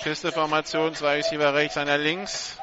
Pisteformation, 0.02 0.94
zwei 0.94 1.16
Receiver 1.16 1.54
rechts, 1.54 1.76
einer 1.76 1.98
links. 1.98 2.58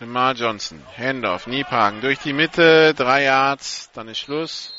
Lamar 0.00 0.32
Johnson, 0.32 0.82
Handoff, 0.96 1.46
Niepagen 1.46 2.00
durch 2.00 2.18
die 2.20 2.32
Mitte, 2.32 2.94
drei 2.94 3.24
Yards, 3.24 3.90
dann 3.92 4.08
ist 4.08 4.18
Schluss. 4.18 4.72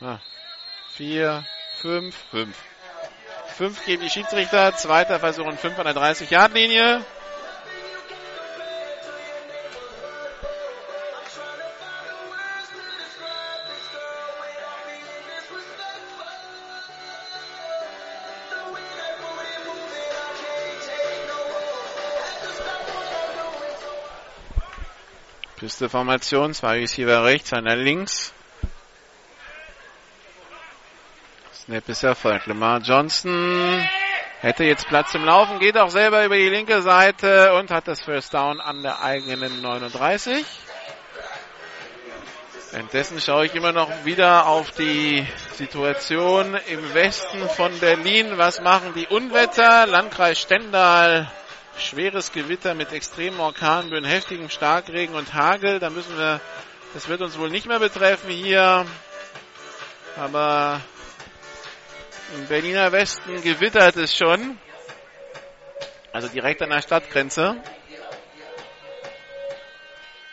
Ah, 0.00 0.18
vier, 0.90 1.46
fünf, 1.80 2.16
fünf. 2.30 2.56
Fünf 3.56 3.84
geben 3.84 4.02
die 4.02 4.10
Schiedsrichter, 4.10 4.74
zweiter 4.74 5.20
Versuch 5.20 5.46
und 5.46 5.60
fünf 5.60 5.78
an 5.78 5.84
der 5.84 5.94
30-Yard-Linie. 5.94 7.04
Formation, 25.78 26.54
zwei 26.54 26.80
Receiver 26.80 27.24
rechts, 27.24 27.52
einer 27.52 27.76
links. 27.76 28.32
Snap 31.52 31.88
ist 31.88 32.04
erfolgt. 32.04 32.46
Lamar 32.46 32.80
Johnson 32.80 33.88
hätte 34.40 34.64
jetzt 34.64 34.86
Platz 34.86 35.14
im 35.14 35.24
Laufen, 35.24 35.58
geht 35.58 35.78
auch 35.78 35.88
selber 35.88 36.24
über 36.24 36.36
die 36.36 36.48
linke 36.48 36.82
Seite 36.82 37.54
und 37.54 37.70
hat 37.70 37.88
das 37.88 38.02
First 38.02 38.34
Down 38.34 38.60
an 38.60 38.82
der 38.82 39.02
eigenen 39.02 39.62
39. 39.62 40.44
Währenddessen 42.70 43.20
schaue 43.20 43.46
ich 43.46 43.54
immer 43.54 43.72
noch 43.72 44.04
wieder 44.04 44.46
auf 44.46 44.72
die 44.72 45.26
Situation 45.54 46.58
im 46.66 46.92
Westen 46.92 47.48
von 47.48 47.78
Berlin. 47.78 48.36
Was 48.36 48.60
machen 48.60 48.92
die 48.94 49.06
Unwetter? 49.06 49.86
Landkreis 49.86 50.40
Stendal 50.40 51.30
schweres 51.78 52.32
Gewitter 52.32 52.74
mit 52.74 52.92
extremen 52.92 53.40
Orkanböen, 53.40 54.04
heftigem 54.04 54.48
Starkregen 54.48 55.14
und 55.14 55.34
Hagel. 55.34 55.78
Da 55.78 55.90
müssen 55.90 56.16
wir, 56.16 56.40
das 56.94 57.08
wird 57.08 57.20
uns 57.20 57.38
wohl 57.38 57.50
nicht 57.50 57.66
mehr 57.66 57.78
betreffen 57.78 58.30
hier. 58.30 58.86
Aber 60.16 60.80
im 62.36 62.46
Berliner 62.46 62.92
Westen 62.92 63.42
gewittert 63.42 63.96
es 63.96 64.16
schon. 64.16 64.58
Also 66.12 66.28
direkt 66.28 66.62
an 66.62 66.70
der 66.70 66.82
Stadtgrenze. 66.82 67.60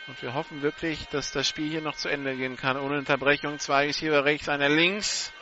Und 0.06 0.22
wir 0.22 0.34
hoffen 0.34 0.62
wirklich, 0.62 1.06
dass 1.08 1.32
das 1.32 1.48
Spiel 1.48 1.70
hier 1.70 1.80
noch 1.80 1.96
zu 1.96 2.08
Ende 2.08 2.36
gehen 2.36 2.56
kann. 2.56 2.76
Ohne 2.76 2.98
Unterbrechung. 2.98 3.58
Zwei 3.58 3.86
Receiver 3.86 4.24
rechts, 4.24 4.48
einer 4.48 4.68
links. 4.68 5.32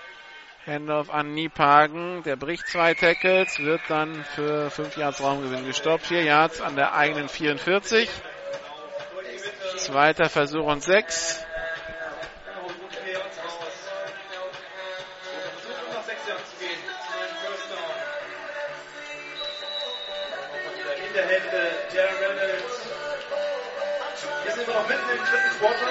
Handoff 0.66 1.10
an 1.10 1.32
Niepagen. 1.34 2.22
Der 2.24 2.36
bricht 2.36 2.66
zwei 2.68 2.94
Tackles, 2.94 3.58
wird 3.58 3.80
dann 3.88 4.24
für 4.34 4.70
5 4.70 4.96
Yards 4.96 5.22
Raumgewinn 5.22 5.64
gestoppt. 5.64 6.06
4 6.06 6.22
Yards 6.22 6.60
an 6.60 6.76
der 6.76 6.94
eigenen 6.94 7.28
44. 7.28 8.08
Zweiter 9.76 10.28
Versuch 10.28 10.66
und 10.66 10.82
6. 10.82 11.46
in 21.10 21.14
der 21.16 21.26
Hälfte 21.26 21.56
der 21.92 22.04
Rebels. 22.04 22.86
Hier 24.44 24.52
sind 24.52 24.66
wir 24.66 24.74
noch 24.74 24.88
mitten 24.88 25.10
im 25.10 25.18
dritten 25.18 25.58
Quarter. 25.58 25.89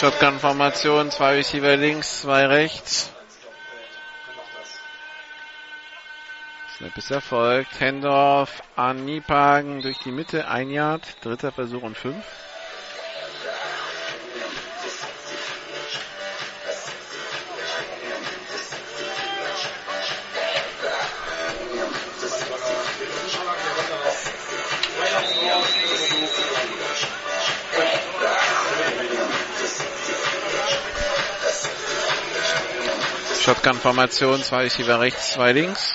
Shotgun-Formation, 0.00 1.10
zwei 1.10 1.34
Receiver 1.34 1.76
links, 1.76 2.22
zwei 2.22 2.46
rechts. 2.46 3.12
Snap 6.78 6.96
ist 6.96 7.10
erfolgt. 7.10 7.80
Hendorf 7.80 8.62
an 8.76 9.04
Niepagen 9.04 9.82
durch 9.82 9.98
die 9.98 10.10
Mitte, 10.10 10.48
ein 10.48 10.70
Yard, 10.70 11.02
dritter 11.22 11.52
Versuch 11.52 11.82
und 11.82 11.98
fünf. 11.98 12.24
Shotgun-Formation, 33.40 34.42
zwei 34.42 34.64
Receiver 34.64 35.00
rechts, 35.00 35.32
zwei 35.32 35.52
links. 35.52 35.94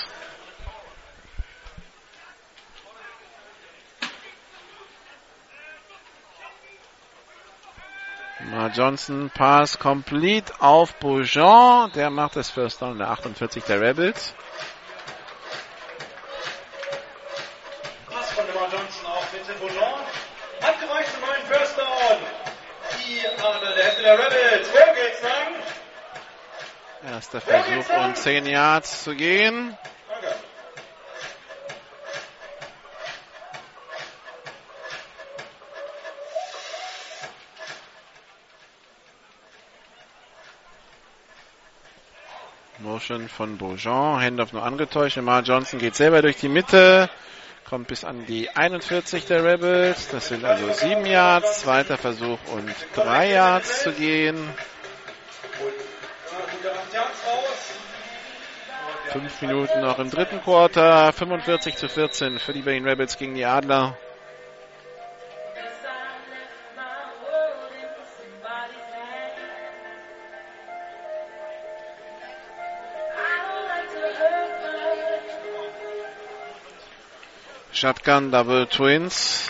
Mar 8.40 8.72
Johnson, 8.74 9.30
Pass 9.30 9.78
complete 9.78 10.52
auf 10.60 10.96
Beaujean. 10.96 11.92
Der 11.94 12.10
macht 12.10 12.36
das 12.36 12.50
First 12.50 12.82
Down 12.82 12.94
in 12.94 12.98
der 12.98 13.12
48 13.12 13.64
der 13.64 13.80
Rebels. 13.80 14.34
Pass 18.10 18.32
von 18.32 18.48
Lamar 18.48 18.70
Johnson 18.72 19.06
auf 19.06 19.28
bitte 19.28 19.54
Beaujean. 19.60 20.00
Hat 20.62 20.80
gereicht 20.80 21.12
zum 21.12 21.22
neuen 21.22 21.46
First 21.46 21.78
Down. 21.78 22.18
Die 23.06 23.28
Adler 23.28 23.76
der 23.76 23.84
Hälfte 23.84 24.02
der 24.02 24.18
Rebels. 24.18 24.68
Wo 24.74 24.94
geht's 24.96 25.22
lang? 25.22 25.35
Erster 27.08 27.40
Versuch 27.40 27.90
und 28.04 28.18
10 28.18 28.48
Yards 28.48 29.04
zu 29.04 29.16
gehen. 29.16 29.78
Motion 42.80 43.30
von 43.30 43.58
Beaujean. 43.58 44.20
Handoff 44.20 44.52
nur 44.52 44.64
angetäuscht. 44.64 45.18
Lamar 45.18 45.44
Johnson 45.44 45.80
geht 45.80 45.96
selber 45.96 46.24
durch 46.24 46.38
die 46.38 46.50
Mitte. 46.50 47.10
Kommt 47.70 47.88
bis 47.88 48.04
an 48.04 48.26
die 48.26 48.50
41 48.50 49.26
der 49.26 49.44
Rebels. 49.44 50.08
Das 50.10 50.30
sind 50.30 50.44
also 50.44 50.72
7 50.72 51.06
Yards. 51.06 51.62
Zweiter 51.62 51.98
Versuch 51.98 52.40
und 52.52 52.74
3 52.96 53.32
Yards 53.32 53.84
zu 53.84 53.92
gehen. 53.92 54.38
Fünf 59.16 59.42
Minuten 59.42 59.80
noch 59.80 59.98
im 60.00 60.10
dritten 60.10 60.42
Quarter. 60.42 61.14
45 61.14 61.78
zu 61.78 61.88
14 61.88 62.38
für 62.38 62.52
die 62.52 62.64
Berlin 62.64 62.86
Rebels 62.86 63.18
gegen 63.18 63.34
die 63.34 63.46
Adler. 63.46 63.98
Shotgun 77.72 78.32
Double 78.32 78.68
Twins. 78.68 79.50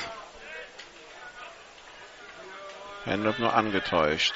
Handoff 3.08 3.40
nur 3.40 3.52
angetäuscht. 3.56 4.36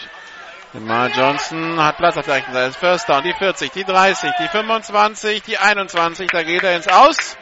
Lamar 0.71 1.09
Johnson 1.09 1.83
hat 1.83 1.97
Platz 1.97 2.15
auf 2.15 2.25
der 2.25 2.35
rechten 2.35 2.53
Seite. 2.53 2.73
First 2.73 3.09
Down, 3.09 3.23
die 3.23 3.33
40, 3.33 3.71
die 3.71 3.83
30, 3.83 4.31
die 4.39 4.47
25, 4.47 5.41
die 5.41 5.57
21. 5.57 6.29
Da 6.29 6.43
geht 6.43 6.61
er 6.61 6.75
ins 6.75 6.87
Aus. 6.87 7.35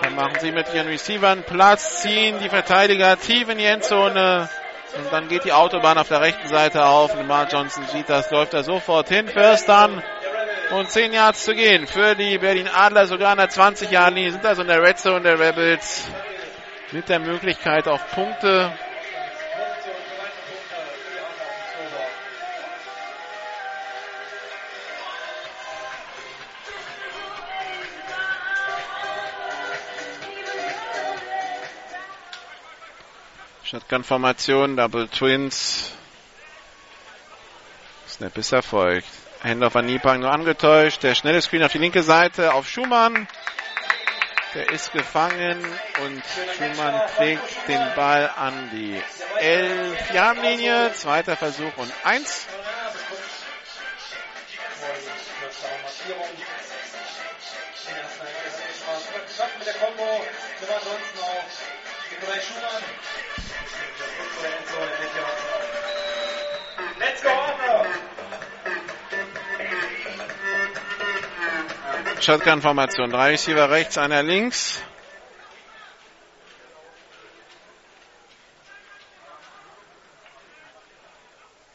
Dann 0.00 0.14
machen 0.14 0.38
sie 0.40 0.52
mit 0.52 0.72
ihren 0.72 0.88
Receivern 0.88 1.42
Platz, 1.42 2.00
ziehen 2.00 2.38
die 2.42 2.48
Verteidiger 2.48 3.18
tief 3.18 3.46
in 3.50 3.58
die 3.58 3.66
Endzone. 3.66 4.48
Und 4.96 5.12
dann 5.12 5.28
geht 5.28 5.44
die 5.44 5.52
Autobahn 5.52 5.98
auf 5.98 6.08
der 6.08 6.22
rechten 6.22 6.48
Seite 6.48 6.86
auf. 6.86 7.14
Lamar 7.14 7.46
Johnson 7.46 7.84
sieht 7.88 8.08
das, 8.08 8.30
läuft 8.30 8.54
da 8.54 8.62
sofort 8.62 9.08
hin. 9.08 9.28
First 9.28 9.68
Down 9.68 10.02
und 10.70 10.90
10 10.90 11.12
Yards 11.12 11.44
zu 11.44 11.54
gehen 11.54 11.86
für 11.86 12.14
die 12.14 12.38
Berlin 12.38 12.70
Adler. 12.74 13.06
Sogar 13.06 13.32
an 13.32 13.38
der 13.38 13.50
20 13.50 13.90
Yard 13.90 14.14
Linie 14.14 14.32
sind 14.32 14.46
also 14.46 14.62
in 14.62 14.68
der 14.68 14.82
Red 14.82 14.98
Zone 14.98 15.20
der 15.20 15.38
Rebels 15.38 16.08
mit 16.90 17.10
der 17.10 17.18
Möglichkeit 17.18 17.86
auf 17.86 18.00
Punkte. 18.12 18.72
Shotgun-Formation, 33.72 34.76
Double 34.76 35.08
Twins. 35.08 35.90
Snap 38.06 38.36
ist 38.36 38.52
erfolgt. 38.52 39.08
Handoff 39.42 39.74
an 39.76 39.86
Niepang 39.86 40.20
nur 40.20 40.30
angetäuscht. 40.30 41.02
Der 41.02 41.14
schnelle 41.14 41.40
Screen 41.40 41.62
auf 41.62 41.72
die 41.72 41.78
linke 41.78 42.02
Seite 42.02 42.52
auf 42.52 42.68
Schumann. 42.68 43.26
Der 44.54 44.70
ist 44.70 44.92
gefangen 44.92 45.64
und 46.04 46.22
Schumann 46.58 47.00
trägt 47.16 47.66
den 47.66 47.80
Ball 47.96 48.30
an 48.36 48.68
die 48.74 49.00
11 49.38 50.10
Yard 50.12 50.42
Linie. 50.42 50.92
Zweiter 50.92 51.34
Versuch 51.34 51.74
und 51.78 51.90
eins. 52.04 52.46
Mit 59.58 59.66
der 59.66 59.74
Combo. 59.74 60.02
Auf 60.02 60.26
Nikolai 60.60 60.78
Schumann. 60.82 61.81
Shotgun-Formation. 72.22 73.10
Drei 73.10 73.30
Receiver 73.30 73.68
rechts, 73.68 73.98
einer 73.98 74.22
links. 74.22 74.80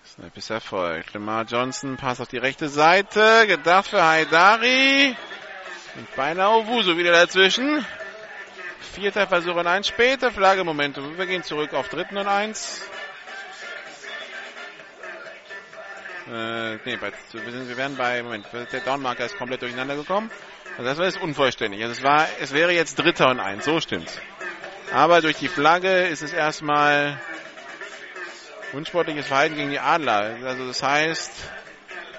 Snap 0.05 0.37
ist 0.37 0.49
erfolgt. 0.49 1.13
Lamar 1.13 1.43
Johnson, 1.43 1.97
Pass 1.97 2.21
auf 2.21 2.29
die 2.29 2.37
rechte 2.37 2.69
Seite. 2.69 3.45
Gedacht 3.45 3.89
für 3.89 4.01
Haidari. 4.01 5.17
Und 5.95 6.15
beinahe 6.15 6.49
Owusu 6.49 6.95
wieder 6.95 7.11
dazwischen. 7.11 7.85
Vierter 8.79 9.27
Versuch 9.27 9.55
und 9.55 9.67
eins. 9.67 9.87
Später 9.87 10.31
Flagge. 10.31 10.63
Momentum. 10.63 11.17
Wir 11.17 11.25
gehen 11.25 11.43
zurück 11.43 11.73
auf 11.73 11.89
dritten 11.89 12.17
und 12.17 12.27
eins. 12.27 12.87
Äh, 16.27 16.75
nee, 16.83 16.97
wir, 16.99 17.51
sind, 17.51 17.69
wir 17.69 17.77
werden 17.77 17.95
bei, 17.95 18.21
Moment, 18.21 18.45
der 18.51 18.81
Downmarker 18.81 19.25
ist 19.25 19.37
komplett 19.37 19.61
durcheinander 19.61 19.95
gekommen. 19.95 20.29
Also 20.71 20.83
das 20.83 20.97
war 20.97 21.05
jetzt 21.05 21.21
unvollständig. 21.21 21.81
Also 21.81 21.93
es 21.93 22.03
war, 22.03 22.27
es 22.41 22.53
wäre 22.53 22.73
jetzt 22.73 22.99
Dritter 22.99 23.29
und 23.29 23.39
Eins, 23.39 23.63
so 23.65 23.79
stimmt's. 23.79 24.19
Aber 24.93 25.21
durch 25.21 25.37
die 25.37 25.47
Flagge 25.47 26.07
ist 26.07 26.21
es 26.21 26.33
erstmal 26.33 27.19
unsportliches 28.73 29.27
Verhalten 29.27 29.55
gegen 29.55 29.69
die 29.69 29.79
Adler. 29.79 30.37
Also 30.43 30.67
das 30.67 30.83
heißt, 30.83 31.31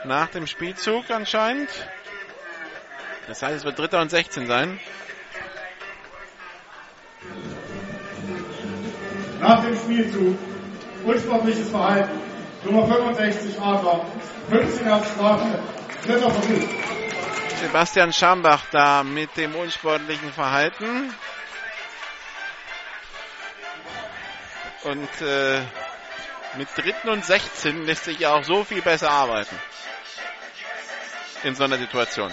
nach 0.04 0.28
dem 0.28 0.46
Spielzug 0.46 1.10
anscheinend. 1.10 1.68
Das 3.26 3.42
heißt, 3.42 3.56
es 3.58 3.64
wird 3.64 3.78
Dritter 3.78 4.00
und 4.00 4.10
16 4.10 4.46
sein. 4.46 4.80
Nach 9.40 9.62
dem 9.64 9.76
Spielzug 9.76 10.36
unsportliches 11.04 11.70
Verhalten. 11.70 12.20
Nummer 12.64 12.86
65 12.86 13.60
Adler. 13.60 14.04
15 14.50 14.88
auf 14.88 15.12
Strafe. 15.12 15.62
Dritter 16.06 16.30
Versuch. 16.30 16.68
Sebastian 17.60 18.12
Schambach 18.12 18.62
da 18.70 19.02
mit 19.02 19.36
dem 19.36 19.54
unsportlichen 19.54 20.32
Verhalten. 20.32 21.12
Und 24.84 25.08
äh, 25.22 25.60
mit 26.56 26.68
dritten 26.76 27.08
und 27.08 27.24
16 27.24 27.84
lässt 27.84 28.04
sich 28.04 28.20
ja 28.20 28.32
auch 28.32 28.44
so 28.44 28.64
viel 28.64 28.80
besser 28.80 29.10
arbeiten. 29.10 29.56
In 31.44 31.54
so 31.54 31.64
einer 31.64 31.78
Situation. 31.78 32.32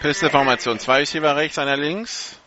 Pisteformation. 0.00 0.78
Zwei 0.78 1.00
Receiver 1.00 1.36
rechts, 1.36 1.58
einer 1.58 1.76
links. 1.76 2.40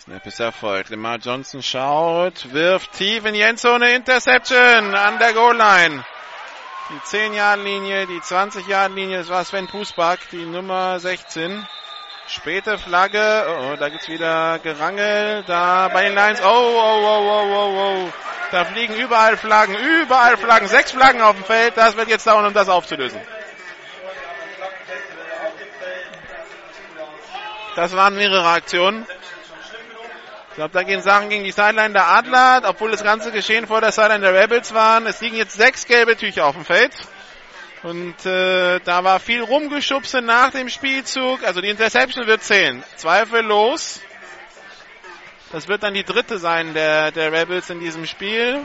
Snap 0.00 0.26
ist 0.26 0.40
erfolgt. 0.40 0.88
Lamar 0.88 1.18
Johnson 1.18 1.62
schaut, 1.62 2.52
wirft 2.52 2.92
tief 2.92 3.26
in 3.26 3.34
die 3.34 3.42
Endzone. 3.42 3.94
Interception 3.94 4.94
an 4.94 5.18
der 5.18 5.34
Goal-Line. 5.34 6.04
Die 6.88 7.16
10-Yard-Linie, 7.16 8.06
die 8.06 8.20
20-Yard-Linie, 8.20 9.18
das 9.18 9.28
war 9.28 9.44
Sven 9.44 9.68
Pusbach, 9.68 10.16
die 10.32 10.46
Nummer 10.46 10.98
16. 10.98 11.66
Späte 12.32 12.78
Flagge, 12.78 13.44
oh, 13.48 13.76
da 13.76 13.88
gibt's 13.88 14.08
wieder 14.08 14.60
Gerangel, 14.60 15.42
da 15.48 15.88
bei 15.88 16.04
den 16.04 16.14
Lions, 16.14 16.40
oh, 16.40 16.46
oh, 16.46 17.00
oh, 17.04 17.28
oh, 17.28 17.54
oh, 17.56 18.04
oh. 18.06 18.12
Da 18.52 18.64
fliegen 18.64 18.94
überall 18.94 19.36
Flaggen, 19.36 19.74
überall 19.74 20.36
Flaggen, 20.36 20.68
sechs 20.68 20.92
Flaggen 20.92 21.22
auf 21.22 21.34
dem 21.34 21.44
Feld, 21.44 21.76
das 21.76 21.96
wird 21.96 22.08
jetzt 22.08 22.28
dauern, 22.28 22.46
um 22.46 22.54
das 22.54 22.68
aufzulösen. 22.68 23.20
Das 27.74 27.96
waren 27.96 28.14
mehrere 28.14 28.48
Aktionen. 28.48 29.04
Ich 30.50 30.54
glaube, 30.54 30.72
da 30.72 30.84
gehen 30.84 31.02
Sachen 31.02 31.30
gegen 31.30 31.42
die 31.42 31.50
Sideline 31.50 31.94
der 31.94 32.06
Adler, 32.06 32.62
obwohl 32.64 32.92
das 32.92 33.02
ganze 33.02 33.32
Geschehen 33.32 33.66
vor 33.66 33.80
der 33.80 33.90
Sideline 33.90 34.20
der 34.20 34.40
Rebels 34.40 34.72
waren. 34.72 35.06
Es 35.06 35.20
liegen 35.20 35.36
jetzt 35.36 35.54
sechs 35.54 35.84
gelbe 35.84 36.16
Tücher 36.16 36.46
auf 36.46 36.54
dem 36.54 36.64
Feld. 36.64 36.92
Und 37.82 38.26
äh, 38.26 38.78
da 38.80 39.04
war 39.04 39.20
viel 39.20 39.42
rumgeschubse 39.42 40.20
nach 40.20 40.50
dem 40.50 40.68
Spielzug. 40.68 41.42
Also 41.44 41.60
die 41.60 41.68
Interception 41.68 42.26
wird 42.26 42.42
zählen. 42.42 42.84
Zweifellos. 42.96 44.00
Das 45.52 45.66
wird 45.66 45.82
dann 45.82 45.94
die 45.94 46.04
dritte 46.04 46.38
sein 46.38 46.74
der, 46.74 47.10
der 47.10 47.32
Rebels 47.32 47.70
in 47.70 47.80
diesem 47.80 48.06
Spiel. 48.06 48.62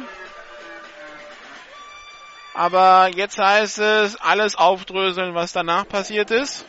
Aber 2.53 3.09
jetzt 3.13 3.37
heißt 3.37 3.79
es, 3.79 4.15
alles 4.17 4.55
aufdröseln, 4.55 5.33
was 5.33 5.51
danach 5.51 5.87
passiert 5.87 6.31
ist. 6.31 6.65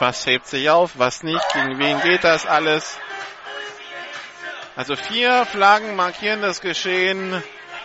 Was 0.00 0.26
hebt 0.26 0.46
sich 0.46 0.70
auf, 0.70 0.92
was 0.96 1.22
nicht, 1.22 1.46
gegen 1.52 1.78
wen 1.78 2.00
geht 2.00 2.24
das 2.24 2.46
alles? 2.46 2.98
Also 4.74 4.96
vier 4.96 5.44
Flaggen 5.44 5.94
markieren 5.94 6.40
das 6.40 6.62
Geschehen 6.62 7.42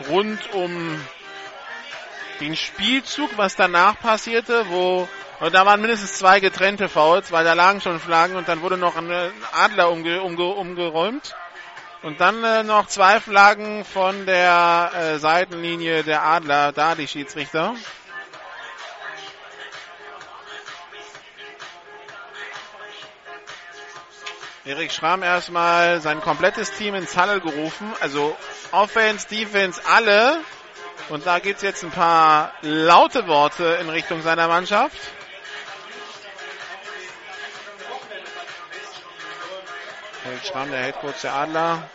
rund 0.10 0.54
um 0.54 1.00
den 2.40 2.56
Spielzug, 2.56 3.38
was 3.38 3.58
danach 3.58 4.00
passierte, 4.00 4.66
wo 4.70 5.08
und 5.42 5.54
da 5.54 5.66
waren 5.66 5.82
mindestens 5.82 6.14
zwei 6.14 6.40
getrennte 6.40 6.88
Fouls, 6.88 7.34
weil 7.34 7.44
da 7.44 7.52
lagen 7.52 7.82
schon 7.82 8.00
Flaggen 8.00 8.38
und 8.38 8.48
dann 8.48 8.62
wurde 8.62 8.78
noch 8.78 8.96
ein 8.96 9.12
Adler 9.52 9.92
umge, 9.92 10.22
umge, 10.22 10.46
umgeräumt. 10.46 11.36
Und 12.04 12.22
dann 12.22 12.44
äh, 12.44 12.64
noch 12.64 12.88
zwei 12.88 13.20
Flaggen 13.20 13.84
von 13.84 14.26
der 14.26 14.92
äh, 14.94 15.20
Seitenlinie 15.20 16.04
der 16.04 16.24
Adler, 16.24 16.72
da 16.72 16.96
die 16.96 17.08
Schiedsrichter. 17.08 17.76
Erik 24.66 24.92
Schramm 24.92 25.22
erstmal 25.22 26.02
sein 26.02 26.22
komplettes 26.22 26.72
Team 26.72 26.96
ins 26.96 27.16
Huddle 27.16 27.40
gerufen. 27.40 27.94
Also 28.00 28.36
Offense, 28.72 29.28
Defense, 29.28 29.80
alle. 29.86 30.40
Und 31.10 31.28
da 31.28 31.38
gibt's 31.38 31.62
jetzt 31.62 31.84
ein 31.84 31.92
paar 31.92 32.52
laute 32.62 33.28
Worte 33.28 33.78
in 33.80 33.90
Richtung 33.90 34.24
seiner 34.24 34.48
Mannschaft. 34.48 34.98
Erik 40.26 40.44
Schramm, 40.44 40.72
der 40.72 40.80
Headcoach 40.80 41.22
der 41.22 41.34
Adler. 41.36 41.90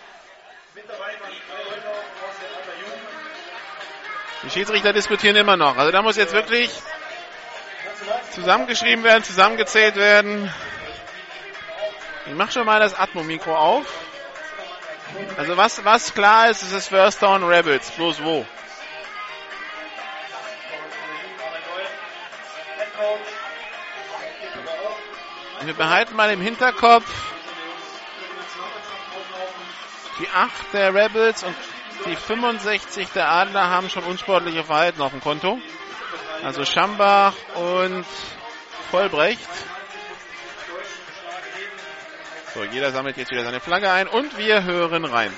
Die 4.44 4.50
Schiedsrichter 4.50 4.92
diskutieren 4.92 5.34
immer 5.34 5.56
noch. 5.56 5.76
Also 5.76 5.90
da 5.90 6.02
muss 6.02 6.16
jetzt 6.16 6.32
wirklich 6.32 6.70
zusammengeschrieben 8.30 9.02
werden, 9.02 9.24
zusammengezählt 9.24 9.96
werden. 9.96 10.52
Ich 12.26 12.34
mach 12.34 12.50
schon 12.50 12.66
mal 12.66 12.80
das 12.80 12.98
Atmo-Mikro 12.98 13.56
auf. 13.56 13.86
Also 15.36 15.56
was, 15.56 15.84
was 15.84 16.14
klar 16.14 16.50
ist, 16.50 16.62
ist 16.62 16.72
es 16.72 16.88
First 16.88 17.22
Down 17.22 17.44
Rebels. 17.44 17.90
Bloß 17.92 18.22
wo? 18.22 18.46
Wir 25.62 25.74
behalten 25.74 26.16
mal 26.16 26.30
im 26.30 26.40
Hinterkopf 26.40 27.04
die 30.18 30.28
8 30.28 30.72
der 30.72 30.94
Rebels 30.94 31.42
und 31.42 31.54
die 32.06 32.16
65 32.16 33.08
der 33.10 33.30
Adler 33.30 33.68
haben 33.68 33.90
schon 33.90 34.04
unsportliche 34.04 34.64
Verhalten 34.64 35.02
auf 35.02 35.10
dem 35.10 35.20
Konto. 35.20 35.58
Also 36.42 36.64
Schambach 36.64 37.34
und 37.54 38.04
Vollbrecht. 38.90 39.48
So, 42.60 42.66
jeder 42.66 42.92
sammelt 42.92 43.16
jetzt 43.16 43.30
wieder 43.30 43.42
seine 43.42 43.58
Flagge 43.58 43.90
ein 43.90 44.06
und 44.06 44.36
wir 44.36 44.64
hören 44.64 45.06
rein. 45.06 45.32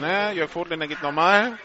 Na, 0.00 0.32
Jörg 0.32 0.50
Vogtländer 0.50 0.88
geht 0.88 1.00
normal. 1.02 1.56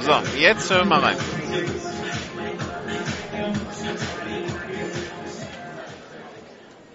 So, 0.00 0.22
jetzt 0.38 0.70
hören 0.70 0.88
wir 0.88 1.02
rein. 1.02 1.16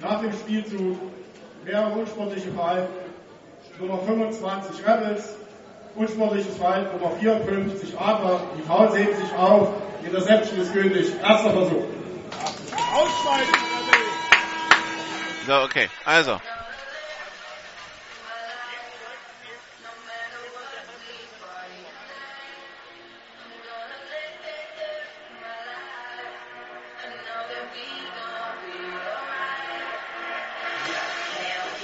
Nach 0.02 0.20
dem 0.20 0.34
Spielzug 0.34 0.98
mehrere 1.64 1.92
unsportliche 1.92 2.52
Verhalten. 2.54 2.92
Nummer 3.80 4.00
25 4.00 4.84
Rebels, 4.84 5.36
unsportliches 5.98 6.56
Verhalten 6.58 6.98
Nummer 7.00 7.16
54 7.18 8.00
Adler. 8.00 8.42
Die 8.58 8.62
Fouls 8.62 8.96
heben 8.96 9.16
sich 9.16 9.34
auf. 9.36 9.70
Die 10.02 10.08
Interception 10.08 10.60
ist 10.60 10.74
gültig. 10.74 11.12
Erster 11.22 11.52
Versuch. 11.52 11.84
So, 15.48 15.54
okay. 15.62 15.90
Also. 16.06 16.40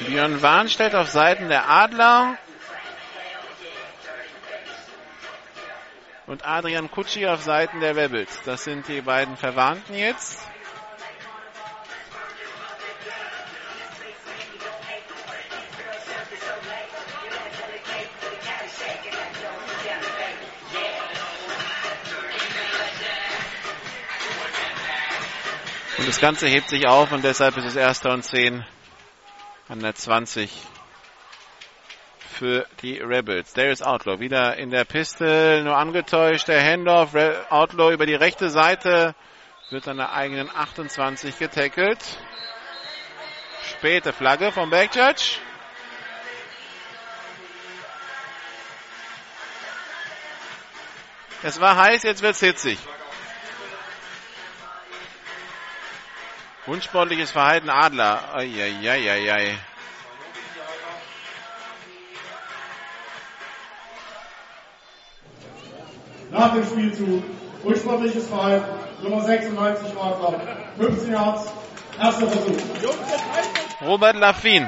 Björn 0.06 0.42
Wahn 0.44 0.70
stellt 0.70 0.94
auf 0.94 1.10
Seiten 1.10 1.48
der 1.50 1.70
Adler. 1.70 2.38
Und 6.26 6.46
Adrian 6.46 6.90
Kutschi 6.90 7.28
auf 7.28 7.42
Seiten 7.42 7.82
der 7.82 7.96
Webels. 7.96 8.42
Das 8.46 8.64
sind 8.64 8.88
die 8.88 9.02
beiden 9.02 9.36
Verwandten 9.36 9.94
jetzt. 9.94 10.40
Und 25.98 26.08
das 26.08 26.20
Ganze 26.20 26.48
hebt 26.48 26.70
sich 26.70 26.88
auf 26.88 27.12
und 27.12 27.24
deshalb 27.24 27.56
ist 27.58 27.66
es 27.66 27.76
erster 27.76 28.12
und 28.14 28.24
zehn 28.24 28.66
an 29.70 29.80
der 29.80 29.96
20 29.96 30.52
für 32.34 32.66
die 32.82 33.00
Rebels. 33.00 33.54
Darius 33.54 33.82
Outlaw 33.82 34.20
wieder 34.20 34.58
in 34.58 34.72
der 34.72 34.84
Pistol, 34.84 35.64
nur 35.64 35.78
angetäuscht. 35.78 36.48
Der 36.48 36.62
Handoff, 36.62 37.16
Outlaw 37.50 37.94
über 37.94 38.06
die 38.06 38.16
rechte 38.16 38.50
Seite 38.50 39.16
wird 39.70 39.88
an 39.88 39.98
der 39.98 40.14
eigenen 40.14 40.50
28 40.50 41.40
getackelt. 41.40 42.00
Späte 43.70 44.12
Flagge 44.12 44.52
vom 44.52 44.70
Backjudge. 44.70 45.40
Es 51.44 51.60
war 51.60 51.76
heiß, 51.78 52.04
jetzt 52.04 52.22
wird's 52.22 52.40
hitzig. 52.40 52.80
Unsportliches 56.66 57.32
Verhalten 57.32 57.70
Adler. 57.70 58.34
Eieieiei. 58.34 59.58
Nach 66.34 66.52
dem 66.54 66.66
Spielzug 66.66 67.24
unsportliches 67.64 68.28
Verhalten 68.28 68.66
Nummer 69.04 69.22
96 69.22 69.98
Adler. 69.98 70.42
15 70.78 71.12
Yards. 71.12 71.54
Erster 72.00 72.28
Versuch. 72.28 72.58
Robert 73.82 74.16
Laffin. 74.16 74.68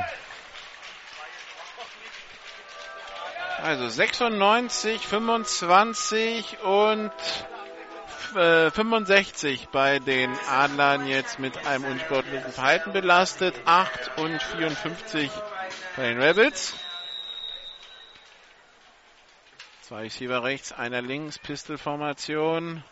Also 3.63 3.87
96, 3.87 5.07
25 5.07 6.59
und 6.61 7.11
äh, 8.35 8.69
65 8.69 9.69
bei 9.71 9.97
den 9.97 10.31
Adlern 10.51 11.07
jetzt 11.07 11.39
mit 11.39 11.65
einem 11.65 11.85
unsportlichen 11.85 12.51
Verhalten 12.51 12.93
belastet. 12.93 13.55
8 13.65 14.11
und 14.17 14.39
54 14.43 15.31
bei 15.97 16.09
den 16.09 16.21
Rebels. 16.21 16.75
Zwei 19.95 20.01
Receiver 20.01 20.43
rechts, 20.43 20.73
einer 20.73 21.01
links, 21.01 21.39
Pistolformation. 21.39 22.83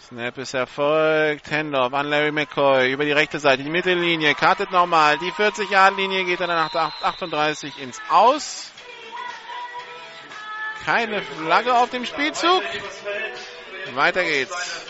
Snap 0.00 0.38
ist 0.38 0.54
erfolgt. 0.54 1.50
Handoff 1.50 1.92
an 1.92 2.06
Larry 2.06 2.32
McCoy 2.32 2.90
über 2.90 3.04
die 3.04 3.12
rechte 3.12 3.38
Seite, 3.38 3.62
die 3.62 3.68
Mittellinie, 3.68 4.34
kartet 4.34 4.70
nochmal. 4.70 5.18
Die 5.18 5.30
40-Yard-Linie 5.30 6.24
geht 6.24 6.40
dann 6.40 6.48
nach 6.48 6.74
38 6.74 7.78
ins 7.78 8.00
Aus. 8.08 8.72
Keine 10.86 11.20
Flagge 11.20 11.74
auf 11.74 11.90
dem 11.90 12.06
Spielzug. 12.06 12.62
Weiter 13.92 14.24
geht's. 14.24 14.86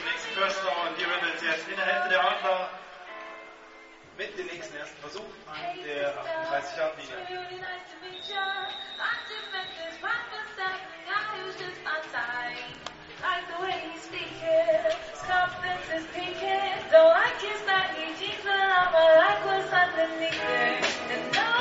Mit 4.17 4.39
dem 4.39 4.47
nächsten 4.47 4.77
ersten 4.77 5.01
Versuch 5.01 5.25
an 5.49 5.83
der 5.85 6.17
38 6.17 6.79
Yard 6.79 6.97
Linie. 6.97 7.45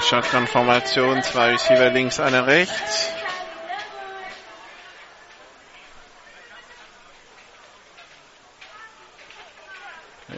Shotgun-Formation, 0.01 1.23
zwei 1.23 1.51
Receiver 1.51 1.89
links, 1.89 2.19
einer 2.19 2.45
rechts. 2.45 3.09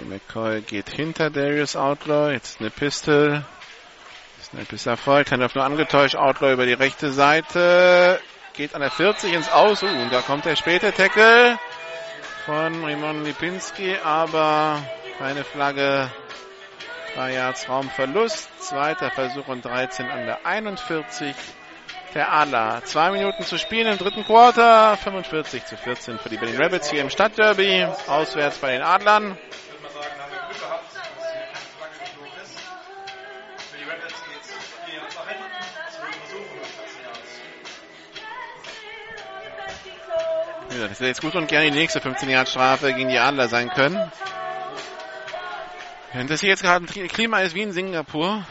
McCoy 0.05 0.61
geht 0.61 0.89
hinter 0.89 1.29
Darius 1.29 1.75
Outlaw. 1.75 2.31
Jetzt 2.31 2.59
eine 2.59 2.69
Pistol. 2.69 3.43
Snap 4.43 4.71
ist 4.71 4.85
erfolgt. 4.85 5.31
Handoff 5.31 5.55
nur 5.55 5.63
angetäuscht. 5.63 6.15
Outlaw 6.15 6.53
über 6.53 6.65
die 6.65 6.73
rechte 6.73 7.11
Seite. 7.11 8.21
Geht 8.57 8.73
an 8.73 8.79
der 8.79 8.91
40 8.91 9.33
ins 9.33 9.49
Aus. 9.51 9.83
Uh, 9.83 9.87
und 9.87 10.13
da 10.13 10.21
kommt 10.21 10.45
der 10.45 10.55
späte 10.55 10.93
Tackle 10.93 11.59
von 12.45 12.85
Rimon 12.85 13.25
Lipinski. 13.25 13.97
Aber 14.01 14.81
keine 15.17 15.43
Flagge. 15.43 16.09
Drei 17.15 17.33
Yards 17.33 17.67
Raumverlust. 17.67 18.47
Zweiter 18.61 19.11
Versuch 19.11 19.47
und 19.49 19.65
13 19.65 20.09
an 20.09 20.25
der 20.25 20.45
41. 20.45 21.35
Der 22.13 22.31
Adler. 22.31 22.81
Zwei 22.85 23.11
Minuten 23.11 23.43
zu 23.43 23.57
spielen 23.57 23.87
im 23.87 23.97
dritten 23.97 24.23
Quarter. 24.23 24.95
45 25.03 25.65
zu 25.65 25.75
14 25.75 26.17
für 26.17 26.29
die 26.29 26.37
Berlin 26.37 26.61
Rabbits 26.61 26.89
hier 26.89 27.01
im 27.01 27.09
Stadtderby. 27.09 27.85
Auswärts 28.07 28.59
bei 28.59 28.71
den 28.71 28.83
Adlern. 28.83 29.37
Ja, 40.77 40.89
das 40.89 40.99
hätte 40.99 41.05
jetzt 41.05 41.21
gut 41.21 41.35
und 41.35 41.47
gerne 41.47 41.71
die 41.71 41.77
nächste 41.77 42.01
15 42.01 42.29
Jahre 42.29 42.47
Strafe 42.47 42.93
gegen 42.93 43.07
die 43.07 43.17
Adler 43.17 43.47
sein 43.47 43.69
können. 43.69 44.11
Wenn 46.11 46.27
das 46.27 46.41
hier 46.41 46.49
jetzt 46.49 46.63
gerade 46.63 46.85
ein 46.85 47.07
Klima 47.07 47.39
ist 47.41 47.55
wie 47.55 47.61
in 47.61 47.71
Singapur. 47.71 48.45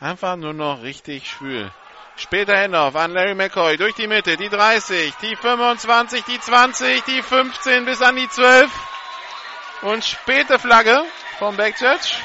Einfach 0.00 0.34
nur 0.34 0.54
noch 0.54 0.82
richtig 0.82 1.28
schwül. 1.30 1.70
Später 2.16 2.56
Handoff 2.56 2.96
an 2.96 3.12
Larry 3.12 3.34
McCoy 3.34 3.76
durch 3.76 3.94
die 3.94 4.08
Mitte, 4.08 4.36
die 4.36 4.48
30, 4.48 5.14
die 5.22 5.36
25, 5.36 6.24
die 6.24 6.40
20, 6.40 7.04
die 7.04 7.22
15 7.22 7.84
bis 7.84 8.02
an 8.02 8.16
die 8.16 8.28
12. 8.28 8.70
Und 9.82 10.04
späte 10.04 10.58
Flagge 10.58 11.04
vom 11.38 11.56
Backchurch. 11.56 12.18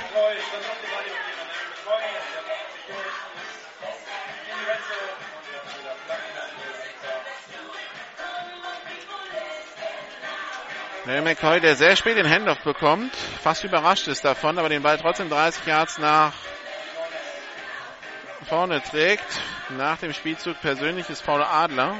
Larry 11.06 11.22
McCoy, 11.22 11.60
der 11.60 11.76
sehr 11.76 11.96
spät 11.96 12.16
den 12.16 12.30
Handoff 12.30 12.60
bekommt, 12.60 13.16
fast 13.16 13.64
überrascht 13.64 14.08
ist 14.08 14.24
davon, 14.24 14.60
aber 14.60 14.70
den 14.70 14.84
Ball 14.84 15.00
trotzdem 15.00 15.30
30 15.30 15.66
Yards 15.66 15.98
nach 15.98 16.34
vorne 18.48 18.84
trägt. 18.84 19.26
Nach 19.78 19.98
dem 19.98 20.14
Spielzug 20.14 20.62
persönliches 20.62 21.20
Foul 21.20 21.42
Adler. 21.42 21.96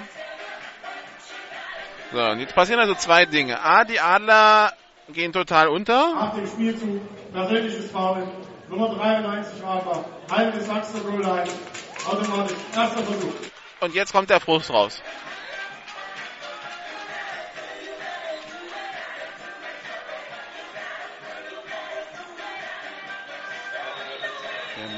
So, 2.12 2.20
und 2.20 2.40
jetzt 2.42 2.54
passieren 2.54 2.80
also 2.80 2.94
zwei 2.94 3.26
Dinge. 3.26 3.60
A, 3.64 3.86
die 3.86 4.00
Adler 4.00 4.74
gehen 5.10 5.34
total 5.34 5.70
unter. 5.70 6.14
Nach 6.14 6.36
dem 6.36 6.46
Spielzug 6.46 7.02
persönliches 7.34 7.90
Foul. 7.90 8.28
Nummer 8.70 8.96
93 8.96 9.64
Adler. 9.64 10.06
Halbe 10.30 10.60
der 10.60 11.02
Goal 11.02 11.22
Line. 11.22 11.50
Automatisch. 12.06 12.58
Erster 12.76 13.04
Versuch. 13.04 13.34
Und 13.80 13.96
jetzt 13.96 14.12
kommt 14.12 14.30
der 14.30 14.40
Frust 14.40 14.70
raus. 14.72 15.02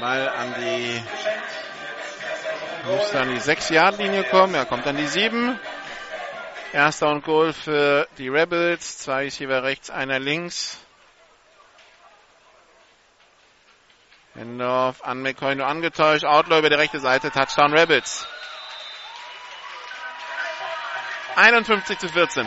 Ball 0.04 0.28
an 0.28 0.54
die 0.60 1.02
müsste 2.84 3.20
an 3.20 3.30
die 3.30 3.40
6-Yard-Linie 3.40 4.24
kommen. 4.24 4.54
Er 4.54 4.66
kommt 4.66 4.86
an 4.86 4.98
die 4.98 5.06
7. 5.06 5.58
Erster 6.74 7.08
und 7.08 7.24
Goal 7.24 7.54
für 7.54 8.06
die 8.18 8.28
Rebels. 8.28 8.98
Zwei 8.98 9.22
Receiver 9.22 9.62
rechts, 9.62 9.88
einer 9.88 10.18
links. 10.18 10.78
Hendorf 14.34 15.02
an 15.02 15.22
McCoy 15.22 15.54
nur 15.54 15.66
angetäuscht. 15.66 16.26
Outlaw 16.26 16.58
über 16.58 16.68
die 16.68 16.76
rechte 16.76 17.00
Seite. 17.00 17.30
Touchdown 17.30 17.72
Rebels. 17.72 18.28
51 21.36 21.98
zu 21.98 22.10
14. 22.10 22.46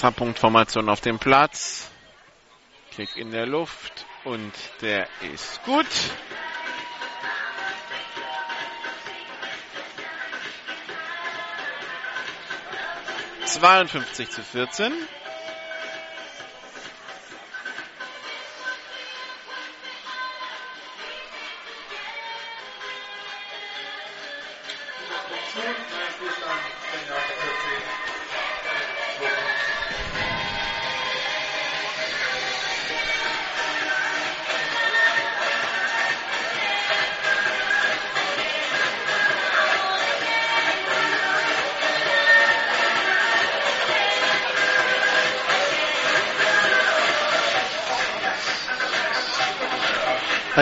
Extrapunktformation 0.00 0.88
auf 0.88 1.02
dem 1.02 1.18
Platz. 1.18 1.90
Kick 2.90 3.18
in 3.18 3.32
der 3.32 3.44
Luft 3.44 4.06
und 4.24 4.50
der 4.80 5.06
ist 5.34 5.62
gut. 5.64 5.84
Zweiundfünfzig 13.44 14.30
zu 14.30 14.42
vierzehn. 14.42 14.94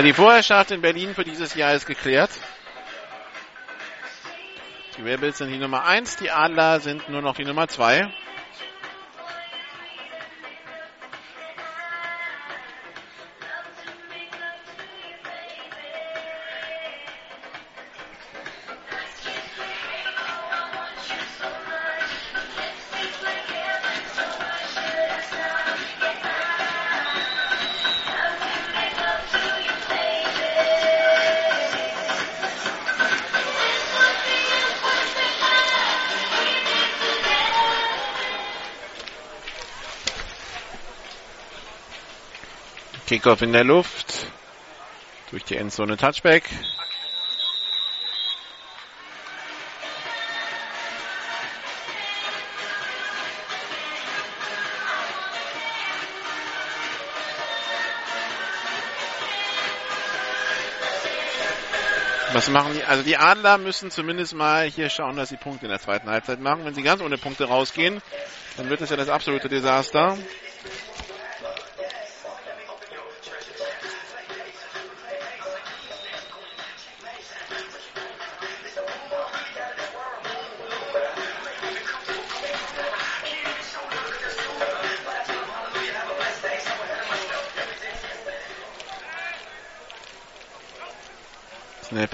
Die 0.05 0.13
Vorherrschaft 0.13 0.71
in 0.71 0.81
Berlin 0.81 1.13
für 1.13 1.25
dieses 1.25 1.55
Jahr 1.55 1.75
ist 1.75 1.85
geklärt. 1.85 2.31
Die 4.97 5.03
Rebels 5.03 5.39
sind 5.39 5.51
die 5.51 5.59
Nummer 5.59 5.85
1, 5.85 6.17
die 6.17 6.31
Adler 6.31 6.79
sind 6.79 7.09
nur 7.09 7.21
noch 7.21 7.35
die 7.35 7.45
Nummer 7.45 7.67
2. 7.67 8.09
Kickoff 43.19 43.43
in 43.43 43.53
der 43.53 43.65
Luft. 43.65 44.29
Durch 45.33 45.43
die 45.43 45.57
Endzone 45.57 45.97
Touchback. 45.97 46.45
Was 62.33 62.49
machen 62.51 62.75
die? 62.75 62.85
Also 62.85 63.03
die 63.03 63.17
Adler 63.17 63.59
müssen 63.59 63.91
zumindest 63.91 64.33
mal 64.35 64.71
hier 64.71 64.91
schauen, 64.91 65.17
dass 65.17 65.31
sie 65.31 65.37
Punkte 65.37 65.67
in 65.67 65.71
der 65.71 65.81
zweiten 65.81 66.09
Halbzeit 66.09 66.39
machen. 66.39 66.65
Wenn 66.65 66.75
sie 66.75 66.85
ganz 66.85 67.03
ohne 67.03 67.19
Punkte 67.19 67.47
rausgehen, 67.47 68.01
dann 68.57 68.71
wird 68.71 68.81
es 68.81 68.91
ja 68.91 68.97
das 68.97 69.09
absolute 69.09 69.49
Desaster. 69.49 70.17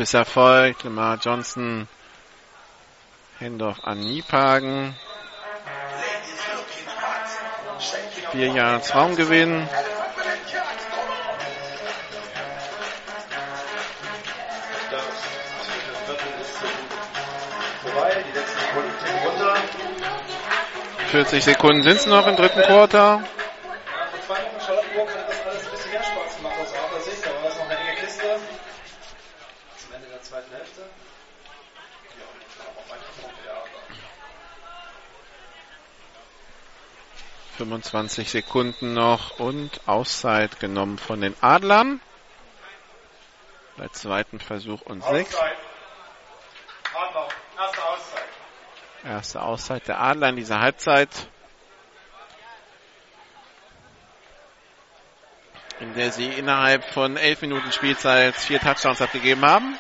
Ist 0.05 0.13
erfolgt. 0.13 0.85
Lamar 0.85 1.19
Johnson. 1.19 1.89
Handoff 3.41 3.83
an 3.85 4.01
Niepagen. 4.01 4.95
Vier 8.33 8.49
Yards 8.49 8.95
Raumgewinn. 8.95 9.67
runter. 19.25 19.55
40 21.13 21.45
Sekunden 21.45 21.83
sind 21.83 21.97
es 21.97 22.07
noch 22.07 22.27
im 22.27 22.37
dritten 22.37 22.61
Quarter. 22.61 23.23
25 37.83 38.31
Sekunden 38.31 38.95
noch 38.95 39.41
und 39.41 39.81
Auszeit 39.87 40.61
genommen 40.61 40.97
von 40.97 41.21
den 41.21 41.35
Adlern. 41.41 42.01
Bei 43.77 43.89
zweiten 43.89 44.39
Versuch 44.39 44.83
und 44.83 45.03
sechs. 45.03 45.35
Auszeit. 45.35 45.57
Adler, 46.95 47.29
erste 47.59 47.83
Auszeit. 47.85 48.23
Erste 49.05 49.43
Auszeit 49.43 49.89
der 49.89 50.01
Adler 50.01 50.29
in 50.29 50.37
dieser 50.37 50.61
Halbzeit. 50.61 51.09
In 55.81 55.95
der 55.95 56.13
sie 56.13 56.29
innerhalb 56.29 56.85
von 56.85 57.17
elf 57.17 57.43
Minuten 57.43 57.73
Spielzeit 57.73 58.37
vier 58.37 58.61
Touchdowns 58.61 59.03
abgegeben 59.03 59.45
haben. 59.45 59.77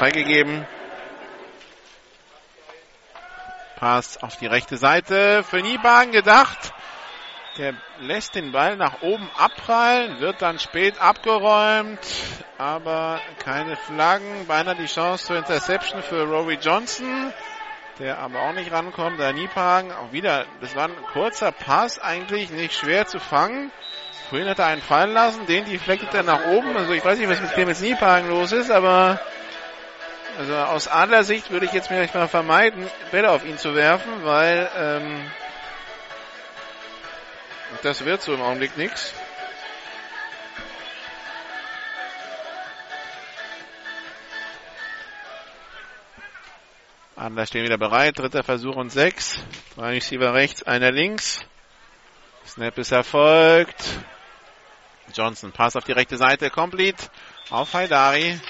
Freigegeben. 0.00 0.66
Pass 3.76 4.22
auf 4.22 4.34
die 4.38 4.46
rechte 4.46 4.78
Seite 4.78 5.42
für 5.42 5.60
Niebagen 5.60 6.10
gedacht. 6.10 6.72
Der 7.58 7.74
lässt 7.98 8.34
den 8.34 8.50
Ball 8.50 8.76
nach 8.76 9.02
oben 9.02 9.28
abprallen, 9.36 10.20
wird 10.20 10.40
dann 10.40 10.58
spät 10.58 10.98
abgeräumt, 10.98 11.98
aber 12.56 13.20
keine 13.44 13.76
Flaggen. 13.76 14.46
Beinahe 14.46 14.76
die 14.76 14.86
Chance 14.86 15.26
zur 15.26 15.36
Interception 15.36 16.02
für 16.02 16.24
Rory 16.24 16.58
Johnson, 16.62 17.34
der 17.98 18.20
aber 18.20 18.40
auch 18.40 18.54
nicht 18.54 18.72
rankommt. 18.72 19.20
Der 19.20 19.34
Niepagen 19.34 19.92
auch 19.92 20.12
wieder, 20.12 20.46
das 20.62 20.74
war 20.76 20.84
ein 20.84 20.96
kurzer 21.12 21.52
Pass, 21.52 21.98
eigentlich 21.98 22.48
nicht 22.48 22.74
schwer 22.74 23.06
zu 23.06 23.18
fangen. 23.20 23.70
Vorhin 24.30 24.48
hat 24.48 24.60
er 24.60 24.66
einen 24.66 24.80
fallen 24.80 25.12
lassen, 25.12 25.44
den 25.44 25.66
deflectet 25.66 26.14
er 26.14 26.22
nach 26.22 26.46
oben. 26.46 26.74
Also 26.74 26.94
ich 26.94 27.04
weiß 27.04 27.18
nicht, 27.18 27.28
was 27.28 27.42
mit 27.42 27.52
Clemens 27.52 27.82
Niepagen 27.82 28.30
los 28.30 28.52
ist, 28.52 28.70
aber 28.70 29.20
also 30.40 30.56
aus 30.56 30.88
Adlersicht 30.88 31.50
würde 31.50 31.66
ich 31.66 31.72
jetzt 31.72 31.88
vielleicht 31.88 32.14
mal 32.14 32.26
vermeiden, 32.26 32.88
Bälle 33.10 33.30
auf 33.30 33.44
ihn 33.44 33.58
zu 33.58 33.74
werfen, 33.74 34.24
weil 34.24 34.70
ähm, 34.74 35.30
das 37.82 38.06
wird 38.06 38.22
so 38.22 38.32
im 38.32 38.40
Augenblick 38.40 38.74
nichts. 38.78 39.12
Adler 47.16 47.44
stehen 47.44 47.64
wieder 47.64 47.76
bereit. 47.76 48.18
Dritter 48.18 48.42
Versuch 48.42 48.76
und 48.76 48.88
sechs. 48.88 49.38
Drei 49.76 49.90
Receiver 49.90 50.32
rechts, 50.32 50.62
einer 50.62 50.90
links. 50.90 51.44
Snap 52.46 52.78
ist 52.78 52.92
erfolgt. 52.92 53.84
Johnson, 55.12 55.52
Pass 55.52 55.76
auf 55.76 55.84
die 55.84 55.92
rechte 55.92 56.16
Seite, 56.16 56.48
complete. 56.48 57.10
Auf 57.50 57.74
Haidari. 57.74 58.40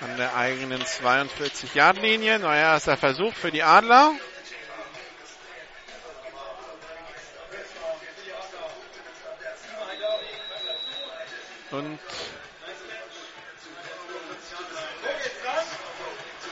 An 0.00 0.16
der 0.16 0.36
eigenen 0.36 0.80
42-Yard-Linie. 0.82 2.38
Neuer 2.38 2.54
erster 2.54 2.96
Versuch 2.96 3.34
für 3.34 3.50
die 3.50 3.64
Adler. 3.64 4.12
Und 11.72 11.98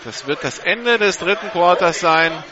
das 0.05 0.27
wird 0.27 0.43
das 0.43 0.59
Ende 0.59 0.99
des 0.99 1.19
dritten 1.19 1.49
Quarters 1.51 2.01
sein. 2.01 2.45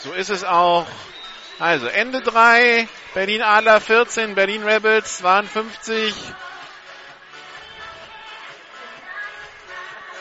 So 0.00 0.12
ist 0.12 0.28
es 0.28 0.44
auch. 0.44 0.86
Also 1.58 1.86
Ende 1.86 2.20
3, 2.20 2.88
Berlin 3.14 3.42
Adler 3.42 3.80
14, 3.80 4.34
Berlin 4.34 4.62
Rebels 4.64 5.18
52. 5.18 6.14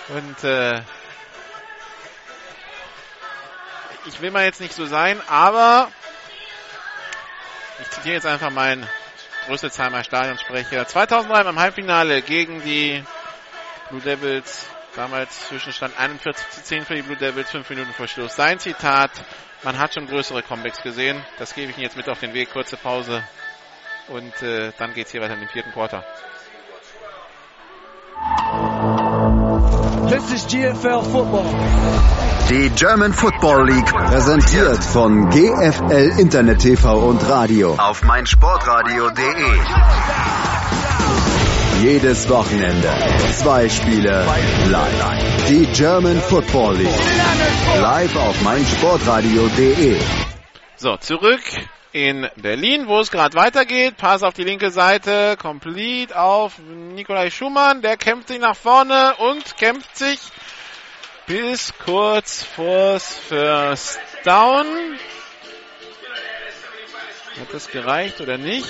Und 0.09 0.43
äh, 0.43 0.81
ich 4.05 4.22
will 4.22 4.31
mal 4.31 4.45
jetzt 4.45 4.61
nicht 4.61 4.73
so 4.73 4.85
sein, 4.85 5.22
aber 5.27 5.91
Ich 7.80 7.89
zitiere 7.91 8.15
jetzt 8.15 8.26
einfach 8.26 8.49
meinen 8.49 8.88
Rüsselsheimer 9.49 10.03
Stadionsprecher. 10.03 10.88
2003 10.88 11.43
beim 11.43 11.59
Halbfinale 11.59 12.23
gegen 12.23 12.64
die 12.64 13.03
Blue 13.89 14.01
Devils. 14.01 14.65
Damals 14.95 15.47
Zwischenstand 15.47 15.97
41 15.99 16.49
zu 16.49 16.64
10 16.64 16.85
für 16.85 16.95
die 16.95 17.03
Blue 17.03 17.18
Devils, 17.18 17.51
5 17.51 17.69
Minuten 17.69 17.93
vor 17.93 18.07
Schluss. 18.07 18.35
Sein 18.35 18.57
Zitat, 18.57 19.11
man 19.64 19.78
hat 19.78 19.94
schon 19.94 20.08
größere 20.08 20.44
Comebacks 20.44 20.82
gesehen. 20.82 21.24
Das 21.40 21.54
gebe 21.54 21.72
ich 21.72 21.78
Ihnen 21.78 21.86
jetzt 21.86 21.98
mit 21.98 22.10
auf 22.10 22.20
den 22.20 22.34
Weg. 22.34 22.52
Kurze 22.52 22.78
Pause. 22.78 23.24
Und 24.08 24.42
äh, 24.42 24.72
dann 24.78 24.94
geht's 24.94 25.12
hier 25.12 25.22
weiter 25.22 25.34
im 25.34 25.48
vierten 25.50 25.72
Quarter. 25.72 26.04
This 30.10 30.32
is 30.32 30.48
GFL 30.48 31.04
Football. 31.04 31.46
Die 32.50 32.70
German 32.70 33.12
Football 33.12 33.70
League 33.70 33.94
präsentiert 33.94 34.82
von 34.82 35.30
GFL 35.30 36.18
Internet 36.18 36.60
TV 36.60 36.98
und 36.98 37.28
Radio 37.28 37.76
auf 37.78 38.04
meinsportradio.de. 38.04 40.57
Jedes 41.82 42.28
Wochenende 42.28 42.91
zwei 43.34 43.70
Spiele 43.70 44.26
live. 44.66 45.48
Die 45.48 45.66
German 45.68 46.20
Football 46.20 46.78
League 46.78 47.80
live 47.80 48.16
auf 48.16 48.41
meinsportradio.de. 48.41 49.95
So, 50.76 50.98
zurück 50.98 51.41
in 51.91 52.28
Berlin, 52.36 52.88
wo 52.88 52.99
es 52.99 53.12
gerade 53.12 53.38
weitergeht. 53.38 53.98
Pass 53.98 54.24
auf 54.24 54.34
die 54.34 54.44
linke 54.44 54.72
Seite, 54.72 55.38
complete 55.40 56.20
auf 56.20 56.58
Nikolai 56.58 57.30
Schumann. 57.30 57.84
Der 57.84 57.95
kämpft 57.95 58.30
sich 58.30 58.40
nach 58.40 58.56
vorne 58.56 59.14
und 59.18 59.56
kämpft 59.58 59.95
sich 59.95 60.20
bis 61.28 61.74
kurz 61.86 62.44
vors 62.44 63.16
First 63.28 63.99
Down. 64.24 64.66
Hat 67.40 67.54
das 67.54 67.70
gereicht 67.70 68.20
oder 68.20 68.40
nicht? 68.40 68.68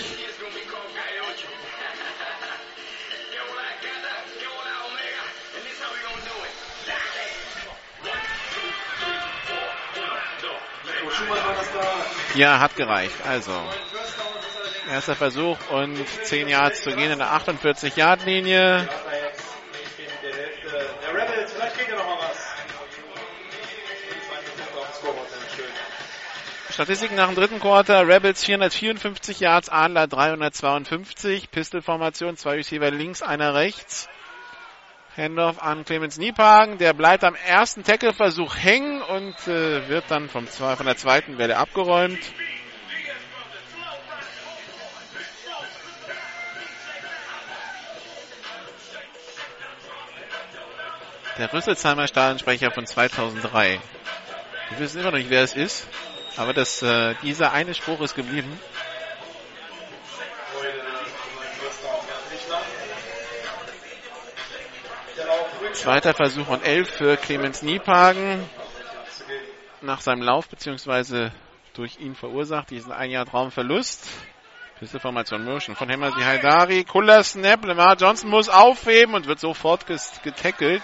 Ja, 12.37 12.59
hat 12.59 12.75
gereicht. 12.75 13.15
Also, 13.27 13.51
erster 14.91 15.15
Versuch 15.15 15.57
und 15.71 15.97
10 16.23 16.47
Yards 16.47 16.83
zu 16.83 16.95
gehen 16.95 17.11
in 17.11 17.17
der 17.17 17.31
48-Yard-Linie. 17.31 18.87
Statistiken 26.69 27.15
nach 27.15 27.25
dem 27.25 27.35
dritten 27.35 27.59
Quarter. 27.59 28.07
Rebels 28.07 28.45
454 28.45 29.39
Yards, 29.39 29.69
Adler 29.69 30.05
352. 30.05 31.49
Pistol-Formation, 31.49 32.37
zwei 32.37 32.57
Receiver 32.57 32.91
links, 32.91 33.23
einer 33.23 33.55
rechts. 33.55 34.07
Handoff 35.17 35.59
an 35.59 35.83
Clemens 35.83 36.17
Niepagen. 36.19 36.77
Der 36.77 36.93
bleibt 36.93 37.23
am 37.23 37.33
ersten 37.33 37.83
Tackle-Versuch 37.83 38.55
hängen 38.55 39.01
und 39.01 39.35
äh, 39.47 39.89
wird 39.89 40.05
dann 40.09 40.29
vom, 40.29 40.47
von 40.47 40.85
der 40.85 40.95
zweiten 40.95 41.39
Welle 41.39 41.57
abgeräumt. 41.57 42.19
Der 51.39 51.51
Rüsselsheimer 51.51 52.07
Stadionsprecher 52.07 52.71
von 52.71 52.85
2003. 52.85 53.79
Wir 54.69 54.79
wissen 54.79 54.99
immer 54.99 55.11
noch 55.11 55.17
nicht, 55.17 55.29
wer 55.29 55.43
es 55.43 55.55
ist, 55.55 55.87
aber 56.35 56.53
das, 56.53 56.81
äh, 56.83 57.15
dieser 57.23 57.53
eine 57.53 57.73
Spruch 57.73 58.01
ist 58.01 58.15
geblieben. 58.15 58.59
Zweiter 65.73 66.13
Versuch 66.13 66.47
und 66.47 66.63
11 66.65 66.89
für 66.89 67.17
Clemens 67.17 67.61
Niepagen. 67.61 68.43
Nach 69.81 70.01
seinem 70.01 70.21
Lauf 70.21 70.47
beziehungsweise 70.49 71.31
durch 71.73 71.99
ihn 71.99 72.15
verursacht, 72.15 72.69
diesen 72.71 72.91
ein 72.91 73.11
Jahr 73.11 73.25
Traumverlust. 73.25 74.07
Pisteformation 74.79 75.43
Motion 75.43 75.75
von 75.75 75.89
Hemmersi 75.89 76.21
Haidari. 76.21 76.83
Kuller 76.83 77.23
Snap. 77.23 77.65
Lamar 77.65 77.95
Johnson 77.95 78.29
muss 78.29 78.49
aufheben 78.49 79.15
und 79.15 79.27
wird 79.27 79.39
sofort 79.39 79.85
getackelt. 79.87 80.83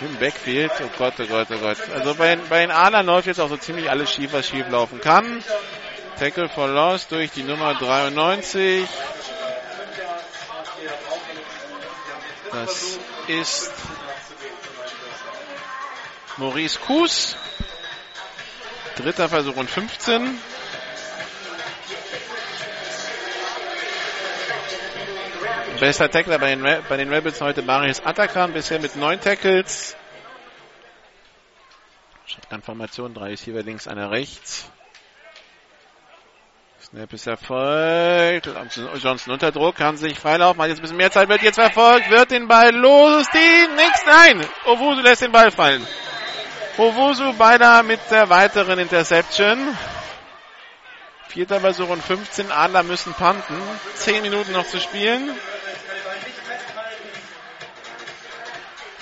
Im 0.00 0.16
Backfield. 0.18 0.72
Oh 0.82 0.90
Gott, 0.96 1.14
oh 1.18 1.26
Gott, 1.26 1.48
oh 1.50 1.58
Gott. 1.58 1.78
Also 1.92 2.14
bei, 2.14 2.36
bei 2.36 2.60
den 2.60 2.70
Adlern 2.70 3.06
läuft 3.06 3.26
jetzt 3.26 3.40
auch 3.40 3.48
so 3.48 3.56
ziemlich 3.56 3.90
alles 3.90 4.12
schief, 4.12 4.32
was 4.32 4.46
schief 4.46 4.68
laufen 4.70 5.00
kann. 5.00 5.42
Tackle 6.18 6.48
for 6.48 6.68
Loss 6.68 7.08
durch 7.08 7.30
die 7.32 7.42
Nummer 7.42 7.74
93. 7.74 8.88
Das 12.52 12.98
ist 13.30 13.72
Maurice 16.36 16.78
Kuss. 16.80 17.36
Dritter 18.96 19.28
Versuch 19.28 19.56
und 19.56 19.70
15. 19.70 20.38
Bester 25.78 26.10
Tackler 26.10 26.38
bei 26.38 26.54
den, 26.54 26.62
bei 26.88 26.96
den 26.96 27.10
Rebels 27.10 27.40
heute 27.40 27.62
Marius 27.62 28.00
Atakan, 28.04 28.52
bisher 28.52 28.80
mit 28.80 28.96
neun 28.96 29.20
Tackles. 29.20 29.96
Shotgun-Formation, 32.26 33.14
drei 33.14 33.32
ist 33.32 33.44
hier 33.44 33.62
links, 33.62 33.88
einer 33.88 34.10
rechts. 34.10 34.70
Snap 36.92 37.12
ist 37.12 37.26
erfolgt. 37.28 38.48
Johnson 39.00 39.32
unter 39.32 39.52
Druck, 39.52 39.76
kann 39.76 39.96
sich 39.96 40.18
freilaufen, 40.18 40.60
hat 40.60 40.70
jetzt 40.70 40.78
ein 40.78 40.82
bisschen 40.82 40.96
mehr 40.96 41.12
Zeit, 41.12 41.28
wird 41.28 41.40
jetzt 41.40 41.54
verfolgt, 41.54 42.10
wird 42.10 42.32
den 42.32 42.48
Ball 42.48 42.74
los, 42.74 43.26
die, 43.32 43.68
nix, 43.76 44.04
nein! 44.06 44.44
Owusu 44.66 45.00
lässt 45.00 45.22
den 45.22 45.30
Ball 45.30 45.52
fallen. 45.52 45.86
Owusu 46.78 47.32
beinahe 47.34 47.84
mit 47.84 48.00
der 48.10 48.28
weiteren 48.28 48.80
Interception. 48.80 49.78
Vierter 51.28 51.60
Versuch 51.60 51.90
und 51.90 52.02
15, 52.02 52.50
Adler 52.50 52.82
müssen 52.82 53.14
panten. 53.14 53.54
Zehn 53.94 54.22
Minuten 54.22 54.50
noch 54.50 54.66
zu 54.66 54.80
spielen. 54.80 55.30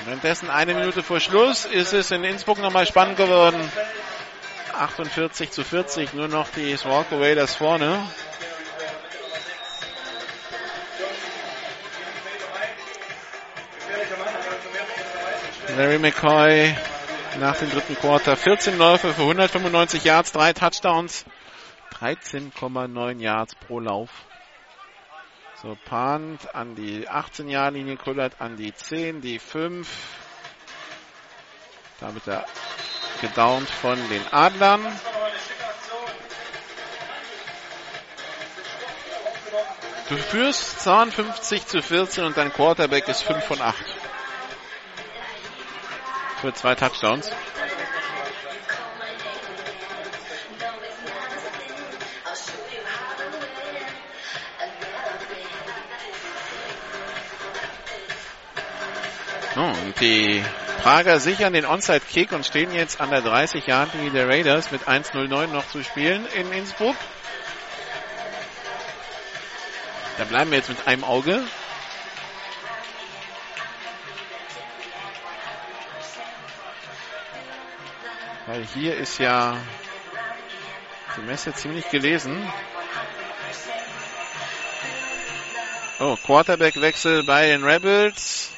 Währenddessen 0.05 0.51
eine 0.51 0.75
Minute 0.75 1.03
vor 1.03 1.21
Schluss 1.21 1.65
ist 1.65 1.95
es 1.95 2.11
in 2.11 2.23
Innsbruck 2.23 2.59
nochmal 2.59 2.87
spannend 2.87 3.17
geworden. 3.17 3.73
48 4.79 5.51
zu 5.51 5.65
40, 5.65 6.15
nur 6.15 6.29
noch 6.29 6.49
die 6.51 6.77
Walkaway 6.85 7.35
das 7.35 7.55
vorne. 7.55 8.03
Larry 15.77 15.99
McCoy 15.99 16.75
nach 17.39 17.57
dem 17.57 17.71
dritten 17.71 17.95
Quarter 17.95 18.37
14 18.37 18.79
Läufe 18.79 19.15
für 19.15 19.23
195 19.23 20.03
Yards, 20.03 20.33
drei 20.33 20.53
Touchdowns, 20.53 21.25
13,9 22.01 23.21
Yards 23.21 23.55
pro 23.55 23.79
Lauf. 23.79 24.11
So, 25.63 25.77
Punt 25.85 26.55
an 26.55 26.75
die 26.75 27.09
18-Jahr-Linie, 27.09 27.97
kullert 27.97 28.41
an 28.41 28.57
die 28.57 28.73
10, 28.73 29.21
die 29.21 29.39
5. 29.39 29.89
Damit 32.01 32.27
er 32.29 32.45
gedownt 33.21 33.69
von 33.69 33.97
den 34.09 34.27
Adlern. 34.33 34.85
Du 40.09 40.17
führst 40.17 40.81
52 40.81 41.67
zu 41.67 41.83
14 41.83 42.25
und 42.25 42.37
dein 42.37 42.53
Quarterback 42.53 43.09
ist 43.09 43.23
5 43.23 43.45
von 43.45 43.61
8. 43.61 43.77
Für 46.41 46.55
zwei 46.55 46.75
Touchdowns. 46.75 47.31
Oh, 59.57 59.61
und 59.61 60.01
die 60.01 60.45
Prager 60.89 61.21
sichern 61.21 61.53
den 61.53 61.67
Onside-Kick 61.67 62.33
und 62.33 62.47
stehen 62.47 62.73
jetzt 62.73 62.99
an 62.99 63.11
der 63.11 63.21
30 63.21 63.67
Yard 63.67 63.93
linie 63.93 64.11
der 64.11 64.27
Raiders 64.27 64.71
mit 64.71 64.89
1.09 64.89 65.49
noch 65.49 65.69
zu 65.69 65.85
spielen 65.85 66.25
in 66.35 66.51
Innsbruck. 66.51 66.97
Da 70.17 70.25
bleiben 70.25 70.51
wir 70.51 70.57
jetzt 70.57 70.71
mit 70.71 70.87
einem 70.87 71.05
Auge. 71.05 71.43
Weil 78.47 78.65
hier 78.73 78.97
ist 78.97 79.19
ja 79.19 79.59
die 81.19 81.21
Messe 81.21 81.53
ziemlich 81.53 81.91
gelesen. 81.91 82.51
Oh, 86.01 86.17
Quarterback-Wechsel 86.25 87.25
bei 87.25 87.49
den 87.49 87.63
Rebels. 87.63 88.58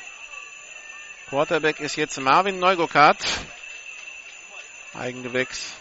Quarterback 1.30 1.78
ist 1.78 1.94
jetzt 1.94 2.18
Marvin 2.18 2.58
Neugokat. 2.58 3.16
Eigengewächs. 4.98 5.74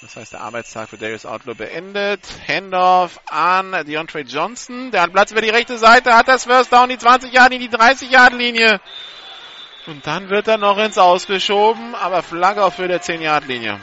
Das 0.00 0.16
heißt, 0.16 0.32
der 0.32 0.40
Arbeitstag 0.40 0.88
für 0.88 0.96
Darius 0.96 1.26
Outlaw 1.26 1.54
beendet. 1.54 2.22
Handoff 2.48 3.20
an 3.26 3.72
Deontay 3.86 4.22
Johnson. 4.22 4.90
Der 4.90 5.02
hat 5.02 5.12
Platz 5.12 5.32
über 5.32 5.42
die 5.42 5.50
rechte 5.50 5.76
Seite, 5.76 6.14
hat 6.14 6.28
das 6.28 6.44
First 6.44 6.72
Down, 6.72 6.88
die 6.88 6.96
20 6.96 7.30
Jahre 7.30 7.52
in 7.52 7.60
die 7.60 7.68
30 7.68 8.10
Yard 8.10 8.32
Linie. 8.32 8.80
Und 9.86 10.06
dann 10.06 10.30
wird 10.30 10.48
er 10.48 10.56
noch 10.56 10.78
ins 10.78 10.96
Ausgeschoben, 10.96 11.94
aber 11.94 12.22
Flagge 12.22 12.64
auf 12.64 12.78
Höhe 12.78 12.88
der 12.88 13.02
10 13.02 13.20
Yard 13.20 13.46
Linie. 13.48 13.78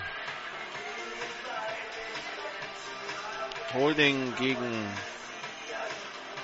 Holding 3.75 4.33
gegen 4.37 4.91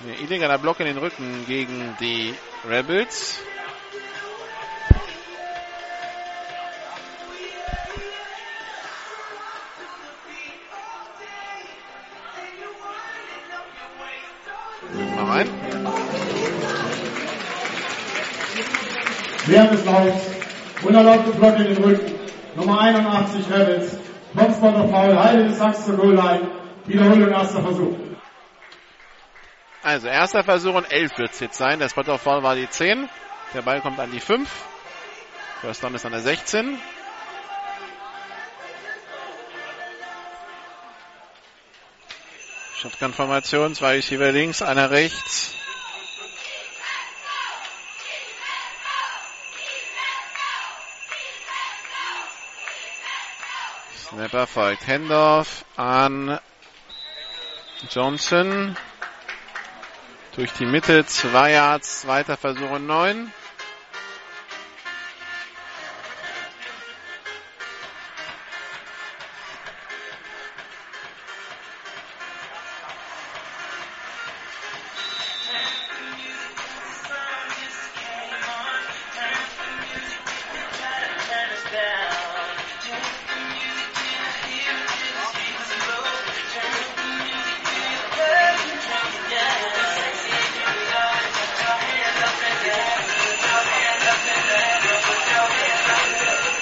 ein 0.01 0.23
illegaler 0.23 0.57
Block 0.57 0.79
in 0.79 0.85
den 0.85 0.97
Rücken 0.97 1.45
gegen 1.47 1.95
die 1.99 2.33
Rebels. 2.69 3.39
Mal 15.15 15.25
rein. 15.25 15.49
Während 19.45 19.73
des 19.73 19.85
Laufs, 19.85 20.23
unerlaubte 20.83 21.31
Block 21.31 21.57
in 21.57 21.63
den 21.65 21.83
Rücken, 21.83 22.13
Nummer 22.55 22.79
81 22.79 23.51
Rebels, 23.51 23.97
Transporter 24.33 24.87
Foul, 24.87 25.19
Heide 25.19 25.43
des 25.45 25.57
Sachs 25.57 25.85
zur 25.85 25.97
Goal-Line, 25.97 26.47
Wiederholung 26.85 27.31
erster 27.31 27.61
Versuch. 27.61 28.08
Also 29.82 30.08
erster 30.08 30.43
Versuch 30.43 30.75
und 30.75 30.91
11 30.91 31.17
wird 31.17 31.32
es 31.32 31.40
jetzt 31.40 31.58
sein. 31.58 31.80
Der 31.80 31.90
Spot 31.90 32.01
of 32.01 32.22
Foul 32.22 32.43
war 32.43 32.56
die 32.56 32.69
10. 32.69 33.09
Der 33.53 33.61
Ball 33.61 33.82
kommt 33.82 33.99
an 33.99 34.11
die 34.11 34.19
5. 34.19 34.49
First 35.61 35.83
Down 35.83 35.95
ist 35.95 36.06
an 36.06 36.11
der 36.11 36.22
16. 36.22 36.80
Shotgun-Formation, 42.75 43.75
zwei 43.75 43.95
Receiver 43.95 44.32
links, 44.32 44.61
einer 44.61 44.90
rechts. 44.90 45.53
Snapper 53.98 54.48
folgt 54.48 54.88
Handoff 54.88 55.66
an 55.75 56.40
Johnson. 57.90 58.77
Durch 60.35 60.53
die 60.53 60.66
Mitte, 60.66 61.06
zwei 61.06 61.51
Yards, 61.51 62.01
zweiter 62.01 62.38
Versuch 62.38 62.69
und 62.72 62.85
neun. 62.85 63.32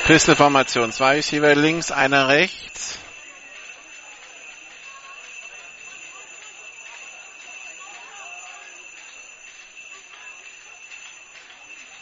Pistol-Formation. 0.07 0.93
Zwei 0.93 1.15
Receiver 1.15 1.53
links, 1.53 1.91
einer 1.91 2.29
rechts. 2.29 2.97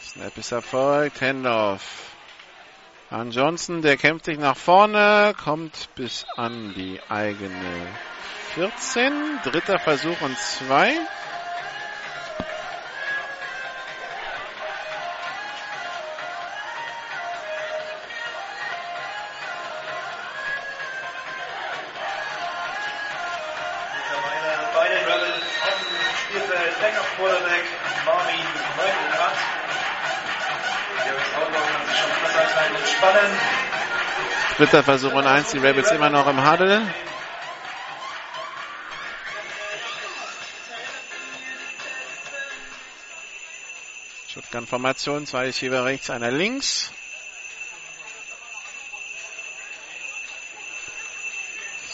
Snap 0.04 0.38
ist 0.38 0.52
erfolgt. 0.52 1.20
Handoff 1.20 1.82
an 3.10 3.32
Johnson. 3.32 3.82
Der 3.82 3.96
kämpft 3.96 4.26
sich 4.26 4.38
nach 4.38 4.56
vorne, 4.56 5.34
kommt 5.42 5.92
bis 5.96 6.26
an 6.36 6.74
die 6.76 7.00
eigene 7.08 7.88
14. 8.54 9.40
Dritter 9.42 9.80
Versuch 9.80 10.20
und 10.20 10.38
zwei. 10.38 10.96
Dritter 34.56 34.82
Versuch 34.82 35.12
und 35.12 35.26
eins. 35.26 35.50
Die 35.50 35.58
Rebels 35.58 35.90
immer 35.90 36.08
noch 36.08 36.26
im 36.26 36.50
Huddle. 36.50 36.80
Shotgun-Formation. 44.32 45.26
Zwei 45.26 45.44
Receiver 45.44 45.84
rechts, 45.84 46.08
einer 46.08 46.30
links. 46.30 46.90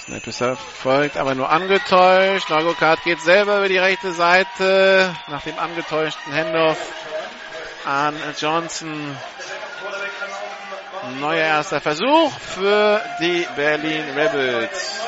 Snap 0.04 0.24
ist 0.28 0.40
erfolgt, 0.40 1.16
aber 1.16 1.34
nur 1.34 1.50
angetäuscht. 1.50 2.48
Neugokart 2.48 3.02
geht 3.02 3.20
selber 3.20 3.58
über 3.58 3.68
die 3.68 3.78
rechte 3.78 4.12
Seite. 4.12 5.12
Nach 5.26 5.42
dem 5.42 5.58
angetäuschten 5.58 6.32
Handoff 6.32 6.78
an 7.84 8.14
Johnson. 8.38 9.16
Neuer 11.18 11.44
erster 11.44 11.80
Versuch 11.80 12.38
für 12.40 13.02
die 13.18 13.46
Berlin 13.54 14.08
Rebels. 14.16 15.01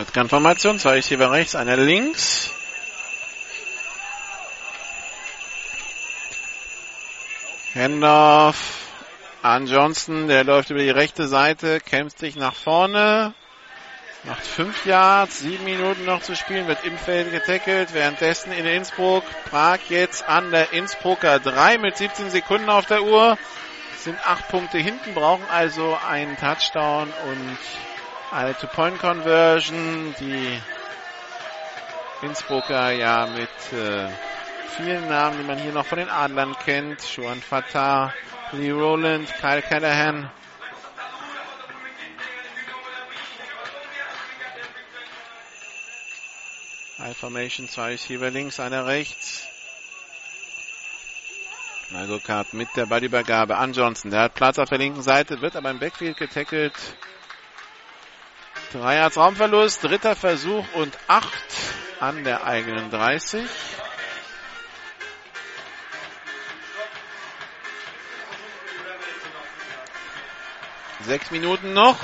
Shotgun-Formation, 0.00 0.78
zwei 0.78 0.94
Receiver 0.94 1.30
rechts, 1.30 1.54
einer 1.54 1.76
links. 1.76 2.50
Handoff 7.74 8.56
an 9.42 9.66
Johnson, 9.66 10.26
der 10.26 10.44
läuft 10.44 10.70
über 10.70 10.80
die 10.80 10.88
rechte 10.88 11.28
Seite, 11.28 11.80
kämpft 11.80 12.18
sich 12.18 12.34
nach 12.36 12.54
vorne, 12.54 13.34
macht 14.24 14.46
fünf 14.46 14.86
Yards, 14.86 15.40
sieben 15.40 15.64
Minuten 15.64 16.06
noch 16.06 16.22
zu 16.22 16.34
spielen, 16.34 16.66
wird 16.66 16.82
im 16.84 16.96
Feld 16.96 17.30
getackelt, 17.30 17.92
währenddessen 17.92 18.52
in 18.52 18.64
Innsbruck, 18.64 19.24
Prag 19.50 19.80
jetzt 19.90 20.26
an 20.26 20.50
der 20.50 20.72
Innsbrucker 20.72 21.40
3 21.40 21.76
mit 21.76 21.98
17 21.98 22.30
Sekunden 22.30 22.70
auf 22.70 22.86
der 22.86 23.02
Uhr, 23.02 23.36
sind 23.98 24.18
acht 24.26 24.48
Punkte 24.48 24.78
hinten, 24.78 25.12
brauchen 25.12 25.44
also 25.50 25.98
einen 26.08 26.38
Touchdown 26.38 27.12
und 27.28 27.58
eine 28.32 28.56
Two-Point-Conversion, 28.56 30.14
die 30.20 30.60
Innsbrucker 32.22 32.90
ja 32.92 33.26
mit 33.26 33.78
äh, 33.78 34.08
vielen 34.76 35.08
Namen, 35.08 35.38
die 35.38 35.44
man 35.44 35.58
hier 35.58 35.72
noch 35.72 35.86
von 35.86 35.98
den 35.98 36.08
Adlern 36.08 36.54
kennt. 36.64 37.02
Juan 37.16 37.40
Fatah, 37.40 38.12
Lee 38.52 38.70
Rowland, 38.70 39.32
Kyle 39.40 39.62
Callahan. 39.62 40.30
Formation, 47.20 47.68
zwei 47.68 47.92
Receiver 47.92 48.30
links, 48.30 48.60
einer 48.60 48.86
rechts. 48.86 49.46
Also 51.92 52.20
mit 52.52 52.68
der 52.76 52.86
Ballübergabe 52.86 53.58
an 53.58 53.72
Johnson. 53.72 54.10
Der 54.10 54.22
hat 54.22 54.34
Platz 54.34 54.58
auf 54.58 54.68
der 54.68 54.78
linken 54.78 55.02
Seite, 55.02 55.40
wird 55.42 55.56
aber 55.56 55.70
im 55.70 55.80
Backfield 55.80 56.16
getackelt. 56.16 56.72
Drei 58.72 58.98
Yards 58.98 59.16
Raumverlust, 59.16 59.82
dritter 59.82 60.14
Versuch 60.14 60.64
und 60.74 60.96
acht 61.08 61.28
an 61.98 62.22
der 62.22 62.44
eigenen 62.44 62.88
30. 62.88 63.44
Sechs 71.00 71.32
Minuten 71.32 71.72
noch. 71.72 71.98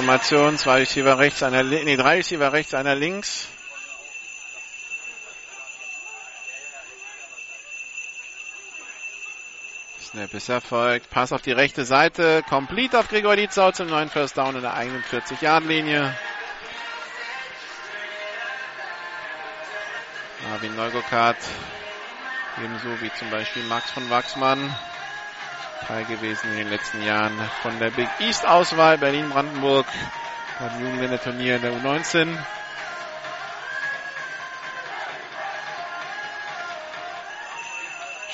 Shotgun-Formation, 0.00 0.56
zwei 0.56 0.78
Receiver 0.78 1.18
rechts, 1.18 1.42
einer, 1.42 1.62
nee, 1.62 1.96
drei 1.96 2.16
Receiver 2.16 2.52
rechts, 2.52 2.74
einer 2.74 2.94
links. 2.94 3.48
Snap 10.02 10.32
ist 10.34 10.48
erfolgt. 10.48 11.10
Pass 11.10 11.32
auf 11.32 11.42
die 11.42 11.52
rechte 11.52 11.84
Seite. 11.84 12.42
Complete 12.48 12.98
auf 12.98 13.08
Gregor 13.08 13.36
Lietzau 13.36 13.70
zum 13.70 13.88
neuen 13.88 14.08
First 14.08 14.38
Down 14.38 14.56
in 14.56 14.62
der 14.62 14.74
eigenen 14.74 15.04
40-Yard-Linie. 15.04 16.16
Marvin 20.48 20.74
Neugokart. 20.76 21.36
Ebenso 22.58 23.00
wie 23.02 23.12
zum 23.18 23.30
Beispiel 23.30 23.62
Max 23.64 23.90
von 23.90 24.08
Wachsmann. 24.10 24.74
Teil 25.86 26.04
gewesen 26.04 26.50
in 26.50 26.58
den 26.58 26.68
letzten 26.68 27.02
Jahren 27.02 27.38
von 27.62 27.78
der 27.78 27.90
Big 27.90 28.08
East 28.20 28.46
Auswahl 28.46 28.98
Berlin-Brandenburg 28.98 29.86
beim 30.58 30.80
Jugendländerturnier 30.80 31.58
der 31.58 31.72
U19. 31.72 32.36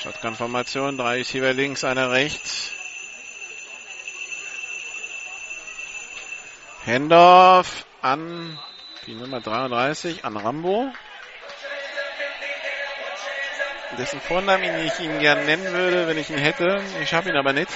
Shotgun-Formation, 0.03 0.97
drei 0.97 1.17
Receiver 1.17 1.53
links, 1.53 1.83
einer 1.83 2.11
rechts. 2.11 2.73
Hendorf 6.83 7.85
an 8.01 8.57
die 9.05 9.15
Nummer 9.15 9.41
33, 9.41 10.23
an 10.23 10.37
Rambo. 10.37 10.91
Dessen 13.95 14.19
Vornamen 14.19 14.85
ich 14.85 14.99
ihn 14.99 15.19
gerne 15.19 15.45
nennen 15.45 15.71
würde, 15.71 16.07
wenn 16.07 16.17
ich 16.17 16.29
ihn 16.29 16.37
hätte. 16.37 16.83
Ich 17.01 17.13
habe 17.13 17.29
ihn 17.29 17.37
aber 17.37 17.53
nicht. 17.53 17.71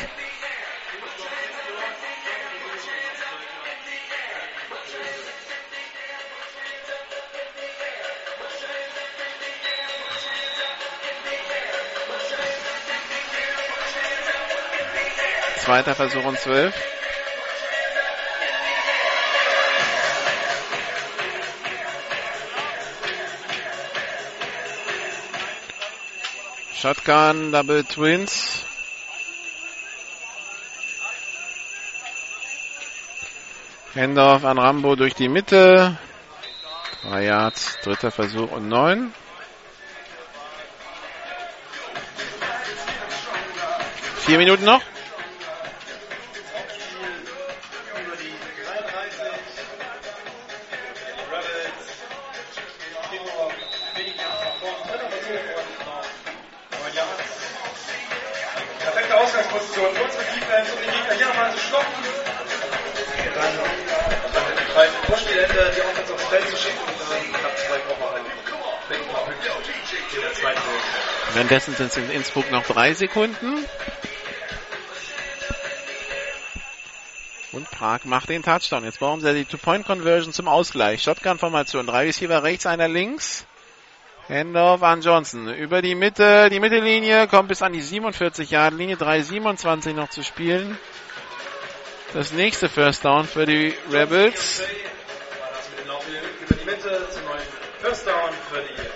Zweiter 15.60 15.96
Versuch 15.96 16.26
und 16.26 16.38
zwölf. 16.40 17.01
Shotgun, 26.82 27.52
Double 27.52 27.84
Twins. 27.84 28.66
Hendorf 33.94 34.44
an 34.44 34.58
Rambo 34.58 34.96
durch 34.96 35.14
die 35.14 35.30
Mitte. 35.30 35.96
Drei 37.04 37.26
Yards, 37.26 37.78
dritter 37.84 38.10
Versuch 38.10 38.52
und 38.52 38.68
neun. 38.68 39.14
Vier 44.22 44.40
Minuten 44.40 44.66
noch. 44.66 44.82
Sind 71.90 72.06
es 72.06 72.10
in 72.10 72.16
Innsbruck 72.16 72.52
noch 72.52 72.64
drei 72.66 72.94
Sekunden. 72.94 73.66
Und 77.52 77.70
Prag 77.72 78.06
macht 78.06 78.30
den 78.30 78.44
Touchdown. 78.44 78.84
Jetzt 78.84 79.00
brauchen 79.00 79.22
sie 79.22 79.34
die 79.34 79.46
Two-Point-Conversion 79.46 80.32
zum 80.32 80.48
Ausgleich. 80.48 81.02
Shotgun-Formation. 81.02 81.88
Drei 81.88 82.06
Receiver 82.06 82.44
rechts, 82.44 82.66
einer 82.66 82.88
links. 82.88 83.46
Handoff 84.30 84.84
an 84.84 85.02
Johnson. 85.02 85.54
Über 85.54 85.82
die 85.82 85.96
Mitte, 85.96 86.50
die 86.50 86.60
Mittellinie, 86.60 87.28
kommt 87.28 87.50
bis 87.50 87.62
an 87.64 87.74
die 87.74 87.82
47-Yard-Linie. 87.82 88.96
3,27 88.96 89.94
noch 89.94 90.10
zu 90.10 90.24
spielen. 90.24 90.78
Das 92.14 92.32
nächste 92.32 92.70
First 92.70 93.04
Down 93.04 93.26
für 93.26 93.46
die 93.46 93.74
Rebels. 93.92 94.62
First 97.82 98.08
Down 98.08 98.30
für 98.52 98.62
die, 98.62 98.91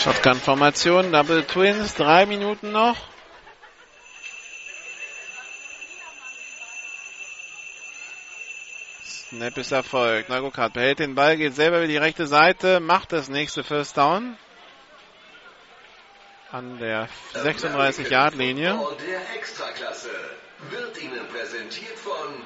Shotgun-Formation, 0.00 1.12
Double 1.12 1.44
Twins, 1.44 1.94
drei 1.94 2.24
Minuten 2.24 2.72
noch. 2.72 2.96
Snap 9.04 9.58
ist 9.58 9.72
erfolgt. 9.72 10.30
Neugokart 10.30 10.72
behält 10.72 11.00
den 11.00 11.14
Ball, 11.14 11.36
geht 11.36 11.54
selber 11.54 11.78
über 11.78 11.86
die 11.86 11.98
rechte 11.98 12.26
Seite, 12.26 12.80
macht 12.80 13.12
das 13.12 13.28
nächste 13.28 13.62
First 13.62 13.98
Down. 13.98 14.38
An 16.50 16.78
der 16.78 17.06
36-Yard-Linie. 17.34 18.78
Football 18.78 18.96
der 19.06 19.36
Extraklasse 19.36 20.10
wird 20.70 21.02
Ihnen 21.02 21.28
präsentiert 21.28 21.98
von 21.98 22.42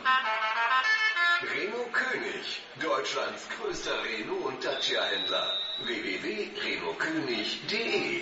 Renault 1.44 1.92
König, 1.92 2.62
Deutschlands 2.80 3.46
größter 3.58 3.92
Renault 4.04 4.44
und 4.46 4.64
Dacia-Händler. 4.64 5.58
www.renaultkönig.de 5.84 8.20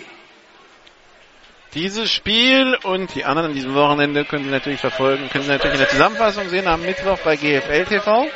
Dieses 1.75 2.11
Spiel 2.11 2.77
und 2.83 3.15
die 3.15 3.25
anderen 3.25 3.51
an 3.51 3.55
diesem 3.55 3.75
Wochenende 3.75 4.25
können 4.25 4.45
Sie 4.45 4.51
natürlich 4.51 4.81
verfolgen, 4.81 5.29
können 5.29 5.45
Sie 5.45 5.51
natürlich 5.51 5.75
in 5.75 5.81
der 5.81 5.91
Zusammenfassung 5.91 6.49
sehen 6.49 6.67
am 6.67 6.81
Mittwoch 6.83 7.19
bei 7.25 7.37
GFL 7.37 7.85
TV. 7.85 8.27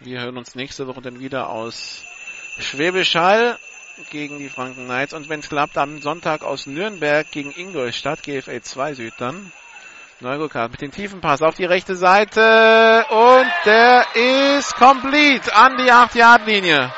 Wir 0.00 0.20
hören 0.20 0.38
uns 0.38 0.54
nächste 0.54 0.86
Woche 0.86 1.02
dann 1.02 1.20
wieder 1.20 1.50
aus 1.50 2.04
Schwäbisch 2.58 3.14
Hall 3.14 3.58
gegen 4.10 4.38
die 4.38 4.48
Franken 4.48 4.84
Knights 4.84 5.14
und 5.14 5.28
wenn 5.28 5.40
es 5.40 5.48
klappt, 5.48 5.76
am 5.78 6.00
Sonntag 6.00 6.42
aus 6.42 6.66
Nürnberg 6.66 7.30
gegen 7.30 7.52
Ingolstadt, 7.52 8.22
GFL 8.22 8.60
2 8.60 8.94
Süd 8.94 9.14
dann. 9.18 9.52
Neugokart 10.20 10.72
mit 10.72 10.80
dem 10.80 10.90
tiefen 10.90 11.20
Pass 11.20 11.42
auf 11.42 11.54
die 11.54 11.64
rechte 11.64 11.94
Seite 11.94 13.06
und 13.08 13.46
der 13.64 14.04
ist 14.14 14.74
complete 14.74 15.54
an 15.54 15.76
die 15.76 15.92
8-Yard-Linie. 15.92 16.92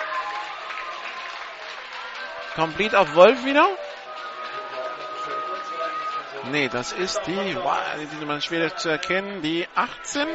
Complete 2.55 2.99
auf 2.99 3.15
Wolf 3.15 3.45
wieder? 3.45 3.69
Nee, 6.51 6.69
das 6.69 6.93
ist 6.93 7.21
die, 7.27 7.35
die 7.35 8.17
Nummer 8.21 8.41
schwer 8.41 8.75
zu 8.75 8.89
erkennen, 8.89 9.43
die 9.43 9.69
18. 9.75 10.27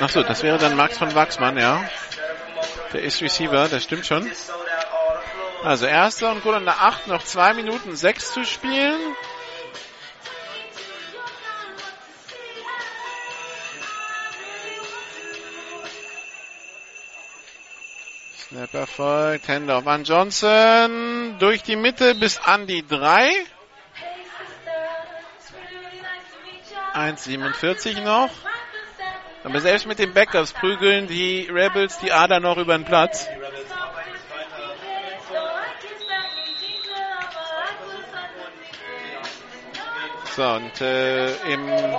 Ach 0.00 0.08
so, 0.08 0.22
das 0.22 0.42
wäre 0.42 0.58
dann 0.58 0.76
Max 0.76 0.98
von 0.98 1.14
Wachsmann, 1.14 1.58
ja. 1.58 1.82
Der 2.92 3.02
ist 3.02 3.20
Receiver, 3.20 3.68
das 3.68 3.84
stimmt 3.84 4.06
schon. 4.06 4.30
Also 5.62 5.86
erster 5.86 6.30
und 6.30 6.42
gut 6.42 6.54
an 6.54 6.64
der 6.64 6.80
8, 6.80 7.08
noch 7.08 7.22
2 7.22 7.54
Minuten 7.54 7.96
6 7.96 8.32
zu 8.32 8.44
spielen. 8.44 9.00
Snap 18.48 18.72
erfolgt, 18.72 19.48
Hände 19.48 19.74
auf 19.74 19.86
an 19.86 20.04
Johnson, 20.04 21.36
durch 21.38 21.62
die 21.62 21.76
Mitte 21.76 22.14
bis 22.14 22.38
an 22.38 22.66
die 22.66 22.86
3. 22.86 23.30
1,47 26.94 28.00
noch. 28.00 28.30
Aber 29.44 29.60
selbst 29.60 29.86
mit 29.86 29.98
den 29.98 30.12
Backups 30.12 30.52
prügeln 30.52 31.06
die 31.06 31.48
Rebels 31.50 31.98
die 31.98 32.12
Ader 32.12 32.40
noch 32.40 32.58
über 32.58 32.76
den 32.76 32.84
Platz. 32.84 33.28
So, 40.34 40.44
und 40.44 40.80
äh, 40.80 41.34
im, 41.52 41.68
in 41.68 41.96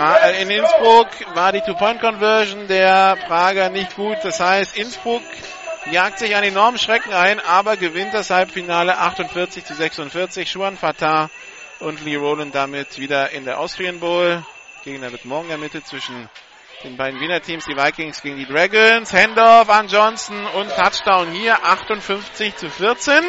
äh, 0.00 0.42
in 0.42 0.50
Innsbruck 0.50 1.08
war 1.34 1.52
die 1.52 1.60
Two-Point-Conversion 1.60 2.66
der 2.66 3.16
Prager 3.26 3.68
nicht 3.68 3.94
gut. 3.94 4.16
Das 4.22 4.40
heißt, 4.40 4.76
Innsbruck 4.76 5.22
jagt 5.90 6.18
sich 6.18 6.34
einen 6.34 6.52
enormen 6.52 6.78
Schrecken 6.78 7.12
ein, 7.12 7.40
aber 7.40 7.76
gewinnt 7.76 8.14
das 8.14 8.30
Halbfinale 8.30 8.96
48 8.96 9.64
zu 9.64 9.74
46. 9.74 10.50
Schuan 10.50 10.78
Fatah 10.78 11.28
und 11.80 12.02
Lee 12.04 12.16
Rowland 12.16 12.54
damit 12.54 12.98
wieder 12.98 13.30
in 13.30 13.44
der 13.44 13.60
Austrian 13.60 14.00
Bowl. 14.00 14.42
Gegner 14.82 15.12
wird 15.12 15.26
morgen 15.26 15.50
ermittelt 15.50 15.86
zwischen 15.86 16.28
den 16.84 16.96
beiden 16.96 17.20
Wiener 17.20 17.42
Teams, 17.42 17.66
die 17.66 17.76
Vikings 17.76 18.22
gegen 18.22 18.36
die 18.36 18.46
Dragons. 18.46 19.12
Handoff 19.12 19.68
an 19.68 19.88
Johnson 19.88 20.46
und 20.46 20.70
Touchdown 20.74 21.30
hier 21.32 21.62
58 21.62 22.56
zu 22.56 22.70
14. 22.70 23.22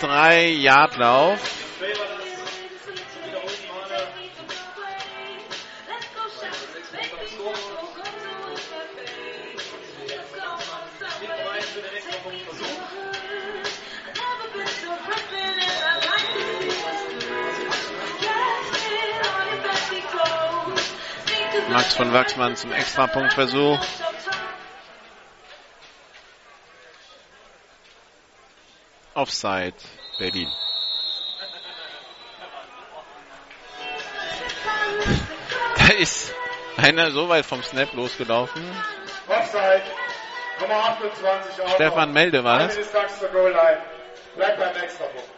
Drei 0.00 0.48
Yard 0.48 0.96
Lauf. 0.98 1.40
Max 21.74 21.94
von 21.94 22.12
Wachsmann 22.12 22.54
zum 22.54 22.70
Extrapunktversuch. 22.70 23.80
Offside 29.14 29.74
Berlin. 30.16 30.48
Da 35.76 35.92
ist 35.94 36.32
einer 36.76 37.10
so 37.10 37.28
weit 37.28 37.44
vom 37.44 37.60
Snap 37.64 37.92
losgelaufen. 37.94 38.62
Offside. 39.26 39.82
Nummer 40.60 40.76
28. 40.76 41.60
Outlaw. 41.60 41.74
Stefan 41.74 42.12
Melde 42.12 42.44
war 42.44 42.54
Eine 42.60 42.68
das. 42.68 42.76
Distanz 42.76 43.18
zur 43.18 43.30
Goal 43.30 43.50
Line. 43.50 43.82
Bleibt 44.36 44.60
beim 44.60 44.76
Extrapunkt. 44.76 45.28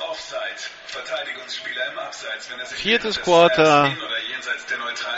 Offside. 0.00 0.70
Verteidigungsspieler 0.96 1.92
im 1.92 1.98
Abseits, 1.98 2.50
wenn 2.50 2.58
er 2.58 2.66
sich 2.66 2.78
Viertes 2.78 3.20
Quarter 3.20 3.92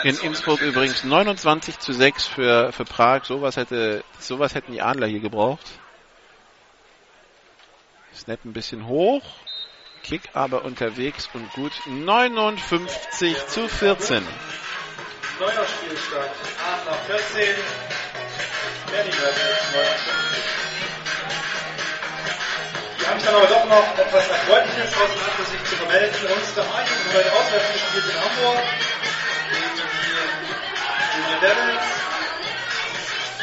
in 0.02 0.16
Innsbruck 0.18 0.60
übrigens 0.60 1.04
29 1.04 1.78
zu 1.78 1.92
6 1.92 2.26
für, 2.26 2.72
für 2.72 2.84
Prag. 2.84 3.24
Sowas 3.24 3.56
hätte, 3.56 4.02
sowas 4.18 4.54
hätten 4.54 4.72
die 4.72 4.82
Adler 4.82 5.06
hier 5.06 5.20
gebraucht. 5.20 5.66
Snap 8.14 8.44
ein 8.44 8.52
bisschen 8.52 8.86
hoch. 8.86 9.22
Kick 10.02 10.22
aber 10.34 10.64
unterwegs 10.64 11.28
und 11.32 11.50
gut. 11.52 11.72
59 11.86 13.46
zu 13.46 13.68
14. 13.68 14.26
Neuer 15.38 15.50
Spielstand. 15.50 16.30
Adler 16.66 16.98
14. 17.06 17.54
Berlin 18.90 19.12
59. 19.12 20.67
Haben 23.08 23.24
dann 23.24 23.34
aber 23.36 23.46
doch 23.46 23.64
noch 23.64 23.98
etwas 23.98 24.28
Erfreuliches 24.28 24.92
aus 24.92 25.08
der 25.38 25.46
Sicht 25.46 25.66
zu 25.66 25.76
vermelden. 25.76 26.14
Unster 26.28 26.60
Hagen 26.60 26.92
haben 26.92 27.14
heute 27.14 27.32
auswärts 27.32 27.72
gespielt 27.72 28.04
in 28.04 28.20
Hamburg. 28.20 28.60
Gegen 31.16 31.28
die 31.32 31.40
Devils. 31.40 31.88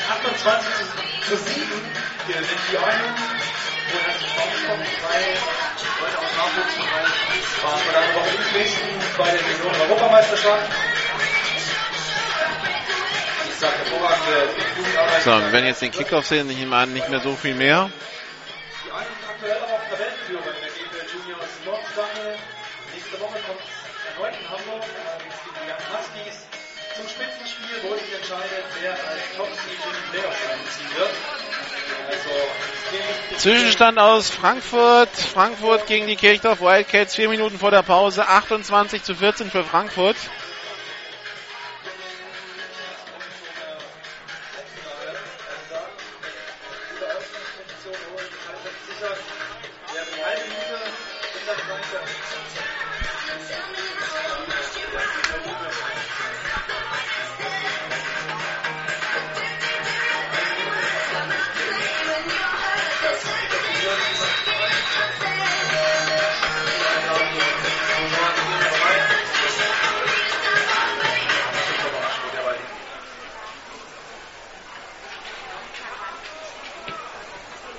28 0.06 0.70
zu 1.28 1.36
7 1.38 1.66
gewinnt 2.28 2.62
die 2.72 2.78
einen. 2.78 3.10
Und 3.10 4.06
hat 4.06 4.18
sich 4.22 4.30
vorgekommen. 4.38 4.86
Drei 5.02 5.34
Leute 5.98 6.18
aus 6.22 6.34
Nachwuchsbereich 6.38 7.18
waren 7.64 7.80
vor 7.82 7.94
einer 7.98 8.14
Woche 8.14 8.30
in 8.30 8.44
Dresden 8.54 8.94
bei 9.18 9.32
der 9.32 9.42
Jugendarbeit. 9.42 10.26
So, 15.24 15.32
wir 15.32 15.52
werden 15.52 15.66
jetzt 15.66 15.82
den 15.82 15.92
Kickoff 15.92 16.28
sehen. 16.28 16.50
Ich 16.52 16.58
nehme 16.58 16.76
an, 16.76 16.94
nicht 16.94 17.10
mehr 17.10 17.22
so 17.22 17.36
viel 17.36 17.56
mehr. 17.56 17.90
Aber 19.46 19.74
auch 19.74 19.90
Tabellenführer 19.90 20.42
in 20.42 20.62
der 20.62 20.72
GFL 20.74 21.06
Juniors 21.06 21.54
Nordstaffel. 21.66 22.34
Nächste 22.94 23.20
Woche 23.22 23.38
kommt 23.46 23.62
erneut 24.10 24.34
in 24.42 24.50
Hamburg, 24.50 24.82
gegen 24.82 25.54
die 25.54 25.70
Young 25.70 25.86
Huskies 25.94 26.38
zum 26.96 27.06
Spitzenspiel, 27.08 27.78
wo 27.84 27.94
sich 27.94 28.14
entscheidet, 28.16 28.66
wer 28.82 28.92
als 28.92 29.22
Top-Seed 29.38 29.78
in 29.78 29.94
die 29.94 30.18
Playoffs 30.18 30.42
einziehen 30.50 30.98
wird. 30.98 31.14
Also, 32.10 33.38
Zwischenstand 33.38 34.00
aus 34.00 34.30
Frankfurt. 34.32 35.10
Frankfurt 35.10 35.86
gegen 35.86 36.08
die 36.08 36.16
Kirchdorf 36.16 36.62
Wildcats. 36.62 37.16
Vier 37.16 37.30
Minuten 37.30 37.60
vor 37.60 37.70
der 37.70 37.84
Pause. 37.84 38.28
28 38.28 39.04
zu 39.04 39.14
14 39.14 39.52
für 39.52 39.64
Frankfurt. 39.64 40.16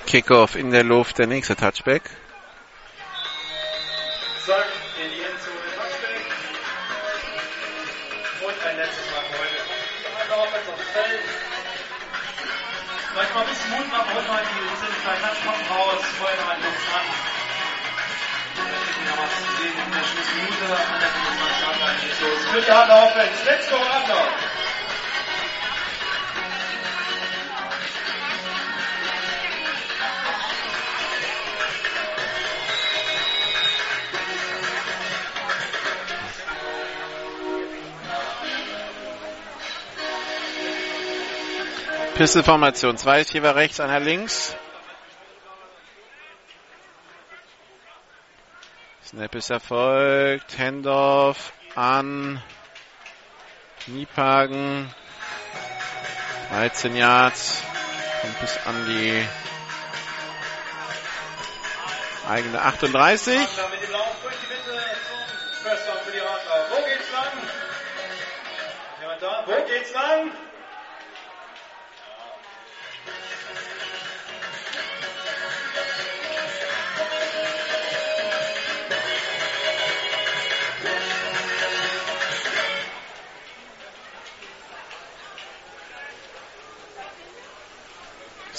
Kickoff 0.05 0.55
in 0.55 0.71
der 0.71 0.85
Luft. 0.85 1.17
Der 1.19 1.27
nächste 1.27 1.57
Touchback. 1.57 2.03
Adler 22.97 23.11
Offense. 23.11 23.45
Let's 23.45 23.69
go 23.69 23.77
Adler! 23.77 24.33
Pistolformation. 42.15 42.97
Zwei 42.97 43.19
Receiver 43.19 43.55
rechts, 43.55 43.79
einer 43.79 43.99
links. 43.99 44.55
Snap 49.05 49.35
ist 49.35 49.51
erfolgt. 49.51 50.57
Handoff 50.57 51.53
an 51.75 52.41
Niepagen. 53.87 54.93
13 56.51 56.95
Yards. 56.95 57.61
Kommt 58.21 58.39
bis 58.39 58.57
an 58.65 58.85
die 58.85 59.25
eigene 62.27 62.61
38. 62.61 63.39
Adler 63.39 63.69
mit 63.69 63.81
dem 63.83 63.91
Lauf 63.91 64.15
durch 64.21 64.35
die 64.35 64.47
Mitte 64.47 64.83
zum 65.07 65.19
First 65.63 65.87
Down 65.87 65.97
für 66.03 66.11
die 66.11 66.21
Adler. 66.21 66.67
Wo 66.69 66.75
geht's 66.75 67.11
lang? 67.11 67.31
Wo 69.45 69.67
geht's 69.67 69.93
lang? 69.93 70.31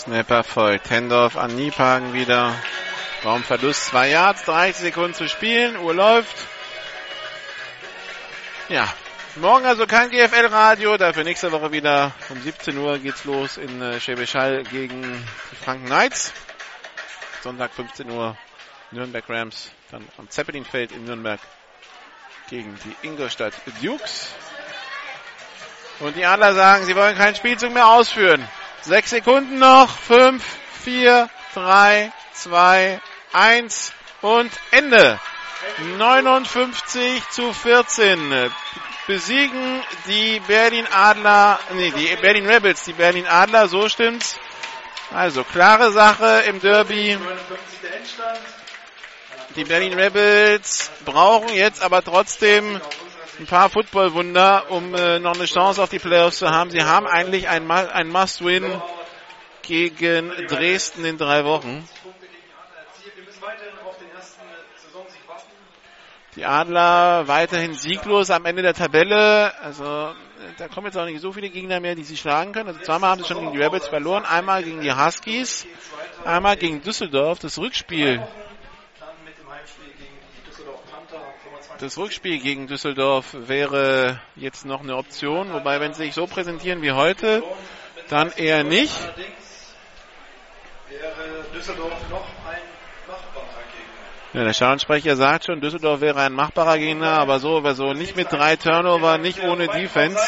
Snapper 0.09 0.43
folgt. 0.43 0.91
Handoff 0.91 1.37
an 1.37 1.55
Niepagen 1.55 2.15
wieder. 2.15 2.55
Raumverlust 3.27 3.89
2 3.89 4.09
Yards, 4.09 4.45
30 4.45 4.77
Sekunden 4.77 5.13
zu 5.13 5.29
spielen. 5.29 5.77
Uhr 5.77 5.93
läuft. 5.93 6.35
Ja, 8.71 8.89
Morgen 9.37 9.67
also 9.67 9.87
kein 9.87 10.09
GFL-Radio, 10.09 10.97
dafür 10.97 11.25
nächste 11.25 11.53
Woche 11.53 11.71
wieder 11.73 12.13
um 12.31 12.41
17 12.41 12.77
Uhr 12.79 12.99
geht's 12.99 13.25
los 13.25 13.59
in 13.59 13.83
äh, 13.83 14.01
Schwäbisch 14.01 14.35
Hall 14.35 14.63
gegen 14.65 15.03
die 15.53 15.57
Franken 15.57 15.85
Knights. 15.85 16.33
Sonntag 17.43 17.73
15 17.73 18.11
Uhr 18.11 18.37
Nürnberg 18.91 19.25
Rams, 19.29 19.71
dann 19.91 20.09
am 20.17 20.31
Zeppelinfeld 20.31 20.91
in 20.91 21.05
Nürnberg 21.05 21.39
gegen 22.49 22.77
die 22.85 23.07
Ingolstadt 23.07 23.53
Dukes. 23.83 24.35
Und 26.01 26.17
die 26.17 26.25
Adler 26.25 26.55
sagen, 26.55 26.87
sie 26.87 26.97
wollen 26.97 27.17
keinen 27.17 27.37
Spielzug 27.37 27.73
mehr 27.73 27.89
ausführen. 27.89 28.49
Sechs 28.89 29.11
Sekunden 29.11 29.59
noch. 29.59 29.99
Fünf, 29.99 30.43
vier, 30.83 31.29
drei, 31.53 32.11
zwei, 32.33 33.03
eins 33.35 33.93
und 34.23 34.51
Ende. 34.71 35.21
59 35.99 37.29
zu 37.29 37.53
14 37.53 38.51
besiegen 39.07 39.83
die 40.07 40.41
Berlin 40.41 40.87
Adler, 40.91 41.61
nee, 41.75 41.91
die 41.91 42.17
Berlin 42.17 42.49
Rebels, 42.49 42.85
die 42.85 42.95
Berlin 42.95 43.27
Adler, 43.27 43.69
so 43.69 43.91
stimmt's. 43.91 44.37
Also 45.13 45.45
klare 45.45 45.93
Sache 45.93 46.45
im 46.47 46.59
Derby. 46.59 47.19
Die 49.55 49.65
Berlin 49.65 49.93
Rebels 49.93 50.91
brauchen 51.05 51.51
jetzt 51.51 51.83
aber 51.83 52.03
trotzdem 52.03 52.81
ein 53.39 53.47
paar 53.47 53.69
Footballwunder, 53.71 54.71
um 54.71 54.95
äh, 54.95 55.19
noch 55.19 55.35
eine 55.35 55.45
Chance 55.45 55.83
auf 55.83 55.91
die 55.91 55.99
Playoffs 55.99 56.39
zu 56.39 56.51
haben. 56.51 56.71
Sie 56.71 56.83
haben 56.83 57.07
eigentlich 57.07 57.49
ein, 57.49 57.71
ein 57.71 58.09
Must-Win 58.09 58.83
gegen 59.63 60.31
Dresden 60.49 61.05
in 61.05 61.19
drei 61.19 61.45
Wochen. 61.45 61.87
Die 66.37 66.45
Adler 66.45 67.27
weiterhin 67.27 67.75
sieglos 67.75 68.31
am 68.31 68.45
Ende 68.45 68.63
der 68.63 68.75
Tabelle. 68.75 69.53
Also 69.61 70.13
da 70.57 70.69
kommen 70.69 70.87
jetzt 70.87 70.97
auch 70.97 71.05
nicht 71.05 71.21
so 71.21 71.33
viele 71.33 71.51
Gegner 71.51 71.81
mehr, 71.81 71.95
die 71.95 72.05
sie 72.05 72.17
schlagen 72.17 72.53
können. 72.53 72.69
Also 72.69 72.81
zweimal 72.81 73.11
haben 73.11 73.23
sie 73.23 73.29
schon 73.29 73.41
gegen 73.41 73.53
die 73.53 73.63
Rebels 73.63 73.89
verloren. 73.89 74.25
Einmal 74.25 74.63
gegen 74.63 74.81
die 74.81 74.93
Huskies, 74.93 75.67
einmal 76.25 76.57
gegen 76.57 76.83
Düsseldorf. 76.83 77.39
Das 77.39 77.59
Rückspiel. 77.59 78.23
Das 81.81 81.97
Rückspiel 81.97 82.41
gegen 82.41 82.67
Düsseldorf 82.67 83.37
wäre 83.39 84.21
jetzt 84.35 84.67
noch 84.67 84.81
eine 84.81 84.97
Option. 84.97 85.53
Wobei, 85.53 85.81
wenn 85.81 85.95
sie 85.95 86.07
sich 86.07 86.15
so 86.15 86.27
präsentieren 86.27 86.83
wie 86.83 86.91
heute, 86.91 87.45
dann 88.09 88.33
eher 88.33 88.65
nicht. 88.65 88.93
Ja, 94.33 94.45
der 94.45 94.53
Schauensprecher 94.53 95.15
sagt 95.15 95.47
schon, 95.47 95.61
Düsseldorf 95.61 96.01
wäre 96.01 96.21
ein 96.21 96.33
machbarer 96.33 96.79
Gegner, 96.79 97.21
aber 97.21 97.39
so, 97.39 97.59
aber 97.59 97.75
so 97.75 97.93
nicht 97.93 98.17
mit 98.17 98.33
drei 98.33 98.57
Turnover, 98.57 99.17
nicht 99.19 99.41
ohne 99.45 99.69
Defense. 99.69 100.19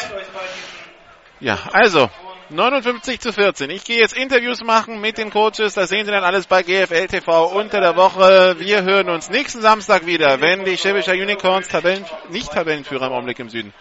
Ja, 1.41 1.59
also 1.73 2.09
59 2.51 3.19
zu 3.21 3.31
14. 3.31 3.69
Ich 3.69 3.85
gehe 3.85 3.97
jetzt 3.97 4.15
Interviews 4.15 4.61
machen 4.63 4.99
mit 4.99 5.17
den 5.17 5.29
Coaches. 5.29 5.73
Das 5.73 5.89
sehen 5.89 6.05
Sie 6.05 6.11
dann 6.11 6.23
alles 6.23 6.47
bei 6.47 6.63
GFL 6.63 7.07
TV 7.07 7.45
unter 7.45 7.79
der 7.79 7.95
Woche. 7.95 8.55
Wir 8.59 8.83
hören 8.83 9.09
uns 9.09 9.29
nächsten 9.29 9.61
Samstag 9.61 10.05
wieder, 10.05 10.41
wenn 10.41 10.65
die 10.65 10.77
Schäbischer 10.77 11.13
Unicorns 11.13 11.69
Tabellen, 11.69 12.05
nicht 12.29 12.51
Tabellenführer 12.51 13.07
im 13.07 13.13
Augenblick 13.13 13.39
im 13.39 13.49
Süden, 13.49 13.73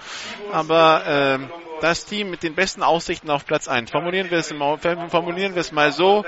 aber 0.53 1.07
äh, 1.41 1.81
das 1.81 2.05
Team 2.07 2.31
mit 2.31 2.45
den 2.45 2.55
besten 2.55 2.85
Aussichten 2.85 3.31
auf 3.31 3.45
Platz 3.45 3.67
1. 3.67 3.91
Formulieren 3.91 4.31
wir 4.31 4.39
es, 4.39 4.49
formulieren 4.49 5.55
wir 5.55 5.61
es 5.61 5.73
mal 5.73 5.91
so, 5.91 6.25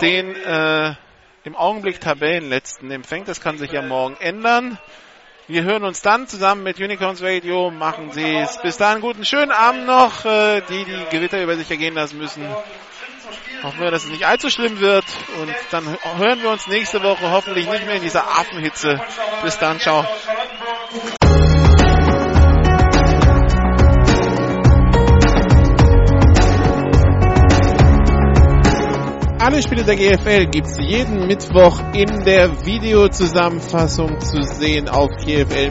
den 0.00 0.34
äh, 0.34 0.94
im 1.44 1.54
Augenblick 1.54 2.00
Tabellenletzten 2.00 2.90
empfängt. 2.90 3.28
Das 3.28 3.40
kann 3.40 3.56
sich 3.56 3.70
ja 3.70 3.82
morgen 3.82 4.16
ändern. 4.18 4.78
Wir 5.50 5.62
hören 5.62 5.82
uns 5.84 6.02
dann 6.02 6.28
zusammen 6.28 6.62
mit 6.62 6.78
Unicorns 6.78 7.22
Radio. 7.22 7.70
Machen 7.70 8.12
Sie 8.12 8.34
es. 8.36 8.60
Bis 8.60 8.76
dahin 8.76 9.00
guten 9.00 9.24
schönen 9.24 9.50
Abend 9.50 9.86
noch. 9.86 10.26
Äh, 10.26 10.60
die, 10.68 10.84
die 10.84 11.06
Gewitter 11.10 11.42
über 11.42 11.56
sich 11.56 11.70
ergehen 11.70 11.94
lassen 11.94 12.18
müssen. 12.18 12.46
Hoffen 13.62 13.80
wir, 13.80 13.90
dass 13.90 14.04
es 14.04 14.10
nicht 14.10 14.26
allzu 14.26 14.50
schlimm 14.50 14.78
wird. 14.78 15.06
Und 15.40 15.54
dann 15.70 15.86
hören 16.18 16.42
wir 16.42 16.50
uns 16.50 16.66
nächste 16.66 17.02
Woche 17.02 17.30
hoffentlich 17.30 17.66
nicht 17.66 17.86
mehr 17.86 17.94
in 17.94 18.02
dieser 18.02 18.28
Affenhitze. 18.28 19.00
Bis 19.42 19.58
dann. 19.58 19.80
Ciao. 19.80 20.06
Alle 29.48 29.62
Spiele 29.62 29.82
der 29.82 29.96
GFL 29.96 30.44
gibt's 30.50 30.76
jeden 30.78 31.26
Mittwoch 31.26 31.80
in 31.94 32.22
der 32.26 32.66
Videozusammenfassung 32.66 34.20
zu 34.20 34.42
sehen 34.42 34.90
auf 34.90 35.08
gfl-tv.de. 35.24 35.66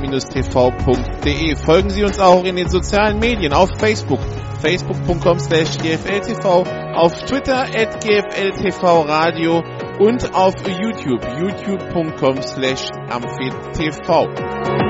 Folgen 1.58 1.92
Sie 1.92 2.04
uns 2.04 2.20
auch 2.20 2.44
in 2.44 2.56
den 2.56 2.70
sozialen 2.70 3.20
Medien 3.20 3.54
auf 3.54 3.70
Facebook, 3.78 4.22
facebook.com 4.64 5.38
slash 5.38 5.78
gfltv, 5.78 6.66
auf 6.96 7.24
Twitter 7.26 7.68
at 7.76 8.04
gfltvradio 8.04 9.62
und 10.00 10.34
auf 10.34 10.56
YouTube, 10.68 11.24
youtube.com 11.38 12.42
slash 12.42 12.90
amphitv. 13.12 14.87